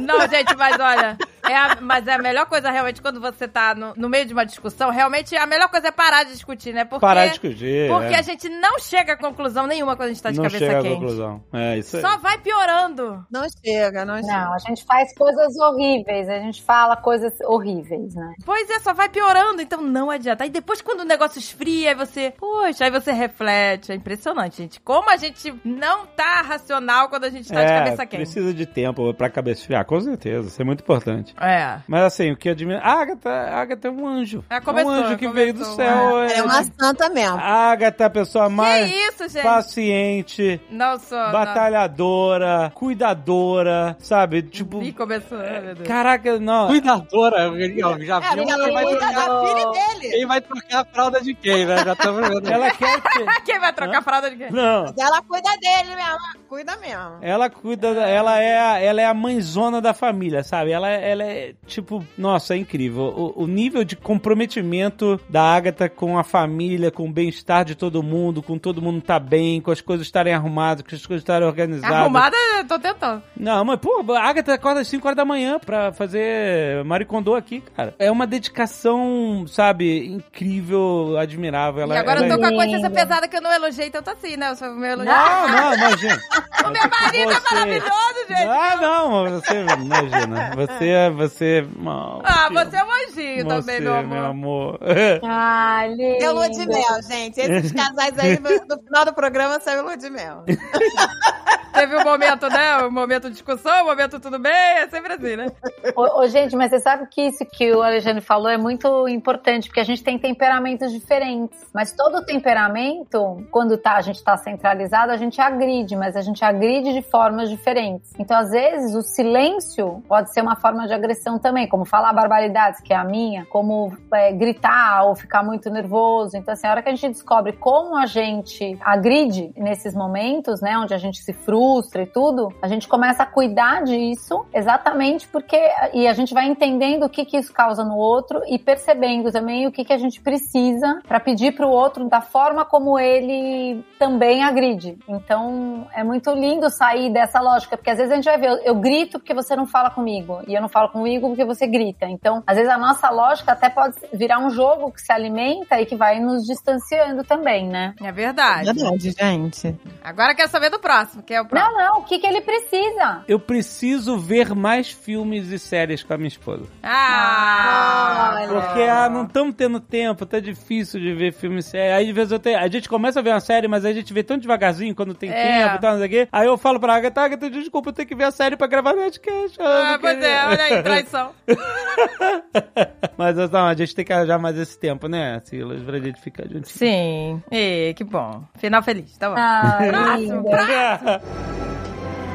Não, 0.01 0.21
gente, 0.29 0.57
mas 0.57 0.79
olha, 0.79 1.17
é 1.49 1.57
a- 1.57 1.79
mas 1.81 2.07
é 2.07 2.15
a 2.15 2.19
melhor 2.19 2.47
coisa 2.47 2.71
realmente 2.71 3.01
quando 3.03 3.21
você 3.21 3.47
tá 3.49 3.75
no, 3.75 3.95
no 3.97 4.09
meio 4.09 4.27
de 4.27 4.33
uma 4.33 4.45
discussão, 4.45 4.91
realmente 4.91 5.37
a 5.37 5.47
melhor 5.47 5.69
coisa 5.69 5.89
é 5.89 5.91
parar 5.91 6.25
de 6.25 6.33
discutir, 6.33 6.73
né? 6.73 6.85
Porque, 6.85 7.01
Parar 7.01 7.25
de 7.27 7.31
discutir. 7.31 7.89
Porque 7.89 8.15
é. 8.15 8.19
a 8.19 8.23
gente 8.23 8.49
não 8.49 8.79
chega 8.79 9.13
a 9.15 9.17
conclusão 9.17 9.67
nenhuma 9.67 9.97
quando 9.97 10.11
a 10.11 10.13
gente 10.13 10.23
tá 10.23 10.31
de 10.31 10.37
não 10.37 10.45
cabeça 10.45 10.65
chega 10.65 10.79
à 10.79 10.83
quente. 10.83 10.95
conclusão. 10.95 11.43
É 11.53 11.79
isso 11.79 11.97
aí. 11.97 12.03
Só 12.03 12.17
vai 12.19 12.39
piorando. 12.39 13.25
Não 13.31 13.43
chega, 13.65 14.05
não 14.05 14.17
chega. 14.17 14.27
Não, 14.29 14.53
a 14.55 14.59
gente 14.59 14.85
faz 14.85 15.15
coisas 15.15 15.57
horríveis, 15.59 16.29
a 16.29 16.39
gente 16.39 16.63
fala 16.63 16.97
coisas 16.97 17.33
horríveis, 17.45 18.15
né? 18.15 18.35
Pois 18.45 18.69
é, 18.71 18.79
só 18.81 18.93
vai 18.93 19.09
piorando, 19.09 19.63
então 19.63 19.81
não 19.81 20.11
adianta. 20.11 20.45
Aí 20.45 20.51
depois, 20.51 20.81
quando 20.83 21.01
o 21.01 21.05
negócio 21.05 21.39
esfria, 21.39 21.91
aí 21.91 21.95
você, 21.95 22.33
poxa, 22.39 22.85
aí 22.85 22.91
você 22.91 23.13
reflete. 23.13 23.93
É 23.93 23.95
impressionante, 23.95 24.59
gente. 24.59 24.81
Como 24.81 25.11
a 25.11 25.17
gente 25.17 25.55
não 25.65 26.07
tá 26.07 26.43
racional 26.43 27.09
quando 27.09 27.25
a 27.25 27.31
gente 27.31 27.49
tá 27.49 27.65
de 27.65 27.71
É, 27.73 27.79
cabeça 27.79 28.07
quente. 28.07 28.21
precisa 28.23 28.53
de 28.55 28.67
tempo 28.67 29.13
pra 29.15 29.31
cabeça 29.31 29.61
esfriar, 29.61 29.85
com 29.85 30.01
certeza. 30.01 30.49
Isso 30.49 30.61
é 30.61 30.65
muito 30.65 30.81
importante. 30.81 31.35
É. 31.41 31.79
Mas 31.87 32.03
assim, 32.05 32.31
o 32.33 32.37
que 32.37 32.49
eu 32.49 32.53
admiro. 32.53 32.81
A 32.83 32.93
Agatha, 33.01 33.31
a 33.31 33.61
Agatha 33.61 33.89
é 33.89 33.91
um 33.91 34.07
anjo. 34.07 34.45
É, 34.51 34.61
começou, 34.61 34.93
é 34.93 34.95
um 34.95 34.99
anjo 35.05 35.17
que 35.19 35.27
começou, 35.27 35.33
veio 35.35 35.55
do 35.55 35.65
céu. 35.65 36.19
É 36.25 36.43
uma 36.43 36.65
santa 36.65 37.09
mesmo. 37.09 37.39
A 37.39 37.71
Agatha 37.71 38.05
é 38.05 38.07
a 38.07 38.11
pessoa 38.11 38.49
mais 38.49 38.91
Que 38.91 38.97
isso, 38.97 39.29
gente? 39.29 39.43
paciente, 39.43 40.61
Não 40.71 40.99
sou. 40.99 41.19
não. 41.19 41.33
batalhadora, 41.33 42.73
cuidadora, 42.75 43.97
sabe? 44.01 44.43
Tipo. 44.43 44.83
Ih, 44.83 44.93
começou, 44.93 45.39
Deus. 45.39 45.87
Caraca, 45.87 46.39
não. 46.39 46.67
Cuidadora, 46.69 47.51
ó, 47.51 47.99
já 47.99 48.17
É, 48.19 48.35
viu 48.35 48.45
ela 48.49 48.65
quem 48.65 48.73
vai, 48.75 48.87
trocar, 48.87 49.13
da 49.29 49.47
filha 49.47 49.71
dele. 49.71 50.11
quem 50.11 50.27
vai 50.27 50.41
trocar 50.41 50.81
a 50.81 50.85
fralda 50.85 51.21
de 51.21 51.35
quem, 51.35 51.65
né? 51.67 51.77
Já 51.85 51.93
estamos 51.93 52.29
vendo. 52.29 52.49
Ela 52.51 52.71
quer 52.73 53.01
ter. 53.03 53.43
Quem 53.45 53.59
vai 53.61 53.73
trocar 53.73 53.99
a 53.99 54.03
fralda 54.03 54.31
de 54.31 54.37
quem? 54.37 54.51
Não. 54.51 54.83
Mas 54.85 54.95
ela 54.99 55.23
cuida 55.23 55.51
dele 55.61 55.95
mesmo. 55.97 56.48
Cuida 56.49 56.77
mesmo. 56.77 57.19
Ela 57.21 57.51
cuida, 57.51 57.95
da- 57.95 58.09
ela 58.09 58.39
é, 58.41 58.59
a- 58.59 58.79
ela 58.81 59.01
é 59.03 59.05
a 59.05 59.13
mãezona 59.13 59.81
da 59.81 59.93
família, 59.93 60.43
sabe? 60.43 60.71
Ela, 60.73 60.89
ela 60.89 61.23
é, 61.25 61.53
tipo, 61.67 62.05
nossa, 62.17 62.55
é 62.55 62.57
incrível. 62.57 63.03
O, 63.05 63.43
o 63.45 63.47
nível 63.47 63.85
de 63.85 63.95
comprometimento 63.97 65.21
da 65.29 65.43
Agatha 65.43 65.89
com 65.89 66.19
a 66.19 66.25
família, 66.25 66.91
com 66.91 67.07
o 67.09 67.13
bem-estar 67.13 67.65
de 67.65 67.75
todo 67.75 68.03
mundo, 68.03 68.43
com 68.43 68.57
todo 68.59 68.81
mundo 68.81 69.03
tá 69.03 69.19
bem, 69.19 69.61
com 69.61 69.71
as 69.71 69.81
coisas 69.81 70.07
estarem 70.07 70.33
arrumadas, 70.33 70.83
com 70.89 70.95
as 70.95 71.05
coisas 71.05 71.23
estarem 71.23 71.47
organizadas. 71.47 71.97
Arrumada, 71.97 72.37
eu 72.59 72.67
tô 72.67 72.79
tentando. 72.79 73.23
Não, 73.37 73.65
mas, 73.65 73.79
pô, 73.81 74.03
a 74.15 74.23
Agatha 74.23 74.55
acorda 74.55 74.81
às 74.81 74.89
5 74.89 75.07
horas 75.07 75.17
da 75.17 75.25
manhã 75.25 75.59
pra 75.59 75.93
fazer 75.93 76.83
Maricondô 76.85 77.35
aqui, 77.35 77.61
cara. 77.77 77.95
É 77.99 78.11
uma 78.11 78.27
dedicação, 78.27 79.45
sabe, 79.47 80.07
incrível, 80.09 81.17
admirável. 81.19 81.83
Ela, 81.83 81.95
e 81.95 81.99
agora 81.99 82.21
eu 82.23 82.29
tô 82.29 82.39
com 82.39 82.47
a 82.47 82.49
é 82.49 82.53
consciência 82.55 82.89
linda. 82.89 82.91
pesada 82.91 83.29
que 83.29 83.37
eu 83.37 83.41
não 83.43 83.53
elogiei 83.53 83.91
tanto 83.91 84.11
assim, 84.11 84.37
né? 84.37 84.51
Eu 84.51 84.57
sou 84.57 84.71
meu 84.75 84.91
elogio. 84.93 85.13
Não, 85.13 85.49
não, 85.49 85.75
imagina. 85.75 86.19
O 86.69 86.71
meu 86.71 86.83
marido 86.83 87.31
é 87.31 87.35
Você- 87.35 87.55
maravilhoso, 87.55 88.27
gente. 88.29 88.43
Ah, 88.43 88.77
não, 88.81 89.31
você 89.31 89.61
imagina. 89.61 90.51
Você, 90.57 91.11
você. 91.11 91.69
Não, 91.79 92.21
Ah, 92.25 92.49
te 92.49 92.55
você 92.55 92.77
é 92.77 92.85
um 92.85 92.89
anjinho 93.09 93.45
você, 93.45 93.49
também, 93.49 93.81
meu 93.81 93.95
amor. 93.95 94.09
meu 94.09 94.25
amor. 94.27 94.79
Ah, 95.25 95.87
lindo. 95.87 96.19
Deu 96.19 96.33
lua 96.35 96.51
de 96.51 96.67
mel, 96.67 97.03
gente. 97.09 97.41
Esses 97.41 97.73
casais 97.73 98.19
aí, 98.19 98.39
no, 98.39 98.49
final 98.83 99.05
do 99.05 99.13
programa, 99.15 99.59
saiu 99.61 99.83
lua 99.83 99.97
de 99.97 100.11
mel. 100.11 100.45
Teve 101.79 101.97
um 101.97 102.05
momento, 102.05 102.49
né? 102.49 102.85
Um 102.85 102.91
momento 102.91 103.25
de 103.25 103.33
discussão, 103.33 103.83
um 103.83 103.87
momento 103.87 104.19
tudo 104.19 104.39
bem, 104.39 104.53
é 104.53 104.89
sempre 104.89 105.13
assim, 105.13 105.37
né? 105.37 105.47
Ô, 105.95 106.21
ô, 106.21 106.27
gente, 106.27 106.57
mas 106.57 106.71
você 106.71 106.81
sabe 106.81 107.07
que 107.07 107.23
isso 107.23 107.45
que 107.45 107.73
o 107.73 107.83
Alexandre 107.83 108.21
falou 108.21 108.49
é 108.49 108.57
muito 108.57 109.07
importante, 109.09 109.69
porque 109.69 109.81
a 109.81 109.85
gente 109.85 110.03
tem 110.03 110.19
temperamentos 110.19 110.93
diferentes. 110.93 111.59
Mas 111.73 111.93
todo 111.93 112.25
temperamento, 112.25 113.47
quando 113.51 113.79
tá, 113.79 113.95
a 113.95 114.01
gente 114.01 114.23
tá 114.25 114.37
centralizado, 114.37 115.13
a 115.13 115.17
gente 115.17 115.41
agride, 115.41 115.95
mas 115.95 116.17
a 116.17 116.21
gente 116.21 116.45
agride 116.45 116.93
de 116.93 117.03
formas 117.03 117.49
diferentes. 117.49 118.13
Então, 118.19 118.37
às 118.37 118.51
vezes, 118.51 118.95
o 118.97 119.03
silêncio 119.03 120.03
pode 120.09 120.33
ser 120.33 120.43
uma 120.43 120.57
forma 120.57 120.87
de 120.87 120.93
agressão 120.93 121.39
também, 121.39 121.69
como 121.69 121.85
falar 121.85 122.13
barbaridades, 122.13 122.81
que 122.81 122.93
é 122.93 122.97
a 122.97 123.05
minha, 123.05 123.47
como 123.47 123.97
é, 124.13 124.33
gritar 124.33 125.05
ou 125.05 125.15
ficar 125.15 125.45
muito 125.45 125.71
nervoso. 125.71 126.37
Então, 126.37 126.55
assim, 126.55 126.67
a 126.67 126.71
hora 126.71 126.83
que 126.83 126.89
a 126.89 126.95
gente 126.95 127.13
descobre 127.13 127.53
como 127.53 127.97
a 127.97 128.07
gente 128.07 128.77
agride 128.81 129.53
nesses 129.57 129.95
momentos, 129.95 130.61
né, 130.61 130.77
onde 130.77 130.93
a 130.93 130.99
gente 130.99 131.23
se 131.23 131.33
frustra 131.33 131.68
e 132.03 132.07
tudo, 132.07 132.49
a 132.63 132.69
gente 132.69 132.89
começa 132.89 133.23
a 133.23 133.27
cuidar 133.27 133.83
disso 133.85 134.45
exatamente 134.53 135.29
porque 135.29 135.59
e 135.93 136.07
a 136.07 136.13
gente 136.13 136.33
vai 136.33 136.47
entendendo 136.47 137.05
o 137.05 137.09
que 137.09 137.25
que 137.25 137.37
isso 137.37 137.53
causa 137.53 137.85
no 137.85 137.97
outro 137.97 138.41
e 138.47 138.59
percebendo 138.59 139.31
também 139.31 139.67
o 139.67 139.73
que 139.73 139.85
que 139.85 139.93
a 139.93 139.99
gente 139.99 140.21
precisa 140.21 141.01
para 141.07 141.21
pedir 141.21 141.55
pro 141.55 141.69
outro 141.69 142.09
da 142.09 142.21
forma 142.21 142.65
como 142.65 142.99
ele 142.99 143.85
também 143.99 144.43
agride. 144.43 144.99
Então, 145.09 145.87
é 145.95 146.03
muito 146.03 146.31
lindo 146.33 146.71
sair 146.71 147.13
dessa 147.13 147.41
lógica, 147.41 147.77
porque 147.77 147.91
às 147.91 147.99
vezes 147.99 148.13
a 148.13 148.17
gente 148.17 148.25
vai 148.25 148.39
ver, 148.39 148.51
eu, 148.51 148.57
eu 148.59 148.75
grito 148.75 149.19
porque 149.19 149.35
você 149.35 149.55
não 149.55 149.67
fala 149.67 149.91
comigo 149.91 150.41
e 150.47 150.55
eu 150.55 150.61
não 150.61 150.69
falo 150.69 150.91
comigo 150.91 151.29
porque 151.29 151.45
você 151.45 151.67
grita. 151.67 152.07
Então, 152.07 152.43
às 152.47 152.57
vezes 152.57 152.71
a 152.73 152.79
nossa 152.79 153.11
lógica 153.11 153.53
até 153.53 153.69
pode 153.69 153.97
virar 154.13 154.39
um 154.39 154.51
jogo 154.51 154.91
que 154.93 155.01
se 155.01 155.13
alimenta 155.13 155.81
e 155.81 155.87
que 155.87 155.97
vai 155.97 156.21
nos 156.21 156.45
distanciando 156.45 157.25
também, 157.25 157.69
né? 157.69 157.95
É 158.03 158.13
verdade. 158.13 158.73
Verdade, 158.73 159.11
gente. 159.11 159.79
Agora 160.03 160.35
quero 160.35 160.51
saber 160.51 160.71
do 160.71 160.79
próximo, 160.79 161.23
que 161.23 161.35
é 161.35 161.41
o 161.41 161.45
Não, 161.51 161.58
Não, 161.59 161.77
não, 161.77 161.99
o 162.01 162.05
que, 162.05 162.19
que 162.19 162.27
ele 162.27 162.41
precisa? 162.41 163.23
Eu 163.29 163.39
preciso 163.39 164.17
ver 164.19 164.55
mais 164.55 164.91
filmes 164.91 165.51
e 165.51 165.59
séries 165.59 166.03
com 166.03 166.15
a 166.15 166.17
minha 166.17 166.29
esposa. 166.29 166.65
Ah! 166.83 168.31
Olha. 168.35 168.49
Porque, 168.49 168.83
ah, 168.83 169.09
não 169.09 169.25
estamos 169.25 169.55
tendo 169.55 169.81
tempo, 169.81 170.25
tá 170.27 170.41
difícil 170.41 171.01
de 171.01 171.13
ver 171.15 171.33
filme 171.33 171.59
e 171.59 171.63
série. 171.63 171.93
Aí, 171.93 172.07
de 172.07 172.13
vez 172.13 172.31
eu 172.31 172.39
tenho, 172.39 172.59
a 172.59 172.69
gente 172.69 172.89
começa 172.89 173.21
a 173.21 173.23
ver 173.23 173.31
uma 173.31 173.41
série, 173.41 173.69
mas 173.69 173.85
aí 173.85 173.93
a 173.93 173.95
gente 173.95 174.13
vê 174.13 174.23
tão 174.23 174.39
devagarzinho 174.39 174.95
quando 174.95 175.15
tem 175.15 175.31
É. 175.31 175.63
tempo 175.65 175.77
e 175.77 175.79
tal, 175.81 175.93
não 175.93 175.99
sei 175.99 176.07
o 176.07 176.11
quê. 176.11 176.29
Aí 176.33 176.47
eu 176.47 176.57
falo 176.59 176.79
pra 176.81 176.95
Agatha, 176.95 177.21
Agatha, 177.23 177.51
desculpa, 177.51 177.91
eu 177.91 177.93
tenho 177.95 178.09
que 178.09 178.15
ver 178.15 178.25
a 178.25 178.31
série 178.31 178.57
pra 178.57 178.67
gravar 178.67 178.95
Nerdcast. 178.95 179.57
Ah, 179.61 179.93
não 179.93 179.99
pois 180.01 180.15
queria." 180.15 180.29
é, 180.29 180.47
olha 180.47 180.63
aí, 180.65 180.83
traição. 180.83 181.31
mas, 183.17 183.37
não, 183.51 183.67
a 183.67 183.75
gente 183.75 183.95
tem 183.95 184.05
que 184.05 184.13
arranjar 184.13 184.39
mais 184.39 184.57
esse 184.59 184.79
tempo, 184.79 185.09
né, 185.09 185.41
Silas, 185.45 185.83
pra 185.83 185.99
gente 185.99 186.21
ficar 186.21 186.45
juntinho. 186.45 186.65
Sim. 186.67 187.43
E 187.51 187.95
que 187.97 188.05
bom. 188.05 188.43
Final 188.59 188.83
feliz, 188.83 189.17
tá 189.17 189.29
bom. 189.31 189.37
Ah, 189.39 189.79
Próximo, 189.89 190.43
linda. 190.43 191.23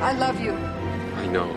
I 0.01 0.17
love 0.17 0.43
you. 0.43 0.53
I 1.23 1.27
know. 1.27 1.49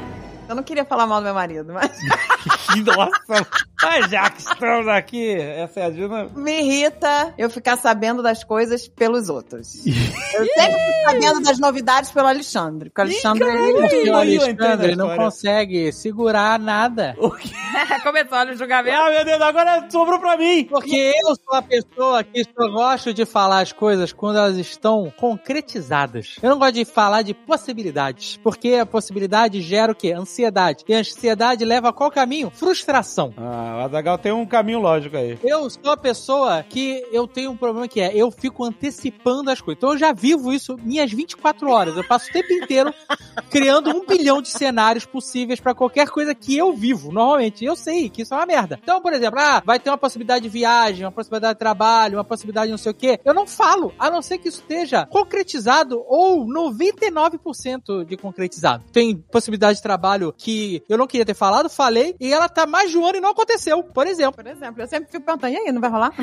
Eu 0.48 0.54
não 0.54 0.62
queria 0.62 0.84
falar 0.84 1.06
mal 1.06 1.20
do 1.20 1.24
meu 1.24 1.34
marido, 1.34 1.72
mas 1.72 1.90
Nossa, 2.86 3.46
mas 3.82 4.10
já 4.10 4.30
que 4.30 4.40
estamos 4.40 4.88
aqui, 4.88 5.32
essa 5.32 5.80
é 5.80 5.84
a 5.84 5.90
Dina. 5.90 6.24
me 6.34 6.60
irrita 6.60 7.34
eu 7.36 7.50
ficar 7.50 7.76
sabendo 7.76 8.22
das 8.22 8.42
coisas 8.42 8.88
pelos 8.88 9.28
outros. 9.28 9.84
Eu 10.36 10.44
sempre 10.44 10.78
fico 10.78 11.10
sabendo 11.10 11.40
das 11.42 11.58
novidades 11.58 12.10
pelo 12.10 12.28
Alexandre. 12.28 12.90
Porque 12.90 13.00
o 13.00 13.04
Alexandre, 13.04 13.48
ele... 13.48 13.72
Porque 13.72 14.10
o 14.10 14.14
Alexandre 14.14 14.96
não 14.96 15.16
consegue 15.16 15.90
segurar 15.92 16.58
nada. 16.58 17.14
O 17.18 17.30
quê? 17.30 17.48
Começou 18.02 18.38
o 18.38 18.54
julgamento. 18.54 18.96
Ah, 18.96 19.10
meu 19.10 19.24
Deus, 19.24 19.40
agora 19.40 19.88
sobrou 19.90 20.18
pra 20.18 20.36
mim. 20.36 20.64
Porque 20.64 21.14
eu 21.24 21.34
sou 21.36 21.54
a 21.54 21.62
pessoa 21.62 22.22
que 22.22 22.44
só 22.44 22.68
gosto 22.68 23.14
de 23.14 23.24
falar 23.24 23.60
as 23.60 23.72
coisas 23.72 24.12
quando 24.12 24.36
elas 24.36 24.56
estão 24.58 25.10
concretizadas. 25.16 26.36
Eu 26.42 26.50
não 26.50 26.58
gosto 26.58 26.74
de 26.74 26.84
falar 26.84 27.22
de 27.22 27.32
possibilidades. 27.32 28.38
Porque 28.42 28.74
a 28.74 28.84
possibilidade 28.84 29.62
gera 29.62 29.92
o 29.92 29.94
quê? 29.94 30.12
Ansiedade. 30.12 30.84
E 30.86 30.94
a 30.94 30.98
ansiedade 30.98 31.64
leva 31.64 31.88
a 31.88 31.92
qual 31.92 32.10
caminho? 32.10 32.50
Frustração. 32.50 33.32
Ah, 33.38 33.65
o 33.74 33.80
Azagal 33.80 34.18
tem 34.18 34.32
um 34.32 34.46
caminho 34.46 34.80
lógico 34.80 35.16
aí. 35.16 35.38
Eu 35.42 35.68
sou 35.70 35.90
a 35.90 35.96
pessoa 35.96 36.62
que 36.62 37.04
eu 37.12 37.26
tenho 37.26 37.50
um 37.50 37.56
problema 37.56 37.88
que 37.88 38.00
é, 38.00 38.14
eu 38.14 38.30
fico 38.30 38.64
antecipando 38.64 39.50
as 39.50 39.60
coisas. 39.60 39.78
Então 39.78 39.92
eu 39.92 39.98
já 39.98 40.12
vivo 40.12 40.52
isso 40.52 40.76
minhas 40.82 41.12
24 41.12 41.68
horas. 41.68 41.96
Eu 41.96 42.04
passo 42.04 42.28
o 42.28 42.32
tempo 42.32 42.52
inteiro 42.52 42.92
criando 43.50 43.90
um 43.90 44.04
bilhão 44.06 44.40
de 44.40 44.48
cenários 44.48 45.04
possíveis 45.04 45.60
pra 45.60 45.74
qualquer 45.74 46.08
coisa 46.08 46.34
que 46.34 46.56
eu 46.56 46.72
vivo, 46.72 47.12
normalmente. 47.12 47.64
Eu 47.64 47.76
sei 47.76 48.08
que 48.08 48.22
isso 48.22 48.34
é 48.34 48.36
uma 48.36 48.46
merda. 48.46 48.78
Então, 48.82 49.00
por 49.00 49.12
exemplo, 49.12 49.38
ah, 49.40 49.62
vai 49.64 49.78
ter 49.78 49.90
uma 49.90 49.98
possibilidade 49.98 50.42
de 50.42 50.48
viagem, 50.48 51.04
uma 51.04 51.12
possibilidade 51.12 51.54
de 51.54 51.58
trabalho, 51.58 52.18
uma 52.18 52.24
possibilidade 52.24 52.66
de 52.66 52.72
não 52.72 52.78
sei 52.78 52.92
o 52.92 52.94
quê. 52.94 53.20
Eu 53.24 53.34
não 53.34 53.46
falo, 53.46 53.92
a 53.98 54.10
não 54.10 54.22
ser 54.22 54.38
que 54.38 54.48
isso 54.48 54.60
esteja 54.60 55.06
concretizado 55.06 56.02
ou 56.06 56.46
99% 56.46 58.04
de 58.04 58.16
concretizado. 58.16 58.84
Tem 58.92 59.16
possibilidade 59.16 59.76
de 59.76 59.82
trabalho 59.82 60.34
que 60.36 60.82
eu 60.88 60.98
não 60.98 61.06
queria 61.06 61.24
ter 61.24 61.34
falado, 61.34 61.68
falei, 61.68 62.16
e 62.20 62.32
ela 62.32 62.48
tá 62.48 62.66
mais 62.66 62.90
de 62.90 62.98
um 62.98 63.04
ano 63.04 63.18
e 63.18 63.20
não 63.20 63.30
aconteceu, 63.30 63.55
por 63.92 64.06
exemplo. 64.06 64.34
Por 64.34 64.46
exemplo, 64.46 64.82
eu 64.82 64.86
sempre 64.86 65.10
fico 65.10 65.24
perguntando, 65.24 65.54
e 65.54 65.56
aí, 65.56 65.72
não 65.72 65.80
vai 65.80 65.90
rolar? 65.90 66.12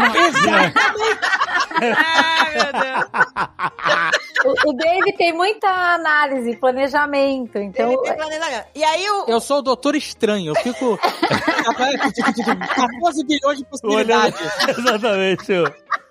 Ah, 1.76 2.46
meu 2.54 2.72
Deus. 2.82 3.10
O, 4.46 4.70
o 4.70 4.74
Dave 4.74 5.14
tem 5.14 5.32
muita 5.32 5.70
análise, 5.70 6.58
planejamento, 6.58 7.58
então. 7.58 7.94
Ele 7.94 8.02
tem 8.02 8.14
planejamento. 8.16 8.66
E 8.76 8.84
aí 8.84 9.10
o... 9.10 9.24
Eu 9.30 9.40
sou 9.40 9.60
o 9.60 9.62
doutor 9.62 9.96
estranho, 9.96 10.52
eu 10.52 10.56
fico. 10.56 11.00
14 11.74 13.24
bilhões 13.26 13.58
de 13.58 13.64
possibilidades. 13.66 14.38
Exatamente. 14.68 15.54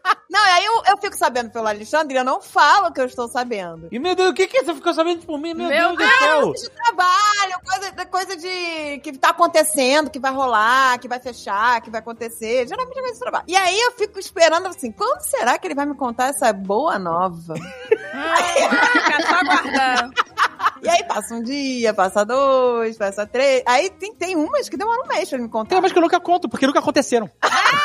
Não, 0.30 0.40
e 0.46 0.50
aí 0.50 0.64
eu, 0.64 0.82
eu 0.88 0.96
fico 0.96 1.16
sabendo 1.16 1.50
pelo 1.50 1.66
Alexandre 1.66 2.14
e 2.14 2.18
eu 2.18 2.24
não 2.24 2.40
falo 2.40 2.88
o 2.88 2.92
que 2.92 3.00
eu 3.00 3.04
estou 3.04 3.28
sabendo. 3.28 3.88
E 3.92 3.98
meu 3.98 4.14
Deus, 4.14 4.30
o 4.30 4.34
que 4.34 4.46
que 4.46 4.58
é? 4.58 4.64
Você 4.64 4.74
ficou 4.74 4.94
sabendo 4.94 5.26
por 5.26 5.38
mim? 5.38 5.52
Meu, 5.52 5.68
Meu 5.68 5.96
Deus, 5.96 6.10
do 6.10 6.18
céu. 6.18 6.52
De 6.52 6.70
trabalho, 6.70 7.60
coisa, 7.64 8.06
coisa 8.06 8.36
de 8.36 8.98
que 9.00 9.16
tá 9.18 9.28
acontecendo, 9.28 10.10
que 10.10 10.18
vai 10.18 10.32
rolar, 10.32 10.98
que 10.98 11.06
vai 11.06 11.20
fechar, 11.20 11.80
que 11.82 11.90
vai 11.90 12.00
acontecer. 12.00 12.66
Geralmente 12.66 12.98
é 12.98 13.00
coisa 13.00 13.14
de 13.14 13.20
trabalho. 13.20 13.44
E 13.46 13.54
aí 13.54 13.78
eu 13.78 13.92
fico 13.92 14.18
esperando 14.18 14.68
assim, 14.68 14.90
quando 14.90 15.20
será 15.20 15.58
que 15.58 15.66
ele 15.66 15.74
vai 15.74 15.84
me 15.84 15.94
contar 15.94 16.28
essa 16.28 16.50
boa 16.52 16.98
nova? 16.98 17.54
Fica 18.92 19.22
só 19.22 19.34
aguardando. 19.34 20.14
E 20.82 20.88
aí 20.88 21.04
passa 21.04 21.34
um 21.34 21.42
dia, 21.42 21.94
passa 21.94 22.24
dois, 22.24 22.96
passa 22.96 23.26
três. 23.26 23.62
Aí 23.66 23.90
tem, 23.90 24.14
tem 24.14 24.36
umas 24.36 24.68
que 24.68 24.76
demoram 24.76 25.04
um 25.04 25.06
mês 25.06 25.28
pra 25.28 25.36
ele 25.36 25.44
me 25.44 25.50
contar. 25.50 25.70
Tem 25.70 25.78
umas 25.78 25.92
que 25.92 25.98
eu 25.98 26.02
nunca 26.02 26.18
conto, 26.18 26.48
porque 26.48 26.66
nunca 26.66 26.80
aconteceram. 26.80 27.30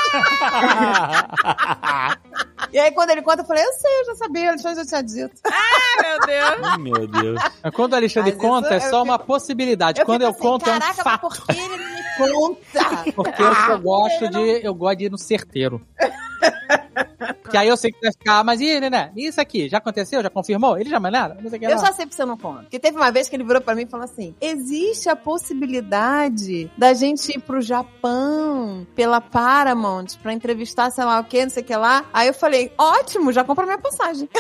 E 2.72 2.80
aí 2.80 2.92
quando 2.92 3.12
ele 3.12 3.22
conta, 3.22 3.42
eu 3.42 3.46
falei, 3.46 3.64
eu 3.64 3.72
sei, 3.74 4.02
eu 4.02 4.06
já 4.08 4.16
sabia, 4.16 4.48
o 4.48 4.50
Alexandre 4.50 4.84
já 4.84 4.86
tinha 4.86 5.02
dito. 5.04 5.40
Ah, 5.46 6.02
meu 6.02 6.20
Deus. 6.28 6.78
meu 6.80 7.08
Deus. 7.08 7.40
Quando 7.74 7.94
o 7.94 7.96
Alexandre 7.96 8.32
Mas 8.34 8.42
conta, 8.42 8.74
é 8.74 8.78
isso 8.78 8.88
eu 8.88 8.92
só 8.92 9.04
uma 9.04 9.14
fico- 9.14 9.26
possibilidade. 9.28 10.04
Quando 10.04 10.24
eu 10.24 10.30
assim, 10.30 10.40
conto, 10.40 10.70
é 10.70 10.74
um 10.74 10.80
Caraca, 10.80 10.94
mas 10.98 11.04
fato. 11.04 11.22
por 11.22 11.46
que 11.48 11.58
ele 11.60 11.78
não 11.78 11.78
me 11.78 12.04
conta? 12.18 13.12
Porque 13.16 13.42
eu 13.42 13.56
só 13.56 13.78
gosto 13.78 14.28
de. 14.30 14.66
Eu 14.66 14.74
gosto 14.76 14.98
de 14.98 15.06
ir 15.06 15.12
no 15.12 15.18
certeiro. 15.18 15.82
Porque 17.48 17.58
aí 17.58 17.68
eu 17.70 17.78
sei 17.78 17.92
que 17.92 18.02
vai 18.02 18.12
ficar, 18.12 18.44
mas 18.44 18.60
e, 18.60 18.80
né? 18.90 19.10
Isso 19.16 19.40
aqui, 19.40 19.70
já 19.70 19.78
aconteceu? 19.78 20.22
Já 20.22 20.30
confirmou? 20.30 20.78
Ele 20.78 20.90
já 20.90 21.00
mais 21.00 21.14
nada? 21.14 21.38
Não 21.42 21.50
sei 21.50 21.58
o 21.58 21.60
que 21.62 21.66
Eu 21.66 21.72
lá. 21.78 21.78
já 21.78 21.94
sei 21.94 22.06
que 22.06 22.14
você 22.14 22.26
não 22.26 22.38
conta. 22.38 22.64
Porque 22.64 22.78
teve 22.80 22.98
uma 22.98 23.10
vez 23.12 23.30
que 23.30 23.36
ele 23.36 23.44
virou 23.46 23.62
pra 23.62 23.74
mim 23.74 23.84
e 23.84 23.88
falou 23.88 24.04
assim: 24.04 24.36
existe 24.42 25.08
a 25.10 25.16
possibilidade 25.16 26.70
da 26.78 26.94
gente 26.94 27.32
ir 27.38 27.40
pro 27.40 27.62
Japão 27.62 28.86
pela 28.96 29.22
Paramount 29.22 30.08
pra 30.22 30.34
entrevistar 30.34 30.92
sei 30.92 31.06
lá 31.06 31.20
o 31.20 31.24
que, 31.24 31.42
não 31.44 31.50
sei 31.50 31.64
o 31.64 31.66
que 31.66 31.76
lá. 31.76 32.04
Aí 32.14 32.28
eu 32.28 32.34
falei: 32.34 32.72
ótimo, 32.78 33.32
já 33.32 33.44
compra 33.44 33.66
minha 33.66 33.78
passagem. 33.78 34.30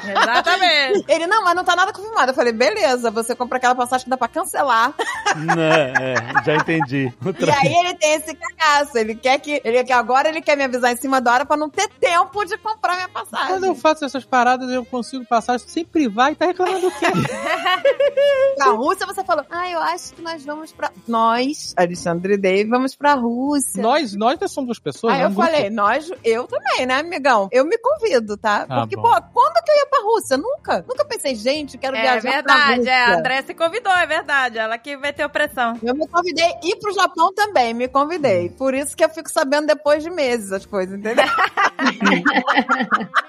Exatamente. 0.04 1.04
Ele, 1.08 1.26
não, 1.26 1.44
mas 1.44 1.54
não 1.54 1.64
tá 1.64 1.76
nada 1.76 1.92
confirmado. 1.92 2.30
Eu 2.30 2.34
falei: 2.34 2.52
beleza, 2.52 3.10
você 3.10 3.34
compra 3.34 3.58
aquela 3.58 3.74
passagem 3.74 4.04
que 4.04 4.10
dá 4.10 4.16
pra 4.16 4.28
cancelar. 4.28 4.94
Não, 5.36 5.62
é, 5.62 6.14
já 6.44 6.56
entendi. 6.56 7.12
E 7.40 7.50
aí 7.50 7.74
ele 7.74 7.94
tem 7.94 8.14
esse 8.14 8.34
cagaço. 8.34 8.96
Ele 8.98 9.09
quer 9.14 9.38
que. 9.38 9.60
Ele 9.64 9.82
quer 9.84 9.94
agora 9.94 10.28
ele 10.28 10.40
quer 10.40 10.56
me 10.56 10.64
avisar 10.64 10.92
em 10.92 10.96
cima 10.96 11.20
da 11.20 11.32
hora 11.32 11.44
pra 11.46 11.56
não 11.56 11.68
ter 11.70 11.88
tempo 12.00 12.44
de 12.44 12.56
comprar 12.58 12.94
minha 12.94 13.08
passagem. 13.08 13.48
Quando 13.48 13.64
eu 13.66 13.74
faço 13.74 14.04
essas 14.04 14.24
paradas, 14.24 14.70
eu 14.70 14.84
consigo 14.84 15.24
passar 15.24 15.58
sem 15.60 15.84
privar 15.84 16.32
e 16.32 16.34
tá 16.34 16.46
reclamando 16.46 16.86
o 16.88 16.90
quê? 16.92 17.06
Pra 18.56 18.70
Rússia, 18.72 19.06
você 19.06 19.24
falou: 19.24 19.44
Ah, 19.50 19.68
eu 19.70 19.80
acho 19.80 20.12
que 20.14 20.22
nós 20.22 20.44
vamos 20.44 20.72
pra. 20.72 20.90
Nós, 21.06 21.74
Alexandre 21.76 22.36
Dave, 22.36 22.68
vamos 22.68 22.94
pra 22.94 23.14
Rússia. 23.14 23.82
nós, 23.82 24.14
nós 24.14 24.38
somos 24.50 24.68
duas 24.68 24.78
pessoas, 24.78 25.14
Aí 25.14 25.20
né? 25.20 25.24
eu 25.26 25.30
grupo. 25.30 25.46
falei, 25.46 25.70
nós, 25.70 26.10
eu 26.24 26.46
também, 26.46 26.86
né, 26.86 26.94
amigão? 27.00 27.48
Eu 27.52 27.64
me 27.64 27.78
convido, 27.78 28.36
tá? 28.36 28.66
Ah, 28.68 28.80
Porque, 28.80 28.96
bom. 28.96 29.02
pô, 29.02 29.10
quando 29.32 29.64
que 29.64 29.70
eu 29.72 29.76
ia 29.76 29.86
pra 29.86 30.00
Rússia? 30.02 30.36
Nunca. 30.36 30.84
Nunca 30.88 31.04
pensei, 31.04 31.34
gente, 31.34 31.78
quero 31.78 31.96
É 31.96 32.02
viajar 32.02 32.42
pra 32.42 32.54
verdade, 32.54 32.76
Rússia. 32.78 32.90
é. 32.90 33.04
A 33.04 33.18
André 33.18 33.42
se 33.42 33.54
convidou, 33.54 33.92
é 33.92 34.06
verdade. 34.06 34.58
Ela 34.58 34.78
que 34.78 34.96
vai 34.96 35.12
ter 35.12 35.24
opressão. 35.24 35.78
Eu 35.82 35.94
me 35.94 36.06
convidei 36.06 36.50
e 36.62 36.76
pro 36.76 36.92
Japão 36.92 37.32
também, 37.34 37.72
me 37.74 37.88
convidei. 37.88 38.50
Por 38.50 38.74
isso 38.74 38.96
que 38.96 38.99
eu 39.04 39.08
fico 39.08 39.30
sabendo 39.30 39.66
depois 39.66 40.02
de 40.02 40.10
meses 40.10 40.52
as 40.52 40.66
coisas, 40.66 40.98
entendeu? 40.98 41.24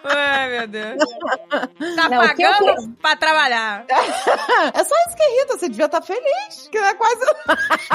Ai, 0.04 0.50
meu 0.50 0.68
Deus. 0.68 1.04
Tá 1.96 2.10
Não, 2.10 2.26
o 2.26 2.36
que 2.36 2.44
eu 2.44 2.52
pagando 2.52 2.96
pra 3.02 3.16
trabalhar. 3.16 3.86
é 3.90 4.84
só 4.84 4.96
isso 5.08 5.16
que 5.16 5.24
irrita, 5.24 5.58
você 5.58 5.70
devia 5.70 5.86
estar 5.86 6.02
feliz, 6.02 6.68
que 6.72 6.78
é 6.78 6.94
quase... 6.94 7.26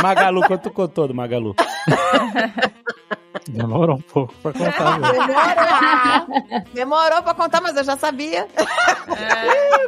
Magalu, 0.03 0.47
quanto 0.47 0.71
contou 0.71 1.09
do 1.09 1.15
Magalu? 1.15 1.55
Demorou 3.49 3.97
um 3.97 4.01
pouco 4.01 4.35
pra 4.43 4.53
contar. 4.53 4.99
Demorou. 5.01 6.65
Demorou 6.75 7.23
pra 7.23 7.35
contar, 7.35 7.61
mas 7.61 7.77
eu 7.77 7.85
já 7.85 7.97
sabia. 7.97 8.47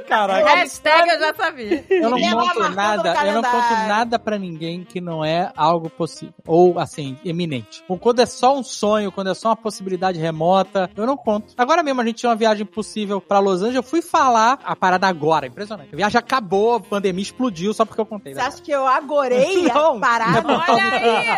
Caraca. 0.08 0.48
Hashtag 0.54 1.10
eu 1.10 1.18
já 1.20 1.34
sabia. 1.34 1.84
Eu 1.90 2.10
não 2.10 2.18
conto 2.20 2.68
nada, 2.70 3.14
eu 3.26 3.34
não 3.34 3.42
conto 3.42 3.74
nada 3.86 4.18
pra 4.18 4.38
ninguém 4.38 4.84
que 4.84 5.00
não 5.00 5.24
é 5.24 5.52
algo 5.56 5.90
possível. 5.90 6.34
Ou, 6.46 6.78
assim, 6.78 7.18
eminente. 7.24 7.82
Quando 8.00 8.20
é 8.20 8.26
só 8.26 8.56
um 8.56 8.62
sonho, 8.62 9.12
quando 9.12 9.30
é 9.30 9.34
só 9.34 9.48
uma 9.48 9.56
possibilidade 9.56 10.18
remota, 10.18 10.90
eu 10.96 11.06
não 11.06 11.16
conto. 11.16 11.52
Agora 11.56 11.82
mesmo 11.82 12.00
a 12.00 12.04
gente 12.04 12.16
tinha 12.16 12.30
uma 12.30 12.36
viagem 12.36 12.64
possível 12.64 13.20
pra 13.20 13.38
Los 13.38 13.60
Angeles, 13.60 13.76
eu 13.76 13.82
fui 13.82 14.02
falar 14.02 14.58
a 14.64 14.74
parada 14.76 15.06
agora, 15.06 15.46
impressionante. 15.46 15.90
A 15.92 15.96
viagem 15.96 16.18
acabou, 16.18 16.76
a 16.76 16.80
pandemia 16.80 17.22
explodiu 17.22 17.72
só 17.74 17.84
porque 17.84 18.00
eu 18.00 18.06
contei. 18.06 18.34
Você 18.34 18.40
acha 18.40 18.62
que 18.62 18.70
eu 18.70 18.86
agorei 18.86 19.62
Não. 19.62 19.96
a 19.96 20.00
parada? 20.00 20.48
Olha 20.48 20.84
aí. 20.84 21.28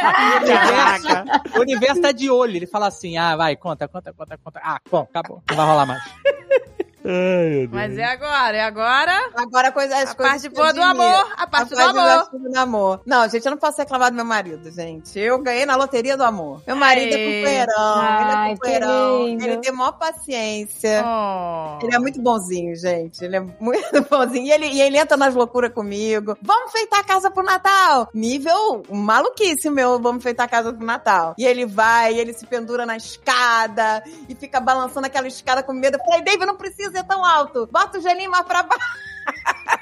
O 1.56 1.60
universo 1.60 1.99
tá 2.00 2.12
de 2.12 2.30
olho. 2.30 2.56
Ele 2.56 2.66
fala 2.66 2.86
assim: 2.86 3.16
ah, 3.16 3.36
vai, 3.36 3.56
conta, 3.56 3.86
conta, 3.88 4.12
conta, 4.12 4.38
conta. 4.38 4.60
Ah, 4.62 4.80
bom, 4.90 5.00
acabou. 5.00 5.42
Não 5.48 5.56
vai 5.56 5.66
rolar 5.66 5.86
mais. 5.86 6.02
Ai, 7.04 7.48
meu 7.50 7.68
Deus. 7.68 7.70
Mas 7.70 7.98
é 7.98 8.04
agora, 8.04 8.56
é 8.56 8.60
agora. 8.62 9.30
Agora 9.34 9.68
a 9.68 9.72
coisa, 9.72 9.96
as 9.96 10.10
A 10.10 10.14
coisas 10.14 10.42
parte 10.42 10.48
boa 10.54 10.72
do 10.72 10.82
amor, 10.82 11.32
a 11.36 11.46
parte 11.46 11.70
do 11.70 11.76
parte 11.76 11.98
amor. 11.98 12.28
do 12.50 12.58
amor. 12.58 13.00
Não, 13.06 13.28
gente, 13.28 13.44
eu 13.44 13.50
não 13.50 13.58
posso 13.58 13.78
reclamar 13.78 14.10
do 14.10 14.16
meu 14.16 14.24
marido, 14.24 14.70
gente. 14.70 15.18
Eu 15.18 15.38
ganhei 15.38 15.64
na 15.66 15.76
loteria 15.76 16.16
do 16.16 16.24
amor. 16.24 16.62
Meu 16.66 16.76
marido 16.76 17.14
é 17.14 17.18
Ei. 17.18 17.40
companheirão, 17.40 18.20
ele 18.20 18.30
é 18.30 18.54
companheirão. 18.54 19.26
Ele 19.28 19.56
tem 19.58 19.72
maior 19.72 19.92
paciência. 19.92 21.02
Oh. 21.04 21.78
Ele 21.82 21.94
é 21.94 21.98
muito 21.98 22.20
bonzinho, 22.20 22.74
gente. 22.76 23.24
Ele 23.24 23.36
é 23.36 23.40
muito 23.40 24.02
bonzinho. 24.08 24.46
E 24.46 24.52
ele, 24.52 24.66
e 24.66 24.82
ele 24.82 24.98
entra 24.98 25.16
nas 25.16 25.34
loucuras 25.34 25.72
comigo. 25.72 26.36
Vamos 26.42 26.72
feitar 26.72 27.00
a 27.00 27.04
casa 27.04 27.30
pro 27.30 27.42
Natal. 27.42 28.08
Nível 28.12 28.82
maluquice 28.90 29.70
meu, 29.70 29.98
vamos 29.98 30.22
feitar 30.22 30.46
a 30.46 30.48
casa 30.48 30.72
pro 30.72 30.84
Natal. 30.84 31.34
E 31.38 31.44
ele 31.44 31.64
vai, 31.66 32.14
ele 32.18 32.32
se 32.32 32.46
pendura 32.46 32.84
na 32.84 32.96
escada 32.96 34.02
e 34.28 34.34
fica 34.34 34.60
balançando 34.60 35.06
aquela 35.06 35.28
escada 35.28 35.62
com 35.62 35.72
medo. 35.72 35.96
Eu 35.96 36.04
falei, 36.04 36.22
David, 36.22 36.46
não 36.46 36.56
precisa 36.56 36.89
ir 36.94 37.04
tão 37.04 37.24
alto. 37.24 37.68
Bota 37.70 37.98
o 37.98 38.00
mais 38.28 38.46
pra 38.46 38.62
baixo. 38.62 38.84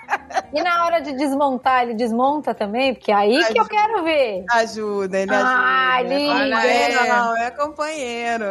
E 0.52 0.62
na 0.62 0.84
hora 0.86 1.00
de 1.00 1.12
desmontar, 1.12 1.82
ele 1.82 1.94
desmonta 1.94 2.54
também? 2.54 2.94
Porque 2.94 3.12
é 3.12 3.14
aí 3.14 3.44
que 3.52 3.60
eu 3.60 3.66
quero 3.66 4.02
ver. 4.02 4.44
Ajuda, 4.50 5.18
ele 5.18 5.34
ajuda. 5.34 5.50
Ah, 5.54 6.02
lindo. 6.02 6.56
Aí, 6.56 7.08
não, 7.08 7.36
é 7.36 7.50
companheiro. 7.50 8.44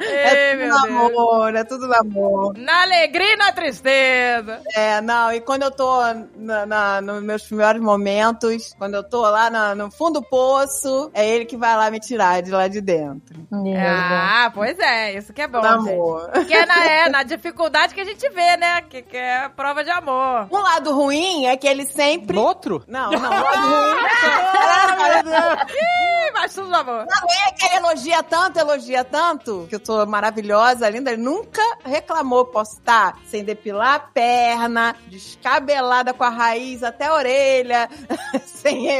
Ei, 0.00 0.08
É 0.08 0.54
tudo 0.68 0.68
namoro, 0.86 1.56
é 1.58 1.64
tudo 1.64 1.88
namoro. 1.88 2.54
Na 2.56 2.82
alegria 2.82 3.34
e 3.34 3.36
na 3.36 3.52
tristeza. 3.52 4.60
É, 4.74 5.00
não, 5.00 5.32
e 5.32 5.40
quando 5.40 5.62
eu 5.64 5.70
tô 5.70 6.00
na, 6.36 6.64
na- 6.64 7.00
nos 7.00 7.22
meus 7.22 7.42
piores 7.42 7.80
momentos, 7.82 8.74
quando 8.78 8.94
eu 8.94 9.02
tô 9.02 9.20
lá 9.22 9.50
na- 9.50 9.74
no 9.74 9.90
fundo 9.90 10.20
do 10.20 10.26
poço, 10.28 11.10
é 11.12 11.28
ele 11.28 11.44
que 11.44 11.56
vai 11.56 11.76
lá 11.76 11.90
me 11.90 11.98
tirar 12.00 12.40
de 12.42 12.50
lá 12.50 12.68
de 12.68 12.80
dentro. 12.80 13.36
Ah, 13.76 14.50
pois 14.54 14.78
é, 14.78 15.14
isso 15.14 15.32
que 15.32 15.42
é 15.42 15.48
bom. 15.48 15.60
gente. 15.60 15.70
Namoro. 15.90 16.30
Que 16.46 16.54
é 16.54 16.64
na, 16.64 16.84
é 16.86 17.08
na 17.08 17.22
dificuldade 17.24 17.92
que 17.94 18.00
a 18.00 18.04
gente 18.04 18.28
vê, 18.30 18.56
né? 18.56 18.80
Que, 18.82 19.02
que 19.02 19.16
é 19.16 19.47
a 19.48 19.50
prova 19.50 19.82
de 19.82 19.90
amor. 19.90 20.46
Um 20.52 20.58
lado 20.58 20.94
ruim 20.94 21.46
é 21.46 21.56
que 21.56 21.66
ele 21.66 21.86
sempre. 21.86 22.36
No 22.36 22.42
outro? 22.42 22.84
Não, 22.86 23.10
não, 23.10 23.18
o 23.18 23.42
lado 23.42 23.66
ruim. 23.68 25.32
é 25.32 26.28
Ih, 26.28 26.32
mas 26.34 26.54
tudo 26.54 26.74
amor. 26.74 27.06
é 27.46 27.52
que 27.52 27.64
ele 27.66 27.76
elogia 27.76 28.22
tanto, 28.22 28.58
elogia 28.58 29.04
tanto, 29.04 29.66
que 29.68 29.74
eu 29.74 29.80
tô 29.80 30.04
maravilhosa, 30.06 30.88
linda. 30.90 31.10
Ele 31.12 31.22
nunca 31.22 31.62
reclamou. 31.84 32.44
Posso 32.44 32.74
estar 32.74 33.16
sem 33.26 33.42
depilar 33.42 33.94
a 33.94 34.00
perna, 34.00 34.94
descabelada 35.06 36.12
com 36.12 36.24
a 36.24 36.28
raiz 36.30 36.82
até 36.82 37.06
a 37.06 37.14
orelha, 37.14 37.88
sem. 38.44 38.86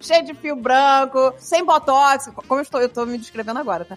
Cheio 0.00 0.22
de 0.22 0.34
fio 0.34 0.54
branco, 0.54 1.32
sem 1.38 1.64
botox. 1.64 2.30
Como 2.46 2.60
eu 2.60 2.62
estou, 2.62 2.78
eu 2.82 2.90
tô 2.90 3.06
me 3.06 3.16
descrevendo 3.16 3.58
agora, 3.58 3.86
tá? 3.86 3.96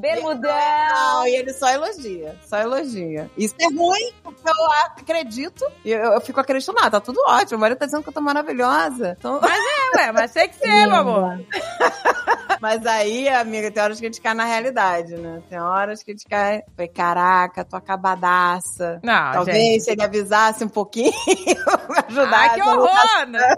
Bermudão. 0.00 0.50
Não, 0.50 1.26
e 1.26 1.36
ele 1.36 1.52
só 1.52 1.68
elogia, 1.68 2.36
só 2.46 2.58
elogia. 2.58 3.30
Isso 3.36 3.54
é 3.60 3.66
ruim, 3.66 4.12
porque 4.22 4.48
eu 4.48 4.72
acredito, 4.86 5.64
e 5.84 5.92
eu, 5.92 6.12
eu 6.12 6.20
fico 6.20 6.40
acreditando, 6.40 6.78
ah, 6.80 6.90
tá 6.90 7.00
tudo 7.00 7.20
ótimo, 7.26 7.58
o 7.58 7.60
marido 7.60 7.78
tá 7.78 7.86
dizendo 7.86 8.02
que 8.02 8.08
eu 8.08 8.12
tô 8.12 8.20
maravilhosa. 8.20 9.16
Então, 9.18 9.40
É, 9.92 9.98
ué, 9.98 10.12
mas 10.12 10.32
tem 10.32 10.48
que 10.48 10.56
ser, 10.56 10.86
meu 10.86 10.96
amor. 10.96 11.40
Mas 12.60 12.84
aí, 12.84 13.26
amiga, 13.26 13.70
tem 13.70 13.82
horas 13.82 13.98
que 13.98 14.04
a 14.04 14.08
gente 14.10 14.20
cai 14.20 14.34
na 14.34 14.44
realidade, 14.44 15.16
né? 15.16 15.42
Tem 15.48 15.58
horas 15.58 16.02
que 16.02 16.10
a 16.10 16.14
gente 16.14 16.26
cai, 16.26 16.62
foi, 16.76 16.86
caraca, 16.86 17.64
tô 17.64 17.74
acabadaça. 17.74 19.00
Não, 19.02 19.32
Talvez 19.32 19.56
gente. 19.56 19.80
se 19.84 19.90
ele 19.92 20.02
avisasse 20.02 20.62
um 20.62 20.68
pouquinho, 20.68 21.10
me 21.26 21.98
ajudasse. 22.06 22.34
Ai, 22.34 22.54
que 22.54 22.62
horror, 22.62 23.26
né? 23.28 23.56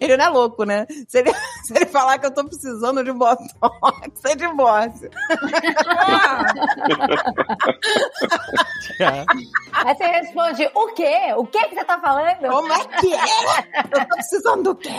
Ele 0.00 0.16
não 0.16 0.24
é 0.24 0.28
louco, 0.28 0.64
né? 0.64 0.86
Se 1.08 1.18
ele, 1.18 1.32
se 1.64 1.74
ele 1.76 1.86
falar 1.86 2.18
que 2.18 2.26
eu 2.26 2.30
tô 2.30 2.44
precisando 2.44 3.04
de 3.04 3.12
botox, 3.12 3.50
é 4.24 4.34
divórcio. 4.34 5.10
Aí 9.72 9.94
você 9.94 10.04
responde, 10.04 10.70
o 10.74 10.86
quê? 10.88 11.32
O 11.36 11.46
que 11.46 11.68
que 11.68 11.74
você 11.74 11.84
tá 11.84 11.98
falando? 12.00 12.38
Como 12.48 12.72
é 12.72 12.84
que 13.00 13.14
é? 13.14 13.84
Eu 13.84 14.06
tô 14.06 14.14
precisando 14.14 14.62
do 14.62 14.74
quê? 14.74 14.90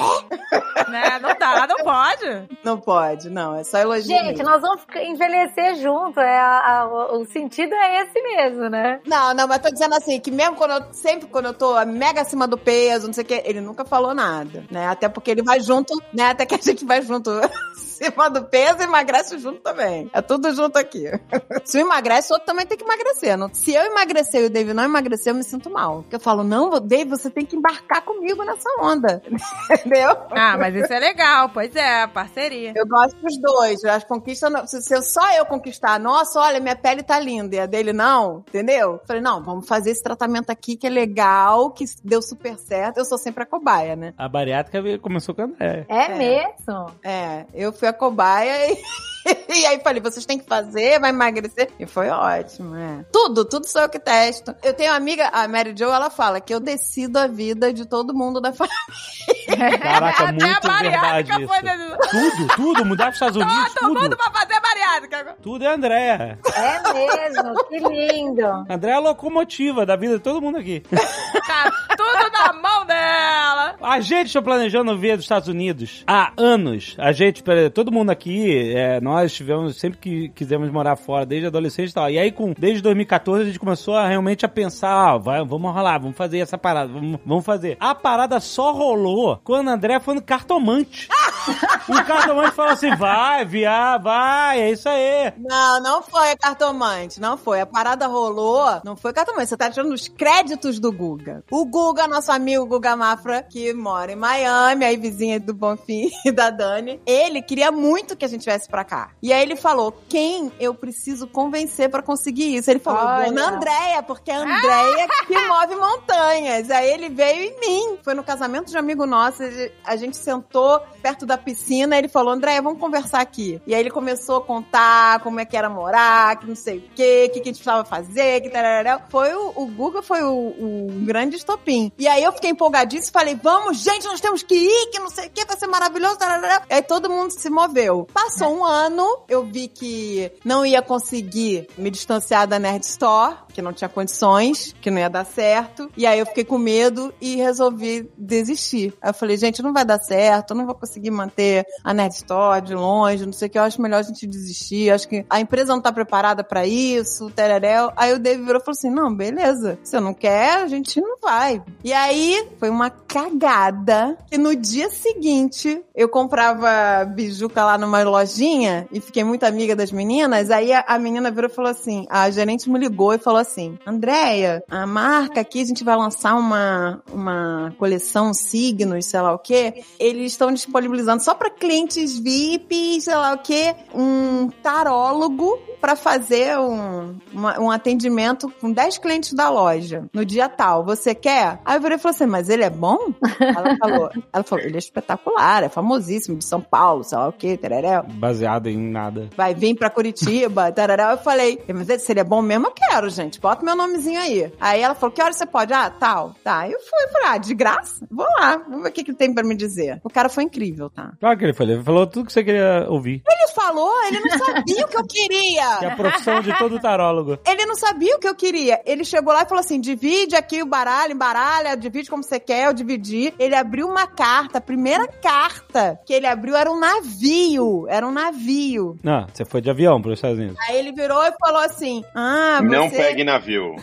Né? 0.89 1.19
Não 1.19 1.35
dá, 1.37 1.67
não 1.67 1.77
pode. 1.77 2.49
Não 2.63 2.79
pode, 2.79 3.29
não. 3.29 3.55
É 3.55 3.63
só 3.63 3.77
elogio. 3.77 4.07
Gente, 4.07 4.37
mesmo. 4.37 4.43
nós 4.49 4.61
vamos 4.61 4.81
envelhecer 4.95 5.75
junto. 5.75 6.19
É 6.19 6.39
a- 6.39 6.81
a- 6.81 6.85
o 7.15 7.25
sentido 7.25 7.73
é 7.75 8.01
esse 8.03 8.21
mesmo, 8.21 8.69
né? 8.69 8.99
Não, 9.05 9.33
não, 9.33 9.47
mas 9.47 9.59
tô 9.59 9.69
dizendo 9.69 9.95
assim, 9.95 10.19
que 10.19 10.31
mesmo 10.31 10.55
quando 10.55 10.71
eu, 10.71 10.93
sempre 10.93 11.27
quando 11.27 11.45
eu 11.47 11.53
tô 11.53 11.83
mega 11.85 12.21
acima 12.21 12.47
do 12.47 12.57
peso, 12.57 13.07
não 13.07 13.13
sei 13.13 13.23
o 13.23 13.27
que, 13.27 13.41
ele 13.45 13.61
nunca 13.61 13.85
falou 13.85 14.13
nada, 14.13 14.65
né? 14.71 14.87
Até 14.91 15.09
porque 15.09 15.31
ele 15.31 15.43
vai 15.43 15.59
junto, 15.59 15.93
né? 16.13 16.29
Até 16.31 16.45
que 16.45 16.55
a 16.55 16.57
gente 16.57 16.85
vai 16.85 17.01
junto 17.01 17.29
acima 17.75 18.29
do 18.29 18.43
peso 18.45 18.81
emagrece 18.81 19.37
junto 19.39 19.61
também. 19.61 20.09
É 20.13 20.21
tudo 20.21 20.51
junto 20.53 20.77
aqui. 20.77 21.05
Se 21.63 21.77
um 21.77 21.81
emagrece, 21.81 22.31
o 22.31 22.33
outro 22.33 22.45
também 22.47 22.65
tem 22.65 22.77
que 22.77 22.83
emagrecer. 22.83 23.37
Não- 23.37 23.53
Se 23.53 23.73
eu 23.73 23.83
emagrecer 23.85 24.41
e 24.41 24.45
o 24.45 24.49
Dave 24.49 24.73
não 24.73 24.83
emagrecer, 24.83 25.31
eu 25.31 25.35
me 25.37 25.43
sinto 25.43 25.69
mal. 25.69 26.01
Porque 26.01 26.15
eu 26.15 26.19
falo, 26.19 26.43
não, 26.43 26.69
Dave, 26.79 27.09
você 27.09 27.29
tem 27.29 27.45
que 27.45 27.55
embarcar 27.55 28.01
comigo 28.03 28.43
nessa 28.43 28.67
onda. 28.81 29.21
Entendeu? 29.69 30.17
Ah, 30.31 30.57
mas 30.57 30.75
isso 30.75 30.91
é 30.91 30.99
legal, 30.99 31.49
pois 31.49 31.75
é, 31.75 32.07
parceria. 32.07 32.73
Eu 32.75 32.87
gosto 32.87 33.15
dos 33.21 33.39
dois. 33.39 33.83
As 33.85 34.03
conquistas, 34.03 34.51
não- 34.51 34.65
se, 34.67 34.81
se 34.81 34.93
eu- 34.95 35.03
só 35.03 35.31
eu 35.33 35.45
conquistar, 35.45 35.99
nossa, 35.99 36.39
olha, 36.39 36.59
minha 36.59 36.75
pele 36.75 37.03
tá 37.03 37.19
linda, 37.19 37.55
e 37.55 37.59
a 37.59 37.65
dele 37.65 37.93
não, 37.93 38.43
entendeu? 38.47 38.99
Falei, 39.05 39.21
não, 39.21 39.43
vamos 39.43 39.67
fazer 39.67 39.91
esse 39.91 40.01
tratamento 40.03 40.49
aqui 40.49 40.75
que 40.75 40.87
é 40.87 40.89
legal, 40.89 41.69
que 41.71 41.85
deu 42.03 42.21
super 42.21 42.57
certo. 42.57 42.97
Eu 42.97 43.05
sou 43.05 43.17
sempre 43.17 43.43
a 43.43 43.45
cobaia, 43.45 43.95
né? 43.95 44.13
A 44.17 44.27
bariátrica 44.27 44.80
começou 45.01 45.33
com 45.35 45.41
a 45.41 45.45
André. 45.45 45.85
É, 45.89 46.05
É. 46.05 46.15
mesmo? 46.15 46.91
É, 47.03 47.45
eu 47.53 47.71
fui 47.73 47.87
a 47.87 47.93
cobaia 47.93 48.71
e, 48.71 48.77
e 49.49 49.65
aí 49.65 49.79
falei, 49.81 50.01
vocês 50.01 50.25
têm 50.25 50.39
que 50.39 50.45
fazer, 50.47 50.99
vai 50.99 51.09
emagrecer. 51.11 51.69
E 51.79 51.85
foi 51.85 52.09
ótimo, 52.09 52.75
é. 52.75 53.05
Tudo, 53.11 53.45
tudo 53.45 53.67
sou 53.67 53.81
eu 53.83 53.89
que 53.89 53.99
testo. 53.99 54.55
Eu 54.63 54.73
tenho 54.73 54.91
uma 54.91 54.97
amiga, 54.97 55.27
a 55.31 55.47
Mary 55.47 55.73
Jo, 55.77 55.85
ela 55.85 56.09
fala 56.09 56.39
que 56.41 56.53
eu 56.53 56.59
decido 56.59 57.17
a 57.19 57.27
vida 57.27 57.71
de 57.73 57.85
todo 57.85 58.13
mundo 58.13 58.39
da 58.41 58.51
família. 58.53 59.79
Caraca, 59.79 60.23
Até 60.29 60.45
a 60.45 60.49
muito 60.53 60.67
bariátrica 60.67 61.37
verdade 61.37 61.47
foi 61.47 61.57
isso. 61.57 61.65
desse- 61.65 62.09
Tudo, 62.37 62.55
tudo, 62.55 62.85
mudar 62.85 63.05
pros 63.05 63.15
Estados 63.15 63.35
Unidos, 63.37 63.73
Todo 63.73 63.87
mundo 63.89 64.01
tudo. 64.01 64.17
pra 64.17 64.31
fazer 64.31 64.59
bariátrica. 64.59 65.35
Tudo 65.41 65.63
é 65.65 65.67
Andréa. 65.73 66.39
É 66.55 66.93
mesmo, 66.93 67.65
que 67.67 67.79
lindo. 67.79 68.45
André 68.69 68.91
é 68.91 68.95
a 68.95 68.99
locomotiva 68.99 69.85
da 69.85 69.95
vida 69.95 70.17
de 70.17 70.23
todo 70.23 70.41
mundo 70.41 70.57
aqui. 70.57 70.81
Tá 70.89 71.71
tudo 71.97 72.31
na 72.31 72.53
mão 72.53 72.85
dela. 72.85 73.75
A 73.81 73.99
gente 73.99 74.27
está 74.27 74.41
planejando 74.41 74.97
vir 74.97 75.15
dos 75.15 75.25
Estados 75.25 75.47
Unidos 75.47 76.03
há 76.07 76.31
anos. 76.37 76.95
A 76.97 77.11
gente, 77.11 77.43
todo 77.73 77.91
mundo 77.91 78.09
aqui, 78.09 78.73
é, 78.75 78.99
nós 79.11 79.33
tivemos, 79.33 79.77
sempre 79.77 79.99
que 79.99 80.29
quisemos 80.29 80.71
morar 80.71 80.95
fora, 80.95 81.25
desde 81.25 81.47
adolescente 81.47 81.89
e 81.89 81.93
tal. 81.93 82.09
E 82.09 82.17
aí, 82.17 82.31
com, 82.31 82.53
desde 82.57 82.81
2014, 82.81 83.43
a 83.43 83.45
gente 83.45 83.59
começou 83.59 83.95
a 83.95 84.07
realmente 84.07 84.45
a 84.45 84.49
pensar, 84.49 84.89
ah, 84.89 85.17
vai, 85.17 85.43
vamos 85.43 85.73
rolar, 85.73 85.99
vamos 85.99 86.15
fazer 86.15 86.39
essa 86.39 86.57
parada, 86.57 86.91
vamos, 86.91 87.19
vamos 87.25 87.45
fazer. 87.45 87.75
A 87.79 87.93
parada 87.93 88.39
só 88.39 88.71
rolou 88.71 89.39
quando 89.43 89.69
a 89.69 89.73
André 89.73 89.99
foi 89.99 90.15
no 90.15 90.21
cartomante. 90.21 91.09
o 91.89 92.05
cartomante 92.05 92.55
falou 92.55 92.71
assim, 92.71 92.95
vai, 92.95 93.43
viar, 93.43 93.99
vai, 93.99 94.61
é 94.61 94.71
isso 94.71 94.87
aí. 94.87 95.33
Não, 95.37 95.81
não 95.81 96.01
foi 96.01 96.35
cartomante, 96.37 97.19
não 97.19 97.37
foi. 97.37 97.59
A 97.59 97.65
parada 97.65 98.07
rolou, 98.07 98.81
não 98.85 98.95
foi 98.95 99.11
cartomante. 99.11 99.47
Você 99.47 99.57
tá 99.57 99.69
tirando 99.69 99.91
os 99.91 100.07
créditos 100.07 100.79
do 100.79 100.91
Guga. 100.91 101.43
O 101.51 101.65
Guga, 101.65 102.07
nosso 102.07 102.31
amigo 102.31 102.65
Guga 102.65 102.95
Mafra, 102.95 103.43
que 103.43 103.73
mora 103.73 104.11
em 104.13 104.15
Miami, 104.15 104.85
aí 104.85 104.95
vizinha 104.95 105.39
do 105.39 105.53
Bonfim 105.53 106.09
e 106.25 106.31
da 106.31 106.49
Dani, 106.49 107.01
ele 107.05 107.41
queria 107.41 107.71
muito 107.71 108.15
que 108.15 108.25
a 108.25 108.27
gente 108.27 108.45
viesse 108.45 108.69
pra 108.69 108.83
cá. 108.83 109.00
E 109.21 109.31
aí 109.31 109.41
ele 109.41 109.55
falou, 109.55 109.93
quem 110.09 110.51
eu 110.59 110.73
preciso 110.73 111.27
convencer 111.27 111.89
pra 111.89 112.01
conseguir 112.01 112.55
isso? 112.55 112.69
Ele 112.69 112.79
falou, 112.79 113.03
Olha. 113.03 113.27
Dona 113.27 113.55
Andréia, 113.55 114.03
porque 114.03 114.31
é 114.31 114.35
a 114.35 114.39
Andréia 114.39 115.07
que 115.27 115.33
move 115.47 115.75
montanhas. 115.75 116.69
Aí 116.69 116.91
ele 116.91 117.09
veio 117.09 117.51
em 117.51 117.59
mim. 117.59 117.97
Foi 118.03 118.13
no 118.13 118.23
casamento 118.23 118.69
de 118.69 118.75
um 118.75 118.79
amigo 118.79 119.05
nosso, 119.05 119.43
a 119.83 119.95
gente 119.95 120.17
sentou 120.17 120.79
perto 121.01 121.25
da 121.25 121.37
piscina, 121.37 121.97
ele 121.97 122.07
falou, 122.07 122.33
Andréia, 122.33 122.61
vamos 122.61 122.79
conversar 122.79 123.21
aqui. 123.21 123.61
E 123.65 123.73
aí 123.73 123.81
ele 123.81 123.89
começou 123.91 124.37
a 124.37 124.41
contar 124.41 125.19
como 125.21 125.39
é 125.39 125.45
que 125.45 125.57
era 125.57 125.69
morar, 125.69 126.37
que 126.39 126.47
não 126.47 126.55
sei 126.55 126.79
o 126.79 126.81
quê, 126.95 127.27
o 127.29 127.33
que, 127.33 127.39
que 127.39 127.49
a 127.49 127.51
gente 127.51 127.63
precisava 127.63 127.85
fazer, 127.85 128.41
que 128.41 128.49
tarará. 128.49 128.99
Foi 129.09 129.33
o, 129.33 129.53
o 129.55 129.65
Guga 129.67 130.01
foi 130.01 130.23
o, 130.23 130.31
o 130.31 130.87
grande 131.05 131.35
estopim. 131.35 131.91
E 131.97 132.07
aí 132.07 132.23
eu 132.23 132.31
fiquei 132.33 132.49
empolgadíssima 132.49 133.09
e 133.09 133.13
falei, 133.13 133.39
vamos, 133.41 133.77
gente, 133.77 134.05
nós 134.05 134.21
temos 134.21 134.43
que 134.43 134.55
ir, 134.55 134.89
que 134.91 134.99
não 134.99 135.09
sei 135.09 135.27
o 135.27 135.31
que, 135.31 135.45
vai 135.45 135.57
ser 135.57 135.67
maravilhoso, 135.67 136.17
tarará. 136.17 136.63
E 136.69 136.73
aí 136.73 136.81
todo 136.81 137.09
mundo 137.09 137.31
se 137.31 137.49
moveu. 137.49 138.07
Passou 138.13 138.55
um 138.55 138.65
ano, 138.65 138.90
eu 139.27 139.43
vi 139.45 139.67
que 139.67 140.31
não 140.43 140.65
ia 140.65 140.81
conseguir 140.81 141.67
me 141.77 141.89
distanciar 141.89 142.47
da 142.47 142.59
Nerd 142.59 142.83
Store, 142.85 143.35
que 143.53 143.61
não 143.61 143.73
tinha 143.73 143.89
condições, 143.89 144.75
que 144.81 144.89
não 144.89 144.99
ia 144.99 145.09
dar 145.09 145.25
certo. 145.25 145.89
E 145.95 146.05
aí 146.05 146.19
eu 146.19 146.25
fiquei 146.25 146.43
com 146.43 146.57
medo 146.57 147.13
e 147.21 147.35
resolvi 147.35 148.09
desistir. 148.17 148.93
Aí 149.01 149.09
eu 149.09 149.13
falei, 149.13 149.37
gente, 149.37 149.61
não 149.61 149.73
vai 149.73 149.85
dar 149.85 149.99
certo, 149.99 150.51
eu 150.51 150.57
não 150.57 150.65
vou 150.65 150.75
conseguir 150.75 151.11
manter 151.11 151.65
a 151.83 151.93
Nerd 151.93 152.13
Store 152.13 152.61
de 152.61 152.73
longe, 152.73 153.25
não 153.25 153.33
sei 153.33 153.47
o 153.47 153.51
que, 153.51 153.57
eu 153.57 153.63
acho 153.63 153.81
melhor 153.81 153.99
a 153.99 154.03
gente 154.03 154.25
desistir, 154.27 154.87
eu 154.87 154.95
acho 154.95 155.07
que 155.07 155.25
a 155.29 155.39
empresa 155.39 155.73
não 155.73 155.81
tá 155.81 155.91
preparada 155.91 156.43
pra 156.43 156.65
isso, 156.65 157.29
tereréu. 157.31 157.91
Aí 157.95 158.13
o 158.13 158.19
David 158.19 158.45
virou 158.45 158.61
e 158.61 158.65
falou 158.65 158.77
assim, 158.77 158.89
não, 158.89 159.13
beleza, 159.13 159.77
se 159.83 159.95
eu 159.95 160.01
não 160.01 160.13
quer, 160.13 160.61
a 160.61 160.67
gente 160.67 160.99
não 161.01 161.17
vai. 161.21 161.61
E 161.83 161.93
aí 161.93 162.47
foi 162.59 162.69
uma 162.69 162.89
cagada 162.89 164.17
que 164.29 164.37
no 164.37 164.55
dia 164.55 164.89
seguinte 164.89 165.81
eu 165.95 166.07
comprava 166.09 167.05
bijuca 167.05 167.63
lá 167.63 167.77
numa 167.77 168.01
lojinha 168.03 168.80
e 168.91 168.99
fiquei 168.99 169.23
muito 169.23 169.43
amiga 169.43 169.75
das 169.75 169.91
meninas, 169.91 170.49
aí 170.49 170.71
a, 170.71 170.83
a 170.87 170.99
menina 170.99 171.31
virou 171.31 171.49
e 171.49 171.53
falou 171.53 171.71
assim, 171.71 172.05
a 172.09 172.29
gerente 172.29 172.69
me 172.69 172.79
ligou 172.79 173.13
e 173.13 173.17
falou 173.17 173.39
assim, 173.39 173.77
Andréia, 173.85 174.63
a 174.69 174.85
marca 174.85 175.41
aqui, 175.41 175.61
a 175.61 175.65
gente 175.65 175.83
vai 175.83 175.95
lançar 175.95 176.35
uma, 176.35 177.01
uma 177.11 177.73
coleção 177.77 178.33
signos, 178.33 179.05
sei 179.05 179.21
lá 179.21 179.33
o 179.33 179.39
quê, 179.39 179.83
eles 179.99 180.31
estão 180.31 180.51
disponibilizando 180.51 181.23
só 181.23 181.33
para 181.33 181.49
clientes 181.49 182.17
VIP, 182.17 183.01
sei 183.01 183.15
lá 183.15 183.33
o 183.33 183.39
quê, 183.39 183.75
um 183.93 184.49
tarólogo 184.61 185.59
para 185.81 185.95
fazer 185.95 186.57
um, 186.59 187.17
uma- 187.33 187.59
um 187.59 187.71
atendimento 187.71 188.49
com 188.61 188.71
10 188.71 188.99
clientes 188.99 189.33
da 189.33 189.49
loja 189.49 190.05
no 190.13 190.23
dia 190.23 190.47
tal. 190.47 190.85
Você 190.85 191.15
quer? 191.15 191.59
Aí 191.65 191.75
eu 191.77 191.81
virei 191.81 191.97
e 191.97 191.99
falei 191.99 192.15
assim, 192.15 192.25
mas 192.27 192.47
ele 192.49 192.63
é 192.63 192.69
bom? 192.69 192.97
Ela 193.39 193.75
falou, 193.77 194.09
ela 194.31 194.43
falou, 194.43 194.63
ele 194.63 194.75
é 194.75 194.79
espetacular, 194.79 195.63
é 195.63 195.69
famosíssimo, 195.69 196.37
de 196.37 196.45
São 196.45 196.61
Paulo, 196.61 197.03
sei 197.03 197.17
lá 197.17 197.27
o 197.27 197.33
quê, 197.33 197.57
tereré. 197.57 198.01
Baseado 198.03 198.67
em 198.67 198.77
nada. 198.77 199.29
Vai 199.35 199.53
vir 199.55 199.75
pra 199.75 199.89
Curitiba, 199.89 200.71
tarará. 200.73 201.11
Eu 201.11 201.17
falei, 201.17 201.59
mas 201.73 202.01
se 202.03 202.11
ele 202.11 202.19
é 202.19 202.23
bom 202.23 202.41
mesmo, 202.41 202.67
eu 202.67 202.71
quero, 202.71 203.09
gente. 203.09 203.39
Bota 203.41 203.65
meu 203.65 203.75
nomezinho 203.75 204.19
aí. 204.19 204.51
Aí 204.59 204.81
ela 204.81 204.93
falou, 204.95 205.13
que 205.13 205.21
hora 205.21 205.33
você 205.33 205.45
pode? 205.45 205.73
Ah, 205.73 205.89
tal. 205.89 206.35
Tá. 206.43 206.67
Eu 206.69 206.79
fui, 206.79 207.07
falei, 207.11 207.27
ah, 207.29 207.37
de 207.37 207.53
graça? 207.55 208.05
Vou 208.11 208.25
lá, 208.39 208.57
vamos 208.57 208.83
ver 208.83 208.89
o 208.89 208.91
que, 208.91 209.03
que 209.03 209.13
tem 209.13 209.33
pra 209.33 209.43
me 209.43 209.55
dizer. 209.55 209.99
O 210.03 210.09
cara 210.09 210.29
foi 210.29 210.43
incrível, 210.43 210.89
tá? 210.89 211.13
Claro 211.19 211.37
que 211.37 211.45
ele 211.45 211.53
falou. 211.53 211.73
Ele 211.73 211.83
falou 211.83 212.05
tudo 212.07 212.25
que 212.27 212.33
você 212.33 212.43
queria 212.43 212.85
ouvir. 212.89 213.23
Ele 213.27 213.47
falou, 213.53 213.91
ele 214.07 214.19
não 214.19 214.37
sabia 214.37 214.85
o 214.85 214.87
que 214.87 214.97
eu 214.97 215.05
queria. 215.07 215.70
Que 215.79 215.85
é 215.85 215.91
a 215.91 215.95
profissão 215.95 216.41
de 216.41 216.57
todo 216.57 216.79
tarólogo. 216.79 217.39
Ele 217.45 217.65
não 217.65 217.75
sabia 217.75 218.15
o 218.15 218.19
que 218.19 218.27
eu 218.27 218.35
queria. 218.35 218.81
Ele 218.85 219.03
chegou 219.03 219.33
lá 219.33 219.43
e 219.43 219.47
falou 219.47 219.59
assim: 219.59 219.79
divide 219.79 220.35
aqui 220.35 220.61
o 220.61 220.65
baralho, 220.65 221.13
embaralha, 221.13 221.75
divide 221.75 222.09
como 222.09 222.23
você 222.23 222.39
quer, 222.39 222.67
eu 222.67 222.73
dividi. 222.73 223.33
Ele 223.39 223.55
abriu 223.55 223.87
uma 223.87 224.07
carta, 224.07 224.57
a 224.57 224.61
primeira 224.61 225.07
carta 225.07 225.99
que 226.05 226.13
ele 226.13 226.27
abriu 226.27 226.55
era 226.55 226.71
um 226.71 226.79
navio. 226.79 227.85
Era 227.87 228.07
um 228.07 228.11
navio. 228.11 228.97
Não, 229.03 229.25
você 229.31 229.45
foi 229.45 229.61
de 229.61 229.69
avião 229.69 230.01
para 230.01 230.11
os 230.11 230.17
Estados 230.17 230.37
Unidos. 230.37 230.57
Aí 230.67 230.77
ele 230.77 230.91
virou 230.91 231.23
e 231.23 231.31
falou 231.39 231.61
assim: 231.61 232.03
Ah, 232.15 232.59
você. 232.61 232.75
Não 232.75 232.89
pegue 232.89 233.23
navio. 233.23 233.75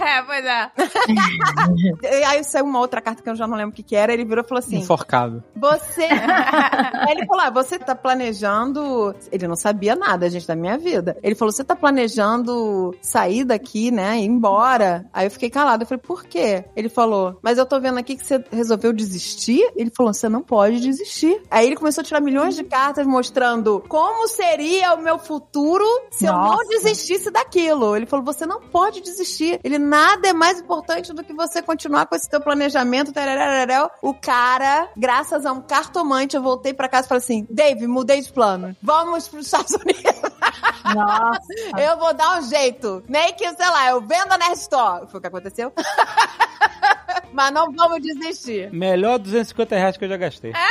É, 0.00 0.22
pois 0.26 0.44
é. 0.44 0.70
Aí 2.26 2.44
saiu 2.44 2.64
uma 2.64 2.80
outra 2.80 3.00
carta 3.00 3.22
que 3.22 3.28
eu 3.28 3.36
já 3.36 3.46
não 3.46 3.56
lembro 3.56 3.72
o 3.72 3.74
que, 3.74 3.82
que 3.82 3.96
era. 3.96 4.12
Ele 4.12 4.24
virou 4.24 4.44
e 4.44 4.48
falou 4.48 4.58
assim: 4.58 4.78
Enforcado. 4.78 5.42
Você. 5.54 6.04
Aí 6.06 7.12
ele 7.12 7.26
falou: 7.26 7.44
ah, 7.44 7.50
você 7.50 7.78
tá 7.78 7.94
planejando. 7.94 9.14
Ele 9.30 9.46
não 9.46 9.56
sabia 9.56 9.94
nada, 9.94 10.28
gente, 10.28 10.46
da 10.46 10.56
minha 10.56 10.75
vida. 10.76 11.16
Ele 11.22 11.34
falou: 11.34 11.52
você 11.52 11.64
tá 11.64 11.74
planejando 11.74 12.94
sair 13.00 13.44
daqui, 13.44 13.90
né? 13.90 14.18
Ir 14.18 14.24
embora. 14.24 15.06
Aí 15.12 15.26
eu 15.26 15.30
fiquei 15.30 15.50
calada. 15.50 15.82
Eu 15.82 15.86
falei: 15.86 16.02
por 16.02 16.24
quê? 16.24 16.64
Ele 16.74 16.88
falou: 16.88 17.38
mas 17.42 17.58
eu 17.58 17.66
tô 17.66 17.80
vendo 17.80 17.98
aqui 17.98 18.16
que 18.16 18.24
você 18.24 18.44
resolveu 18.50 18.92
desistir. 18.92 19.70
Ele 19.76 19.90
falou: 19.90 20.12
você 20.12 20.28
não 20.28 20.42
pode 20.42 20.80
desistir. 20.80 21.40
Aí 21.50 21.66
ele 21.66 21.76
começou 21.76 22.02
a 22.02 22.04
tirar 22.04 22.20
milhões 22.20 22.54
de 22.54 22.64
cartas 22.64 23.06
mostrando 23.06 23.82
como 23.88 24.28
seria 24.28 24.94
o 24.94 25.02
meu 25.02 25.18
futuro 25.18 25.84
se 26.10 26.26
eu 26.26 26.32
não 26.32 26.56
Nossa. 26.56 26.68
desistisse 26.68 27.30
daquilo. 27.30 27.96
Ele 27.96 28.06
falou: 28.06 28.24
você 28.24 28.46
não 28.46 28.60
pode 28.60 29.00
desistir. 29.00 29.60
Ele 29.62 29.78
nada 29.78 30.28
é 30.28 30.32
mais 30.32 30.60
importante 30.60 31.12
do 31.12 31.22
que 31.24 31.32
você 31.32 31.62
continuar 31.62 32.06
com 32.06 32.14
esse 32.14 32.28
teu 32.28 32.40
planejamento. 32.40 33.12
tararararau. 33.12 33.90
O 34.02 34.14
cara, 34.14 34.88
graças 34.96 35.46
a 35.46 35.52
um 35.52 35.60
cartomante, 35.60 36.36
eu 36.36 36.42
voltei 36.42 36.72
pra 36.74 36.88
casa 36.88 37.06
e 37.06 37.08
falei 37.08 37.22
assim: 37.22 37.46
Dave, 37.50 37.86
mudei 37.86 38.20
de 38.20 38.32
plano. 38.32 38.76
Vamos 38.82 39.28
pros 39.28 39.46
Estados 39.46 39.72
Unidos. 39.72 40.35
Nossa. 40.94 41.40
Eu 41.78 41.98
vou 41.98 42.12
dar 42.14 42.38
um 42.38 42.42
jeito. 42.42 43.02
Nem 43.08 43.32
que, 43.34 43.48
sei 43.54 43.68
lá, 43.68 43.90
eu 43.90 44.00
vendo 44.00 44.32
a 44.32 44.38
Nerd 44.38 44.54
Store. 44.58 45.06
Foi 45.08 45.18
o 45.18 45.20
que 45.20 45.26
aconteceu. 45.26 45.72
Mas 47.32 47.52
não 47.52 47.72
vamos 47.72 48.00
desistir. 48.02 48.70
Melhor 48.72 49.18
250 49.18 49.76
reais 49.76 49.96
que 49.96 50.04
eu 50.04 50.08
já 50.08 50.16
gastei. 50.16 50.52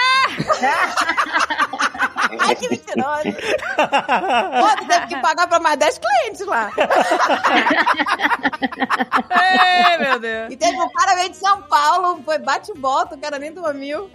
Ai, 2.39 2.55
que 2.55 2.67
mentiroso. 2.69 3.23
Pô, 3.23 4.85
teve 4.87 5.07
que 5.07 5.17
pagar 5.21 5.47
pra 5.47 5.59
mais 5.59 5.77
10 5.77 5.99
clientes 5.99 6.45
lá. 6.45 6.71
Ei, 9.29 9.97
meu 9.99 10.19
Deus. 10.19 10.51
E 10.53 10.57
teve 10.57 10.75
um 10.79 10.89
cara 10.89 11.15
veio 11.15 11.29
de 11.29 11.37
São 11.37 11.61
Paulo, 11.63 12.21
foi 12.23 12.37
bate 12.39 12.71
volta, 12.77 13.15
o 13.15 13.17
cara 13.17 13.37
nem 13.39 13.53
dormiu. 13.53 14.09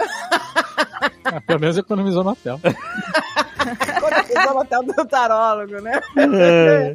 Ah, 1.25 1.41
Pelo 1.47 1.61
menos 1.61 1.79
economizou 1.79 2.25
no 2.25 2.31
hotel. 2.31 2.61
Quando 4.01 4.12
eu 4.15 4.24
fiz 4.24 4.45
o 4.51 4.59
hotel 4.59 4.82
do 4.82 5.07
tarólogo, 5.07 5.81
né? 5.81 6.01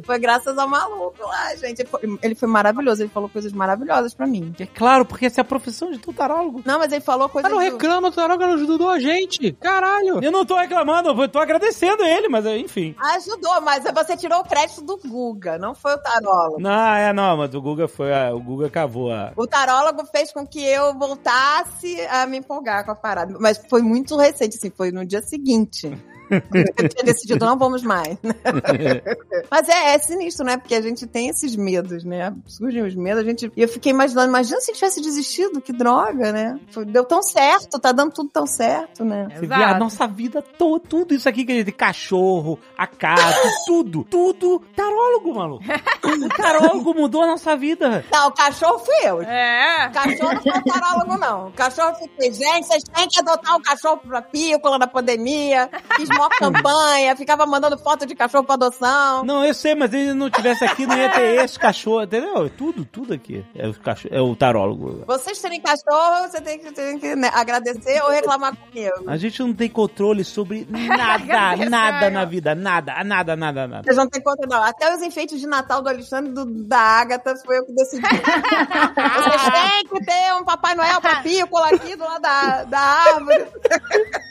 Foi 0.04 0.18
graças 0.18 0.56
ao 0.58 0.68
maluco 0.68 1.22
lá, 1.22 1.54
gente. 1.56 1.84
Ele 2.22 2.34
foi, 2.34 2.48
maravilhoso, 2.48 3.02
ele 3.02 3.10
falou 3.10 3.28
coisas 3.28 3.52
maravilhosas 3.52 4.14
pra 4.14 4.26
mim. 4.26 4.54
É 4.58 4.66
claro, 4.66 5.04
porque 5.04 5.26
essa 5.26 5.40
é 5.40 5.42
a 5.42 5.44
profissão 5.44 5.90
de 5.90 5.98
tarólogo. 5.98 6.62
Não, 6.64 6.78
mas 6.78 6.92
ele 6.92 7.00
falou 7.00 7.28
coisas... 7.28 7.50
Mas 7.50 7.58
não 7.60 7.66
do- 7.68 7.72
reclama, 7.72 8.08
o 8.08 8.12
Taroga 8.12 8.46
não 8.46 8.54
ajudou 8.54 8.88
a 8.90 8.98
gente. 8.98 9.52
Caralho. 9.52 10.22
Eu 10.22 10.30
não 10.32 10.44
tô 10.44 10.56
reclamando, 10.56 11.08
eu 11.10 11.28
tô 11.28 11.38
agradecendo 11.38 12.02
ele, 12.04 12.28
mas 12.28 12.46
é, 12.46 12.56
enfim. 12.58 12.94
Ajudou, 13.14 13.60
mas 13.60 13.84
você 13.84 14.16
tirou 14.16 14.40
o 14.40 14.44
crédito 14.44 14.82
do 14.82 14.96
Guga, 14.96 15.58
não 15.58 15.74
foi 15.74 15.94
o 15.94 15.98
tarólogo. 15.98 16.60
Não, 16.60 16.94
é, 16.94 17.12
não, 17.12 17.36
mas 17.36 17.54
o 17.54 17.60
Guga 17.60 17.86
foi, 17.88 18.12
a- 18.14 18.34
o 18.34 18.40
Guga 18.40 18.70
cavou 18.70 19.12
a... 19.12 19.32
O 19.36 19.46
tarólogo 19.46 20.04
fez 20.06 20.32
com 20.32 20.46
que 20.46 20.64
eu 20.64 20.94
voltasse 20.98 22.00
a 22.10 22.26
me 22.26 22.38
empolgar 22.38 22.84
com 22.84 22.92
a 22.92 22.94
parada. 22.96 23.36
Mas 23.38 23.60
foi 23.68 23.82
muito 23.82 24.16
recente, 24.16 24.56
assim, 24.56 24.70
foi 24.70 24.90
no 24.90 25.04
dia 25.04 25.22
seguinte. 25.22 25.96
Eu 26.30 26.88
tinha 26.88 27.04
decidido, 27.04 27.44
não 27.44 27.58
vamos 27.58 27.82
mais. 27.82 28.16
Mas 29.50 29.68
é, 29.68 29.94
é 29.94 29.98
sinistro, 29.98 30.44
né? 30.44 30.56
Porque 30.56 30.74
a 30.74 30.80
gente 30.80 31.06
tem 31.06 31.28
esses 31.28 31.54
medos, 31.56 32.04
né? 32.04 32.34
Surgem 32.46 32.82
os 32.82 32.94
medos, 32.94 33.22
a 33.22 33.26
gente... 33.26 33.50
E 33.56 33.62
eu 33.62 33.68
fiquei 33.68 33.92
imaginando, 33.92 34.28
imagina 34.28 34.60
se 34.60 34.72
tivesse 34.72 35.00
desistido, 35.00 35.60
que 35.60 35.72
droga, 35.72 36.32
né? 36.32 36.58
Deu 36.86 37.04
tão 37.04 37.22
certo, 37.22 37.78
tá 37.78 37.92
dando 37.92 38.12
tudo 38.12 38.30
tão 38.30 38.46
certo, 38.46 39.04
né? 39.04 39.28
Você 39.34 39.46
vê 39.46 39.54
a 39.54 39.78
nossa 39.78 40.06
vida 40.06 40.42
toda, 40.42 40.84
tudo 40.86 41.14
isso 41.14 41.28
aqui 41.28 41.44
que 41.44 41.52
a 41.52 41.54
gente 41.56 41.66
tem, 41.66 41.74
cachorro, 41.74 42.58
a 42.76 42.86
casa, 42.86 43.36
tudo, 43.66 44.04
tudo, 44.04 44.62
tarólogo, 44.74 45.34
maluco. 45.34 45.64
O 46.04 46.28
tarólogo 46.28 46.94
mudou 46.94 47.22
a 47.22 47.26
nossa 47.26 47.56
vida. 47.56 48.04
Não, 48.10 48.28
o 48.28 48.32
cachorro 48.32 48.78
fui 48.78 48.94
eu. 49.04 49.22
É. 49.22 49.88
O 49.88 49.92
cachorro 49.92 50.34
não 50.34 50.42
foi 50.42 50.52
o 50.52 50.64
tarólogo, 50.64 51.18
não. 51.18 51.48
O 51.48 51.52
cachorro 51.52 51.94
foi, 51.94 52.32
gente, 52.32 52.66
vocês 52.66 52.82
têm 52.82 53.08
que 53.08 53.20
adotar 53.20 53.56
um 53.56 53.62
cachorro 53.62 53.98
pra 53.98 54.22
pícola 54.22 54.78
na 54.78 54.86
pandemia. 54.86 55.70
Fiz 55.96 56.08
maior 56.16 56.30
campanha, 56.30 57.16
ficava 57.16 57.46
mandando 57.46 57.78
foto 57.78 58.06
de 58.06 58.14
cachorro 58.14 58.44
pra 58.44 58.54
adoção. 58.54 59.24
Não, 59.24 59.44
eu 59.44 59.54
sei, 59.54 59.74
mas 59.74 59.90
se 59.90 59.96
ele 59.96 60.14
não 60.14 60.30
tivesse 60.30 60.64
aqui, 60.64 60.86
não 60.86 60.96
ia 60.96 61.10
ter 61.10 61.44
esse 61.44 61.58
cachorro, 61.58 62.02
entendeu? 62.02 62.48
Tudo, 62.50 62.84
tudo 62.84 63.14
aqui. 63.14 63.44
É 63.54 63.68
o, 63.68 63.74
cachorro, 63.74 64.14
é 64.14 64.20
o 64.20 64.36
tarólogo. 64.36 65.04
Vocês 65.06 65.38
terem 65.40 65.60
cachorro, 65.60 66.28
você 66.28 66.40
tem 66.40 66.58
que, 66.58 66.72
tem 66.72 66.98
que 66.98 67.14
né, 67.14 67.30
agradecer 67.32 68.02
ou 68.02 68.10
reclamar 68.10 68.56
comigo. 68.56 69.04
A 69.06 69.16
gente 69.16 69.40
não 69.40 69.52
tem 69.52 69.68
controle 69.68 70.24
sobre 70.24 70.66
nada, 70.70 71.68
nada 71.68 72.10
na 72.10 72.24
vida, 72.24 72.54
nada, 72.54 73.02
nada, 73.04 73.36
nada, 73.36 73.66
nada. 73.66 73.82
Vocês 73.82 73.96
não 73.96 74.08
têm 74.08 74.22
conta, 74.22 74.46
não. 74.46 74.62
Até 74.62 74.94
os 74.94 75.02
enfeites 75.02 75.40
de 75.40 75.46
Natal 75.46 75.82
do 75.82 75.88
Alexandre 75.88 76.30
e 76.30 76.34
do, 76.34 76.44
da 76.64 76.78
Agatha 76.78 77.34
foi 77.44 77.58
eu 77.58 77.66
que 77.66 77.72
decidi. 77.72 78.02
Vocês 78.06 79.42
têm 79.52 79.84
que 79.88 80.04
ter 80.04 80.34
um 80.34 80.44
Papai 80.44 80.74
Noel 80.74 81.00
pra 81.00 81.22
pícola 81.22 81.68
aqui 81.68 81.96
do 81.96 82.04
lado 82.04 82.22
da, 82.22 82.64
da 82.64 82.78
árvore. 82.78 83.46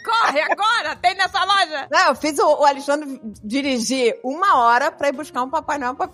Corre 0.06 0.42
agora! 0.42 0.96
Tem 1.02 1.16
nessa 1.16 1.44
loja! 1.44 1.75
Não, 1.92 2.08
eu 2.10 2.16
fiz 2.16 2.38
o, 2.40 2.46
o 2.62 2.66
Alexandre 2.66 3.20
dirigir 3.44 4.18
uma 4.24 4.58
hora 4.58 4.92
pra 4.92 5.10
ir 5.10 5.14
buscar 5.14 5.44
um 5.44 5.50
Papai 5.50 5.78
Noel 5.78 5.96
pra. 5.96 6.10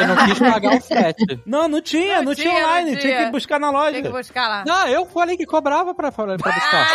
Eu 0.00 0.06
não 0.08 0.16
quis 0.26 0.38
pagar 0.38 0.74
o 0.76 0.80
frete. 0.80 1.40
Não, 1.46 1.68
não 1.68 1.80
tinha, 1.80 2.16
não, 2.16 2.24
Não 2.24 2.34
tinha, 2.34 2.50
tinha, 2.50 2.60
não 2.62 2.68
online, 2.68 2.96
tinha. 2.96 3.00
tinha. 3.14 3.24
que 3.26 3.30
buscar 3.32 3.58
na 3.58 3.70
loja. 3.70 3.92
Tem 3.92 4.02
que 4.02 4.08
buscar 4.10 4.48
lá. 4.48 4.64
Não, 4.66 4.88
eu 4.88 5.06
falei 5.06 5.36
que 5.36 5.44
cobrava 5.46 5.94
pra, 5.94 6.10
pra 6.12 6.36
buscar. 6.36 6.88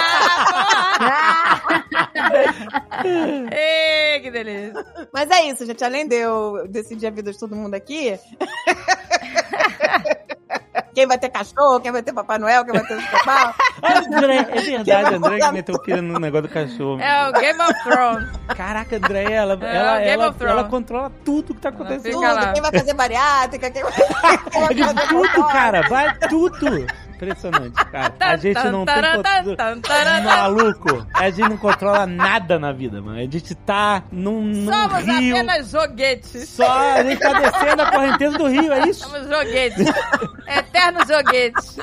Ei, 3.51 4.19
que 4.21 4.31
delícia. 4.31 4.85
Mas 5.13 5.29
é 5.29 5.43
isso, 5.49 5.65
gente. 5.65 5.83
Além 5.83 6.07
de 6.07 6.15
eu 6.15 6.67
decidir 6.67 7.07
a 7.07 7.11
vida 7.11 7.31
de 7.31 7.39
todo 7.39 7.55
mundo 7.55 7.73
aqui. 7.75 8.19
Quem 10.93 11.05
vai 11.05 11.17
ter 11.17 11.29
cachorro, 11.29 11.79
quem 11.79 11.91
vai 11.91 12.01
ter 12.01 12.11
Papai 12.13 12.39
Noel, 12.39 12.65
quem 12.65 12.73
vai 12.73 12.83
ter 12.87 12.97
os 12.97 13.05
papá. 13.05 13.53
André, 13.83 14.37
é 14.49 14.61
verdade, 14.61 15.15
André 15.15 15.39
que 15.39 15.51
meteu 15.51 15.75
o 15.75 15.79
pira 15.79 16.01
no 16.01 16.19
negócio 16.19 16.47
do 16.47 16.53
cachorro. 16.53 16.99
É 16.99 17.29
o 17.29 17.33
Game 17.33 17.61
of 17.61 17.83
Thrones. 17.83 18.29
Caraca, 18.55 18.95
André, 18.95 19.31
ela, 19.31 19.59
É, 19.61 19.75
ela, 19.75 20.01
ela, 20.01 20.35
ela 20.39 20.63
controla 20.63 21.11
tudo 21.23 21.53
que 21.53 21.61
tá 21.61 21.69
acontecendo. 21.69 22.15
Fica 22.15 22.33
lá. 22.33 22.41
Tudo, 22.41 22.53
quem 22.53 22.61
vai 22.61 22.71
fazer 22.71 22.93
bariátrica, 22.93 23.71
quem 23.71 23.83
vai, 23.83 23.91
quem 24.51 24.61
vai 24.61 24.73
De 24.73 24.83
fazer 24.83 25.07
tudo, 25.07 25.47
cara, 25.47 25.81
vai 25.87 26.17
tudo. 26.29 26.87
Impressionante, 27.17 27.85
cara. 27.85 28.13
A 28.19 28.37
gente 28.37 28.63
não 28.69 28.85
tem 28.85 28.95
Tan, 28.95 29.21
tan, 29.55 29.73
controle. 29.75 30.21
Maluco, 30.23 31.07
a 31.13 31.29
gente 31.29 31.49
não 31.49 31.57
controla 31.57 32.05
nada 32.05 32.59
na 32.59 32.71
vida, 32.71 33.01
mano. 33.01 33.17
A 33.17 33.21
gente 33.21 33.55
tá 33.55 34.03
num, 34.11 34.41
num 34.41 34.71
Somos 34.71 35.03
rio. 35.05 35.35
apenas 35.35 35.71
joguetes. 35.71 36.49
Só 36.49 36.93
a 36.95 37.03
gente 37.03 37.19
tá 37.19 37.33
descendo 37.33 37.81
a 37.81 37.91
correnteza 37.91 38.37
do 38.37 38.47
rio, 38.47 38.71
é 38.71 38.87
isso? 38.87 39.09
Somos 39.09 39.27
joguetes. 39.27 39.87
Eternos 40.47 41.07
joguetes. 41.07 41.77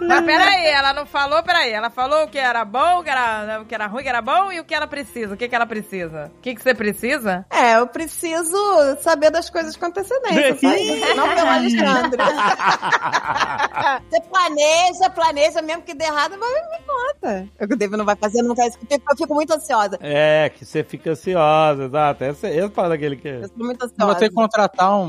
Mas 0.00 0.24
peraí, 0.24 0.66
ela 0.66 0.92
não 0.92 1.06
falou, 1.06 1.42
peraí. 1.42 1.72
Ela 1.72 1.90
falou 1.90 2.24
o 2.24 2.28
que 2.28 2.38
era 2.38 2.64
bom, 2.64 3.00
o 3.00 3.04
que 3.04 3.10
era, 3.10 3.60
o 3.60 3.64
que 3.64 3.74
era 3.74 3.86
ruim, 3.86 4.00
o 4.00 4.02
que 4.02 4.08
era 4.08 4.22
bom 4.22 4.52
e 4.52 4.60
o 4.60 4.64
que 4.64 4.74
ela 4.74 4.86
precisa. 4.86 5.34
O 5.34 5.36
que, 5.36 5.48
que 5.48 5.54
ela 5.54 5.66
precisa? 5.66 6.30
O 6.36 6.40
que, 6.40 6.54
que 6.54 6.62
você 6.62 6.74
precisa? 6.74 7.44
É, 7.50 7.76
eu 7.78 7.86
preciso 7.86 8.56
saber 9.00 9.30
das 9.30 9.48
coisas 9.50 9.76
com 9.76 9.86
antecedência? 9.86 11.14
Não 11.14 11.28
pelo 11.34 11.48
Alexandre. 11.48 12.18
Você 14.14 14.20
planeja, 14.20 15.10
planeja, 15.10 15.62
mesmo 15.62 15.82
que 15.82 15.92
dê 15.94 16.04
errado, 16.04 16.36
mas 16.38 16.50
me 16.50 16.86
conta. 16.86 17.48
O 17.60 17.66
que 17.66 17.74
o 17.74 17.76
David 17.76 17.96
não 17.98 18.04
vai 18.04 18.14
fazer, 18.14 18.42
não 18.42 18.54
quer. 18.54 18.66
Eu 18.68 18.72
fico- 18.72 18.86
eu 19.10 19.16
fico 19.16 19.34
muito 19.34 19.52
ansiosa. 19.52 19.98
É, 20.00 20.48
que 20.50 20.64
você 20.64 20.84
fica 20.84 21.10
ansiosa, 21.10 21.84
exato. 21.84 22.22
Essa, 22.24 22.46
essa 22.48 22.68
parada 22.68 22.96
que 22.96 23.04
ele 23.04 23.16
quer. 23.16 23.40
Eu 23.42 23.48
fico 23.48 23.64
muito 23.64 23.80
Eu 23.82 23.86
ansiosa. 23.86 24.06
Vou 24.06 24.14
ter 24.14 24.28
que 24.28 24.34
contratar 24.34 24.96
um, 24.96 25.04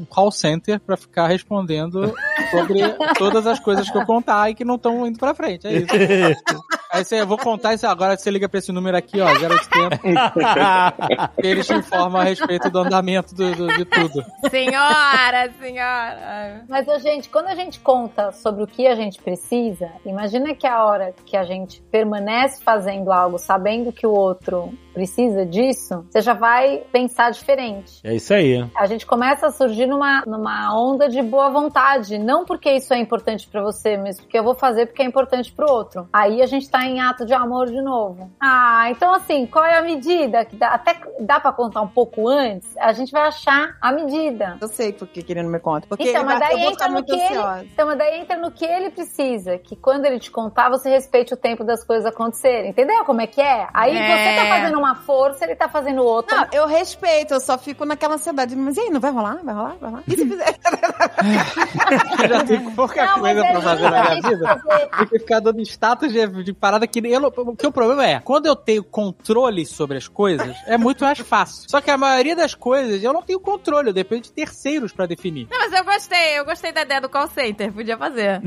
um 0.00 0.06
call 0.10 0.32
center 0.32 0.80
pra 0.80 0.96
ficar 0.96 1.28
respondendo 1.28 2.12
sobre 2.50 2.80
todas 3.16 3.46
as 3.46 3.60
coisas 3.60 3.88
que 3.88 3.96
eu 3.96 4.04
contar 4.04 4.50
e 4.50 4.54
que 4.54 4.64
não 4.64 4.74
estão 4.74 5.06
indo 5.06 5.18
pra 5.18 5.34
frente. 5.34 5.66
É 5.66 5.72
isso. 5.74 5.86
Aí 6.90 7.04
você, 7.04 7.20
eu 7.20 7.26
vou 7.26 7.36
contar 7.36 7.74
isso 7.74 7.86
agora, 7.86 8.16
você 8.16 8.30
liga 8.30 8.48
pra 8.48 8.58
esse 8.60 8.72
número 8.72 8.96
aqui, 8.96 9.20
ó, 9.20 9.26
zero 9.38 9.60
de 9.60 9.68
tempo, 9.68 10.00
eles 11.36 11.66
te 11.66 11.74
informam 11.74 12.18
a 12.18 12.24
respeito 12.24 12.70
do 12.70 12.78
andamento 12.78 13.34
do, 13.34 13.54
do- 13.54 13.68
de 13.76 13.84
tudo. 13.84 14.24
Senhora, 14.50 15.50
senhora. 15.60 16.64
Mas, 16.66 16.86
gente, 17.02 17.28
quando 17.28 17.48
a 17.48 17.54
gente 17.54 17.78
conta 17.80 18.32
sobre 18.32 18.47
o 18.48 18.66
que 18.66 18.86
a 18.86 18.94
gente 18.94 19.20
precisa, 19.22 19.90
imagina 20.04 20.54
que 20.54 20.66
a 20.66 20.84
hora 20.84 21.14
que 21.26 21.36
a 21.36 21.44
gente 21.44 21.82
permanece 21.90 22.62
fazendo 22.62 23.12
algo 23.12 23.38
sabendo 23.38 23.92
que 23.92 24.06
o 24.06 24.12
outro 24.12 24.72
precisa 24.98 25.46
disso, 25.46 26.04
você 26.10 26.20
já 26.20 26.34
vai 26.34 26.82
pensar 26.92 27.30
diferente. 27.30 28.00
É 28.02 28.16
isso 28.16 28.34
aí. 28.34 28.68
A 28.76 28.86
gente 28.86 29.06
começa 29.06 29.46
a 29.46 29.50
surgir 29.52 29.86
numa, 29.86 30.22
numa 30.26 30.76
onda 30.76 31.08
de 31.08 31.22
boa 31.22 31.48
vontade, 31.50 32.18
não 32.18 32.44
porque 32.44 32.68
isso 32.72 32.92
é 32.92 32.98
importante 32.98 33.46
pra 33.48 33.62
você, 33.62 33.96
mas 33.96 34.20
porque 34.20 34.36
eu 34.36 34.42
vou 34.42 34.56
fazer 34.56 34.86
porque 34.86 35.00
é 35.00 35.04
importante 35.04 35.52
pro 35.52 35.70
outro. 35.70 36.08
Aí 36.12 36.42
a 36.42 36.46
gente 36.46 36.68
tá 36.68 36.84
em 36.84 37.00
ato 37.00 37.24
de 37.24 37.32
amor 37.32 37.66
de 37.68 37.80
novo. 37.80 38.28
Ah, 38.40 38.86
então 38.90 39.14
assim, 39.14 39.46
qual 39.46 39.64
é 39.64 39.78
a 39.78 39.82
medida? 39.82 40.44
Que 40.44 40.56
dá, 40.56 40.70
até 40.70 40.96
dá 41.20 41.38
pra 41.38 41.52
contar 41.52 41.80
um 41.82 41.88
pouco 41.88 42.26
antes, 42.28 42.76
a 42.76 42.92
gente 42.92 43.12
vai 43.12 43.22
achar 43.22 43.76
a 43.80 43.92
medida. 43.92 44.56
Eu 44.60 44.66
sei 44.66 44.92
por 44.92 45.06
que 45.06 45.24
ele 45.28 45.42
não 45.44 45.50
me 45.50 45.60
conta. 45.60 45.86
Porque 45.86 46.10
Então, 46.10 46.24
mas 46.24 46.40
daí 46.40 46.54
eu 46.54 46.58
vou 46.58 46.70
entra 46.72 46.88
no 46.88 46.94
muito 46.94 47.14
que 47.14 47.20
ele, 47.20 47.68
então, 47.72 47.86
mas 47.86 47.98
daí 47.98 48.18
entra 48.20 48.36
no 48.36 48.50
que 48.50 48.64
ele 48.64 48.90
precisa, 48.90 49.58
que 49.58 49.76
quando 49.76 50.06
ele 50.06 50.18
te 50.18 50.30
contar, 50.32 50.68
você 50.68 50.90
respeite 50.90 51.32
o 51.32 51.36
tempo 51.36 51.62
das 51.62 51.84
coisas 51.84 52.04
acontecerem. 52.04 52.70
Entendeu 52.70 53.04
como 53.04 53.20
é 53.20 53.28
que 53.28 53.40
é? 53.40 53.68
Aí 53.72 53.96
É. 53.96 54.08
você 54.08 54.42
tá 54.42 54.48
fazendo 54.48 54.78
uma 54.88 54.94
força, 54.96 55.44
ele 55.44 55.54
tá 55.56 55.68
fazendo 55.68 56.02
outra. 56.02 56.36
Não, 56.36 56.46
eu 56.52 56.66
respeito, 56.66 57.34
eu 57.34 57.40
só 57.40 57.56
fico 57.58 57.84
naquela 57.84 58.14
ansiedade. 58.14 58.54
Mas 58.56 58.76
e 58.76 58.80
aí, 58.80 58.90
não 58.90 59.00
vai 59.00 59.10
rolar? 59.10 59.38
Vai 59.44 59.54
rolar? 59.54 59.76
Vai 59.80 59.90
rolar? 59.90 60.02
E 60.06 60.10
se 60.16 60.26
fizer? 60.28 60.58
Eu 62.22 62.28
já 62.28 62.44
tenho 62.44 62.70
pouca 62.72 63.06
Não, 63.06 63.20
coisa 63.20 63.40
é 63.44 63.52
pra 63.52 63.60
fazer 63.60 63.90
na 63.90 64.02
minha 64.10 64.20
vida. 64.22 64.62
Tem 64.98 65.06
que 65.06 65.18
ficar 65.18 65.40
dando 65.40 65.60
status 65.62 66.12
de, 66.12 66.44
de 66.44 66.52
parada 66.52 66.86
que 66.86 66.98
eu, 67.06 67.20
não- 67.20 67.30
porque 67.30 67.66
o 67.66 67.72
problema 67.72 68.06
é, 68.06 68.20
quando 68.20 68.46
eu 68.46 68.56
tenho 68.56 68.82
controle 68.84 69.64
sobre 69.66 69.96
as 69.98 70.08
coisas, 70.08 70.56
é 70.66 70.76
muito 70.76 71.04
mais 71.04 71.18
fácil. 71.18 71.68
Só 71.68 71.80
que 71.80 71.90
a 71.90 71.96
maioria 71.96 72.34
das 72.36 72.54
coisas 72.54 73.02
eu 73.02 73.12
não 73.12 73.22
tenho 73.22 73.40
controle, 73.40 73.88
eu 73.90 73.92
dependo 73.94 74.22
de 74.22 74.32
terceiros 74.32 74.92
pra 74.92 75.06
definir. 75.06 75.48
Não, 75.50 75.58
mas 75.58 75.72
eu 75.72 75.84
gostei, 75.84 76.38
eu 76.38 76.44
gostei 76.44 76.72
da 76.72 76.82
ideia 76.82 77.00
do 77.00 77.08
call 77.08 77.26
center, 77.28 77.72
podia 77.72 77.96
fazer. 77.96 78.40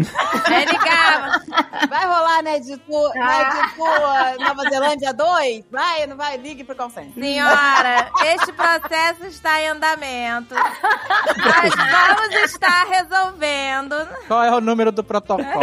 Aí 0.45 0.65
ligava. 0.65 1.41
Vai 1.89 2.05
rolar, 2.05 2.43
né? 2.43 2.59
Tipo, 2.59 3.07
Ah. 3.18 3.19
né, 3.19 4.38
uh, 4.39 4.43
Nova 4.43 4.69
Zelândia 4.69 5.13
2? 5.13 5.65
Vai, 5.72 6.07
não 6.07 6.18
vai? 6.18 6.20
Ligue 6.41 6.64
pro 6.64 6.76
consente. 6.76 7.14
Senhora, 7.19 8.10
este 8.26 8.52
processo 8.53 9.26
está 9.26 9.60
em 9.61 9.68
andamento. 9.69 10.53
Nós 10.56 11.73
vamos 11.76 12.35
estar 12.43 12.85
resolvendo. 12.88 13.95
Qual 14.27 14.43
é 14.43 14.52
o 14.52 14.61
número 14.61 14.91
do 14.91 15.03
protocolo? 15.03 15.43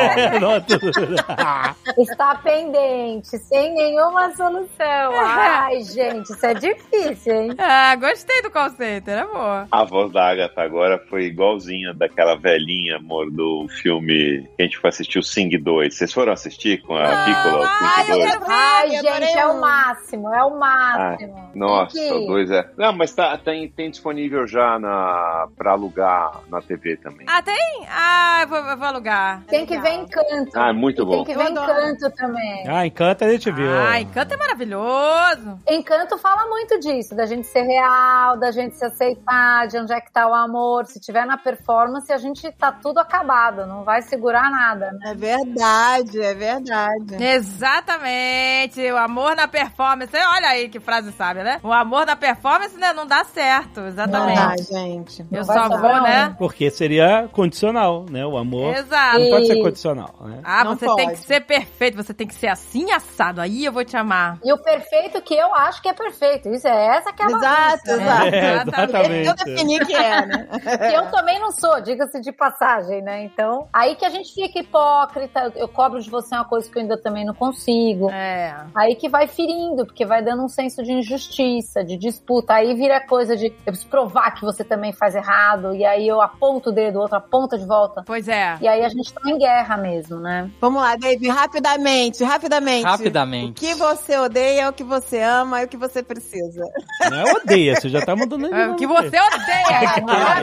Está 1.98 2.34
pendente, 2.36 3.38
sem 3.38 3.74
nenhuma 3.74 4.34
solução. 4.36 4.68
Ai, 5.18 5.82
gente, 5.82 6.32
isso 6.32 6.46
é 6.46 6.54
difícil, 6.54 7.34
hein? 7.34 7.54
Ah, 7.58 7.94
gostei 7.96 8.42
do 8.42 8.50
call 8.50 8.70
center, 8.70 9.18
é 9.18 9.24
boa. 9.24 9.66
A 9.70 9.84
voz 9.84 10.12
da 10.12 10.28
Agatha 10.30 10.62
agora 10.62 10.98
foi 11.08 11.24
igualzinha 11.24 11.94
daquela 11.94 12.36
velhinha, 12.36 12.96
amor, 12.96 13.30
do 13.30 13.66
filme 13.82 14.48
que 14.56 14.62
a 14.62 14.64
gente 14.64 14.78
foi 14.78 14.88
assistir 14.90 15.18
o 15.18 15.22
Sing 15.22 15.48
2. 15.56 15.94
Vocês 15.94 16.12
foram 16.12 16.32
assistir 16.32 16.82
com 16.82 16.94
a 16.96 17.08
Não, 17.08 17.24
Kikola, 17.24 17.64
o 17.64 17.68
ai, 17.68 18.04
Sing 18.04 18.10
eu 18.12 18.18
2? 18.18 18.30
quero 18.30 18.40
ver, 18.46 18.52
Ai, 18.52 18.96
adorei 18.96 19.28
gente, 19.28 19.38
é 19.38 19.46
o 19.46 19.60
máximo, 19.60 20.34
é 20.34 20.44
o 20.44 20.47
máximo. 20.56 21.50
Nossa, 21.54 21.94
Tem 21.94 22.08
que- 22.08 22.24
o 22.24 22.26
2 22.26 22.50
é. 22.50 22.68
Não, 22.76 22.92
mas 22.92 23.12
tá, 23.14 23.36
tem, 23.36 23.68
tem 23.68 23.90
disponível 23.90 24.46
já 24.46 24.78
na, 24.78 25.48
pra 25.56 25.72
alugar 25.72 26.40
na 26.48 26.60
TV 26.62 26.96
também. 26.96 27.26
Ah, 27.28 27.42
tem? 27.42 27.86
Ah, 27.90 28.38
eu 28.42 28.48
vou, 28.48 28.58
eu 28.58 28.76
vou 28.76 28.86
alugar. 28.86 29.42
Tem 29.48 29.66
que 29.66 29.78
ver 29.78 29.92
encanto. 29.94 30.50
Ah, 30.54 30.68
é 30.70 30.72
muito 30.72 31.02
E 31.02 31.04
bom. 31.04 31.24
Tem 31.24 31.34
que 31.34 31.42
ver 31.42 31.50
encanto 31.50 32.10
também. 32.16 32.64
ah, 32.68 32.86
encanta 32.86 33.24
a 33.24 33.30
gente 33.30 33.50
viu. 33.50 33.68
Ah, 33.70 34.00
Encanto 34.00 34.34
é 34.34 34.36
maravilhoso. 34.36 35.58
Encanto 35.68 36.16
fala 36.18 36.46
muito 36.48 36.78
disso, 36.80 37.14
da 37.14 37.26
gente 37.26 37.46
ser 37.46 37.62
real, 37.62 38.36
da 38.38 38.50
gente 38.50 38.76
se 38.76 38.84
aceitar, 38.84 39.66
de 39.66 39.78
onde 39.78 39.92
é 39.92 40.00
que 40.00 40.10
tá 40.12 40.26
o 40.28 40.34
amor. 40.34 40.86
Se 40.86 41.00
tiver 41.00 41.24
na 41.26 41.36
performance, 41.36 42.12
a 42.12 42.18
gente 42.18 42.50
tá 42.52 42.70
tudo 42.72 42.98
acabado, 42.98 43.66
não 43.66 43.82
vai 43.84 44.02
segurar 44.02 44.50
nada, 44.50 44.92
né? 44.92 45.10
É 45.10 45.14
verdade, 45.14 46.20
é 46.22 46.34
verdade. 46.34 47.16
Exatamente. 47.22 48.80
O 48.92 48.96
amor 48.96 49.34
na 49.36 49.48
performance. 49.48 50.12
Olha 50.16 50.37
aí 50.46 50.68
que 50.68 50.80
frase 50.80 51.12
sábia, 51.12 51.42
né? 51.42 51.60
O 51.62 51.72
amor 51.72 52.06
na 52.06 52.16
performance 52.16 52.76
né, 52.76 52.92
não 52.92 53.06
dá 53.06 53.24
certo. 53.24 53.80
Exatamente. 53.80 54.36
dá, 54.38 54.56
gente. 54.56 55.26
Eu 55.30 55.44
só 55.44 55.68
vou, 55.68 56.02
né? 56.02 56.34
Porque 56.38 56.70
seria 56.70 57.28
condicional, 57.32 58.04
né? 58.10 58.24
O 58.24 58.36
amor 58.36 58.74
Exato. 58.76 59.18
não 59.18 59.30
pode 59.30 59.46
ser 59.46 59.62
condicional, 59.62 60.14
né? 60.20 60.40
Ah, 60.44 60.64
Não 60.64 60.76
você 60.76 60.86
tem 60.86 61.06
pode. 61.06 61.18
que 61.20 61.26
ser 61.26 61.40
perfeito, 61.40 61.96
você 61.96 62.14
tem 62.14 62.26
que 62.26 62.34
ser 62.34 62.48
assim 62.48 62.90
assado. 62.92 63.40
Aí 63.40 63.64
eu 63.64 63.72
vou 63.72 63.84
te 63.84 63.96
amar. 63.96 64.38
E 64.44 64.52
o 64.52 64.58
perfeito 64.58 65.20
que 65.22 65.34
eu 65.34 65.54
acho 65.54 65.82
que 65.82 65.88
é 65.88 65.92
perfeito. 65.92 66.48
Isso 66.48 66.66
é 66.68 66.96
essa 66.96 67.12
que 67.12 67.22
é 67.22 67.26
a 67.26 67.28
Exato, 67.28 67.96
né? 67.96 68.02
exato. 68.02 68.34
É, 68.34 68.62
exatamente. 68.62 69.28
Eu 69.28 69.34
defini 69.34 69.86
que 69.86 69.94
é, 69.94 70.26
né? 70.26 70.48
Que 70.90 70.96
eu 70.96 71.10
também 71.10 71.38
não 71.40 71.50
sou, 71.52 71.80
diga-se 71.80 72.20
de 72.20 72.32
passagem, 72.32 73.02
né? 73.02 73.24
Então, 73.24 73.68
aí 73.72 73.94
que 73.96 74.04
a 74.04 74.10
gente 74.10 74.32
fica 74.32 74.58
hipócrita, 74.58 75.52
eu 75.56 75.68
cobro 75.68 76.00
de 76.00 76.10
você 76.10 76.34
uma 76.34 76.44
coisa 76.44 76.70
que 76.70 76.78
eu 76.78 76.82
ainda 76.82 76.96
também 76.96 77.24
não 77.24 77.34
consigo. 77.34 78.10
É. 78.10 78.54
Aí 78.74 78.94
que 78.96 79.08
vai 79.08 79.26
ferindo, 79.26 79.86
porque 79.86 80.04
vai 80.04 80.22
dando 80.28 80.44
um 80.44 80.48
senso 80.48 80.82
de 80.82 80.92
injustiça, 80.92 81.82
de 81.82 81.96
disputa. 81.96 82.54
Aí 82.54 82.74
vira 82.74 83.00
coisa 83.06 83.36
de 83.36 83.46
eu 83.46 83.52
preciso 83.72 83.88
provar 83.88 84.30
que 84.32 84.42
você 84.42 84.62
também 84.62 84.92
faz 84.92 85.14
errado, 85.14 85.74
e 85.74 85.84
aí 85.84 86.06
eu 86.06 86.20
aponto 86.20 86.68
o 86.70 86.72
dedo, 86.72 86.98
o 86.98 87.02
outro 87.02 87.16
aponta 87.16 87.56
de 87.58 87.66
volta. 87.66 88.02
Pois 88.06 88.28
é. 88.28 88.58
E 88.60 88.68
aí 88.68 88.84
a 88.84 88.88
gente 88.88 89.12
tá 89.12 89.20
em 89.26 89.38
guerra 89.38 89.76
mesmo, 89.76 90.18
né? 90.20 90.50
Vamos 90.60 90.82
lá, 90.82 90.96
Dave, 90.96 91.28
rapidamente, 91.28 92.22
rapidamente. 92.24 92.84
O 92.84 92.88
Rapidamente. 92.88 93.60
que 93.60 93.74
você 93.74 94.18
odeia, 94.18 94.68
o 94.68 94.72
que 94.72 94.84
você 94.84 95.20
ama 95.22 95.62
e 95.62 95.64
o 95.64 95.68
que 95.68 95.76
você 95.76 96.02
precisa. 96.02 96.64
Não 97.10 97.20
é 97.20 97.32
odeia, 97.34 97.74
você 97.74 97.88
já 97.88 98.04
tá 98.04 98.14
mandando 98.14 98.54
É 98.54 98.68
o 98.68 98.76
que 98.76 98.86
você 98.86 99.06
odeia. 99.18 99.78
Ah, 100.08 100.36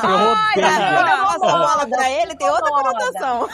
Você 0.00 0.06
odeia. 0.06 0.94
Quando 0.94 1.08
eu 1.08 1.24
passo 1.24 1.44
a 1.44 1.48
Incomoda. 1.48 1.66
bola 1.66 1.86
pra 1.88 2.10
ele, 2.10 2.36
tem 2.36 2.48
outra 2.50 2.70
conotação. 2.70 3.48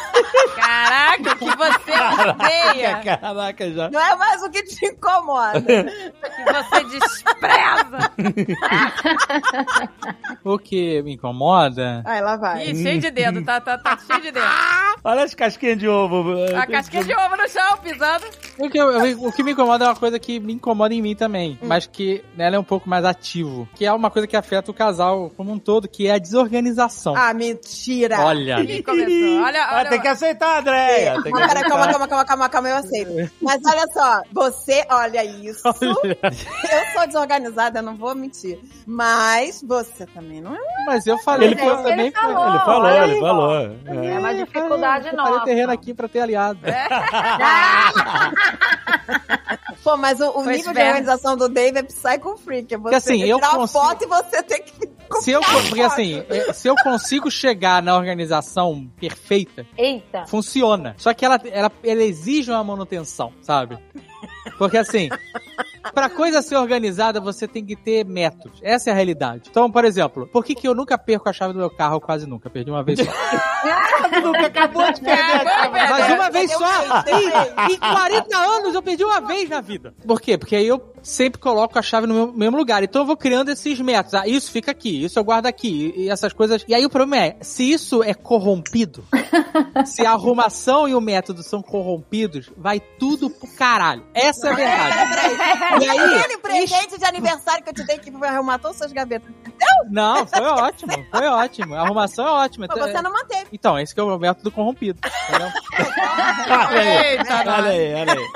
Caraca, 0.54 1.32
o 1.32 1.36
que 1.38 1.56
você 1.56 1.92
odeia. 2.30 2.96
Caraca, 3.20 3.70
já. 3.72 3.90
Não 3.90 4.00
é 4.00 4.16
mais 4.16 4.42
o 4.42 4.50
que 4.50 4.62
te 4.62 4.86
incomoda. 4.86 5.55
Que 5.62 6.52
você 6.52 6.84
despreza. 6.84 8.12
O 10.44 10.58
que 10.58 11.02
me 11.02 11.14
incomoda 11.14 12.02
Ai, 12.04 12.20
lá 12.22 12.36
vai. 12.36 12.68
Ih, 12.68 12.82
cheio 12.82 13.00
de 13.00 13.10
dedo, 13.10 13.44
tá, 13.44 13.60
tá, 13.60 13.76
tá 13.78 13.98
cheio 14.06 14.20
de 14.22 14.30
dedo. 14.32 14.46
Olha 15.04 15.22
as 15.24 15.34
casquinhas 15.34 15.78
de 15.78 15.88
ovo. 15.88 16.34
A 16.56 16.66
casquinha 16.66 17.04
de 17.04 17.14
ovo 17.14 17.36
no 17.36 17.48
chão, 17.48 17.76
pisando. 17.82 18.24
O 18.58 18.70
que, 18.70 18.78
eu- 18.78 19.22
o 19.26 19.32
que 19.32 19.42
me 19.42 19.52
incomoda 19.52 19.84
é 19.84 19.88
uma 19.88 19.96
coisa 19.96 20.18
que 20.18 20.40
me 20.40 20.52
incomoda 20.54 20.94
em 20.94 21.02
mim 21.02 21.14
também, 21.14 21.58
mas 21.62 21.86
que 21.86 22.24
nela 22.36 22.56
é 22.56 22.58
um 22.58 22.64
pouco 22.64 22.88
mais 22.88 23.04
ativo. 23.04 23.68
Que 23.74 23.84
é 23.86 23.92
uma 23.92 24.10
coisa 24.10 24.26
que 24.26 24.36
afeta 24.36 24.70
o 24.70 24.74
casal 24.74 25.30
como 25.36 25.52
um 25.52 25.58
todo, 25.58 25.88
que 25.88 26.06
é 26.06 26.12
a 26.12 26.18
desorganização. 26.18 27.14
Ah, 27.16 27.32
mentira. 27.34 28.20
Olha, 28.20 28.56
começou. 28.84 29.42
Olha, 29.42 29.64
Ah, 29.64 29.76
olha. 29.78 29.90
tem 29.90 30.00
que 30.00 30.08
aceitar, 30.08 30.60
Andréia. 30.60 31.22
Tem 31.22 31.32
que 31.32 31.38
pera, 31.38 31.46
calma, 31.46 31.56
aceitar. 31.58 31.90
calma, 31.92 32.08
calma, 32.08 32.24
calma, 32.24 32.48
calma, 32.48 32.68
eu 32.68 32.76
aceito. 32.76 33.30
Mas 33.42 33.60
olha 33.66 33.84
só, 33.92 34.22
você, 34.32 34.84
olha 34.90 35.22
isso. 35.48 35.62
Eu 35.66 35.74
sou 36.92 37.06
desorganizada, 37.06 37.78
eu 37.78 37.82
não 37.82 37.96
vou 37.96 38.14
mentir. 38.14 38.58
Mas 38.86 39.62
você 39.62 40.06
também 40.06 40.40
não 40.40 40.54
é. 40.54 40.58
mas 40.86 41.06
eu 41.06 41.18
falei 41.18 41.48
Ele 41.48 41.56
que 41.56 41.62
eu 41.62 41.66
falou, 41.68 41.82
também 41.84 42.06
ele 42.06 42.10
falou. 42.14 42.48
Ele 42.48 42.58
falou, 42.58 42.82
Olha 42.86 43.04
ele 43.04 43.12
aí, 43.14 43.20
falou. 43.20 43.56
É. 43.56 44.06
É 44.14 44.18
uma 44.18 44.34
dificuldade 44.34 45.08
eu 45.08 45.16
falei 45.16 45.40
terreno 45.40 45.72
aqui 45.72 45.94
pra 45.94 46.08
ter 46.08 46.20
aliado. 46.20 46.60
Pô, 49.82 49.96
mas 49.96 50.20
o, 50.20 50.30
o 50.30 50.44
nível 50.44 50.72
de 50.72 50.80
organização 50.80 51.36
do 51.36 51.48
Dave 51.48 51.78
é 51.78 51.82
Psycho 51.82 52.36
Freak. 52.38 52.74
É 52.74 52.76
você 52.76 52.82
Porque, 52.82 52.96
assim, 52.96 53.22
eu 53.22 53.36
tirar 53.36 53.50
uma 53.50 53.58
consigo- 53.60 53.84
foto 53.84 54.02
e 54.04 54.06
você 54.06 54.42
tem 54.42 54.62
que 54.62 54.96
Se 55.20 55.30
eu, 55.30 55.40
porque 55.40 55.80
assim, 55.82 56.24
é, 56.28 56.52
se 56.52 56.66
eu 56.66 56.74
consigo 56.82 57.30
chegar 57.30 57.80
na 57.80 57.96
organização 57.96 58.90
perfeita, 58.98 59.64
Eita. 59.78 60.26
funciona. 60.26 60.96
Só 60.98 61.14
que 61.14 61.24
ela, 61.24 61.40
ela, 61.52 61.70
ela 61.84 62.02
exige 62.02 62.50
uma 62.50 62.64
manutenção, 62.64 63.32
sabe? 63.40 63.78
Porque 64.58 64.76
assim, 64.78 65.08
pra 65.94 66.08
coisa 66.08 66.40
ser 66.42 66.56
organizada, 66.56 67.20
você 67.20 67.46
tem 67.46 67.64
que 67.64 67.76
ter 67.76 68.04
métodos. 68.04 68.58
Essa 68.62 68.90
é 68.90 68.92
a 68.92 68.96
realidade. 68.96 69.48
Então, 69.50 69.70
por 69.70 69.84
exemplo, 69.84 70.26
por 70.32 70.44
que, 70.44 70.54
que 70.54 70.66
eu 70.66 70.74
nunca 70.74 70.96
perco 70.96 71.28
a 71.28 71.32
chave 71.32 71.52
do 71.52 71.58
meu 71.58 71.70
carro? 71.70 72.00
Quase 72.00 72.26
nunca. 72.26 72.48
Perdi 72.48 72.70
uma 72.70 72.82
vez 72.82 72.98
só. 73.00 73.04
Nunca 74.22 74.46
acabou 74.46 74.92
de 74.92 75.00
perder. 75.00 75.44
Mas 75.90 76.12
uma 76.12 76.30
vez 76.30 76.52
só! 76.52 77.02
Em, 77.68 77.72
em 77.74 77.78
40 77.78 78.36
anos 78.38 78.74
eu 78.74 78.82
perdi 78.82 79.04
uma 79.04 79.20
vez 79.20 79.48
na 79.48 79.60
vida. 79.60 79.94
Por 80.06 80.20
quê? 80.20 80.38
Porque 80.38 80.54
aí 80.56 80.66
eu 80.66 80.94
sempre 81.02 81.40
coloco 81.40 81.78
a 81.78 81.82
chave 81.82 82.06
no 82.06 82.14
meu- 82.14 82.32
mesmo 82.32 82.56
lugar. 82.56 82.82
Então 82.82 83.02
eu 83.02 83.06
vou 83.06 83.16
criando 83.16 83.50
esses 83.50 83.80
métodos. 83.80 84.14
Ah, 84.14 84.26
isso 84.26 84.50
fica 84.50 84.70
aqui, 84.70 85.04
isso 85.04 85.18
eu 85.18 85.24
guardo 85.24 85.46
aqui, 85.46 85.92
e 85.96 86.08
essas 86.08 86.32
coisas. 86.32 86.64
E 86.68 86.74
aí 86.74 86.84
o 86.86 86.90
problema 86.90 87.24
é, 87.24 87.36
se 87.40 87.70
isso 87.70 88.02
é 88.02 88.14
corrompido, 88.14 89.04
se 89.84 90.04
a 90.06 90.12
arrumação 90.12 90.88
e 90.88 90.94
o 90.94 91.00
método 91.00 91.42
são 91.42 91.60
corrompidos, 91.60 92.50
vai 92.56 92.80
tudo 92.80 93.28
pro 93.28 93.48
caralho. 93.56 94.04
Essa 94.16 94.48
é 94.48 94.52
a 94.52 94.54
verdade. 94.54 95.84
E 95.84 95.88
aí, 95.90 96.14
Aquele 96.16 96.38
presente 96.38 96.98
de 96.98 97.04
aniversário 97.04 97.62
que 97.62 97.68
eu 97.68 97.74
te 97.74 97.84
dei 97.84 97.98
que 97.98 98.10
arrumar 98.24 98.58
todas 98.58 98.76
as 98.76 98.78
suas 98.78 98.92
gavetas. 98.92 99.30
não, 99.90 100.26
foi 100.26 100.40
ótimo, 100.40 100.92
foi 101.10 101.26
ótimo. 101.26 101.74
A 101.74 101.82
arrumação 101.82 102.26
é 102.26 102.30
ótima. 102.30 102.66
Mas 102.66 102.78
você 102.78 103.02
não 103.02 103.12
manteve. 103.12 103.46
Então, 103.52 103.78
esse 103.78 103.94
que 103.94 104.00
é 104.00 104.02
o 104.02 104.18
método 104.18 104.50
corrompido. 104.50 104.98
Entendeu? 105.28 105.48
Olha 106.48 106.80
aí, 106.80 107.18
olha 107.18 107.70
aí, 107.70 107.94
olha 107.94 108.12
aí. 108.12 108.26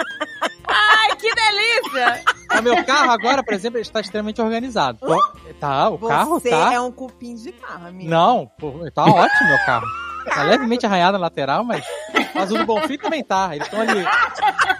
Ai, 0.68 1.16
que 1.16 1.34
delícia! 1.34 2.22
O 2.58 2.62
meu 2.62 2.84
carro 2.84 3.10
agora, 3.10 3.42
por 3.42 3.54
exemplo, 3.54 3.78
ele 3.78 3.82
está 3.82 4.00
extremamente 4.00 4.40
organizado. 4.40 4.98
Tá, 5.58 5.88
o 5.88 5.98
carro 5.98 6.40
você 6.40 6.50
tá. 6.50 6.74
é 6.74 6.80
um 6.80 6.92
cupim 6.92 7.34
de 7.34 7.52
carro, 7.52 7.88
amigo. 7.88 8.10
Não, 8.10 8.50
pô, 8.58 8.72
tá 8.94 9.04
ótimo 9.04 9.48
meu 9.48 9.64
carro. 9.64 9.86
Tá 10.24 10.42
levemente 10.42 10.86
arranhado 10.86 11.12
na 11.18 11.18
lateral, 11.24 11.64
mas 11.64 11.84
mas 12.34 12.50
o 12.52 12.58
do 12.58 12.64
Bonfim 12.66 12.96
também 12.98 13.22
tá. 13.24 13.50
Eles 13.54 13.66
estão 13.66 13.80
ali. 13.80 14.04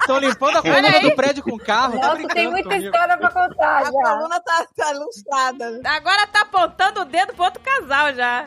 Estão 0.00 0.18
limpando 0.18 0.56
a 0.58 0.62
coluna 0.62 1.00
do 1.00 1.14
prédio 1.14 1.42
com 1.42 1.54
o 1.54 1.58
carro. 1.58 1.92
tá 1.98 1.98
Nossa, 2.06 2.14
brincando 2.14 2.34
tem 2.34 2.50
muita 2.50 2.68
comigo. 2.68 2.84
história 2.86 3.16
pra 3.18 3.30
contar 3.30 3.78
A 3.78 3.84
já. 3.84 3.90
coluna 3.90 4.40
tá, 4.40 4.66
tá 4.76 4.90
lustrada. 4.92 5.80
Agora 5.84 6.26
tá 6.26 6.40
apontando 6.42 7.00
o 7.02 7.04
dedo 7.04 7.34
pro 7.34 7.44
outro 7.44 7.60
casal 7.62 8.14
já. 8.14 8.44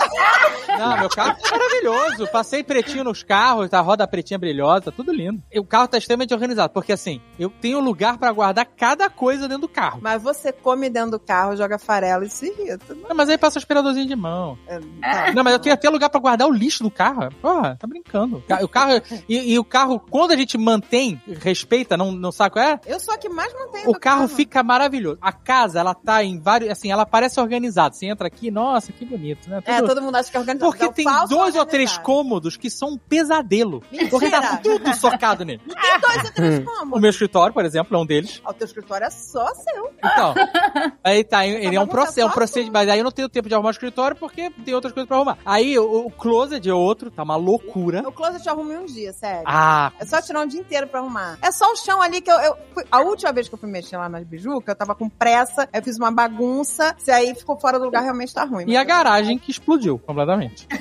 Não, 0.77 0.97
meu 0.97 1.09
carro 1.09 1.35
tá 1.41 1.51
maravilhoso. 1.57 2.27
Passei 2.27 2.63
pretinho 2.63 3.03
nos 3.03 3.23
carros, 3.23 3.69
tá 3.69 3.79
roda 3.81 4.07
pretinha 4.07 4.37
brilhosa, 4.39 4.85
tá 4.85 4.91
tudo 4.91 5.13
lindo. 5.13 5.41
E 5.51 5.59
o 5.59 5.63
carro 5.65 5.87
tá 5.87 5.97
extremamente 5.97 6.33
organizado, 6.33 6.73
porque 6.73 6.91
assim, 6.93 7.21
eu 7.39 7.49
tenho 7.49 7.79
lugar 7.79 8.17
pra 8.17 8.31
guardar 8.31 8.65
cada 8.65 9.09
coisa 9.09 9.47
dentro 9.47 9.61
do 9.61 9.69
carro. 9.69 9.99
Mas 10.01 10.21
você 10.21 10.51
come 10.51 10.89
dentro 10.89 11.11
do 11.11 11.19
carro, 11.19 11.55
joga 11.55 11.77
farelo 11.77 12.23
e 12.23 12.29
se 12.29 12.47
irrita. 12.47 12.93
Não, 12.95 13.15
mas 13.15 13.29
aí 13.29 13.37
passa 13.37 13.57
o 13.57 13.59
aspiradorzinho 13.59 14.07
de 14.07 14.15
mão. 14.15 14.57
É, 14.67 14.79
tá. 14.79 15.31
Não, 15.33 15.43
mas 15.43 15.53
eu 15.53 15.59
tenho 15.59 15.73
até 15.75 15.89
lugar 15.89 16.09
pra 16.09 16.19
guardar 16.19 16.47
o 16.47 16.51
lixo 16.51 16.82
do 16.83 16.91
carro. 16.91 17.29
Porra, 17.41 17.75
tá 17.79 17.87
brincando. 17.87 18.43
O 18.61 18.67
carro. 18.67 19.01
E, 19.27 19.53
e 19.53 19.59
o 19.59 19.63
carro, 19.63 19.99
quando 19.99 20.31
a 20.31 20.35
gente 20.35 20.57
mantém, 20.57 21.21
respeita, 21.39 21.97
não, 21.97 22.11
não 22.11 22.31
sabe 22.31 22.51
qual 22.53 22.65
é? 22.65 22.79
Eu 22.85 22.99
sou 22.99 23.13
a 23.13 23.17
que 23.17 23.27
mais 23.29 23.51
mantém 23.53 23.83
O 23.87 23.93
carro 23.99 24.27
fica 24.27 24.61
maravilhoso. 24.61 25.17
A 25.21 25.31
casa, 25.31 25.79
ela 25.79 25.93
tá 25.95 26.23
em 26.23 26.39
vários. 26.39 26.69
Assim, 26.71 26.91
ela 26.91 27.05
parece 27.05 27.39
organizada. 27.39 27.95
Você 27.95 28.05
entra 28.05 28.27
aqui, 28.27 28.51
nossa, 28.51 28.91
que 28.91 29.05
bonito, 29.05 29.49
né? 29.49 29.61
É, 29.65 29.77
Tudo- 29.77 29.87
todo 29.87 30.01
mundo 30.01 30.15
acha 30.15 30.29
que 30.29 30.37
é 30.37 30.39
organizado. 30.39 30.71
Porque 30.71 30.83
É 30.83 30.87
o 30.87 30.93
tem 30.93 31.05
dois 31.27 31.55
ou 31.55 31.65
três 31.65 31.91
organizado. 31.91 32.03
cômodos 32.03 32.57
que 32.57 32.69
são 32.69 32.89
um 32.89 32.97
pesadelo. 32.97 33.81
Porque 34.09 34.29
tá 34.29 34.41
Mentira. 34.41 34.79
tudo 34.79 34.93
socado 34.95 35.43
nele. 35.45 35.61
Tem 35.67 35.75
dois 36.01 36.25
ou 36.25 36.31
três 36.33 36.59
O 36.59 36.65
cômodos. 36.65 37.01
meu 37.01 37.09
escritório, 37.09 37.53
por 37.53 37.65
exemplo, 37.65 37.95
é 37.97 37.99
um 37.99 38.05
deles. 38.05 38.41
O 38.47 38.53
teu 38.53 38.65
escritório 38.65 39.05
é 39.07 39.09
só 39.09 39.45
seu. 39.55 39.89
Então. 39.97 40.33
aí 41.03 41.23
tá, 41.23 41.45
ele 41.47 41.75
é 41.75 41.79
um 41.81 41.87
processo, 41.87 42.19
é 42.21 42.25
um 42.25 42.29
procedimento. 42.29 42.73
Mas 42.73 42.89
aí 42.89 42.99
eu 42.99 43.03
não 43.03 43.11
tenho 43.11 43.29
tempo 43.29 43.47
de 43.47 43.53
arrumar 43.55 43.69
o 43.69 43.71
escritório 43.71 44.15
porque 44.17 44.49
tem 44.65 44.73
outras 44.73 44.93
coisas 44.93 45.07
pra 45.07 45.17
arrumar. 45.17 45.37
Aí 45.45 45.77
o, 45.77 46.07
o 46.07 46.11
closet 46.11 46.69
é 46.73 46.75
outro, 46.75 47.09
tá 47.11 47.23
uma 47.23 47.35
loucura. 47.35 48.03
O 48.07 48.11
closet 48.11 48.45
eu 48.45 48.53
arrumo 48.53 48.71
em 48.73 48.77
um 48.79 48.85
dia, 48.85 49.13
sério. 49.13 49.43
Ah, 49.45 49.91
É 49.99 50.05
só 50.05 50.21
tirar 50.21 50.41
um 50.41 50.47
dia 50.47 50.59
inteiro 50.59 50.87
pra 50.87 50.99
arrumar. 50.99 51.37
É 51.41 51.51
só 51.51 51.71
o 51.71 51.75
chão 51.77 52.01
ali 52.01 52.21
que 52.21 52.31
eu. 52.31 52.37
eu 52.39 52.57
fui- 52.73 52.83
a 52.91 52.99
última 53.01 53.31
vez 53.31 53.47
que 53.47 53.53
eu 53.55 53.59
fui 53.59 53.69
mexer 53.69 53.97
lá 53.97 54.09
nas 54.09 54.23
bijucas, 54.25 54.67
eu 54.69 54.75
tava 54.75 54.93
com 54.95 55.07
pressa, 55.09 55.67
eu 55.73 55.81
fiz 55.83 55.97
uma 55.97 56.11
bagunça. 56.11 56.95
Se 56.97 57.11
aí 57.11 57.33
ficou 57.35 57.57
fora 57.59 57.77
do 57.79 57.85
lugar, 57.85 58.01
realmente 58.03 58.33
tá 58.33 58.43
ruim. 58.43 58.65
e 58.67 58.75
a 58.77 58.83
garagem 58.83 59.37
que 59.37 59.51
explodiu 59.51 59.97
completamente. 59.99 60.67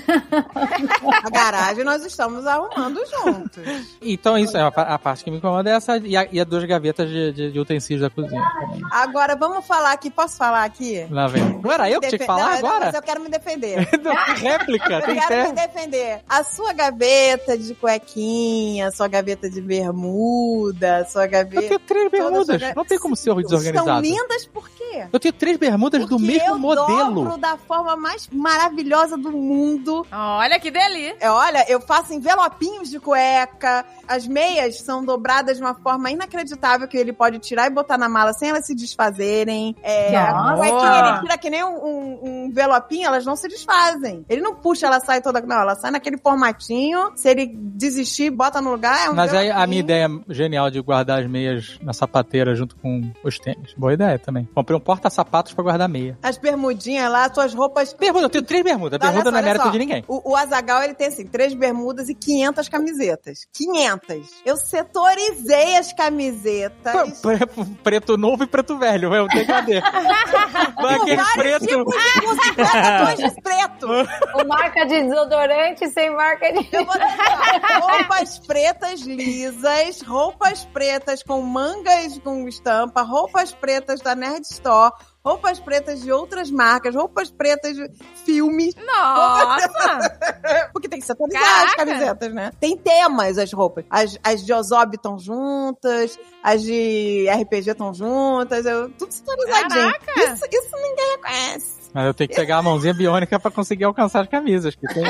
A 1.24 1.30
garagem 1.30 1.84
nós 1.84 2.04
estamos 2.04 2.46
arrumando 2.46 3.00
juntos. 3.06 3.62
Então 4.00 4.36
isso 4.38 4.56
é 4.56 4.62
a, 4.62 4.70
pa- 4.70 4.82
a 4.82 4.98
parte 4.98 5.24
que 5.24 5.30
me 5.30 5.38
incomoda 5.38 5.70
é 5.70 5.74
essa 5.74 5.96
e, 5.98 6.16
a, 6.16 6.26
e 6.30 6.40
as 6.40 6.46
duas 6.46 6.64
gavetas 6.64 7.08
de, 7.08 7.32
de- 7.32 7.52
de 7.52 7.60
utensílios 7.60 8.02
da 8.02 8.10
cozinha. 8.10 8.42
Agora, 8.90 9.36
vamos 9.36 9.66
falar 9.66 9.92
aqui. 9.92 10.10
Posso 10.10 10.36
falar 10.36 10.64
aqui? 10.64 11.06
Lá 11.10 11.26
vem. 11.28 11.60
Não 11.62 11.70
era 11.72 11.90
eu 11.90 12.00
que 12.00 12.08
tinha 12.08 12.18
que 12.18 12.26
Defe- 12.26 12.26
falar 12.26 12.42
Não, 12.42 12.50
não, 12.60 12.68
agora? 12.68 12.84
Mas 12.86 12.94
eu 12.94 13.02
quero 13.02 13.20
me 13.20 13.28
defender. 13.28 13.88
Não, 14.02 14.24
que 14.24 14.40
réplica, 14.40 14.94
Eu 14.94 15.02
tem 15.02 15.14
quero 15.20 15.28
me 15.34 15.50
até. 15.50 15.52
Defender. 15.86 16.20
A 16.28 16.44
sua 16.44 16.72
gaveta 16.72 17.56
de 17.56 17.74
cuequinha, 17.74 18.90
sua 18.90 19.08
gaveta 19.08 19.48
de 19.50 19.60
bermuda, 19.60 21.04
sua 21.10 21.24
Eu 21.24 21.30
gaveta. 21.30 21.62
tenho 21.68 21.78
três 21.80 22.10
bermudas. 22.10 22.60
sua- 22.60 22.74
Não 22.74 22.84
tem 22.84 22.98
como 22.98 23.16
ser 23.16 23.30
São 23.30 23.36
desorganizado. 23.36 24.00
lindas 24.02 24.46
por 24.46 24.68
quê? 24.70 25.06
Eu 25.12 25.20
tenho 25.20 25.32
três 25.34 25.56
bermudas 25.56 26.00
do 26.02 26.08
Porque 26.08 26.24
mesmo 26.24 26.48
eu 26.48 26.58
modelo. 26.58 27.14
dobro 27.14 27.38
da 27.38 27.56
forma 27.56 27.96
mais 27.96 28.28
maravilhosa 28.32 29.16
do 29.16 29.32
mundo. 29.32 30.06
Olha 30.12 30.58
que 30.60 30.70
delícia. 30.70 31.16
É, 31.20 31.30
olha, 31.30 31.64
eu 31.68 31.80
faço 31.80 32.12
envelopinhos 32.12 32.90
de 32.90 32.98
cueca. 33.00 33.84
As 34.06 34.26
meias 34.26 34.80
são 34.80 35.04
dobradas 35.04 35.56
de 35.56 35.62
uma 35.62 35.74
forma 35.74 36.10
inacreditável 36.10 36.86
que 36.88 36.96
ele 36.96 37.12
pode 37.12 37.38
tirar 37.38 37.66
e 37.66 37.70
botar 37.70 37.96
na 37.98 38.08
mala 38.08 38.32
sem 38.32 38.48
elas 38.50 38.66
se 38.66 38.74
desfazerem. 38.74 39.74
É, 39.82 40.16
a 40.16 40.54
cuequinha 40.56 40.98
ele 41.08 41.20
tira 41.20 41.38
que 41.38 41.50
nem 41.50 41.64
um, 41.64 41.84
um- 41.84 42.18
um 42.22 42.46
envelopinho, 42.46 43.06
elas 43.06 43.24
não 43.24 43.36
se 43.36 43.48
desfazem. 43.48 44.24
Ele 44.28 44.40
não 44.40 44.54
puxa, 44.54 44.86
ela 44.86 45.00
sai 45.00 45.20
toda. 45.20 45.40
Não, 45.40 45.60
ela 45.60 45.71
sai 45.74 45.90
naquele 45.90 46.18
formatinho. 46.18 47.12
Se 47.16 47.28
ele 47.28 47.46
desistir, 47.54 48.30
bota 48.30 48.60
no 48.60 48.70
lugar. 48.72 49.06
É 49.06 49.10
um 49.10 49.14
Mas 49.14 49.32
aí 49.34 49.50
a 49.50 49.66
minha 49.66 49.80
ideia 49.80 50.08
genial 50.28 50.70
de 50.70 50.80
guardar 50.80 51.20
as 51.20 51.26
meias 51.28 51.78
na 51.82 51.92
sapateira 51.92 52.54
junto 52.54 52.76
com 52.76 53.02
os 53.24 53.38
tênis. 53.38 53.74
Boa 53.76 53.92
ideia 53.94 54.18
também. 54.18 54.48
Comprei 54.54 54.76
um 54.76 54.80
porta-sapatos 54.80 55.52
pra 55.52 55.62
guardar 55.64 55.88
meia. 55.88 56.18
As 56.22 56.36
bermudinhas 56.38 57.10
lá, 57.10 57.32
suas 57.32 57.54
roupas. 57.54 57.92
Bermuda, 57.94 58.26
eu 58.26 58.30
tenho 58.30 58.44
três 58.44 58.62
bermudas. 58.64 58.98
Olha 59.00 59.10
Bermuda 59.10 59.24
só, 59.24 59.30
não 59.32 59.38
é 59.38 59.42
mérito 59.42 59.64
só. 59.64 59.70
de 59.70 59.78
ninguém. 59.78 60.04
O, 60.08 60.32
o 60.32 60.36
Azagal 60.36 60.82
ele 60.82 60.94
tem 60.94 61.08
assim, 61.08 61.26
três 61.26 61.54
bermudas 61.54 62.08
e 62.08 62.14
500 62.14 62.68
camisetas. 62.68 63.38
500. 63.52 64.42
Eu 64.44 64.56
setorizei 64.56 65.76
as 65.76 65.92
camisetas. 65.92 67.20
Pre- 67.20 67.42
Preto 67.82 68.16
novo 68.16 68.44
e 68.44 68.46
preto 68.46 68.78
velho, 68.78 69.14
é 69.14 69.22
o 69.22 69.26
degradê. 69.28 69.80
Vai 69.80 70.94
aquele 70.94 71.16
vários 71.16 71.34
preto. 71.34 71.66
tipos 71.66 71.94
de 71.94 72.20
com 72.22 72.42
50 72.42 72.98
tons 73.06 73.16
de 73.34 73.42
preto. 73.42 73.82
Com 74.32 74.46
marca 74.46 74.84
de 74.86 75.02
desodorante 75.02 75.52
sem 75.92 76.10
marca 76.10 76.52
de. 76.52 76.68
Eu 76.72 76.84
vou 76.84 76.94
ó, 76.94 77.96
roupas 77.96 78.38
pretas 78.38 79.00
lisas, 79.00 80.02
roupas 80.02 80.64
pretas 80.66 81.22
com 81.22 81.42
mangas 81.42 82.18
com 82.18 82.48
estampa, 82.48 83.02
roupas 83.02 83.52
pretas 83.52 84.00
da 84.00 84.14
Nerd 84.14 84.42
Store, 84.42 84.92
roupas 85.24 85.60
pretas 85.60 86.02
de 86.02 86.10
outras 86.10 86.50
marcas, 86.50 86.94
roupas 86.94 87.30
pretas 87.30 87.76
de 87.76 87.90
filmes. 88.24 88.74
Nossa! 88.74 90.18
Porque 90.72 90.88
tem 90.88 91.00
que 91.00 91.06
setorizar 91.06 91.42
Caraca. 91.42 91.64
as 91.64 91.74
camisetas, 91.74 92.34
né? 92.34 92.50
Tem 92.60 92.76
temas 92.76 93.38
as 93.38 93.52
roupas. 93.52 93.84
As, 93.88 94.18
as 94.22 94.44
de 94.44 94.52
Ozob 94.52 94.96
estão 94.96 95.18
juntas, 95.18 96.18
as 96.42 96.62
de 96.62 97.26
RPG 97.28 97.70
estão 97.70 97.94
juntas, 97.94 98.66
eu, 98.66 98.90
tudo 98.90 99.12
setorizadinho. 99.12 99.92
Caraca. 99.92 100.32
Isso, 100.32 100.44
isso 100.50 100.76
ninguém 100.76 101.10
reconhece. 101.16 101.81
Mas 101.94 102.06
eu 102.06 102.14
tenho 102.14 102.28
que 102.30 102.36
pegar 102.36 102.58
a 102.58 102.62
mãozinha 102.62 102.94
biônica 102.94 103.38
pra 103.38 103.50
conseguir 103.50 103.84
alcançar 103.84 104.22
as 104.22 104.28
camisas, 104.28 104.74
que 104.74 104.86
tem 104.86 105.04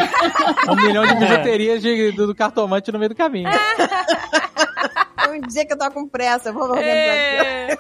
um 0.69 0.75
milhão 0.77 1.07
de 1.07 1.15
bijuterias 1.21 1.81
de- 1.83 2.13
do, 2.13 2.27
do 2.27 2.35
cartomante 2.35 2.91
no 2.91 2.99
meio 2.99 3.11
do 3.11 3.15
caminho. 3.17 3.49
Um 5.31 5.41
dia 5.49 5.65
que 5.65 5.73
eu 5.73 5.79
tô 5.79 5.91
com 5.91 6.07
pressa, 6.07 6.51
eu 6.51 6.53
vou 6.53 6.65
organizar 6.65 6.93
aqui. 6.93 7.47
É. 7.47 7.77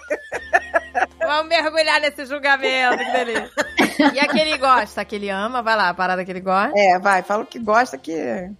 Vamos 1.26 1.48
mergulhar 1.48 2.00
nesse 2.00 2.24
julgamento, 2.24 2.96
que 2.98 3.12
delícia. 3.12 3.50
E 4.14 4.18
aquele 4.20 4.56
gosta, 4.56 5.02
aquele 5.02 5.28
ama, 5.28 5.60
vai 5.62 5.76
lá, 5.76 5.90
a 5.90 5.94
parada 5.94 6.24
que 6.24 6.30
ele 6.30 6.40
gosta. 6.40 6.72
É, 6.74 6.98
vai, 6.98 7.22
fala 7.22 7.42
o 7.42 7.46
que 7.46 7.58
gosta 7.58 7.98
que. 7.98 8.50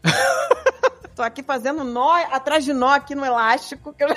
Tô 1.14 1.23
aqui 1.23 1.43
fazendo 1.43 1.85
nó 1.85 2.12
atrás 2.31 2.64
de 2.64 2.73
nó 2.74 2.89
aqui 2.89 3.14
no 3.14 3.24
elástico. 3.24 3.94
Que 3.94 4.05
eu... 4.05 4.09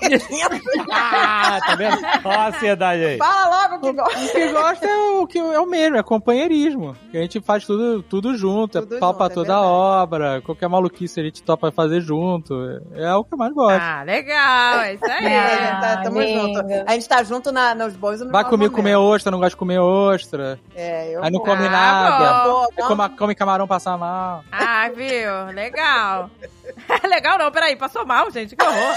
Ah, 0.90 1.60
tá 1.66 1.74
vendo? 1.76 1.96
Olha 2.24 2.38
a 2.38 2.48
ansiedade 2.48 3.04
aí. 3.04 3.18
Fala 3.18 3.62
logo 3.62 3.76
o 3.76 3.80
que 3.80 3.92
gosta. 3.92 4.18
O 4.18 4.28
que 4.32 4.52
gosta 4.52 4.86
é 4.86 4.96
o 4.96 5.26
que 5.26 5.38
é 5.38 5.58
o 5.60 5.66
mesmo, 5.66 5.96
é 5.96 6.02
companheirismo. 6.02 6.96
Que 7.10 7.18
a 7.18 7.20
gente 7.20 7.40
faz 7.40 7.64
tudo, 7.66 8.02
tudo 8.02 8.36
junto, 8.36 8.80
Tudo 8.80 8.96
é 8.96 8.98
palpa 8.98 9.24
junto, 9.24 9.32
é 9.32 9.34
toda 9.34 9.52
a 9.56 9.60
verdade. 9.60 9.74
obra, 9.76 10.42
qualquer 10.42 10.68
maluquice 10.68 11.20
a 11.20 11.24
gente 11.24 11.42
topa 11.42 11.70
fazer 11.72 12.00
junto. 12.00 12.54
É 12.94 13.12
o 13.14 13.24
que 13.24 13.34
eu 13.34 13.38
mais 13.38 13.52
gosto. 13.52 13.80
Ah, 13.80 14.02
legal, 14.04 14.80
é 14.80 14.94
isso 14.94 15.04
aí. 15.04 15.24
É, 15.34 15.80
tá, 15.80 15.96
tamo 16.02 16.20
lindo. 16.20 16.40
junto. 16.58 16.60
A 16.86 16.92
gente 16.92 17.08
tá 17.08 17.22
junto 17.22 17.52
na, 17.52 17.74
nos 17.74 17.94
bons 17.94 18.20
e 18.20 18.24
nos 18.24 18.32
Vai 18.32 18.44
comigo 18.44 18.74
comer 18.74 18.96
ostra, 18.96 19.30
não 19.30 19.38
gosta 19.38 19.50
de 19.50 19.56
comer 19.56 19.78
ostra. 19.78 20.58
É, 20.74 21.14
eu 21.14 21.22
Aí 21.24 21.30
não 21.30 21.40
come 21.40 21.66
Ah, 21.66 21.70
nada. 21.70 22.68
come, 22.86 23.08
come 23.16 23.34
camarão 23.34 23.66
passa 23.66 23.96
mal. 23.96 24.44
Ah, 24.52 24.88
viu? 24.94 25.54
Legal. 25.54 26.30
Legal 27.08 27.38
não, 27.38 27.50
peraí, 27.50 27.76
passou 27.76 28.04
mal, 28.04 28.30
gente, 28.30 28.56
que 28.56 28.64
horror. 28.64 28.96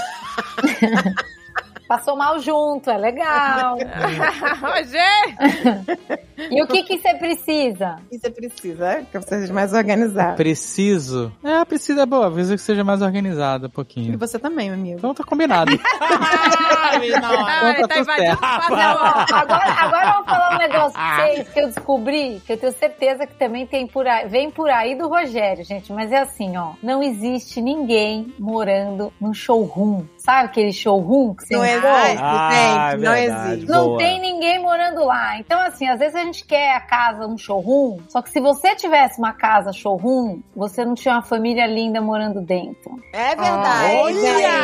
Passou 1.88 2.16
mal 2.16 2.38
junto, 2.38 2.90
é 2.90 2.98
legal. 2.98 3.78
E 6.50 6.62
o 6.62 6.66
que 6.68 6.84
que 6.84 6.98
você 6.98 7.14
precisa? 7.14 7.96
O 8.06 8.10
que 8.10 8.18
você 8.18 8.30
precisa? 8.30 9.04
Que 9.10 9.18
você 9.18 9.40
seja 9.40 9.52
mais 9.52 9.72
organizado. 9.72 10.36
Preciso. 10.36 11.32
É, 11.42 11.64
precisa 11.64 12.02
é 12.02 12.06
boa. 12.06 12.26
Avisa 12.26 12.54
que 12.54 12.62
seja 12.62 12.84
mais 12.84 13.02
organizado 13.02 13.66
um 13.66 13.68
E 13.68 13.72
pouquinho. 13.72 14.16
você 14.18 14.38
também, 14.38 14.70
meu 14.70 14.78
amigo. 14.78 14.98
Então 14.98 15.14
tá 15.14 15.24
combinado. 15.24 15.72
Ah, 16.90 16.96
ele 16.96 17.12
tá 17.12 17.20
tá 17.20 17.88
tudo 17.88 18.04
certo. 18.04 18.38
Agora, 18.42 19.74
agora 19.82 20.06
eu 20.08 20.14
vou 20.14 20.24
falar 20.24 20.54
um 20.54 20.58
negócio 20.58 20.92
pra 20.92 21.16
vocês 21.16 21.48
que 21.48 21.60
eu 21.60 21.66
descobri, 21.66 22.42
que 22.46 22.52
eu 22.54 22.56
tenho 22.56 22.72
certeza 22.72 23.26
que 23.26 23.34
também 23.34 23.66
tem 23.66 23.86
por 23.86 24.06
aí, 24.06 24.26
vem 24.28 24.50
por 24.50 24.70
aí 24.70 24.96
do 24.96 25.06
Rogério, 25.08 25.64
gente. 25.64 25.92
Mas 25.92 26.10
é 26.12 26.18
assim, 26.20 26.56
ó. 26.56 26.72
Não 26.82 27.02
existe 27.02 27.60
ninguém 27.60 28.32
morando 28.38 29.12
num 29.20 29.34
showroom. 29.34 30.04
Sabe 30.28 30.44
aquele 30.44 30.72
showroom 30.74 31.34
que 31.34 31.46
você 31.46 31.56
Não 31.56 31.64
existe, 31.64 31.86
Ah, 32.22 32.90
é 32.92 32.96
Não 32.98 33.12
verdade. 33.12 33.50
existe. 33.52 33.70
Não 33.70 33.84
Boa. 33.86 33.98
tem 33.98 34.20
ninguém 34.20 34.60
morando 34.60 35.02
lá. 35.06 35.38
Então, 35.38 35.58
assim, 35.58 35.88
às 35.88 35.98
vezes 35.98 36.14
a 36.16 36.22
gente 36.22 36.44
quer 36.44 36.74
a 36.76 36.80
casa, 36.80 37.26
um 37.26 37.38
showroom. 37.38 38.00
Só 38.10 38.20
que 38.20 38.28
se 38.30 38.38
você 38.38 38.74
tivesse 38.76 39.18
uma 39.18 39.32
casa 39.32 39.72
showroom, 39.72 40.42
você 40.54 40.84
não 40.84 40.94
tinha 40.94 41.14
uma 41.14 41.22
família 41.22 41.66
linda 41.66 42.02
morando 42.02 42.42
dentro. 42.42 43.02
É 43.14 43.34
verdade. 43.34 43.94
Olha! 43.96 44.58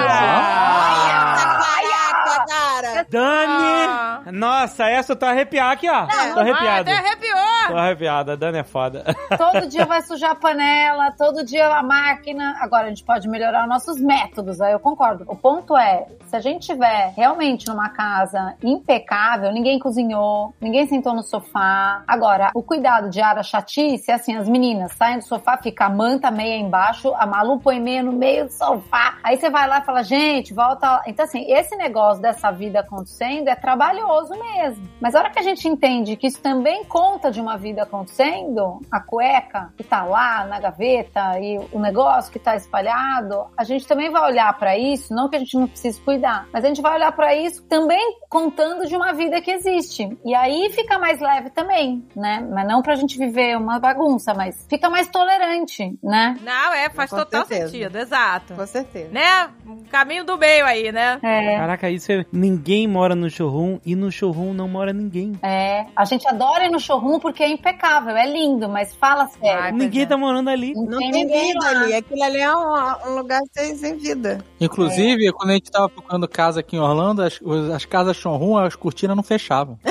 Caraca, 1.55 2.45
cara! 2.47 3.07
Dani! 3.09 3.87
Ah. 3.89 4.23
Nossa, 4.33 4.85
essa 4.89 5.13
eu 5.13 5.17
tô 5.17 5.25
arrepiado 5.27 5.73
aqui, 5.73 5.89
ó. 5.89 6.07
tô 6.07 6.13
Ah, 6.13 6.41
arrepiado. 6.43 6.91
até 6.91 6.93
arrepiou. 6.93 7.39
Tô 7.69 7.77
arrepiado. 7.77 8.33
A 8.33 8.37
Dani 8.37 8.59
é 8.59 8.65
foda. 8.65 9.05
Todo 9.39 9.67
dia 9.67 9.87
vai 9.87 10.03
sujar 10.03 10.33
a 10.33 10.35
panela, 10.35 11.11
todo 11.17 11.45
dia 11.45 11.67
a 11.69 11.83
máquina. 11.83 12.57
Agora 12.61 12.85
a 12.87 12.89
gente 12.89 13.03
pode 13.05 13.29
melhorar 13.29 13.67
nossos 13.67 13.99
métodos, 13.99 14.61
aí 14.61 14.73
eu 14.73 14.81
concordo. 14.81 15.25
O 15.27 15.37
ponto 15.37 15.54
é, 15.79 16.07
se 16.27 16.37
a 16.37 16.41
gente 16.41 16.67
tiver 16.67 17.13
realmente 17.17 17.69
numa 17.69 17.89
casa 17.91 18.55
impecável, 18.63 19.53
ninguém 19.53 19.79
cozinhou, 19.79 20.55
ninguém 20.61 20.87
sentou 20.87 21.15
no 21.15 21.23
sofá. 21.23 22.03
Agora, 22.07 22.51
o 22.55 22.63
cuidado 22.63 23.09
de 23.09 23.21
área 23.21 23.43
chatice 23.43 24.11
é 24.11 24.15
assim, 24.15 24.35
as 24.35 24.49
meninas 24.49 24.93
saem 24.93 25.19
do 25.19 25.25
sofá, 25.25 25.57
fica 25.57 25.87
a 25.87 25.91
manta 25.91 26.31
meia 26.31 26.57
embaixo, 26.57 27.13
a 27.17 27.27
Malu 27.27 27.61
põe 27.61 27.79
meia 27.79 28.03
no 28.03 28.13
meio 28.13 28.47
do 28.47 28.53
sofá. 28.53 29.19
Aí 29.23 29.37
você 29.37 29.51
vai 29.51 29.69
lá 29.69 29.79
e 29.79 29.85
fala, 29.85 30.03
gente, 30.03 30.53
volta 30.53 30.91
lá. 30.91 31.03
Então 31.07 31.25
assim, 31.25 31.45
esse 31.51 31.77
negócio 31.77 32.21
dessa 32.21 32.51
vida 32.51 32.81
acontecendo 32.81 33.49
é 33.49 33.55
trabalhoso 33.55 34.35
mesmo. 34.39 34.89
Mas 35.01 35.15
a 35.15 35.21
hora 35.21 35.31
que 35.31 35.39
a 35.39 35.43
gente 35.43 35.69
entende 35.69 36.17
que 36.17 36.27
isso 36.27 36.41
também 36.41 36.85
conta 36.85 37.31
de 37.31 37.41
uma 37.41 37.57
vida 37.57 37.83
acontecendo, 37.83 38.81
a 38.91 39.01
cueca 39.01 39.73
que 39.77 39.85
tá 39.85 40.05
lá 40.05 40.45
na 40.45 40.59
gaveta 40.59 41.39
e 41.39 41.59
o 41.73 41.79
negócio 41.79 42.33
que 42.33 42.39
tá 42.39 42.57
espalhado, 42.57 43.47
a 43.57 43.65
gente 43.65 43.87
também 43.87 44.11
vai 44.11 44.23
olhar 44.23 44.53
pra 44.59 44.77
isso, 44.77 45.15
não 45.15 45.29
que 45.29 45.37
a 45.37 45.39
gente 45.45 45.57
não 45.57 45.69
precise 45.69 46.01
cuidar, 46.01 46.47
mas 46.53 46.65
a 46.65 46.69
gente 46.69 46.83
vai 46.83 46.95
olhar 46.97 47.13
pra 47.13 47.35
isso 47.35 47.63
também 47.65 48.19
contando 48.29 48.87
de 48.87 48.97
uma 48.97 49.13
vida 49.13 49.41
que 49.41 49.51
existe. 49.51 50.17
E 50.25 50.35
aí 50.35 50.71
fica 50.73 50.99
mais 50.99 51.21
leve 51.21 51.51
também, 51.51 52.05
né? 52.17 52.47
Mas 52.53 52.67
não 52.67 52.83
pra 52.83 52.97
gente 52.97 53.17
viver 53.17 53.57
uma 53.57 53.79
bagunça, 53.79 54.35
mas 54.35 54.67
fica 54.69 54.91
mais 54.91 55.09
tolerante, 55.09 55.97
né? 56.03 56.37
Não, 56.43 56.73
é, 56.73 56.91
faz 56.91 57.11
Com 57.11 57.17
total 57.17 57.47
certeza. 57.47 57.71
sentido, 57.71 57.97
exato. 57.99 58.55
Com 58.55 58.67
certeza. 58.67 59.11
Né? 59.13 59.51
Um 59.67 59.85
caminho 59.85 60.25
do 60.25 60.37
meio 60.37 60.65
aí, 60.65 60.91
né? 60.91 61.19
É. 61.23 61.57
Caraca, 61.57 61.91
isso 61.91 62.11
é... 62.11 62.25
Ninguém 62.33 62.89
mora 62.89 63.15
no 63.15 63.31
showroom 63.31 63.79
e 63.85 63.95
no 63.95 64.11
showroom 64.11 64.53
não 64.53 64.67
mora 64.67 64.93
ninguém. 64.93 65.39
É, 65.43 65.87
a 65.95 66.05
gente 66.05 66.27
adora 66.27 66.67
ir 66.67 66.71
no 66.71 66.81
showroom 66.81 67.19
porque 67.19 67.43
é 67.43 67.49
impecável, 67.49 68.17
é 68.17 68.27
lindo, 68.27 68.69
mas 68.69 68.95
fala 68.95 69.29
sério. 69.29 69.63
Ai, 69.63 69.73
ninguém 69.73 70.03
é. 70.03 70.07
tá 70.07 70.17
morando 70.17 70.51
ali. 70.51 70.73
Não 70.75 70.99
tem, 70.99 71.11
ninguém 71.11 71.53
vida 71.53 71.65
lá. 71.65 71.81
ali. 71.83 71.95
Aquilo 71.95 72.23
ali 72.23 72.39
é 72.39 72.57
um, 72.57 73.11
um 73.11 73.15
lugar 73.17 73.41
sem, 73.53 73.77
sem 73.77 73.97
vida. 73.97 74.45
Inclusive, 74.61 75.33
quando 75.35 75.51
a 75.51 75.55
gente 75.55 75.71
tava 75.71 75.89
procurando 75.89 76.27
casa 76.29 76.61
aqui 76.61 76.77
em 76.77 76.81
Orlando, 76.81 77.23
as, 77.23 77.41
as 77.75 77.85
casas 77.85 78.17
showroom, 78.17 78.57
as 78.59 78.75
cortinas 78.77 79.17
não 79.17 79.23
fechavam. 79.23 79.79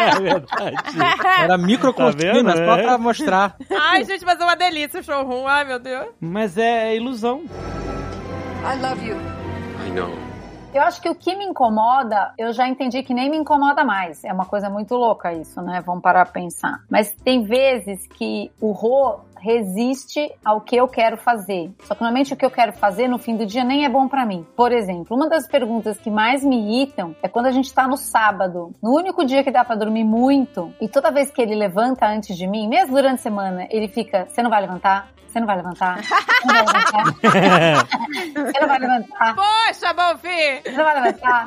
É 0.00 0.20
verdade. 0.20 0.76
Era 1.42 1.58
micro 1.58 1.92
Tá 1.92 2.04
cortina, 2.04 2.32
vendo? 2.54 2.64
só 2.64 2.76
É. 2.76 2.82
pra 2.82 2.98
mostrar. 2.98 3.56
Ai, 3.70 4.04
gente, 4.04 4.24
mas 4.24 4.38
é 4.40 4.44
uma 4.44 4.54
delícia 4.54 5.00
o 5.00 5.02
showroom. 5.02 5.46
Ai, 5.46 5.64
meu 5.64 5.78
Deus. 5.78 6.06
Mas 6.20 6.56
é 6.56 6.94
ilusão. 6.94 7.42
I 8.64 8.80
love 8.80 9.04
you. 9.04 9.16
I 9.86 9.90
know. 9.90 10.10
Eu 10.72 10.82
acho 10.82 11.00
que 11.00 11.08
o 11.08 11.14
que 11.14 11.34
me 11.34 11.44
incomoda, 11.46 12.32
eu 12.38 12.52
já 12.52 12.68
entendi 12.68 13.02
que 13.02 13.14
nem 13.14 13.30
me 13.30 13.38
incomoda 13.38 13.82
mais. 13.84 14.22
É 14.22 14.32
uma 14.32 14.44
coisa 14.44 14.68
muito 14.68 14.94
louca 14.94 15.32
isso, 15.32 15.60
né? 15.62 15.82
Vamos 15.84 16.02
parar 16.02 16.24
pra 16.26 16.34
pensar. 16.34 16.80
Mas 16.90 17.10
tem 17.24 17.42
vezes 17.42 18.06
que 18.06 18.52
o 18.60 18.70
Rô 18.72 19.18
resiste 19.40 20.32
ao 20.44 20.60
que 20.60 20.76
eu 20.76 20.88
quero 20.88 21.16
fazer. 21.16 21.70
Só 21.84 21.94
que 21.94 22.00
normalmente 22.00 22.32
o 22.32 22.36
que 22.36 22.44
eu 22.44 22.50
quero 22.50 22.72
fazer 22.72 23.08
no 23.08 23.18
fim 23.18 23.36
do 23.36 23.46
dia 23.46 23.64
nem 23.64 23.84
é 23.84 23.88
bom 23.88 24.08
pra 24.08 24.26
mim. 24.26 24.46
Por 24.56 24.72
exemplo, 24.72 25.16
uma 25.16 25.28
das 25.28 25.46
perguntas 25.46 25.98
que 25.98 26.10
mais 26.10 26.44
me 26.44 26.56
irritam 26.56 27.14
é 27.22 27.28
quando 27.28 27.46
a 27.46 27.52
gente 27.52 27.72
tá 27.72 27.86
no 27.86 27.96
sábado, 27.96 28.74
no 28.82 28.94
único 28.94 29.24
dia 29.24 29.44
que 29.44 29.50
dá 29.50 29.64
pra 29.64 29.76
dormir 29.76 30.04
muito, 30.04 30.72
e 30.80 30.88
toda 30.88 31.10
vez 31.10 31.30
que 31.30 31.40
ele 31.40 31.54
levanta 31.54 32.06
antes 32.06 32.36
de 32.36 32.46
mim, 32.46 32.68
mesmo 32.68 32.94
durante 32.94 33.14
a 33.14 33.22
semana, 33.22 33.66
ele 33.70 33.88
fica: 33.88 34.26
"Você 34.28 34.42
não 34.42 34.50
vai 34.50 34.60
levantar? 34.60 35.08
Você 35.28 35.40
não 35.40 35.46
vai 35.46 35.56
levantar? 35.56 36.02
Você 36.02 36.14
não 36.46 36.54
vai 36.54 36.64
levantar? 36.64 37.86
Você 38.34 38.60
não 38.60 38.68
vai 38.68 38.78
levantar?" 38.78 39.34
Poxa, 39.34 39.92
Bonfim! 39.92 40.62
Você 40.64 40.72
não 40.72 40.84
vai 40.84 41.00
levantar? 41.02 41.44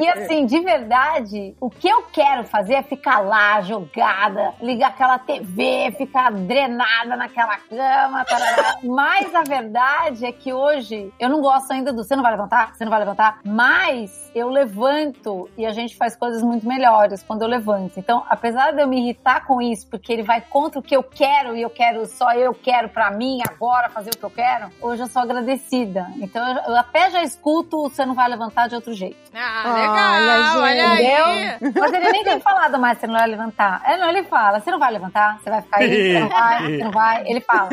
E 0.00 0.08
assim, 0.08 0.46
de 0.46 0.60
verdade, 0.60 1.54
o 1.60 1.70
que 1.70 1.88
eu 1.88 2.02
quero 2.02 2.44
fazer 2.44 2.74
é 2.74 2.82
ficar 2.82 3.20
lá, 3.20 3.60
jogada, 3.60 4.54
ligar 4.60 4.88
aquela 4.88 5.18
TV, 5.18 5.94
ficar 5.96 6.32
drenada 6.32 7.16
naquela 7.16 7.56
cama. 7.56 8.24
tarará. 8.24 8.78
Mas 8.82 9.34
a 9.34 9.42
verdade 9.42 10.26
é 10.26 10.32
que 10.32 10.52
hoje 10.52 11.12
eu 11.18 11.28
não 11.28 11.40
gosto 11.40 11.72
ainda 11.72 11.92
do 11.92 12.02
você 12.02 12.16
não 12.16 12.22
vai 12.22 12.32
levantar, 12.32 12.74
você 12.74 12.84
não 12.84 12.90
vai 12.90 13.00
levantar, 13.00 13.38
mas 13.44 14.30
eu 14.34 14.48
levanto 14.48 15.48
e 15.56 15.64
a 15.64 15.72
gente 15.72 15.96
faz 15.96 16.14
coisas 16.16 16.42
muito 16.42 16.66
melhores 16.66 17.22
quando 17.22 17.42
eu 17.42 17.48
levanto. 17.48 17.98
Então, 17.98 18.24
apesar 18.28 18.72
de 18.72 18.82
eu 18.82 18.88
me 18.88 18.98
irritar 18.98 19.46
com 19.46 19.60
isso, 19.62 19.86
porque 19.88 20.12
ele 20.12 20.22
vai 20.22 20.40
contra 20.40 20.78
o 20.78 20.82
que 20.82 20.96
eu 20.96 21.02
quero 21.02 21.56
e 21.56 21.62
eu 21.62 21.70
quero 21.70 22.06
só 22.06 22.32
eu 22.32 22.54
quero 22.54 22.88
pra 22.96 23.10
mim 23.10 23.42
agora 23.46 23.90
fazer 23.90 24.08
o 24.08 24.16
que 24.16 24.24
eu 24.24 24.30
quero, 24.30 24.70
hoje 24.80 25.02
eu 25.02 25.06
sou 25.06 25.20
agradecida. 25.20 26.06
Então, 26.16 26.42
eu, 26.48 26.72
eu 26.72 26.76
até 26.78 27.10
já 27.10 27.22
escuto 27.22 27.76
o 27.76 27.90
você 27.90 28.06
não 28.06 28.14
vai 28.14 28.26
levantar 28.26 28.68
de 28.68 28.74
outro 28.74 28.94
jeito. 28.94 29.18
Ah, 29.34 29.64
Olha, 29.66 29.82
legal, 29.82 30.58
olha, 30.60 30.90
aí. 30.92 31.04
Entendeu? 31.04 31.72
Mas 31.78 31.92
ele 31.92 32.10
nem 32.10 32.24
tem 32.24 32.40
falado 32.40 32.78
mais, 32.78 32.96
você 32.98 33.06
não 33.06 33.12
vai 33.12 33.26
levantar. 33.26 33.82
É, 33.84 33.98
não, 33.98 34.08
ele 34.08 34.22
fala, 34.22 34.60
você 34.60 34.70
não 34.70 34.78
vai 34.78 34.90
levantar, 34.92 35.38
você 35.38 35.50
vai 35.50 35.60
ficar 35.60 35.76
aí, 35.80 35.90
você 35.90 36.20
não 36.20 36.28
vai, 36.30 36.62
você 36.72 36.84
não 36.84 36.90
vai. 36.90 37.28
Ele 37.28 37.40
fala. 37.42 37.68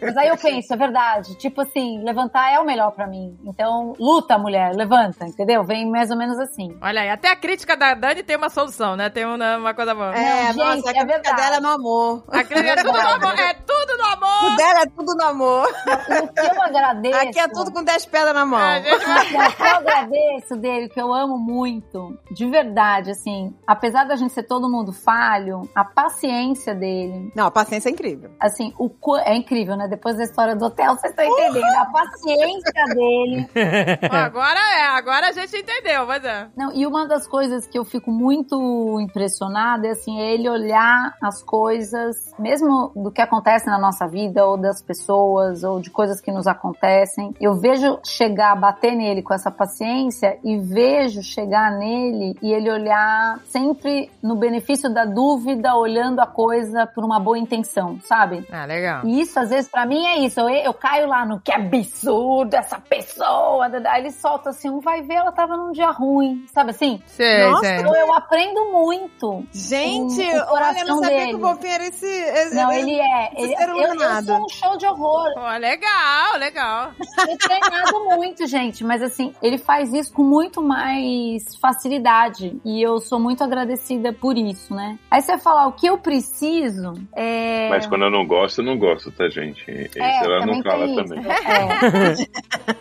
Mas 0.00 0.16
aí 0.16 0.28
eu 0.28 0.36
penso, 0.36 0.72
é 0.72 0.76
verdade. 0.76 1.34
Tipo 1.34 1.62
assim, 1.62 2.00
levantar 2.04 2.52
é 2.52 2.60
o 2.60 2.64
melhor 2.64 2.92
pra 2.92 3.08
mim. 3.08 3.36
Então, 3.44 3.94
luta, 3.98 4.38
mulher, 4.38 4.72
levanta, 4.72 5.24
entendeu? 5.24 5.64
Vem 5.64 5.90
mais 5.90 6.12
ou 6.12 6.16
menos 6.16 6.38
assim. 6.38 6.78
Olha 6.80 7.00
aí, 7.00 7.10
até 7.10 7.28
a 7.28 7.34
crítica 7.34 7.76
da 7.76 7.92
Dani 7.94 8.22
tem 8.22 8.36
uma 8.36 8.48
solução, 8.48 8.94
né? 8.94 9.10
Tem 9.10 9.24
uma, 9.24 9.56
uma 9.56 9.74
coisa 9.74 9.96
boa. 9.96 10.14
É, 10.14 10.46
gente, 10.52 10.58
nossa, 10.58 10.70
a 10.70 10.76
é 10.76 10.94
crítica 10.94 11.04
verdade. 11.06 11.36
dela 11.36 11.56
é 11.56 11.60
no 11.60 11.68
amor. 11.70 12.24
A 12.28 12.44
crítica 12.44 12.70
é 12.70 12.76
tudo 12.76 12.92
no 12.92 13.08
amor, 13.08 13.38
é 13.40 13.54
tudo 13.54 13.96
no 13.98 14.04
O 14.04 14.43
amor! 14.46 14.56
dela 14.56 14.80
é 14.82 14.86
tudo 14.86 15.14
no 15.14 15.24
amor. 15.24 15.66
O 15.68 16.28
que 16.28 16.40
eu 16.40 16.62
agradeço. 16.62 17.18
Aqui 17.18 17.38
é 17.38 17.48
tudo 17.48 17.72
com 17.72 17.82
10 17.82 18.06
pedras 18.06 18.34
na 18.34 18.44
mão. 18.46 18.60
Gente 18.82 19.04
vai... 19.04 19.32
Mas 19.32 19.60
eu 19.60 19.76
agradeço 19.76 20.56
dele, 20.56 20.88
que 20.88 21.00
eu 21.00 21.12
amo 21.12 21.38
muito, 21.38 22.18
de 22.30 22.46
verdade, 22.46 23.10
assim, 23.10 23.54
apesar 23.66 24.04
da 24.04 24.16
gente 24.16 24.32
ser 24.32 24.44
todo 24.44 24.70
mundo 24.70 24.92
falho, 24.92 25.68
a 25.74 25.84
paciência 25.84 26.74
dele, 26.74 27.32
Não, 27.34 27.46
a 27.46 27.50
paciência 27.50 27.88
é 27.88 27.92
incrível. 27.92 28.30
assim, 28.40 28.72
o 28.78 28.90
é 29.18 29.34
incrível, 29.36 29.76
né? 29.76 29.86
Depois 29.88 30.16
da 30.16 30.24
história 30.24 30.56
do 30.56 30.64
hotel, 30.64 30.96
vocês 30.96 31.12
estão 31.12 31.24
entendendo. 31.24 31.64
A 31.76 31.86
paciência 31.86 32.84
dele. 32.94 33.48
Agora 34.10 34.58
é, 34.58 34.86
agora 34.86 35.28
a 35.28 35.32
gente 35.32 35.56
entendeu, 35.56 36.06
mas 36.06 36.24
é. 36.24 36.48
Não, 36.56 36.72
e 36.72 36.86
uma 36.86 37.06
das 37.06 37.26
coisas 37.26 37.66
que 37.66 37.78
eu 37.78 37.84
fico 37.84 38.10
muito 38.10 38.98
impressionada 39.00 39.86
é 39.86 39.90
assim, 39.90 40.18
é 40.20 40.32
ele 40.32 40.48
olhar 40.48 41.14
as 41.22 41.42
coisas, 41.42 42.16
mesmo 42.38 42.92
do 42.94 43.10
que 43.10 43.20
acontece 43.20 43.66
na 43.66 43.78
nossa 43.78 44.06
vida, 44.06 44.33
ou 44.42 44.56
das 44.56 44.82
pessoas, 44.82 45.62
ou 45.64 45.80
de 45.80 45.90
coisas 45.90 46.20
que 46.20 46.32
nos 46.32 46.46
acontecem. 46.46 47.34
Eu 47.40 47.54
vejo 47.54 47.98
chegar, 48.04 48.54
bater 48.56 48.94
nele 48.94 49.22
com 49.22 49.34
essa 49.34 49.50
paciência 49.50 50.38
e 50.42 50.56
vejo 50.58 51.22
chegar 51.22 51.70
nele 51.72 52.36
e 52.42 52.52
ele 52.52 52.70
olhar 52.70 53.38
sempre 53.46 54.10
no 54.22 54.36
benefício 54.36 54.92
da 54.92 55.04
dúvida, 55.04 55.74
olhando 55.76 56.20
a 56.20 56.26
coisa 56.26 56.86
por 56.86 57.04
uma 57.04 57.18
boa 57.20 57.38
intenção, 57.38 57.98
sabe? 58.04 58.46
Ah, 58.50 58.64
legal. 58.64 59.04
E 59.04 59.20
isso, 59.20 59.38
às 59.38 59.50
vezes, 59.50 59.70
pra 59.70 59.86
mim 59.86 60.04
é 60.06 60.18
isso. 60.18 60.40
Eu, 60.40 60.48
eu 60.48 60.74
caio 60.74 61.06
lá 61.08 61.24
no 61.26 61.40
que 61.40 61.52
absurdo 61.52 62.54
essa 62.54 62.78
pessoa. 62.80 63.66
Aí 63.86 64.00
ele 64.00 64.10
solta 64.10 64.50
assim, 64.50 64.68
um 64.70 64.80
vai 64.80 65.02
ver, 65.02 65.14
ela 65.14 65.32
tava 65.32 65.56
num 65.56 65.72
dia 65.72 65.90
ruim. 65.90 66.44
Sabe 66.52 66.70
assim? 66.70 67.00
Sei, 67.06 67.44
Nossa, 67.50 67.60
sei. 67.64 67.78
Então 67.80 67.94
eu 67.96 68.12
aprendo 68.14 68.72
muito. 68.72 69.44
Gente, 69.52 70.20
O- 70.20 70.24
o 70.24 70.30
olha, 70.30 70.40
eu 70.40 70.46
coração 70.48 70.86
não 70.86 70.98
sabia 71.02 71.16
dele. 71.18 71.28
que 71.30 71.34
o 71.36 71.38
Bonfim 71.38 71.66
era 71.68 71.86
esse... 71.86 72.06
esse 72.06 72.54
Não, 72.54 72.72
ele 72.72 73.00
é. 73.00 73.32
esse 73.34 73.42
Ele, 73.44 73.56
ser 73.56 73.68
eu, 73.68 73.76
eu 73.76 73.94
sou 74.26 74.44
um 74.44 74.48
show 74.48 74.76
de 74.76 74.86
horror. 74.86 75.32
Pô, 75.34 75.40
legal, 75.58 76.38
legal. 76.38 76.92
Eu 77.28 77.38
treinado 77.38 78.04
muito, 78.16 78.46
gente, 78.46 78.82
mas 78.84 79.02
assim, 79.02 79.32
ele 79.42 79.58
faz 79.58 79.92
isso 79.92 80.12
com 80.12 80.22
muito 80.22 80.62
mais 80.62 81.56
facilidade. 81.56 82.56
E 82.64 82.82
eu 82.82 82.98
sou 83.00 83.18
muito 83.18 83.42
agradecida 83.44 84.12
por 84.12 84.36
isso, 84.36 84.74
né? 84.74 84.98
Aí 85.10 85.20
você 85.20 85.32
vai 85.32 85.40
falar, 85.40 85.66
o 85.66 85.72
que 85.72 85.86
eu 85.86 85.98
preciso 85.98 86.94
é. 87.14 87.68
Mas 87.70 87.86
quando 87.86 88.02
eu 88.04 88.10
não 88.10 88.26
gosto, 88.26 88.60
eu 88.60 88.64
não 88.64 88.78
gosto, 88.78 89.10
tá, 89.12 89.28
gente? 89.28 89.64
Isso 89.70 89.98
É, 89.98 90.24
ela 90.24 90.46
não 90.46 90.62
fala 90.62 90.86
tem 90.86 90.96
também. 90.96 91.20
isso. 91.20 91.30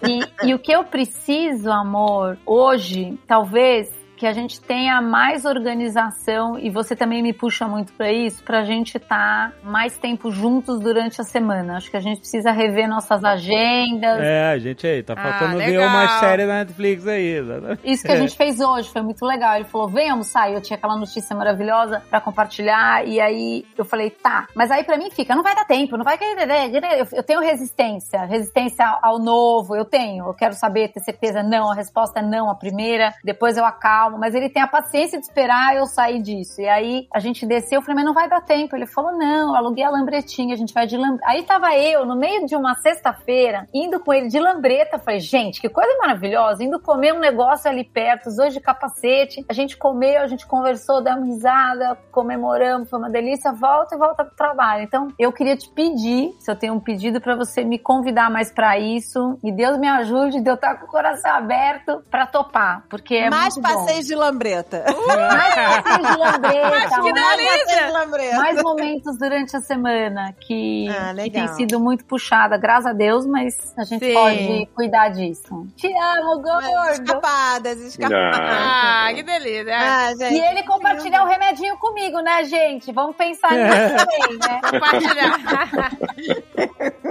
É. 0.04 0.10
E, 0.10 0.50
e 0.50 0.54
o 0.54 0.60
que 0.60 0.72
eu 0.72 0.84
preciso, 0.84 1.72
amor, 1.72 2.38
hoje, 2.46 3.18
talvez 3.28 3.90
que 4.18 4.28
a 4.28 4.34
gente 4.34 4.62
tenha 4.62 5.02
mais 5.02 5.44
organização 5.46 6.58
e 6.60 6.70
você 6.70 6.96
também 6.96 7.22
me 7.22 7.34
puxa 7.34 7.68
muito 7.68 7.92
pra 7.94 8.12
isso, 8.12 8.44
pra 8.44 8.64
gente 8.64 8.98
estar 8.98 9.52
mais 9.64 9.98
tempo 9.98 10.32
juntos 10.32 10.80
durante 10.80 11.20
a 11.20 11.24
semana. 11.24 11.78
Acho 11.78 11.90
que 11.92 11.98
a 11.98 12.00
gente 12.00 12.20
precisa 12.20 12.52
rever 12.52 12.88
nossas 12.88 13.24
agendas. 13.24 14.20
É, 14.22 14.52
a 14.52 14.58
gente 14.60 14.86
aí, 14.86 15.04
tá 15.04 15.14
Ah, 15.18 15.22
faltando 15.34 15.58
ver 15.58 15.66
legal. 15.78 15.88
uma 15.90 16.20
série 16.20 16.46
na 16.46 16.54
Netflix 16.60 17.08
aí. 17.08 17.28
exatamente. 17.38 17.80
Isso 17.84 18.04
que 18.04 18.12
a 18.12 18.16
gente 18.16 18.36
fez 18.36 18.60
hoje 18.60 18.90
foi 18.90 19.02
muito 19.02 19.26
legal. 19.26 19.56
Ele 19.56 19.66
falou: 19.66 19.88
vem 19.88 20.10
almoçar. 20.10 20.50
E 20.50 20.54
eu 20.54 20.62
tinha 20.62 20.78
aquela 20.78 20.96
notícia 20.96 21.36
maravilhosa 21.36 22.02
pra 22.10 22.22
compartilhar. 22.22 23.06
E 23.08 23.20
aí 23.20 23.66
eu 23.78 23.84
falei: 23.86 24.10
tá. 24.10 24.48
Mas 24.56 24.72
aí 24.72 24.84
pra 24.84 24.98
mim 24.98 25.10
fica: 25.12 25.36
não 25.36 25.44
vai 25.44 25.56
dar 25.56 25.66
tempo, 25.66 25.98
não 25.98 26.04
vai 26.06 26.18
querer. 26.18 26.44
Eu, 27.00 27.08
eu 27.14 27.24
tenho 27.24 27.42
resistência, 27.42 28.24
resistência 28.26 28.86
ao 29.02 29.20
novo. 29.20 29.76
Eu 29.76 29.86
tenho. 29.86 30.28
Eu 30.28 30.34
quero 30.34 30.54
saber, 30.54 30.90
ter 30.90 31.00
certeza. 31.02 31.42
Não, 31.44 31.72
a 31.72 31.76
resposta 31.76 32.20
é 32.20 32.24
não, 32.24 32.50
a 32.50 32.56
primeira. 32.56 33.14
Depois 33.24 33.58
eu 33.58 33.66
acalmo. 33.66 34.13
Mas 34.18 34.36
ele 34.36 34.50
tem 34.50 34.62
a 34.62 34.68
paciência 34.68 35.20
de 35.20 35.26
esperar 35.26 35.76
eu 35.76 35.86
sair 35.86 36.22
disso. 36.22 36.62
E 36.62 36.68
aí 36.68 37.08
a 37.14 37.20
gente 37.20 37.46
desceu. 37.46 37.80
Eu 37.80 37.82
falei: 37.82 37.96
mas 37.96 38.06
não 38.06 38.14
vai 38.14 38.30
dar 38.30 38.42
tempo. 38.42 38.76
Ele 38.76 38.86
falou: 38.86 39.12
não, 39.18 39.56
aluguei 39.56 39.84
a 39.84 39.90
lambretinha. 39.90 40.54
A 40.54 40.58
gente 40.58 40.74
vai 40.74 40.88
de 40.88 40.98
lambreta. 40.98 41.30
Aí 41.30 41.44
tava 41.44 41.76
eu 41.76 42.06
no 42.06 42.16
meio 42.16 42.46
de 42.46 42.56
uma 42.56 42.76
sexta-feira 42.76 43.68
indo 43.74 44.00
com 44.00 44.14
ele 44.14 44.28
de 44.28 44.40
lambreta. 44.40 45.00
Falei: 45.00 45.20
gente, 45.20 45.62
que 45.62 45.70
coisa 45.70 45.98
maravilhosa. 46.00 46.64
Indo 46.64 46.80
comer 46.80 47.14
um 47.14 47.20
negócio 47.20 47.70
ali 47.70 47.84
perto, 47.84 48.28
os 48.28 48.36
dois 48.36 48.54
de 48.54 48.60
capacete. 48.60 49.46
A 49.48 49.54
gente 49.54 49.78
comeu, 49.78 50.22
a 50.22 50.28
gente 50.28 50.46
conversou, 50.46 51.04
damos 51.04 51.28
risada, 51.28 51.98
comemoramos, 52.12 52.90
foi 52.90 53.00
uma 53.00 53.10
delícia. 53.10 53.52
Volta 53.52 53.96
e 53.96 53.98
volta 53.98 54.24
pro 54.24 54.36
trabalho. 54.36 54.84
Então, 54.84 55.08
eu 55.18 55.32
queria 55.32 55.56
te 55.56 55.70
pedir, 55.70 56.32
se 56.40 56.50
eu 56.50 56.56
tenho 56.56 56.74
um 56.74 56.80
pedido 56.80 57.22
pra 57.22 57.36
você 57.36 57.64
me 57.64 57.78
convidar 57.78 58.30
mais 58.30 58.52
pra 58.52 58.78
isso. 58.78 59.38
E 59.44 59.52
Deus 59.52 59.78
me 59.78 59.88
ajude 59.88 60.42
de 60.42 60.50
eu 60.50 60.56
estar 60.56 60.76
com 60.76 60.86
o 60.86 60.90
coração 60.90 61.32
aberto 61.32 62.04
pra 62.10 62.26
topar, 62.26 62.84
porque 62.90 63.16
é 63.16 63.30
Mais 63.30 63.56
muito 63.56 63.68
bom. 63.68 63.86
De 64.02 64.16
lambreta. 64.16 64.84
Mais 65.08 65.56
passeios 65.56 66.08
de 66.12 66.18
lambreta, 66.18 66.70
mais 66.70 66.90
de 67.88 67.92
lambreta. 67.92 68.36
mais 68.38 68.62
momentos 68.64 69.18
durante 69.18 69.56
a 69.56 69.60
semana 69.62 70.34
que, 70.40 70.88
Ah, 70.90 71.14
que 71.24 71.30
tem 71.32 71.48
sido 71.50 71.80
muito 71.80 72.06
puxada, 72.06 72.58
graças 72.58 72.88
a 72.88 72.94
Deus, 72.94 73.26
mas 73.26 73.54
a 73.78 73.84
gente 73.84 74.06
Sim. 74.06 74.14
pode 74.14 74.66
cuidar 74.76 75.10
disso. 75.10 75.68
Te 75.76 75.88
amo, 75.88 76.42
gordo! 76.42 76.92
Escapadas, 76.92 77.80
escapadas. 77.80 78.40
Ah, 78.42 79.10
que 79.14 79.24
delícia. 79.24 79.76
Ah, 79.78 80.12
E 80.12 80.18
gente. 80.18 80.40
ele 80.42 80.64
compartilhar 80.64 81.24
o 81.24 81.28
remedinho 81.28 81.78
comigo, 81.78 82.20
né, 82.22 82.44
gente? 82.46 82.92
Vamos 82.92 83.16
pensar 83.16 83.52
nisso 83.52 83.96
também, 83.98 84.38
né? 84.40 84.62
Compartilhar. 84.70 85.94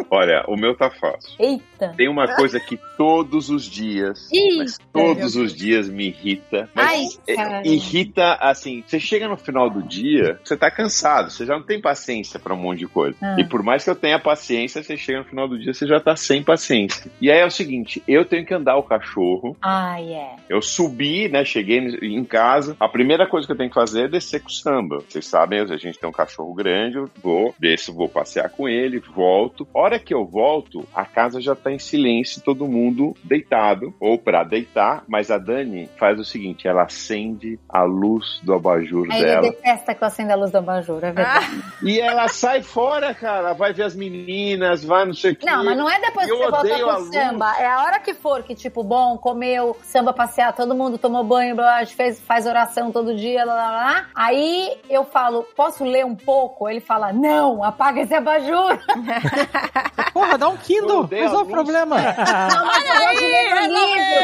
Olha, 0.11 0.45
o 0.49 0.57
meu 0.57 0.77
tá 0.77 0.91
fácil. 0.91 1.33
Eita! 1.39 1.95
Tem 1.97 2.09
uma 2.09 2.35
coisa 2.37 2.61
que 2.61 2.79
todos 2.97 3.49
os 3.51 3.65
dias, 3.65 4.29
Ih, 4.33 4.65
todos 4.93 5.37
os 5.37 5.55
dias 5.55 5.89
me 5.89 6.09
irrita. 6.09 6.69
Mas 6.75 7.21
Ai, 7.29 7.63
é, 7.63 7.69
irrita, 7.69 8.35
assim, 8.41 8.83
você 8.87 8.99
chega 8.99 9.29
no 9.29 9.37
final 9.37 9.69
do 9.69 9.83
dia, 9.83 10.39
você 10.43 10.57
tá 10.57 10.71
cansado, 10.71 11.31
você 11.31 11.45
já 11.45 11.55
não 11.55 11.63
tem 11.63 11.81
paciência 11.81 12.39
pra 12.39 12.55
um 12.55 12.59
monte 12.59 12.81
de 12.81 12.87
coisa. 12.87 13.17
Ah. 13.21 13.37
E 13.39 13.45
por 13.45 13.63
mais 13.63 13.85
que 13.85 13.91
eu 13.91 13.97
tenha 13.97 14.19
paciência, 14.19 14.83
você 14.83 14.97
chega 14.97 15.19
no 15.19 15.25
final 15.25 15.49
do 15.49 15.59
dia, 15.59 15.75
você 15.75 15.87
já 15.87 16.01
tá 16.01 16.17
sem 16.17 16.43
paciência. 16.43 17.11
E 17.21 17.31
aí 17.31 17.41
é 17.41 17.47
o 17.47 17.51
seguinte, 17.51 18.03
eu 18.07 18.25
tenho 18.25 18.47
que 18.47 18.55
andar 18.55 18.77
o 18.77 18.83
cachorro, 18.83 19.57
Ai, 19.61 20.13
é. 20.13 20.37
eu 20.49 20.63
subi, 20.63 21.29
né? 21.29 21.45
Cheguei 21.45 21.79
em 21.79 22.25
casa. 22.25 22.77
A 22.81 22.89
primeira 22.89 23.27
coisa 23.27 23.47
que 23.47 23.53
eu 23.53 23.57
tenho 23.57 23.69
que 23.69 23.75
fazer 23.75 24.05
é 24.05 24.09
descer 24.09 24.41
com 24.41 24.49
o 24.49 24.53
samba. 24.53 25.03
Vocês 25.09 25.27
sabem, 25.27 25.61
a 25.61 25.77
gente 25.77 25.99
tem 25.99 26.09
um 26.09 26.13
cachorro 26.13 26.55
grande, 26.55 26.97
eu 26.97 27.11
vou, 27.23 27.55
desço, 27.59 27.95
vou 27.95 28.09
passear 28.09 28.49
com 28.51 28.69
ele, 28.69 28.99
volto. 28.99 29.67
Hora 29.75 29.99
que 29.99 30.15
eu 30.15 30.25
volto, 30.25 30.87
a 30.95 31.05
casa 31.05 31.41
já 31.41 31.55
tá 31.55 31.71
em 31.71 31.79
silêncio, 31.79 32.43
todo 32.43 32.67
mundo 32.67 33.15
deitado, 33.23 33.95
ou 34.01 34.19
pra 34.19 34.45
deitar, 34.45 35.05
mas 35.09 35.31
a 35.31 35.39
Dani 35.39 35.89
faz 35.97 36.19
o 36.19 36.25
seguinte: 36.25 36.62
ela 36.69 36.83
acende 36.85 37.59
a 37.69 37.83
luz 37.83 38.41
do 38.43 38.55
abajur 38.55 39.07
Aí 39.11 39.19
ele 39.19 39.27
dela. 39.27 39.43
detesta 39.43 39.95
que 39.95 40.03
eu 40.03 40.07
acenda 40.09 40.33
a 40.35 40.37
luz 40.37 40.51
do 40.51 40.59
abajur, 40.59 40.99
é 41.05 41.13
verdade. 41.13 41.63
E 41.83 42.01
ela 42.01 42.29
sai 42.29 42.63
fora, 42.63 43.15
cara, 43.15 43.53
vai 43.53 43.73
ver 43.73 43.85
as 43.85 43.95
meninas, 43.95 44.85
vai 44.85 45.05
não 45.05 45.15
sei 45.15 45.33
o 45.33 45.37
que. 45.37 45.47
Não, 45.47 45.65
mas 45.65 45.77
não 45.77 45.89
é 45.91 46.01
depois 46.01 46.27
que 46.27 46.33
Eu 46.33 46.39
você 46.39 46.43
volta 46.51 46.59
odeio 46.61 46.85
com 46.85 46.91
a 46.91 46.97
o 46.97 47.01
luz. 47.01 47.15
samba. 47.15 47.55
É 47.59 47.67
a 47.67 47.83
hora 47.83 47.99
que 48.01 48.15
for 48.15 48.43
que, 48.43 48.55
tipo, 48.55 48.83
bom, 48.83 49.17
comeu, 49.19 49.77
samba 49.83 50.13
passear, 50.13 50.53
todo 50.55 50.75
mundo 50.75 50.99
tomou 50.99 51.25
banho, 51.25 51.55
blá, 51.57 51.79
blá, 51.79 51.87
fez, 51.87 52.21
faz 52.21 52.47
oração 52.47 52.91
todo 52.93 53.15
dia, 53.15 53.45
lá, 53.45 53.55
lá, 53.55 53.71
lá. 53.71 54.07
Aí 54.15 54.77
eu 54.89 55.05
falo, 55.05 55.43
posso 55.57 55.85
ler 55.85 56.05
um 56.05 56.15
pouco? 56.15 56.69
Ele 56.69 56.81
fala, 56.81 57.13
não, 57.13 57.63
apaga 57.65 58.01
esse 58.01 58.15
abajur. 58.15 58.79
Porra, 60.13 60.37
dá 60.39 60.49
um 60.49 60.57
Kindle. 60.57 61.09
é 61.11 61.25
a 61.25 61.33
o 61.33 61.47
problema? 61.47 61.97
Não, 61.97 62.67
mas 62.67 62.85
eu 62.87 62.95
gosto 62.95 63.19
de 63.19 63.25
ler 63.27 63.63
livro. 63.69 64.23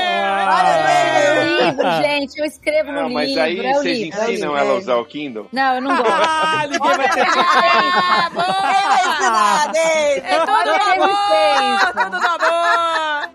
Olha 0.49 1.29
Eu 1.29 1.45
leio 1.45 1.67
livro, 1.67 1.91
gente. 2.03 2.28
Eu 2.37 2.45
escrevo 2.45 2.93
no 2.93 3.01
Não, 3.03 3.11
mas 3.11 3.29
livro. 3.29 3.43
aí 3.43 3.59
é 3.67 3.71
o 3.71 3.75
vocês 3.75 3.99
livro. 3.99 4.19
é 4.21 4.23
ensinam 4.33 4.53
livro. 4.53 4.57
ela 4.57 4.73
a 4.73 4.77
usar 4.79 4.97
o 4.97 5.05
Kindle? 5.05 5.49
Não, 5.53 5.75
eu 5.75 5.81
não 5.83 5.97
gosto. 5.97 6.13
Ah, 6.13 6.63
ninguém 6.71 6.97
vai 6.97 7.09
ter 7.11 7.23
Ah, 7.23 8.31
boa! 8.33 8.45
Quem 8.47 8.89
vai 8.89 9.01
ensinar, 9.09 9.73
Dave? 9.73 10.21
É 10.27 10.39
tudo 10.41 10.51
no 10.51 10.71
a 10.71 10.93
amor! 10.93 11.09
resistência. 11.09 11.93
Tudo 11.93 12.21
no 12.21 12.27
amor! 12.29 13.29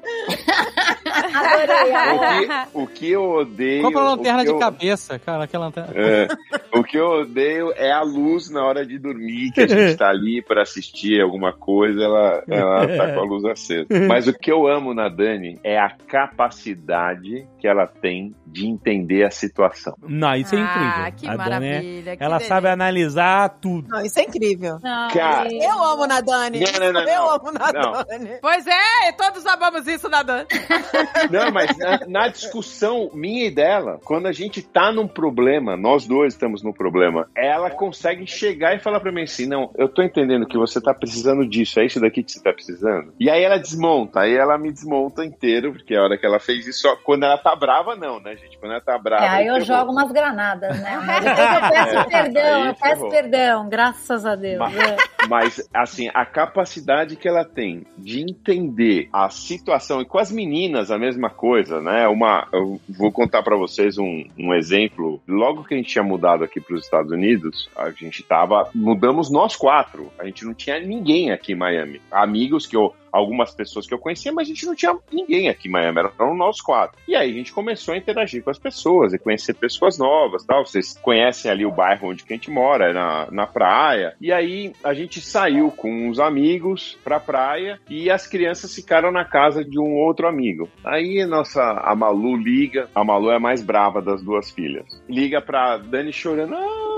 Adorei, 1.35 1.93
O 2.13 2.19
que, 2.19 2.77
o 2.83 2.87
que 2.87 3.11
eu 3.11 3.23
odeio. 3.31 3.83
Compra 3.83 4.01
uma 4.01 4.09
lanterna 4.11 4.43
de 4.43 4.49
eu- 4.49 4.59
cabeça, 4.59 5.19
cara, 5.19 5.43
aquela 5.45 5.65
lanterna. 5.65 5.91
É, 5.95 6.27
o 6.77 6.83
que 6.83 6.97
eu 6.97 7.21
odeio 7.21 7.71
é 7.75 7.91
a 7.91 8.01
luz 8.01 8.49
na 8.49 8.63
hora 8.63 8.85
de 8.85 8.97
dormir, 8.99 9.51
que 9.51 9.61
a 9.61 9.67
gente 9.67 9.95
tá 9.97 10.09
ali 10.09 10.41
pra 10.41 10.61
assistir 10.63 11.21
alguma 11.21 11.51
coisa, 11.53 12.01
ela, 12.03 12.43
ela 12.49 12.87
tá 12.87 13.13
com 13.13 13.19
a 13.19 13.23
luz 13.23 13.45
acesa. 13.45 13.87
Mas 14.07 14.27
o 14.27 14.33
que 14.33 14.51
eu 14.51 14.67
amo 14.67 14.93
na 14.93 15.09
Dani 15.09 15.59
é 15.63 15.77
a 15.79 15.89
capacidade 16.07 17.47
que 17.63 17.67
ela 17.69 17.87
tem 17.87 18.35
de 18.45 18.67
entender 18.67 19.23
a 19.23 19.31
situação. 19.31 19.95
Não, 20.05 20.35
isso 20.35 20.53
é 20.53 20.59
incrível. 20.59 20.89
Ah, 21.05 21.11
que 21.11 21.25
A 21.25 21.37
Dani 21.37 21.65
é- 21.65 21.71
maravilha. 21.71 22.17
que 22.17 22.23
ela 22.23 22.35
delícia. 22.35 22.53
sabe 22.55 22.67
analisar 22.67 23.49
tudo. 23.61 23.87
Não, 23.87 24.01
isso 24.05 24.19
é 24.19 24.23
incrível. 24.23 24.79
Não, 24.83 25.07
Cara, 25.11 25.47
Eu 25.49 25.81
amo 25.81 26.05
na 26.05 26.19
Dani. 26.19 26.59
Não, 26.59 26.71
não, 26.73 26.91
não, 26.91 27.01
Eu 27.07 27.21
não. 27.21 27.29
amo 27.35 27.51
na 27.53 27.71
Não. 27.71 28.03
Dani. 28.03 28.31
Pois 28.41 28.67
é, 28.67 29.13
todos 29.17 29.45
amamos 29.45 29.87
isso 29.87 30.09
na 30.09 30.23
Dani. 30.23 30.45
Não, 31.31 31.51
mas 31.53 31.77
na, 31.77 31.99
na 32.05 32.27
discussão 32.27 33.09
minha 33.13 33.45
e 33.45 33.51
dela, 33.51 33.97
quando 34.03 34.25
a 34.27 34.33
gente 34.33 34.61
tá 34.61 34.91
num 34.91 35.07
problema, 35.07 35.77
nós 35.77 36.05
dois 36.05 36.33
estamos 36.33 36.61
num 36.61 36.73
problema, 36.73 37.29
ela 37.33 37.69
consegue 37.69 38.27
chegar 38.27 38.75
e 38.75 38.79
falar 38.79 38.99
pra 38.99 39.11
mim 39.11 39.23
assim: 39.23 39.45
não, 39.45 39.71
eu 39.77 39.87
tô 39.87 40.01
entendendo 40.03 40.45
que 40.45 40.57
você 40.57 40.81
tá 40.81 40.93
precisando 40.93 41.47
disso, 41.47 41.79
é 41.79 41.85
isso 41.85 42.01
daqui 42.01 42.23
que 42.23 42.31
você 42.33 42.43
tá 42.43 42.51
precisando. 42.51 43.13
E 43.17 43.29
aí 43.29 43.41
ela 43.41 43.57
desmonta, 43.57 44.19
aí 44.19 44.35
ela 44.35 44.57
me 44.57 44.69
desmonta 44.69 45.23
inteiro, 45.23 45.71
porque 45.71 45.95
a 45.95 46.03
hora 46.03 46.17
que 46.17 46.25
ela 46.25 46.39
fez 46.41 46.67
isso, 46.67 46.81
só 46.81 46.95
quando 46.97 47.23
ela 47.23 47.37
tá 47.37 47.52
brava, 47.55 47.95
não, 47.95 48.19
né, 48.19 48.35
gente? 48.35 48.57
Quando 48.57 48.71
ela 48.73 48.81
tá 48.81 48.97
brava. 48.97 49.25
É, 49.25 49.29
aí 49.29 49.47
eu 49.47 49.55
ferrou. 49.61 49.79
jogo 49.79 49.91
umas 49.91 50.11
granadas, 50.11 50.79
né? 50.81 51.01
Mas 51.05 51.25
eu 51.25 51.33
peço 51.35 51.97
É, 51.97 52.03
perdão, 52.05 52.65
eu 52.65 52.75
peço 52.75 53.09
perdão, 53.09 53.69
graças 53.69 54.25
a 54.25 54.35
Deus. 54.35 54.59
Mas- 54.59 54.75
É. 54.77 54.95
Mas, 55.29 55.69
assim, 55.73 56.09
a 56.13 56.25
capacidade 56.25 57.15
que 57.15 57.29
ela 57.29 57.45
tem 57.45 57.85
de 57.97 58.19
entender 58.21 59.07
a 59.13 59.29
situação, 59.29 60.01
e 60.01 60.05
com 60.05 60.17
as 60.17 60.29
meninas 60.31 60.91
a 60.91 60.97
mesma 60.97 61.29
coisa, 61.29 61.79
né? 61.79 62.07
Uma, 62.09 62.45
eu 62.51 62.79
vou 62.89 63.09
contar 63.09 63.41
pra 63.41 63.55
vocês 63.55 63.97
um, 63.97 64.25
um 64.37 64.53
exemplo. 64.53 65.21
Logo 65.25 65.63
que 65.63 65.73
a 65.73 65.77
gente 65.77 65.89
tinha 65.89 66.03
mudado 66.03 66.43
aqui 66.43 66.59
para 66.59 66.75
os 66.75 66.83
Estados 66.83 67.09
Unidos, 67.11 67.69
a 67.75 67.89
gente 67.91 68.21
tava. 68.21 68.69
Mudamos 68.75 69.31
nós 69.31 69.55
quatro. 69.55 70.11
A 70.19 70.25
gente 70.25 70.43
não 70.43 70.53
tinha 70.53 70.77
ninguém 70.79 71.31
aqui 71.31 71.53
em 71.53 71.57
Miami. 71.57 72.01
Amigos 72.11 72.67
que 72.67 72.75
eu. 72.75 72.93
Algumas 73.13 73.53
pessoas 73.53 73.85
que 73.85 73.93
eu 73.93 73.99
conhecia, 73.99 74.33
mas 74.33 74.47
a 74.47 74.49
gente 74.49 74.65
não 74.65 74.75
tinha 74.75 74.97
ninguém 75.11 75.47
aqui 75.47 75.67
em 75.67 75.71
Miami, 75.71 75.99
eram 75.99 76.35
nós 76.35 76.59
quatro. 76.59 76.97
E 77.07 77.15
aí 77.15 77.29
a 77.29 77.33
gente 77.33 77.53
começou 77.53 77.93
a 77.93 77.97
interagir 77.97 78.43
com 78.43 78.49
as 78.49 78.57
pessoas 78.57 79.13
e 79.13 79.19
conhecer 79.19 79.53
pessoas 79.53 79.99
novas, 79.99 80.43
tal. 80.43 80.65
Vocês 80.65 80.97
conhecem 80.99 81.51
ali 81.51 81.63
o 81.65 81.71
bairro 81.71 82.09
onde 82.09 82.23
a 82.27 82.33
gente 82.33 82.49
mora, 82.49 82.89
é 82.89 82.93
na, 82.93 83.27
na 83.31 83.45
praia. 83.45 84.15
E 84.19 84.31
aí 84.31 84.73
a 84.83 84.93
gente 84.95 85.21
saiu 85.21 85.69
com 85.69 86.07
uns 86.07 86.19
amigos 86.19 86.97
pra 87.03 87.19
praia 87.19 87.79
e 87.87 88.09
as 88.09 88.25
crianças 88.25 88.73
ficaram 88.73 89.11
na 89.11 89.23
casa 89.23 89.63
de 89.63 89.79
um 89.79 89.93
outro 89.95 90.27
amigo. 90.27 90.67
Aí 90.83 91.23
nossa, 91.25 91.61
a 91.61 91.95
Malu 91.95 92.35
liga, 92.35 92.89
a 92.95 93.03
Malu 93.03 93.29
é 93.29 93.35
a 93.35 93.39
mais 93.39 93.61
brava 93.61 94.01
das 94.01 94.23
duas 94.23 94.49
filhas. 94.49 94.85
Liga 95.07 95.39
pra 95.39 95.77
Dani 95.77 96.11
chorando. 96.11 96.55
"Ah, 96.55 96.92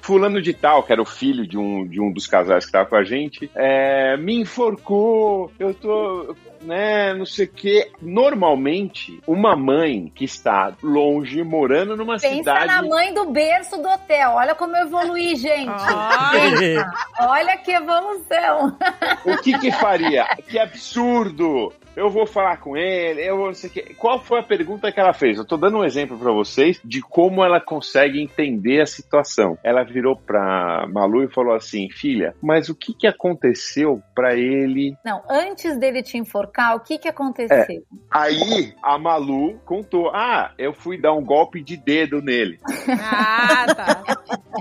Fulano 0.00 0.40
de 0.40 0.52
tal, 0.52 0.82
que 0.82 0.92
era 0.92 1.00
o 1.00 1.06
filho 1.06 1.46
de 1.46 1.56
um, 1.56 1.86
de 1.86 2.00
um 2.00 2.12
dos 2.12 2.26
casais 2.26 2.66
que 2.66 2.72
tava 2.72 2.86
com 2.86 2.96
a 2.96 3.04
gente, 3.04 3.50
é, 3.54 4.16
me 4.16 4.40
enforcou, 4.40 5.52
eu 5.58 5.72
tô, 5.74 6.34
né, 6.66 7.14
não 7.14 7.24
sei 7.24 7.46
o 7.46 7.48
que. 7.48 7.90
Normalmente, 8.00 9.20
uma 9.26 9.56
mãe 9.56 10.10
que 10.14 10.24
está 10.24 10.72
longe, 10.82 11.42
morando 11.42 11.96
numa 11.96 12.14
Pensa 12.14 12.34
cidade. 12.34 12.66
na 12.66 12.82
mãe 12.82 13.14
do 13.14 13.30
berço 13.30 13.76
do 13.80 13.88
hotel. 13.88 14.32
Olha 14.32 14.54
como 14.54 14.76
eu 14.76 14.86
evoluí, 14.86 15.36
gente. 15.36 15.70
Olha. 15.70 16.90
Olha 17.20 17.56
que 17.58 17.72
evolução. 17.72 18.76
O 19.24 19.36
que 19.38 19.58
que 19.58 19.72
faria? 19.72 20.26
Que 20.48 20.58
absurdo! 20.58 21.72
eu 21.96 22.10
vou 22.10 22.26
falar 22.26 22.58
com 22.58 22.76
ele, 22.76 23.22
eu 23.22 23.38
vou 23.38 23.46
não 23.46 23.54
sei 23.54 23.70
o 23.70 23.72
quê. 23.72 23.94
Qual 23.96 24.20
foi 24.20 24.40
a 24.40 24.42
pergunta 24.42 24.92
que 24.92 25.00
ela 25.00 25.14
fez? 25.14 25.38
Eu 25.38 25.46
tô 25.46 25.56
dando 25.56 25.78
um 25.78 25.84
exemplo 25.84 26.18
pra 26.18 26.30
vocês 26.30 26.78
de 26.84 27.00
como 27.00 27.42
ela 27.42 27.58
consegue 27.58 28.20
entender 28.20 28.82
a 28.82 28.86
situação. 28.86 29.58
Ela 29.64 29.82
virou 29.82 30.14
pra 30.14 30.86
Malu 30.92 31.24
e 31.24 31.32
falou 31.32 31.54
assim: 31.54 31.88
filha, 31.88 32.34
mas 32.42 32.68
o 32.68 32.74
que 32.74 32.92
que 32.92 33.06
aconteceu 33.06 34.02
pra 34.14 34.34
ele? 34.36 34.94
Não, 35.02 35.22
antes 35.28 35.78
dele 35.78 36.02
te 36.02 36.18
enforcar, 36.18 36.55
o 36.74 36.80
que 36.80 36.98
que 36.98 37.08
aconteceu? 37.08 37.82
Aí 38.10 38.74
a 38.82 38.98
Malu 38.98 39.58
contou: 39.64 40.10
ah, 40.14 40.52
eu 40.58 40.72
fui 40.72 41.00
dar 41.00 41.12
um 41.12 41.24
golpe 41.24 41.62
de 41.62 41.76
dedo 41.76 42.20
nele. 42.22 42.58
Ah, 43.00 43.66
tá. 43.74 44.02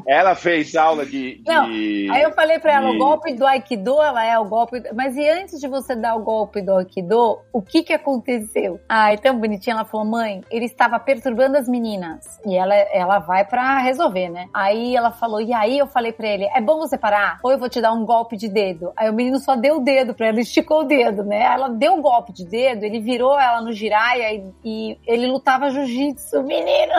Ela 0.07 0.35
fez 0.35 0.75
aula 0.75 1.05
de. 1.05 1.41
Não, 1.47 1.65
de- 1.69 2.09
Aí 2.11 2.21
eu 2.21 2.31
falei 2.33 2.59
pra 2.59 2.73
ela, 2.73 2.89
o 2.89 2.97
golpe 2.97 3.33
do 3.33 3.45
Aikido, 3.45 4.01
ela 4.01 4.23
é 4.25 4.37
o 4.37 4.45
golpe. 4.45 4.83
Mas 4.93 5.15
e 5.15 5.27
antes 5.27 5.59
de 5.59 5.67
você 5.67 5.95
dar 5.95 6.15
o 6.15 6.23
golpe 6.23 6.61
do 6.61 6.73
Aikido, 6.75 7.39
o 7.53 7.61
que 7.61 7.81
que 7.83 7.93
aconteceu? 7.93 8.79
Ai, 8.89 9.17
tão 9.17 9.39
bonitinha. 9.39 9.75
Ela 9.75 9.85
falou, 9.85 10.05
mãe, 10.05 10.41
ele 10.51 10.65
estava 10.65 10.99
perturbando 10.99 11.57
as 11.57 11.67
meninas. 11.67 12.39
E 12.45 12.55
ela, 12.55 12.75
ela 12.75 13.19
vai 13.19 13.45
pra 13.45 13.79
resolver, 13.79 14.29
né? 14.29 14.47
Aí 14.53 14.95
ela 14.95 15.11
falou, 15.11 15.41
e 15.41 15.53
aí 15.53 15.77
eu 15.77 15.87
falei 15.87 16.11
pra 16.11 16.27
ele, 16.27 16.45
é 16.53 16.61
bom 16.61 16.77
você 16.77 16.97
parar? 16.97 17.39
Ou 17.43 17.51
eu 17.51 17.57
vou 17.57 17.69
te 17.69 17.81
dar 17.81 17.93
um 17.93 18.05
golpe 18.05 18.35
de 18.37 18.47
dedo. 18.49 18.91
Aí 18.95 19.09
o 19.09 19.13
menino 19.13 19.39
só 19.39 19.55
deu 19.55 19.77
o 19.77 19.83
dedo 19.83 20.13
pra 20.13 20.27
ela, 20.27 20.39
esticou 20.39 20.81
o 20.81 20.83
dedo, 20.85 21.23
né? 21.23 21.41
Ela 21.41 21.69
deu 21.77 21.93
um 21.93 22.01
golpe 22.01 22.33
de 22.33 22.45
dedo, 22.45 22.83
ele 22.83 22.99
virou 22.99 23.39
ela 23.39 23.61
no 23.61 23.71
giraia 23.71 24.33
e, 24.33 24.43
e 24.63 24.99
ele 25.05 25.27
lutava 25.27 25.69
jiu-jitsu, 25.69 26.43
menino. 26.43 26.93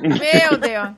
Meu 0.00 0.58
Deus. 0.58 0.90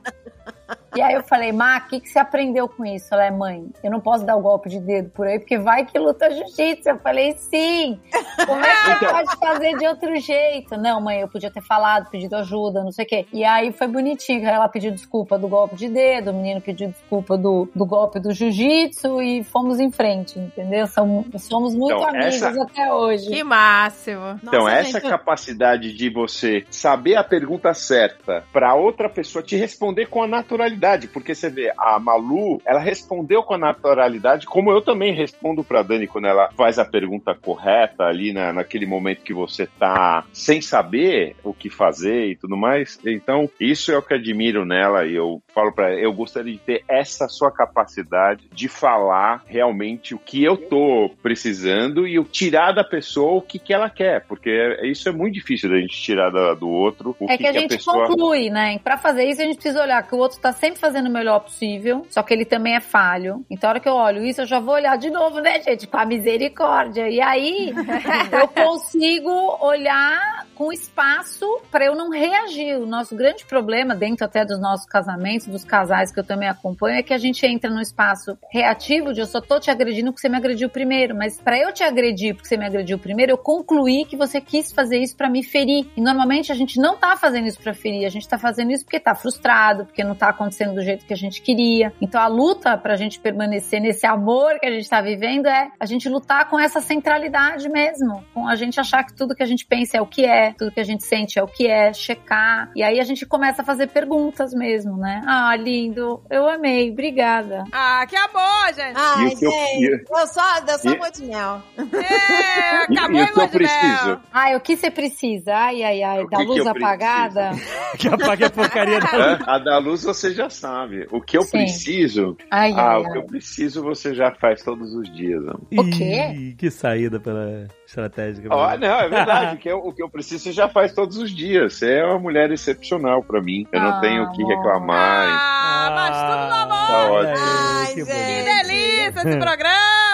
E 0.95 1.01
aí 1.01 1.13
eu 1.13 1.23
falei, 1.23 1.51
Má, 1.51 1.77
o 1.77 1.89
que, 1.89 1.99
que 1.99 2.07
você 2.07 2.17
aprendeu 2.17 2.69
com 2.69 2.85
isso? 2.85 3.13
Ela 3.13 3.25
é 3.25 3.31
mãe, 3.31 3.67
eu 3.83 3.91
não 3.91 3.99
posso 3.99 4.25
dar 4.25 4.37
o 4.37 4.41
golpe 4.41 4.69
de 4.69 4.79
dedo 4.79 5.09
por 5.09 5.27
aí, 5.27 5.37
porque 5.39 5.57
vai 5.57 5.85
que 5.85 5.99
luta 5.99 6.31
jiu-jitsu. 6.31 6.87
Eu 6.89 6.97
falei, 6.99 7.33
sim. 7.33 7.99
Como 8.45 8.63
é 8.63 8.69
que 8.69 8.75
você 8.85 8.91
Então. 8.93 9.09
pode 9.09 9.37
fazer 9.37 9.77
de 9.77 9.87
outro 9.87 10.15
jeito? 10.15 10.77
Não, 10.77 11.01
mãe, 11.01 11.19
eu 11.19 11.27
podia 11.27 11.51
ter 11.51 11.61
falado, 11.61 12.09
pedido 12.09 12.35
ajuda, 12.37 12.81
não 12.81 12.93
sei 12.93 13.03
o 13.03 13.07
quê. 13.09 13.25
E 13.33 13.43
aí 13.43 13.73
foi 13.73 13.87
bonitinho, 13.87 14.39
que 14.39 14.45
ela 14.45 14.69
pediu 14.69 14.89
desculpa 14.91 15.37
do 15.37 15.49
golpe 15.49 15.75
de 15.75 15.89
dedo, 15.89 16.31
o 16.31 16.33
menino 16.33 16.61
pediu 16.61 16.87
desculpa 16.87 17.37
do, 17.37 17.67
do 17.75 17.85
golpe 17.85 18.17
do 18.21 18.31
jiu-jitsu 18.31 19.21
e 19.21 19.43
fomos 19.43 19.81
em 19.81 19.91
frente, 19.91 20.39
entendeu? 20.39 20.87
Somos, 20.87 21.25
somos 21.43 21.75
muito 21.75 21.93
Então, 21.97 22.07
amigos 22.09 22.41
essa- 22.41 22.63
até 22.63 22.93
hoje. 22.93 23.27
Que 23.29 23.43
máximo. 23.43 24.39
Então, 24.41 24.61
Nossa, 24.61 24.71
essa 24.77 24.99
gente, 25.01 25.09
capacidade 25.09 25.93
de 25.93 26.09
você 26.09 26.63
saber 26.71 27.17
a 27.17 27.23
pergunta 27.23 27.73
certa 27.73 28.45
para 28.53 28.73
outra 28.75 29.09
pessoa 29.09 29.43
te 29.43 29.57
responder 29.57 30.05
com 30.05 30.23
a 30.23 30.27
naturalidade, 30.35 31.07
porque 31.07 31.33
você 31.35 31.49
vê, 31.49 31.71
a 31.77 31.99
Malu, 31.99 32.61
ela 32.65 32.79
respondeu 32.79 33.43
com 33.43 33.53
a 33.53 33.57
naturalidade, 33.57 34.45
como 34.45 34.71
eu 34.71 34.81
também 34.81 35.13
respondo 35.13 35.63
para 35.63 35.81
Dani 35.83 36.07
quando 36.07 36.27
ela 36.27 36.49
faz 36.55 36.77
a 36.79 36.85
pergunta 36.85 37.33
correta 37.35 38.03
ali 38.03 38.33
na, 38.33 38.53
naquele 38.53 38.85
momento 38.85 39.23
que 39.23 39.33
você 39.33 39.67
tá 39.79 40.23
sem 40.33 40.61
saber 40.61 41.35
o 41.43 41.53
que 41.53 41.69
fazer 41.69 42.27
e 42.31 42.35
tudo 42.35 42.55
mais. 42.57 42.99
Então, 43.05 43.49
isso 43.59 43.91
é 43.91 43.97
o 43.97 44.01
que 44.01 44.13
admiro 44.13 44.65
nela 44.65 45.05
e 45.05 45.15
eu 45.15 45.41
falo 45.53 45.71
para 45.71 45.91
ela, 45.91 45.99
eu 45.99 46.13
gostaria 46.13 46.53
de 46.53 46.59
ter 46.59 46.83
essa 46.87 47.27
sua 47.27 47.51
capacidade 47.51 48.43
de 48.53 48.67
falar 48.67 49.43
realmente 49.47 50.13
o 50.13 50.19
que 50.19 50.43
eu 50.43 50.57
tô 50.57 51.11
precisando 51.21 52.07
e 52.07 52.15
eu 52.15 52.23
tirar 52.23 52.71
da 52.71 52.83
pessoa 52.83 53.33
o 53.37 53.41
que, 53.41 53.59
que 53.59 53.73
ela 53.73 53.89
quer, 53.89 54.25
porque 54.27 54.49
isso 54.83 55.07
é 55.09 55.11
muito 55.11 55.33
difícil 55.33 55.69
da 55.69 55.77
gente 55.79 55.99
tirar 56.01 56.29
da- 56.29 56.53
do 56.53 56.69
outro 56.69 57.15
o 57.19 57.25
É 57.29 57.37
que, 57.37 57.43
que 57.43 57.47
a 57.47 57.53
gente 57.53 57.69
pessoa 57.75 58.07
conclui, 58.07 58.49
né? 58.49 58.79
Pra 58.83 58.97
fazer 58.97 59.25
isso, 59.25 59.41
a 59.41 59.45
gente 59.45 59.55
precisa 59.55 59.81
olhar 59.81 60.01
que 60.07 60.15
o 60.15 60.17
outro 60.25 60.39
tá 60.39 60.51
sempre 60.51 60.79
fazendo 60.79 61.07
o 61.07 61.11
melhor 61.11 61.39
possível, 61.39 62.05
só 62.09 62.21
que 62.21 62.33
ele 62.33 62.45
também 62.45 62.75
é 62.75 62.79
falho. 62.79 63.45
Então, 63.49 63.69
a 63.69 63.71
hora 63.71 63.79
que 63.79 63.89
eu 63.89 63.93
olho 63.93 64.23
isso, 64.23 64.41
eu 64.41 64.45
já 64.45 64.59
vou 64.59 64.75
olhar 64.75 64.97
de 64.97 65.09
novo, 65.09 65.39
né, 65.39 65.61
gente? 65.61 65.87
Com 65.87 65.97
a 65.97 66.05
misericórdia. 66.05 67.09
E 67.09 67.21
aí, 67.21 67.73
eu 68.31 68.47
consigo 68.47 69.57
olhar 69.61 70.44
com 70.55 70.71
espaço 70.71 71.45
pra 71.69 71.85
eu 71.85 71.95
não 71.95 72.09
reagir. 72.09 72.77
O 72.77 72.85
nosso 72.85 73.15
grande 73.15 73.45
problema, 73.45 73.93
dentro 73.93 74.25
até 74.25 74.45
dos 74.45 74.59
nossos 74.59 74.85
casamentos, 74.85 75.47
dos 75.47 75.63
casais 75.63 76.11
que 76.11 76.19
eu 76.19 76.23
também 76.23 76.47
acompanho, 76.47 76.97
é 76.97 77.03
que 77.03 77.13
a 77.13 77.17
gente 77.17 77.45
entra 77.45 77.69
num 77.69 77.81
espaço 77.81 78.37
reativo 78.49 79.13
de 79.13 79.19
eu 79.19 79.25
só 79.25 79.41
tô 79.41 79.59
te 79.59 79.69
agredindo 79.69 80.11
porque 80.11 80.21
você 80.21 80.29
me 80.29 80.37
agrediu 80.37 80.69
primeiro. 80.69 81.15
Mas 81.15 81.39
pra 81.39 81.57
eu 81.57 81.71
te 81.73 81.83
agredir 81.83 82.33
porque 82.33 82.47
você 82.47 82.57
me 82.57 82.65
agrediu 82.65 82.97
primeiro, 82.97 83.33
eu 83.33 83.37
concluí 83.37 84.05
que 84.05 84.15
você 84.15 84.39
quis 84.39 84.71
fazer 84.71 84.99
isso 84.99 85.15
pra 85.15 85.29
me 85.29 85.43
ferir. 85.43 85.87
E 85.95 86.01
normalmente 86.01 86.51
a 86.51 86.55
gente 86.55 86.79
não 86.79 86.97
tá 86.97 87.15
fazendo 87.17 87.47
isso 87.47 87.59
pra 87.59 87.73
ferir, 87.73 88.05
a 88.05 88.09
gente 88.09 88.27
tá 88.27 88.37
fazendo 88.37 88.71
isso 88.71 88.83
porque 88.85 88.99
tá 88.99 89.13
frustrado, 89.13 89.85
porque 89.85 90.03
não 90.03 90.15
tá 90.15 90.29
acontecendo 90.29 90.75
do 90.75 90.81
jeito 90.81 91.05
que 91.05 91.13
a 91.13 91.17
gente 91.17 91.41
queria. 91.41 91.93
Então 92.01 92.21
a 92.21 92.27
luta 92.27 92.77
pra 92.77 92.95
gente 92.95 93.19
permanecer 93.19 93.81
nesse 93.81 94.05
amor 94.05 94.59
que 94.59 94.65
a 94.65 94.71
gente 94.71 94.89
tá 94.89 95.01
vivendo 95.01 95.47
é 95.47 95.69
a 95.79 95.85
gente 95.85 96.07
lutar 96.07 96.49
com 96.49 96.59
essa 96.59 96.79
centralidade 96.79 97.67
mesmo, 97.69 98.23
com 98.33 98.47
a 98.47 98.55
gente 98.55 98.79
achar 98.79 99.03
que 99.03 99.13
tudo 99.13 99.35
que 99.35 99.43
a 99.43 99.45
gente 99.45 99.65
pensa 99.65 99.97
é 99.97 100.01
o 100.01 100.05
que 100.05 100.25
é, 100.25 100.44
tudo 100.53 100.71
que 100.71 100.79
a 100.79 100.83
gente 100.83 101.03
sente 101.03 101.37
é 101.39 101.43
o 101.43 101.47
que 101.47 101.67
é, 101.67 101.91
checar. 101.93 102.69
E 102.75 102.83
aí 102.83 102.99
a 102.99 103.03
gente 103.03 103.25
começa 103.25 103.61
a 103.61 103.65
fazer 103.65 103.87
perguntas 103.87 104.53
mesmo, 104.53 104.97
né? 104.97 105.21
Ah, 105.27 105.55
lindo, 105.55 106.21
eu 106.29 106.47
amei, 106.49 106.91
obrigada. 106.91 107.63
Ah, 107.71 108.05
que 108.07 108.15
amor, 108.15 108.73
gente. 108.75 108.95
Ai, 108.95 109.25
E 109.25 109.27
o 109.33 109.37
que 109.37 109.45
eu- 109.45 109.51
gente, 109.51 110.05
eu, 110.09 110.27
só, 110.27 110.41
eu 110.67 110.79
só 110.79 110.89
e- 110.91 110.97
vou 110.97 111.11
de 111.11 111.23
mel. 111.25 111.61
É, 111.77 112.83
acabou 112.83 113.19
e 113.19 113.23
o 113.23 113.27
que 113.27 113.31
eu 113.31 113.35
lua 113.35 113.47
de 113.47 113.57
mel. 113.59 113.69
preciso? 113.69 114.19
Ai, 114.31 114.55
o 114.55 114.59
que 114.59 114.75
você 114.77 114.91
precisa? 114.91 115.53
Ai, 115.55 115.83
ai, 115.83 116.03
ai, 116.03 116.23
O 116.23 116.29
da 116.29 116.37
que 116.37 116.43
que 116.43 116.49
luz 116.49 116.65
eu 116.65 116.69
apagada. 116.71 117.51
Que 117.97 118.09
apague 118.09 118.43
a 118.43 118.49
porcaria 118.49 118.99
da 118.99 119.07
Hã? 119.09 119.39
A 119.47 119.57
da 119.57 119.77
luz 119.77 120.03
você 120.03 120.33
já 120.33 120.49
sabe. 120.49 121.07
O 121.11 121.21
que 121.21 121.37
eu 121.37 121.43
Sim. 121.43 121.51
preciso, 121.59 122.35
Ai, 122.51 122.73
ah, 122.73 122.91
ai, 122.95 122.99
o 122.99 123.03
que 123.03 123.09
ai. 123.11 123.17
eu 123.19 123.23
preciso 123.25 123.81
você 123.81 124.13
já 124.13 124.31
faz 124.35 124.61
todos 124.63 124.93
os 124.93 125.09
dias. 125.15 125.41
Amor. 125.41 125.61
O 125.71 125.89
quê? 125.91 126.27
Ih, 126.35 126.55
Que 126.55 126.69
saída 126.69 127.19
pela 127.21 127.67
estratégica. 127.95 128.47
Ó, 128.51 128.77
não, 128.77 128.99
é 128.99 129.09
verdade. 129.09 129.55
o, 129.55 129.57
que 129.59 129.69
eu, 129.69 129.77
o 129.79 129.93
que 129.93 130.03
eu 130.03 130.09
preciso 130.09 130.43
você 130.43 130.51
já 130.51 130.67
faz 130.67 130.91
todos 130.93 131.17
os 131.17 131.31
dias. 131.31 131.75
Você 131.75 131.93
é 131.93 132.05
uma 132.05 132.19
mulher 132.19 132.51
excepcional 132.51 133.23
pra 133.23 133.41
mim. 133.41 133.65
Eu 133.71 133.79
não 133.81 133.89
Ah, 133.97 134.01
tenho 134.01 134.23
o 134.23 134.31
que 134.33 134.43
reclamar. 134.43 135.27
Ah, 135.29 135.91
mas 135.95 136.17
tudo 136.17 136.49
no 136.49 136.55
amor. 136.55 136.87
Tá 136.87 137.11
ótimo. 137.11 137.45
Ai, 137.47 137.93
que 137.93 138.05
gente. 138.05 138.07
Que 138.07 138.43
delícia 138.43 139.29
esse 139.29 139.39
programa. 139.39 140.04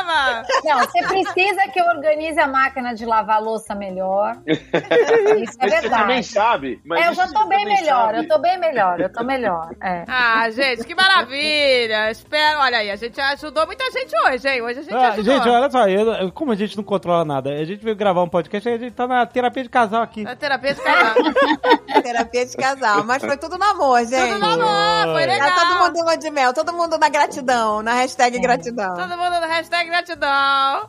Não, 0.63 0.79
você 0.79 1.01
precisa 1.03 1.67
que 1.71 1.79
eu 1.79 1.85
organize 1.85 2.39
a 2.39 2.47
máquina 2.47 2.93
de 2.93 3.05
lavar 3.05 3.41
louça 3.41 3.73
melhor. 3.75 4.37
Isso 4.47 4.61
é 4.73 4.79
Mas 4.81 5.73
você 5.81 5.89
também 5.89 6.07
verdade. 6.21 6.23
sabe. 6.25 6.81
Mas 6.85 7.05
É, 7.05 7.09
eu 7.09 7.13
já 7.13 7.27
tô 7.27 7.45
bem 7.47 7.65
melhor, 7.65 8.05
sabe. 8.13 8.17
eu 8.19 8.27
tô 8.27 8.37
bem 8.39 8.57
melhor, 8.59 8.99
eu 8.99 9.11
tô 9.11 9.23
melhor. 9.23 9.69
É. 9.81 10.03
Ah, 10.07 10.49
gente, 10.49 10.83
que 10.83 10.93
maravilha. 10.95 12.11
Espero, 12.11 12.59
olha 12.59 12.77
aí, 12.79 12.91
a 12.91 12.95
gente 12.95 13.19
ajudou 13.19 13.65
muita 13.65 13.89
gente 13.91 14.13
hoje, 14.27 14.47
hein? 14.47 14.61
Hoje 14.61 14.79
a 14.79 14.83
gente 14.83 14.93
Ah, 14.95 15.09
ajudou. 15.09 15.33
gente, 15.35 15.49
olha 15.49 15.69
só, 15.69 15.87
eu- 15.87 16.31
como 16.31 16.51
a 16.51 16.55
gente 16.55 16.75
não 16.77 16.83
controla 16.83 17.23
nada, 17.25 17.51
a 17.51 17.63
gente 17.65 17.83
veio 17.83 17.95
gravar 17.95 18.23
um 18.23 18.29
podcast 18.29 18.67
e 18.67 18.73
a 18.73 18.77
gente 18.77 18.93
tá 18.93 19.07
na 19.07 19.25
terapia 19.25 19.63
de 19.63 19.69
casal 19.69 20.01
aqui. 20.03 20.25
A 20.27 20.35
terapia 20.35 20.73
de 20.73 20.81
casal. 20.81 21.15
Terapia 22.03 22.45
de 22.45 22.57
casal. 22.57 23.03
Mas 23.03 23.23
foi 23.23 23.37
tudo 23.37 23.57
no 23.57 23.63
amor, 23.65 23.99
gente. 24.05 24.33
Tudo 24.33 24.39
no 24.57 24.67
amor, 24.67 25.13
foi 25.13 25.25
legal. 25.25 25.49
Tá 25.49 25.55
todo 25.67 25.95
mundo 25.95 26.17
de 26.19 26.29
mel, 26.31 26.53
todo 26.53 26.73
mundo 26.73 26.97
na 26.97 27.09
gratidão, 27.09 27.81
na 27.81 27.93
hashtag 27.93 28.39
gratidão. 28.39 28.95
Todo 28.95 29.09
mundo 29.17 29.39
no 29.39 29.47
hashtag 29.47 29.85
gratidão. 29.89 30.00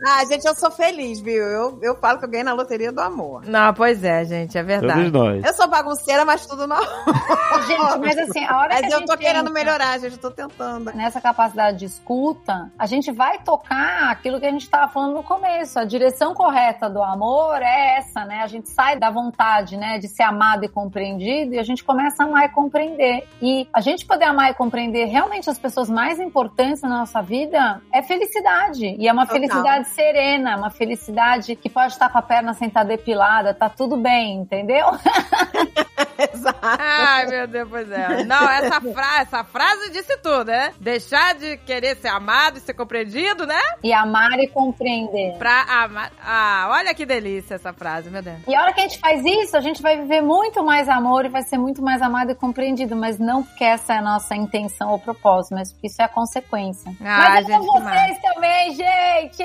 Ah, 0.06 0.24
gente, 0.24 0.47
eu 0.47 0.55
sou 0.55 0.70
feliz, 0.70 1.20
viu? 1.20 1.43
Eu, 1.43 1.78
eu 1.82 1.97
falo 1.97 2.18
que 2.18 2.24
eu 2.24 2.30
ganhei 2.30 2.44
na 2.44 2.52
loteria 2.52 2.93
do 2.93 3.01
amor. 3.01 3.44
Não, 3.47 3.72
pois 3.74 4.02
é, 4.05 4.24
gente, 4.24 4.56
é 4.56 4.62
verdade. 4.62 5.10
Todos 5.10 5.12
nós. 5.12 5.44
Eu 5.44 5.55
sou 5.55 5.68
bagunceira, 5.68 6.24
mas 6.24 6.47
tudo 6.47 6.64
amor. 6.64 6.82
Gente, 7.66 7.98
mas 7.98 8.18
assim, 8.18 8.44
a 8.44 8.59
hora 8.59 8.68
que 8.70 8.82
Mas 8.82 8.93
a 8.93 8.97
eu 8.97 8.98
gente 9.01 9.09
tô 9.09 9.16
querendo 9.16 9.51
entra 9.51 9.52
melhorar, 9.52 9.98
gente. 9.98 10.14
Eu 10.14 10.18
tô 10.18 10.30
tentando. 10.30 10.93
Nessa 10.94 11.20
capacidade 11.20 11.78
de 11.78 11.84
escuta, 11.84 12.72
a 12.78 12.86
gente 12.86 13.12
vai 13.12 13.39
tocar 13.39 14.10
aquilo 14.10 14.40
que 14.40 14.47
a 14.47 14.51
gente 14.51 14.62
estava 14.62 14.90
falando 14.90 15.14
no 15.14 15.22
começo. 15.22 15.78
A 15.78 15.84
direção 15.84 16.34
correta 16.34 16.89
do 16.89 17.02
amor 17.02 17.60
é 17.62 17.98
essa, 17.98 18.24
né? 18.24 18.40
A 18.43 18.47
gente 18.47 18.68
sai 18.68 18.98
da 18.98 19.10
vontade, 19.10 19.76
né, 19.76 19.98
de 19.98 20.09
ser 20.09 20.22
amado 20.22 20.64
e 20.64 20.68
compreendido 20.68 21.55
e 21.55 21.59
a 21.59 21.62
gente 21.62 21.84
começa 21.84 22.22
a 22.22 22.26
amar 22.26 22.47
e 22.47 22.48
compreender. 22.48 23.28
E 23.40 23.68
a 23.72 23.80
gente 23.80 24.06
poder 24.06 24.24
amar 24.24 24.51
e 24.51 24.55
compreender 24.55 25.05
realmente 25.05 25.48
as 25.48 25.59
pessoas 25.59 25.89
mais 25.89 26.18
importantes 26.18 26.82
na 26.82 26.89
nossa 26.89 27.22
vida 27.22 27.80
é 27.93 28.02
felicidade. 28.02 28.97
E 29.03 29.09
é 29.09 29.12
uma 29.12 29.27
Total. 29.27 29.41
felicidade 29.41 29.89
serena, 29.89 30.57
uma 30.57 30.70
felicidade 30.70 31.57
que 31.57 31.69
pode 31.69 31.93
estar 31.93 32.09
com 32.09 32.19
a 32.19 32.23
perna 32.23 32.55
sentada 32.55 32.89
depilada, 32.91 33.53
tá 33.53 33.69
tudo 33.69 33.97
bem, 33.97 34.37
entendeu? 34.37 34.87
Exato. 36.35 36.59
Ai, 36.62 37.27
meu 37.27 37.47
Deus, 37.47 37.69
pois 37.69 37.90
é. 37.90 38.24
Não, 38.24 38.49
essa, 38.49 38.81
fra 38.81 39.20
essa 39.20 39.44
frase 39.44 39.90
disse 39.90 40.16
tudo, 40.19 40.47
né? 40.47 40.73
Deixar 40.81 41.35
de 41.35 41.57
querer 41.59 41.97
ser 41.97 42.09
amado 42.09 42.59
e 42.59 42.61
ser 42.61 42.74
compreendido, 42.74 43.47
né? 43.47 43.61
E 43.82 43.93
amar 43.93 44.39
e 44.39 44.47
compreender. 44.49 45.36
Pra 45.39 45.62
amar. 45.62 46.12
Ah, 46.23 46.69
olha 46.70 46.94
que 46.94 47.05
delícia 47.05 47.55
essa 47.55 47.73
frase, 47.73 48.11
meu 48.11 48.23
Deus. 48.23 48.39
E 48.47 48.55
a 48.55 48.62
hora 48.62 48.73
que 48.73 48.81
a 48.81 48.85
gente 48.85 48.99
faz 48.99 49.24
isso, 49.24 49.57
a 49.57 49.61
gente 49.61 49.82
vai 49.82 49.97
viver 49.97 50.23
muito 50.23 50.65
mais 50.65 50.89
amor 50.89 51.24
e 51.24 51.28
vai 51.28 51.43
ser 51.43 51.59
muito 51.59 51.82
mais 51.82 52.01
amado 52.03 52.31
e 52.31 52.35
compreendido, 52.35 52.94
mas 52.97 53.19
não 53.19 53.43
porque 53.43 53.65
essa 53.65 53.94
é 53.94 53.99
a 53.99 54.03
nossa 54.03 54.35
intenção 54.35 54.90
ou 54.90 54.99
propósito, 54.99 55.55
mas 55.55 55.73
porque 55.73 55.86
isso 55.86 56.01
é 56.01 56.05
a 56.05 56.09
consequência. 56.09 56.93
Ah, 57.01 57.31
mas 57.31 57.49
é 57.49 57.53
gente, 57.53 57.66
vocês 57.66 58.19
também, 58.23 58.74
gente! 58.74 59.43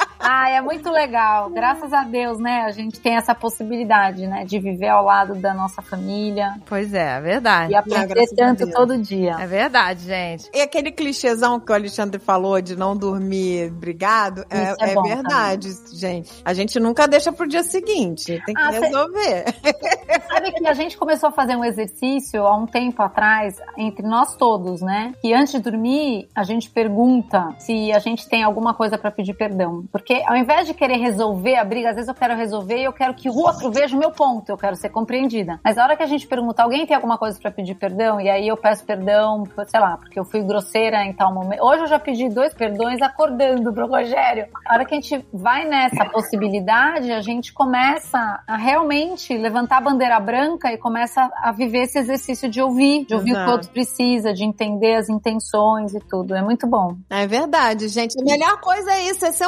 Ah, 0.22 0.50
é 0.50 0.60
muito 0.60 0.90
legal. 0.90 1.48
Graças 1.50 1.92
a 1.92 2.02
Deus, 2.04 2.38
né? 2.38 2.62
A 2.66 2.70
gente 2.72 3.00
tem 3.00 3.16
essa 3.16 3.34
possibilidade, 3.34 4.26
né? 4.26 4.44
De 4.44 4.58
viver 4.58 4.88
ao 4.88 5.04
lado 5.04 5.34
da 5.36 5.54
nossa 5.54 5.80
família 5.82 6.54
Pois 6.66 6.92
é, 6.92 7.16
é 7.16 7.20
verdade. 7.20 7.72
e 7.72 7.76
aprender 7.76 8.26
tanto 8.36 8.70
todo 8.70 8.98
dia. 8.98 9.36
É 9.40 9.46
verdade, 9.46 10.00
gente. 10.04 10.48
E 10.54 10.60
aquele 10.60 10.92
clichêzão 10.92 11.58
que 11.58 11.72
o 11.72 11.74
Alexandre 11.74 12.18
falou 12.20 12.60
de 12.60 12.76
não 12.76 12.96
dormir 12.96 13.70
brigado, 13.70 14.44
é, 14.50 14.74
é 14.78 14.90
é 14.92 15.02
verdade, 15.02 15.70
gente. 15.94 16.30
A 16.44 16.52
gente 16.52 16.78
nunca 16.78 17.06
deixa 17.08 17.32
pro 17.32 17.48
dia 17.48 17.62
seguinte. 17.62 18.40
Tem 18.44 18.54
que 18.54 18.60
Ah, 18.60 18.72
cê- 18.72 18.80
resolver. 18.80 19.44
Sabe 20.28 20.52
que 20.52 20.66
a 20.66 20.74
gente 20.74 20.96
começou 20.96 21.28
a 21.28 21.32
fazer 21.32 21.56
um 21.56 21.64
exercício 21.64 22.46
há 22.46 22.56
um 22.56 22.66
tempo 22.66 23.02
atrás, 23.02 23.56
entre 23.76 24.06
nós 24.06 24.36
todos, 24.36 24.80
né? 24.82 25.12
Que 25.22 25.32
antes 25.32 25.52
de 25.54 25.60
dormir, 25.60 26.28
a 26.34 26.42
gente 26.42 26.68
pergunta 26.70 27.54
se 27.58 27.92
a 27.92 27.98
gente 27.98 28.28
tem 28.28 28.42
alguma 28.42 28.74
coisa 28.74 28.98
pra 28.98 29.10
pedir 29.10 29.34
perdão. 29.34 29.84
Porque 29.90 30.09
ao 30.26 30.36
invés 30.36 30.66
de 30.66 30.74
querer 30.74 30.96
resolver 30.96 31.56
a 31.56 31.64
briga, 31.64 31.90
às 31.90 31.94
vezes 31.94 32.08
eu 32.08 32.14
quero 32.14 32.34
resolver 32.36 32.78
e 32.78 32.84
eu 32.84 32.92
quero 32.92 33.14
que 33.14 33.28
o 33.28 33.36
outro 33.36 33.70
veja 33.70 33.96
o 33.96 33.98
meu 33.98 34.10
ponto, 34.10 34.50
eu 34.50 34.56
quero 34.56 34.76
ser 34.76 34.90
compreendida. 34.90 35.60
Mas 35.64 35.78
a 35.78 35.84
hora 35.84 35.96
que 35.96 36.02
a 36.02 36.06
gente 36.06 36.26
pergunta, 36.26 36.62
alguém 36.62 36.86
tem 36.86 36.94
alguma 36.94 37.18
coisa 37.18 37.38
pra 37.40 37.50
pedir 37.50 37.74
perdão? 37.74 38.20
E 38.20 38.28
aí 38.28 38.48
eu 38.48 38.56
peço 38.56 38.84
perdão, 38.84 39.44
sei 39.66 39.80
lá, 39.80 39.96
porque 39.96 40.18
eu 40.18 40.24
fui 40.24 40.42
grosseira 40.42 41.04
em 41.04 41.12
tal 41.12 41.32
momento. 41.32 41.62
Hoje 41.62 41.82
eu 41.82 41.86
já 41.86 41.98
pedi 41.98 42.28
dois 42.28 42.54
perdões 42.54 43.00
acordando 43.02 43.72
pro 43.72 43.86
Rogério. 43.86 44.46
A 44.66 44.74
hora 44.74 44.84
que 44.84 44.94
a 44.94 45.00
gente 45.00 45.24
vai 45.32 45.64
nessa 45.66 46.04
possibilidade, 46.06 47.12
a 47.12 47.20
gente 47.20 47.52
começa 47.52 48.42
a 48.46 48.56
realmente 48.56 49.36
levantar 49.36 49.78
a 49.78 49.80
bandeira 49.80 50.18
branca 50.20 50.72
e 50.72 50.78
começa 50.78 51.30
a 51.42 51.52
viver 51.52 51.82
esse 51.82 51.98
exercício 51.98 52.48
de 52.48 52.60
ouvir, 52.60 53.04
de 53.06 53.14
ouvir 53.14 53.32
o 53.32 53.34
que 53.34 53.40
Exato. 53.40 53.50
o 53.50 53.52
outro 53.52 53.70
precisa, 53.70 54.32
de 54.32 54.44
entender 54.44 54.94
as 54.96 55.08
intenções 55.08 55.94
e 55.94 56.00
tudo. 56.00 56.34
É 56.34 56.42
muito 56.42 56.66
bom. 56.66 56.96
É 57.08 57.26
verdade, 57.26 57.88
gente. 57.88 58.20
A 58.20 58.24
melhor 58.24 58.60
coisa 58.60 58.92
é 58.92 59.10
isso, 59.10 59.24
é 59.24 59.32
ser 59.32 59.46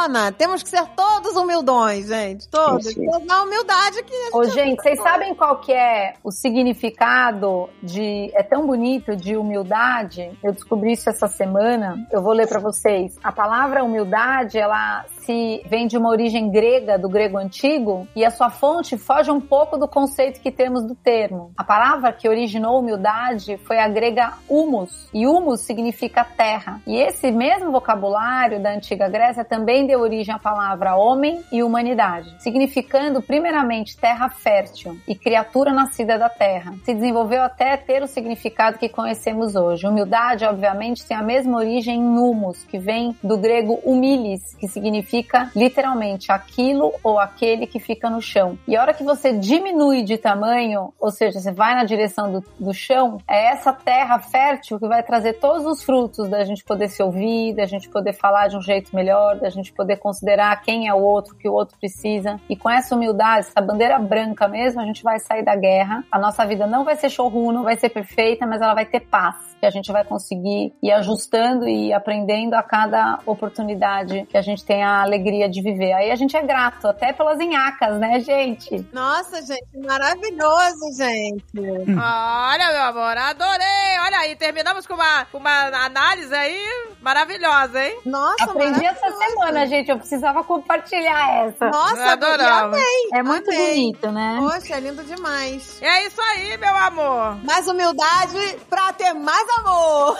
humildona. 0.00 0.32
Temos 0.32 0.62
que 0.62 0.68
ser 0.68 0.86
todos 0.96 1.36
humildões, 1.36 2.06
gente. 2.06 2.48
Todos. 2.48 2.86
Sim, 2.86 2.94
sim. 2.94 3.26
Na 3.26 3.42
humildade 3.42 4.02
que 4.02 4.14
Ô, 4.32 4.44
gente 4.44 4.54
gente, 4.54 4.82
vocês 4.82 5.02
sabem 5.02 5.34
qual 5.34 5.58
que 5.58 5.72
é 5.72 6.14
o 6.22 6.30
significado 6.30 7.68
de. 7.82 8.30
É 8.34 8.42
tão 8.42 8.66
bonito 8.66 9.16
de 9.16 9.36
humildade? 9.36 10.30
Eu 10.42 10.52
descobri 10.52 10.92
isso 10.92 11.10
essa 11.10 11.28
semana. 11.28 12.06
Eu 12.10 12.22
vou 12.22 12.32
ler 12.32 12.48
pra 12.48 12.60
vocês. 12.60 13.16
A 13.22 13.32
palavra 13.32 13.84
humildade, 13.84 14.58
ela 14.58 15.04
se 15.30 15.62
vem 15.68 15.86
de 15.86 15.96
uma 15.96 16.08
origem 16.08 16.50
grega, 16.50 16.98
do 16.98 17.08
grego 17.08 17.38
antigo, 17.38 18.08
e 18.16 18.24
a 18.24 18.30
sua 18.32 18.50
fonte 18.50 18.98
foge 18.98 19.30
um 19.30 19.40
pouco 19.40 19.76
do 19.78 19.86
conceito 19.86 20.40
que 20.40 20.50
temos 20.50 20.84
do 20.84 20.96
termo. 20.96 21.52
A 21.56 21.62
palavra 21.62 22.12
que 22.12 22.28
originou 22.28 22.80
humildade 22.80 23.56
foi 23.58 23.78
a 23.78 23.86
grega 23.86 24.32
humus, 24.48 25.08
e 25.14 25.28
humus 25.28 25.60
significa 25.60 26.24
terra. 26.24 26.80
E 26.84 26.96
esse 26.96 27.30
mesmo 27.30 27.70
vocabulário 27.70 28.60
da 28.60 28.74
antiga 28.74 29.08
Grécia 29.08 29.44
também 29.44 29.86
deu 29.86 30.00
origem 30.00 30.34
à 30.34 30.38
palavra 30.38 30.96
homem 30.96 31.40
e 31.52 31.62
humanidade, 31.62 32.34
significando 32.40 33.22
primeiramente 33.22 33.96
terra 33.96 34.28
fértil 34.28 34.98
e 35.06 35.14
criatura 35.14 35.72
nascida 35.72 36.18
da 36.18 36.28
terra. 36.28 36.74
Se 36.84 36.92
desenvolveu 36.92 37.42
até 37.42 37.76
ter 37.76 38.02
o 38.02 38.08
significado 38.08 38.78
que 38.78 38.88
conhecemos 38.88 39.54
hoje. 39.54 39.86
Humildade, 39.86 40.44
obviamente, 40.44 41.06
tem 41.06 41.16
a 41.16 41.22
mesma 41.22 41.58
origem 41.58 42.00
em 42.00 42.18
humus, 42.18 42.64
que 42.64 42.78
vem 42.78 43.16
do 43.22 43.38
grego 43.38 43.78
humilis, 43.84 44.56
que 44.56 44.66
significa 44.66 45.19
literalmente 45.54 46.32
aquilo 46.32 46.92
ou 47.02 47.18
aquele 47.18 47.66
que 47.66 47.78
fica 47.78 48.08
no 48.08 48.20
chão. 48.20 48.58
E 48.66 48.76
a 48.76 48.80
hora 48.80 48.94
que 48.94 49.04
você 49.04 49.32
diminui 49.32 50.02
de 50.02 50.16
tamanho, 50.16 50.92
ou 50.98 51.10
seja, 51.10 51.40
você 51.40 51.52
vai 51.52 51.74
na 51.74 51.84
direção 51.84 52.32
do, 52.32 52.44
do 52.58 52.72
chão, 52.72 53.18
é 53.28 53.46
essa 53.46 53.72
terra 53.72 54.18
fértil 54.18 54.78
que 54.78 54.88
vai 54.88 55.02
trazer 55.02 55.34
todos 55.34 55.64
os 55.66 55.82
frutos 55.82 56.28
da 56.28 56.44
gente 56.44 56.64
poder 56.64 56.88
se 56.88 57.02
ouvir, 57.02 57.54
da 57.54 57.66
gente 57.66 57.88
poder 57.88 58.12
falar 58.12 58.48
de 58.48 58.56
um 58.56 58.62
jeito 58.62 58.94
melhor, 58.94 59.36
da 59.36 59.50
gente 59.50 59.72
poder 59.72 59.96
considerar 59.96 60.60
quem 60.62 60.88
é 60.88 60.94
o 60.94 61.00
outro, 61.00 61.34
o 61.34 61.36
que 61.36 61.48
o 61.48 61.52
outro 61.52 61.76
precisa. 61.78 62.40
E 62.48 62.56
com 62.56 62.68
essa 62.70 62.94
humildade, 62.94 63.46
essa 63.46 63.60
bandeira 63.60 63.98
branca 63.98 64.48
mesmo, 64.48 64.80
a 64.80 64.84
gente 64.84 65.02
vai 65.02 65.18
sair 65.18 65.44
da 65.44 65.56
guerra. 65.56 66.04
A 66.10 66.18
nossa 66.18 66.46
vida 66.46 66.66
não 66.66 66.84
vai 66.84 66.96
ser 66.96 67.10
showroom, 67.10 67.52
não 67.52 67.64
vai 67.64 67.76
ser 67.76 67.88
perfeita, 67.88 68.46
mas 68.46 68.60
ela 68.60 68.74
vai 68.74 68.86
ter 68.86 69.00
paz. 69.00 69.56
Que 69.60 69.66
a 69.66 69.70
gente 69.70 69.92
vai 69.92 70.04
conseguir 70.04 70.72
ir 70.82 70.90
ajustando 70.92 71.68
e 71.68 71.92
aprendendo 71.92 72.54
a 72.54 72.62
cada 72.62 73.18
oportunidade 73.26 74.26
que 74.26 74.36
a 74.36 74.42
gente 74.42 74.64
tem 74.64 74.82
a 74.82 74.99
alegria 75.02 75.48
de 75.48 75.62
viver. 75.62 75.92
Aí 75.92 76.10
a 76.10 76.16
gente 76.16 76.36
é 76.36 76.42
grato, 76.42 76.86
até 76.88 77.12
pelas 77.12 77.38
enhacas, 77.40 77.98
né, 77.98 78.20
gente? 78.20 78.86
Nossa, 78.92 79.40
gente, 79.42 79.78
maravilhoso, 79.84 80.96
gente. 80.96 81.44
Olha, 81.58 82.72
meu 82.72 82.82
amor, 82.82 83.16
adorei. 83.16 83.98
Olha 84.04 84.18
aí, 84.18 84.36
terminamos 84.36 84.86
com 84.86 84.94
uma, 84.94 85.24
com 85.26 85.38
uma 85.38 85.84
análise 85.84 86.34
aí 86.34 86.58
maravilhosa, 87.00 87.84
hein? 87.84 87.98
Nossa, 88.04 88.44
Aprendi 88.44 88.84
essa 88.84 89.10
semana, 89.10 89.66
gente. 89.66 89.90
Eu 89.90 89.98
precisava 89.98 90.44
compartilhar 90.44 91.46
essa. 91.46 91.68
Nossa, 91.70 92.12
Adorava. 92.12 92.76
amei. 92.76 93.08
É 93.14 93.22
muito 93.22 93.50
amei. 93.50 93.68
bonito, 93.68 94.10
né? 94.10 94.38
Poxa, 94.40 94.74
é 94.76 94.80
lindo 94.80 95.02
demais. 95.04 95.80
E 95.80 95.84
é 95.84 96.06
isso 96.06 96.20
aí, 96.20 96.56
meu 96.58 96.76
amor. 96.76 97.36
Mais 97.44 97.66
humildade 97.66 98.58
pra 98.68 98.92
ter 98.92 99.12
mais 99.12 99.46
amor. 99.58 100.18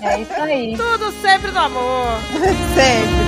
É 0.00 0.20
isso 0.20 0.40
aí. 0.40 0.76
Tudo 0.76 1.12
sempre 1.20 1.50
no 1.50 1.60
amor. 1.60 2.18
Sempre. 2.74 3.27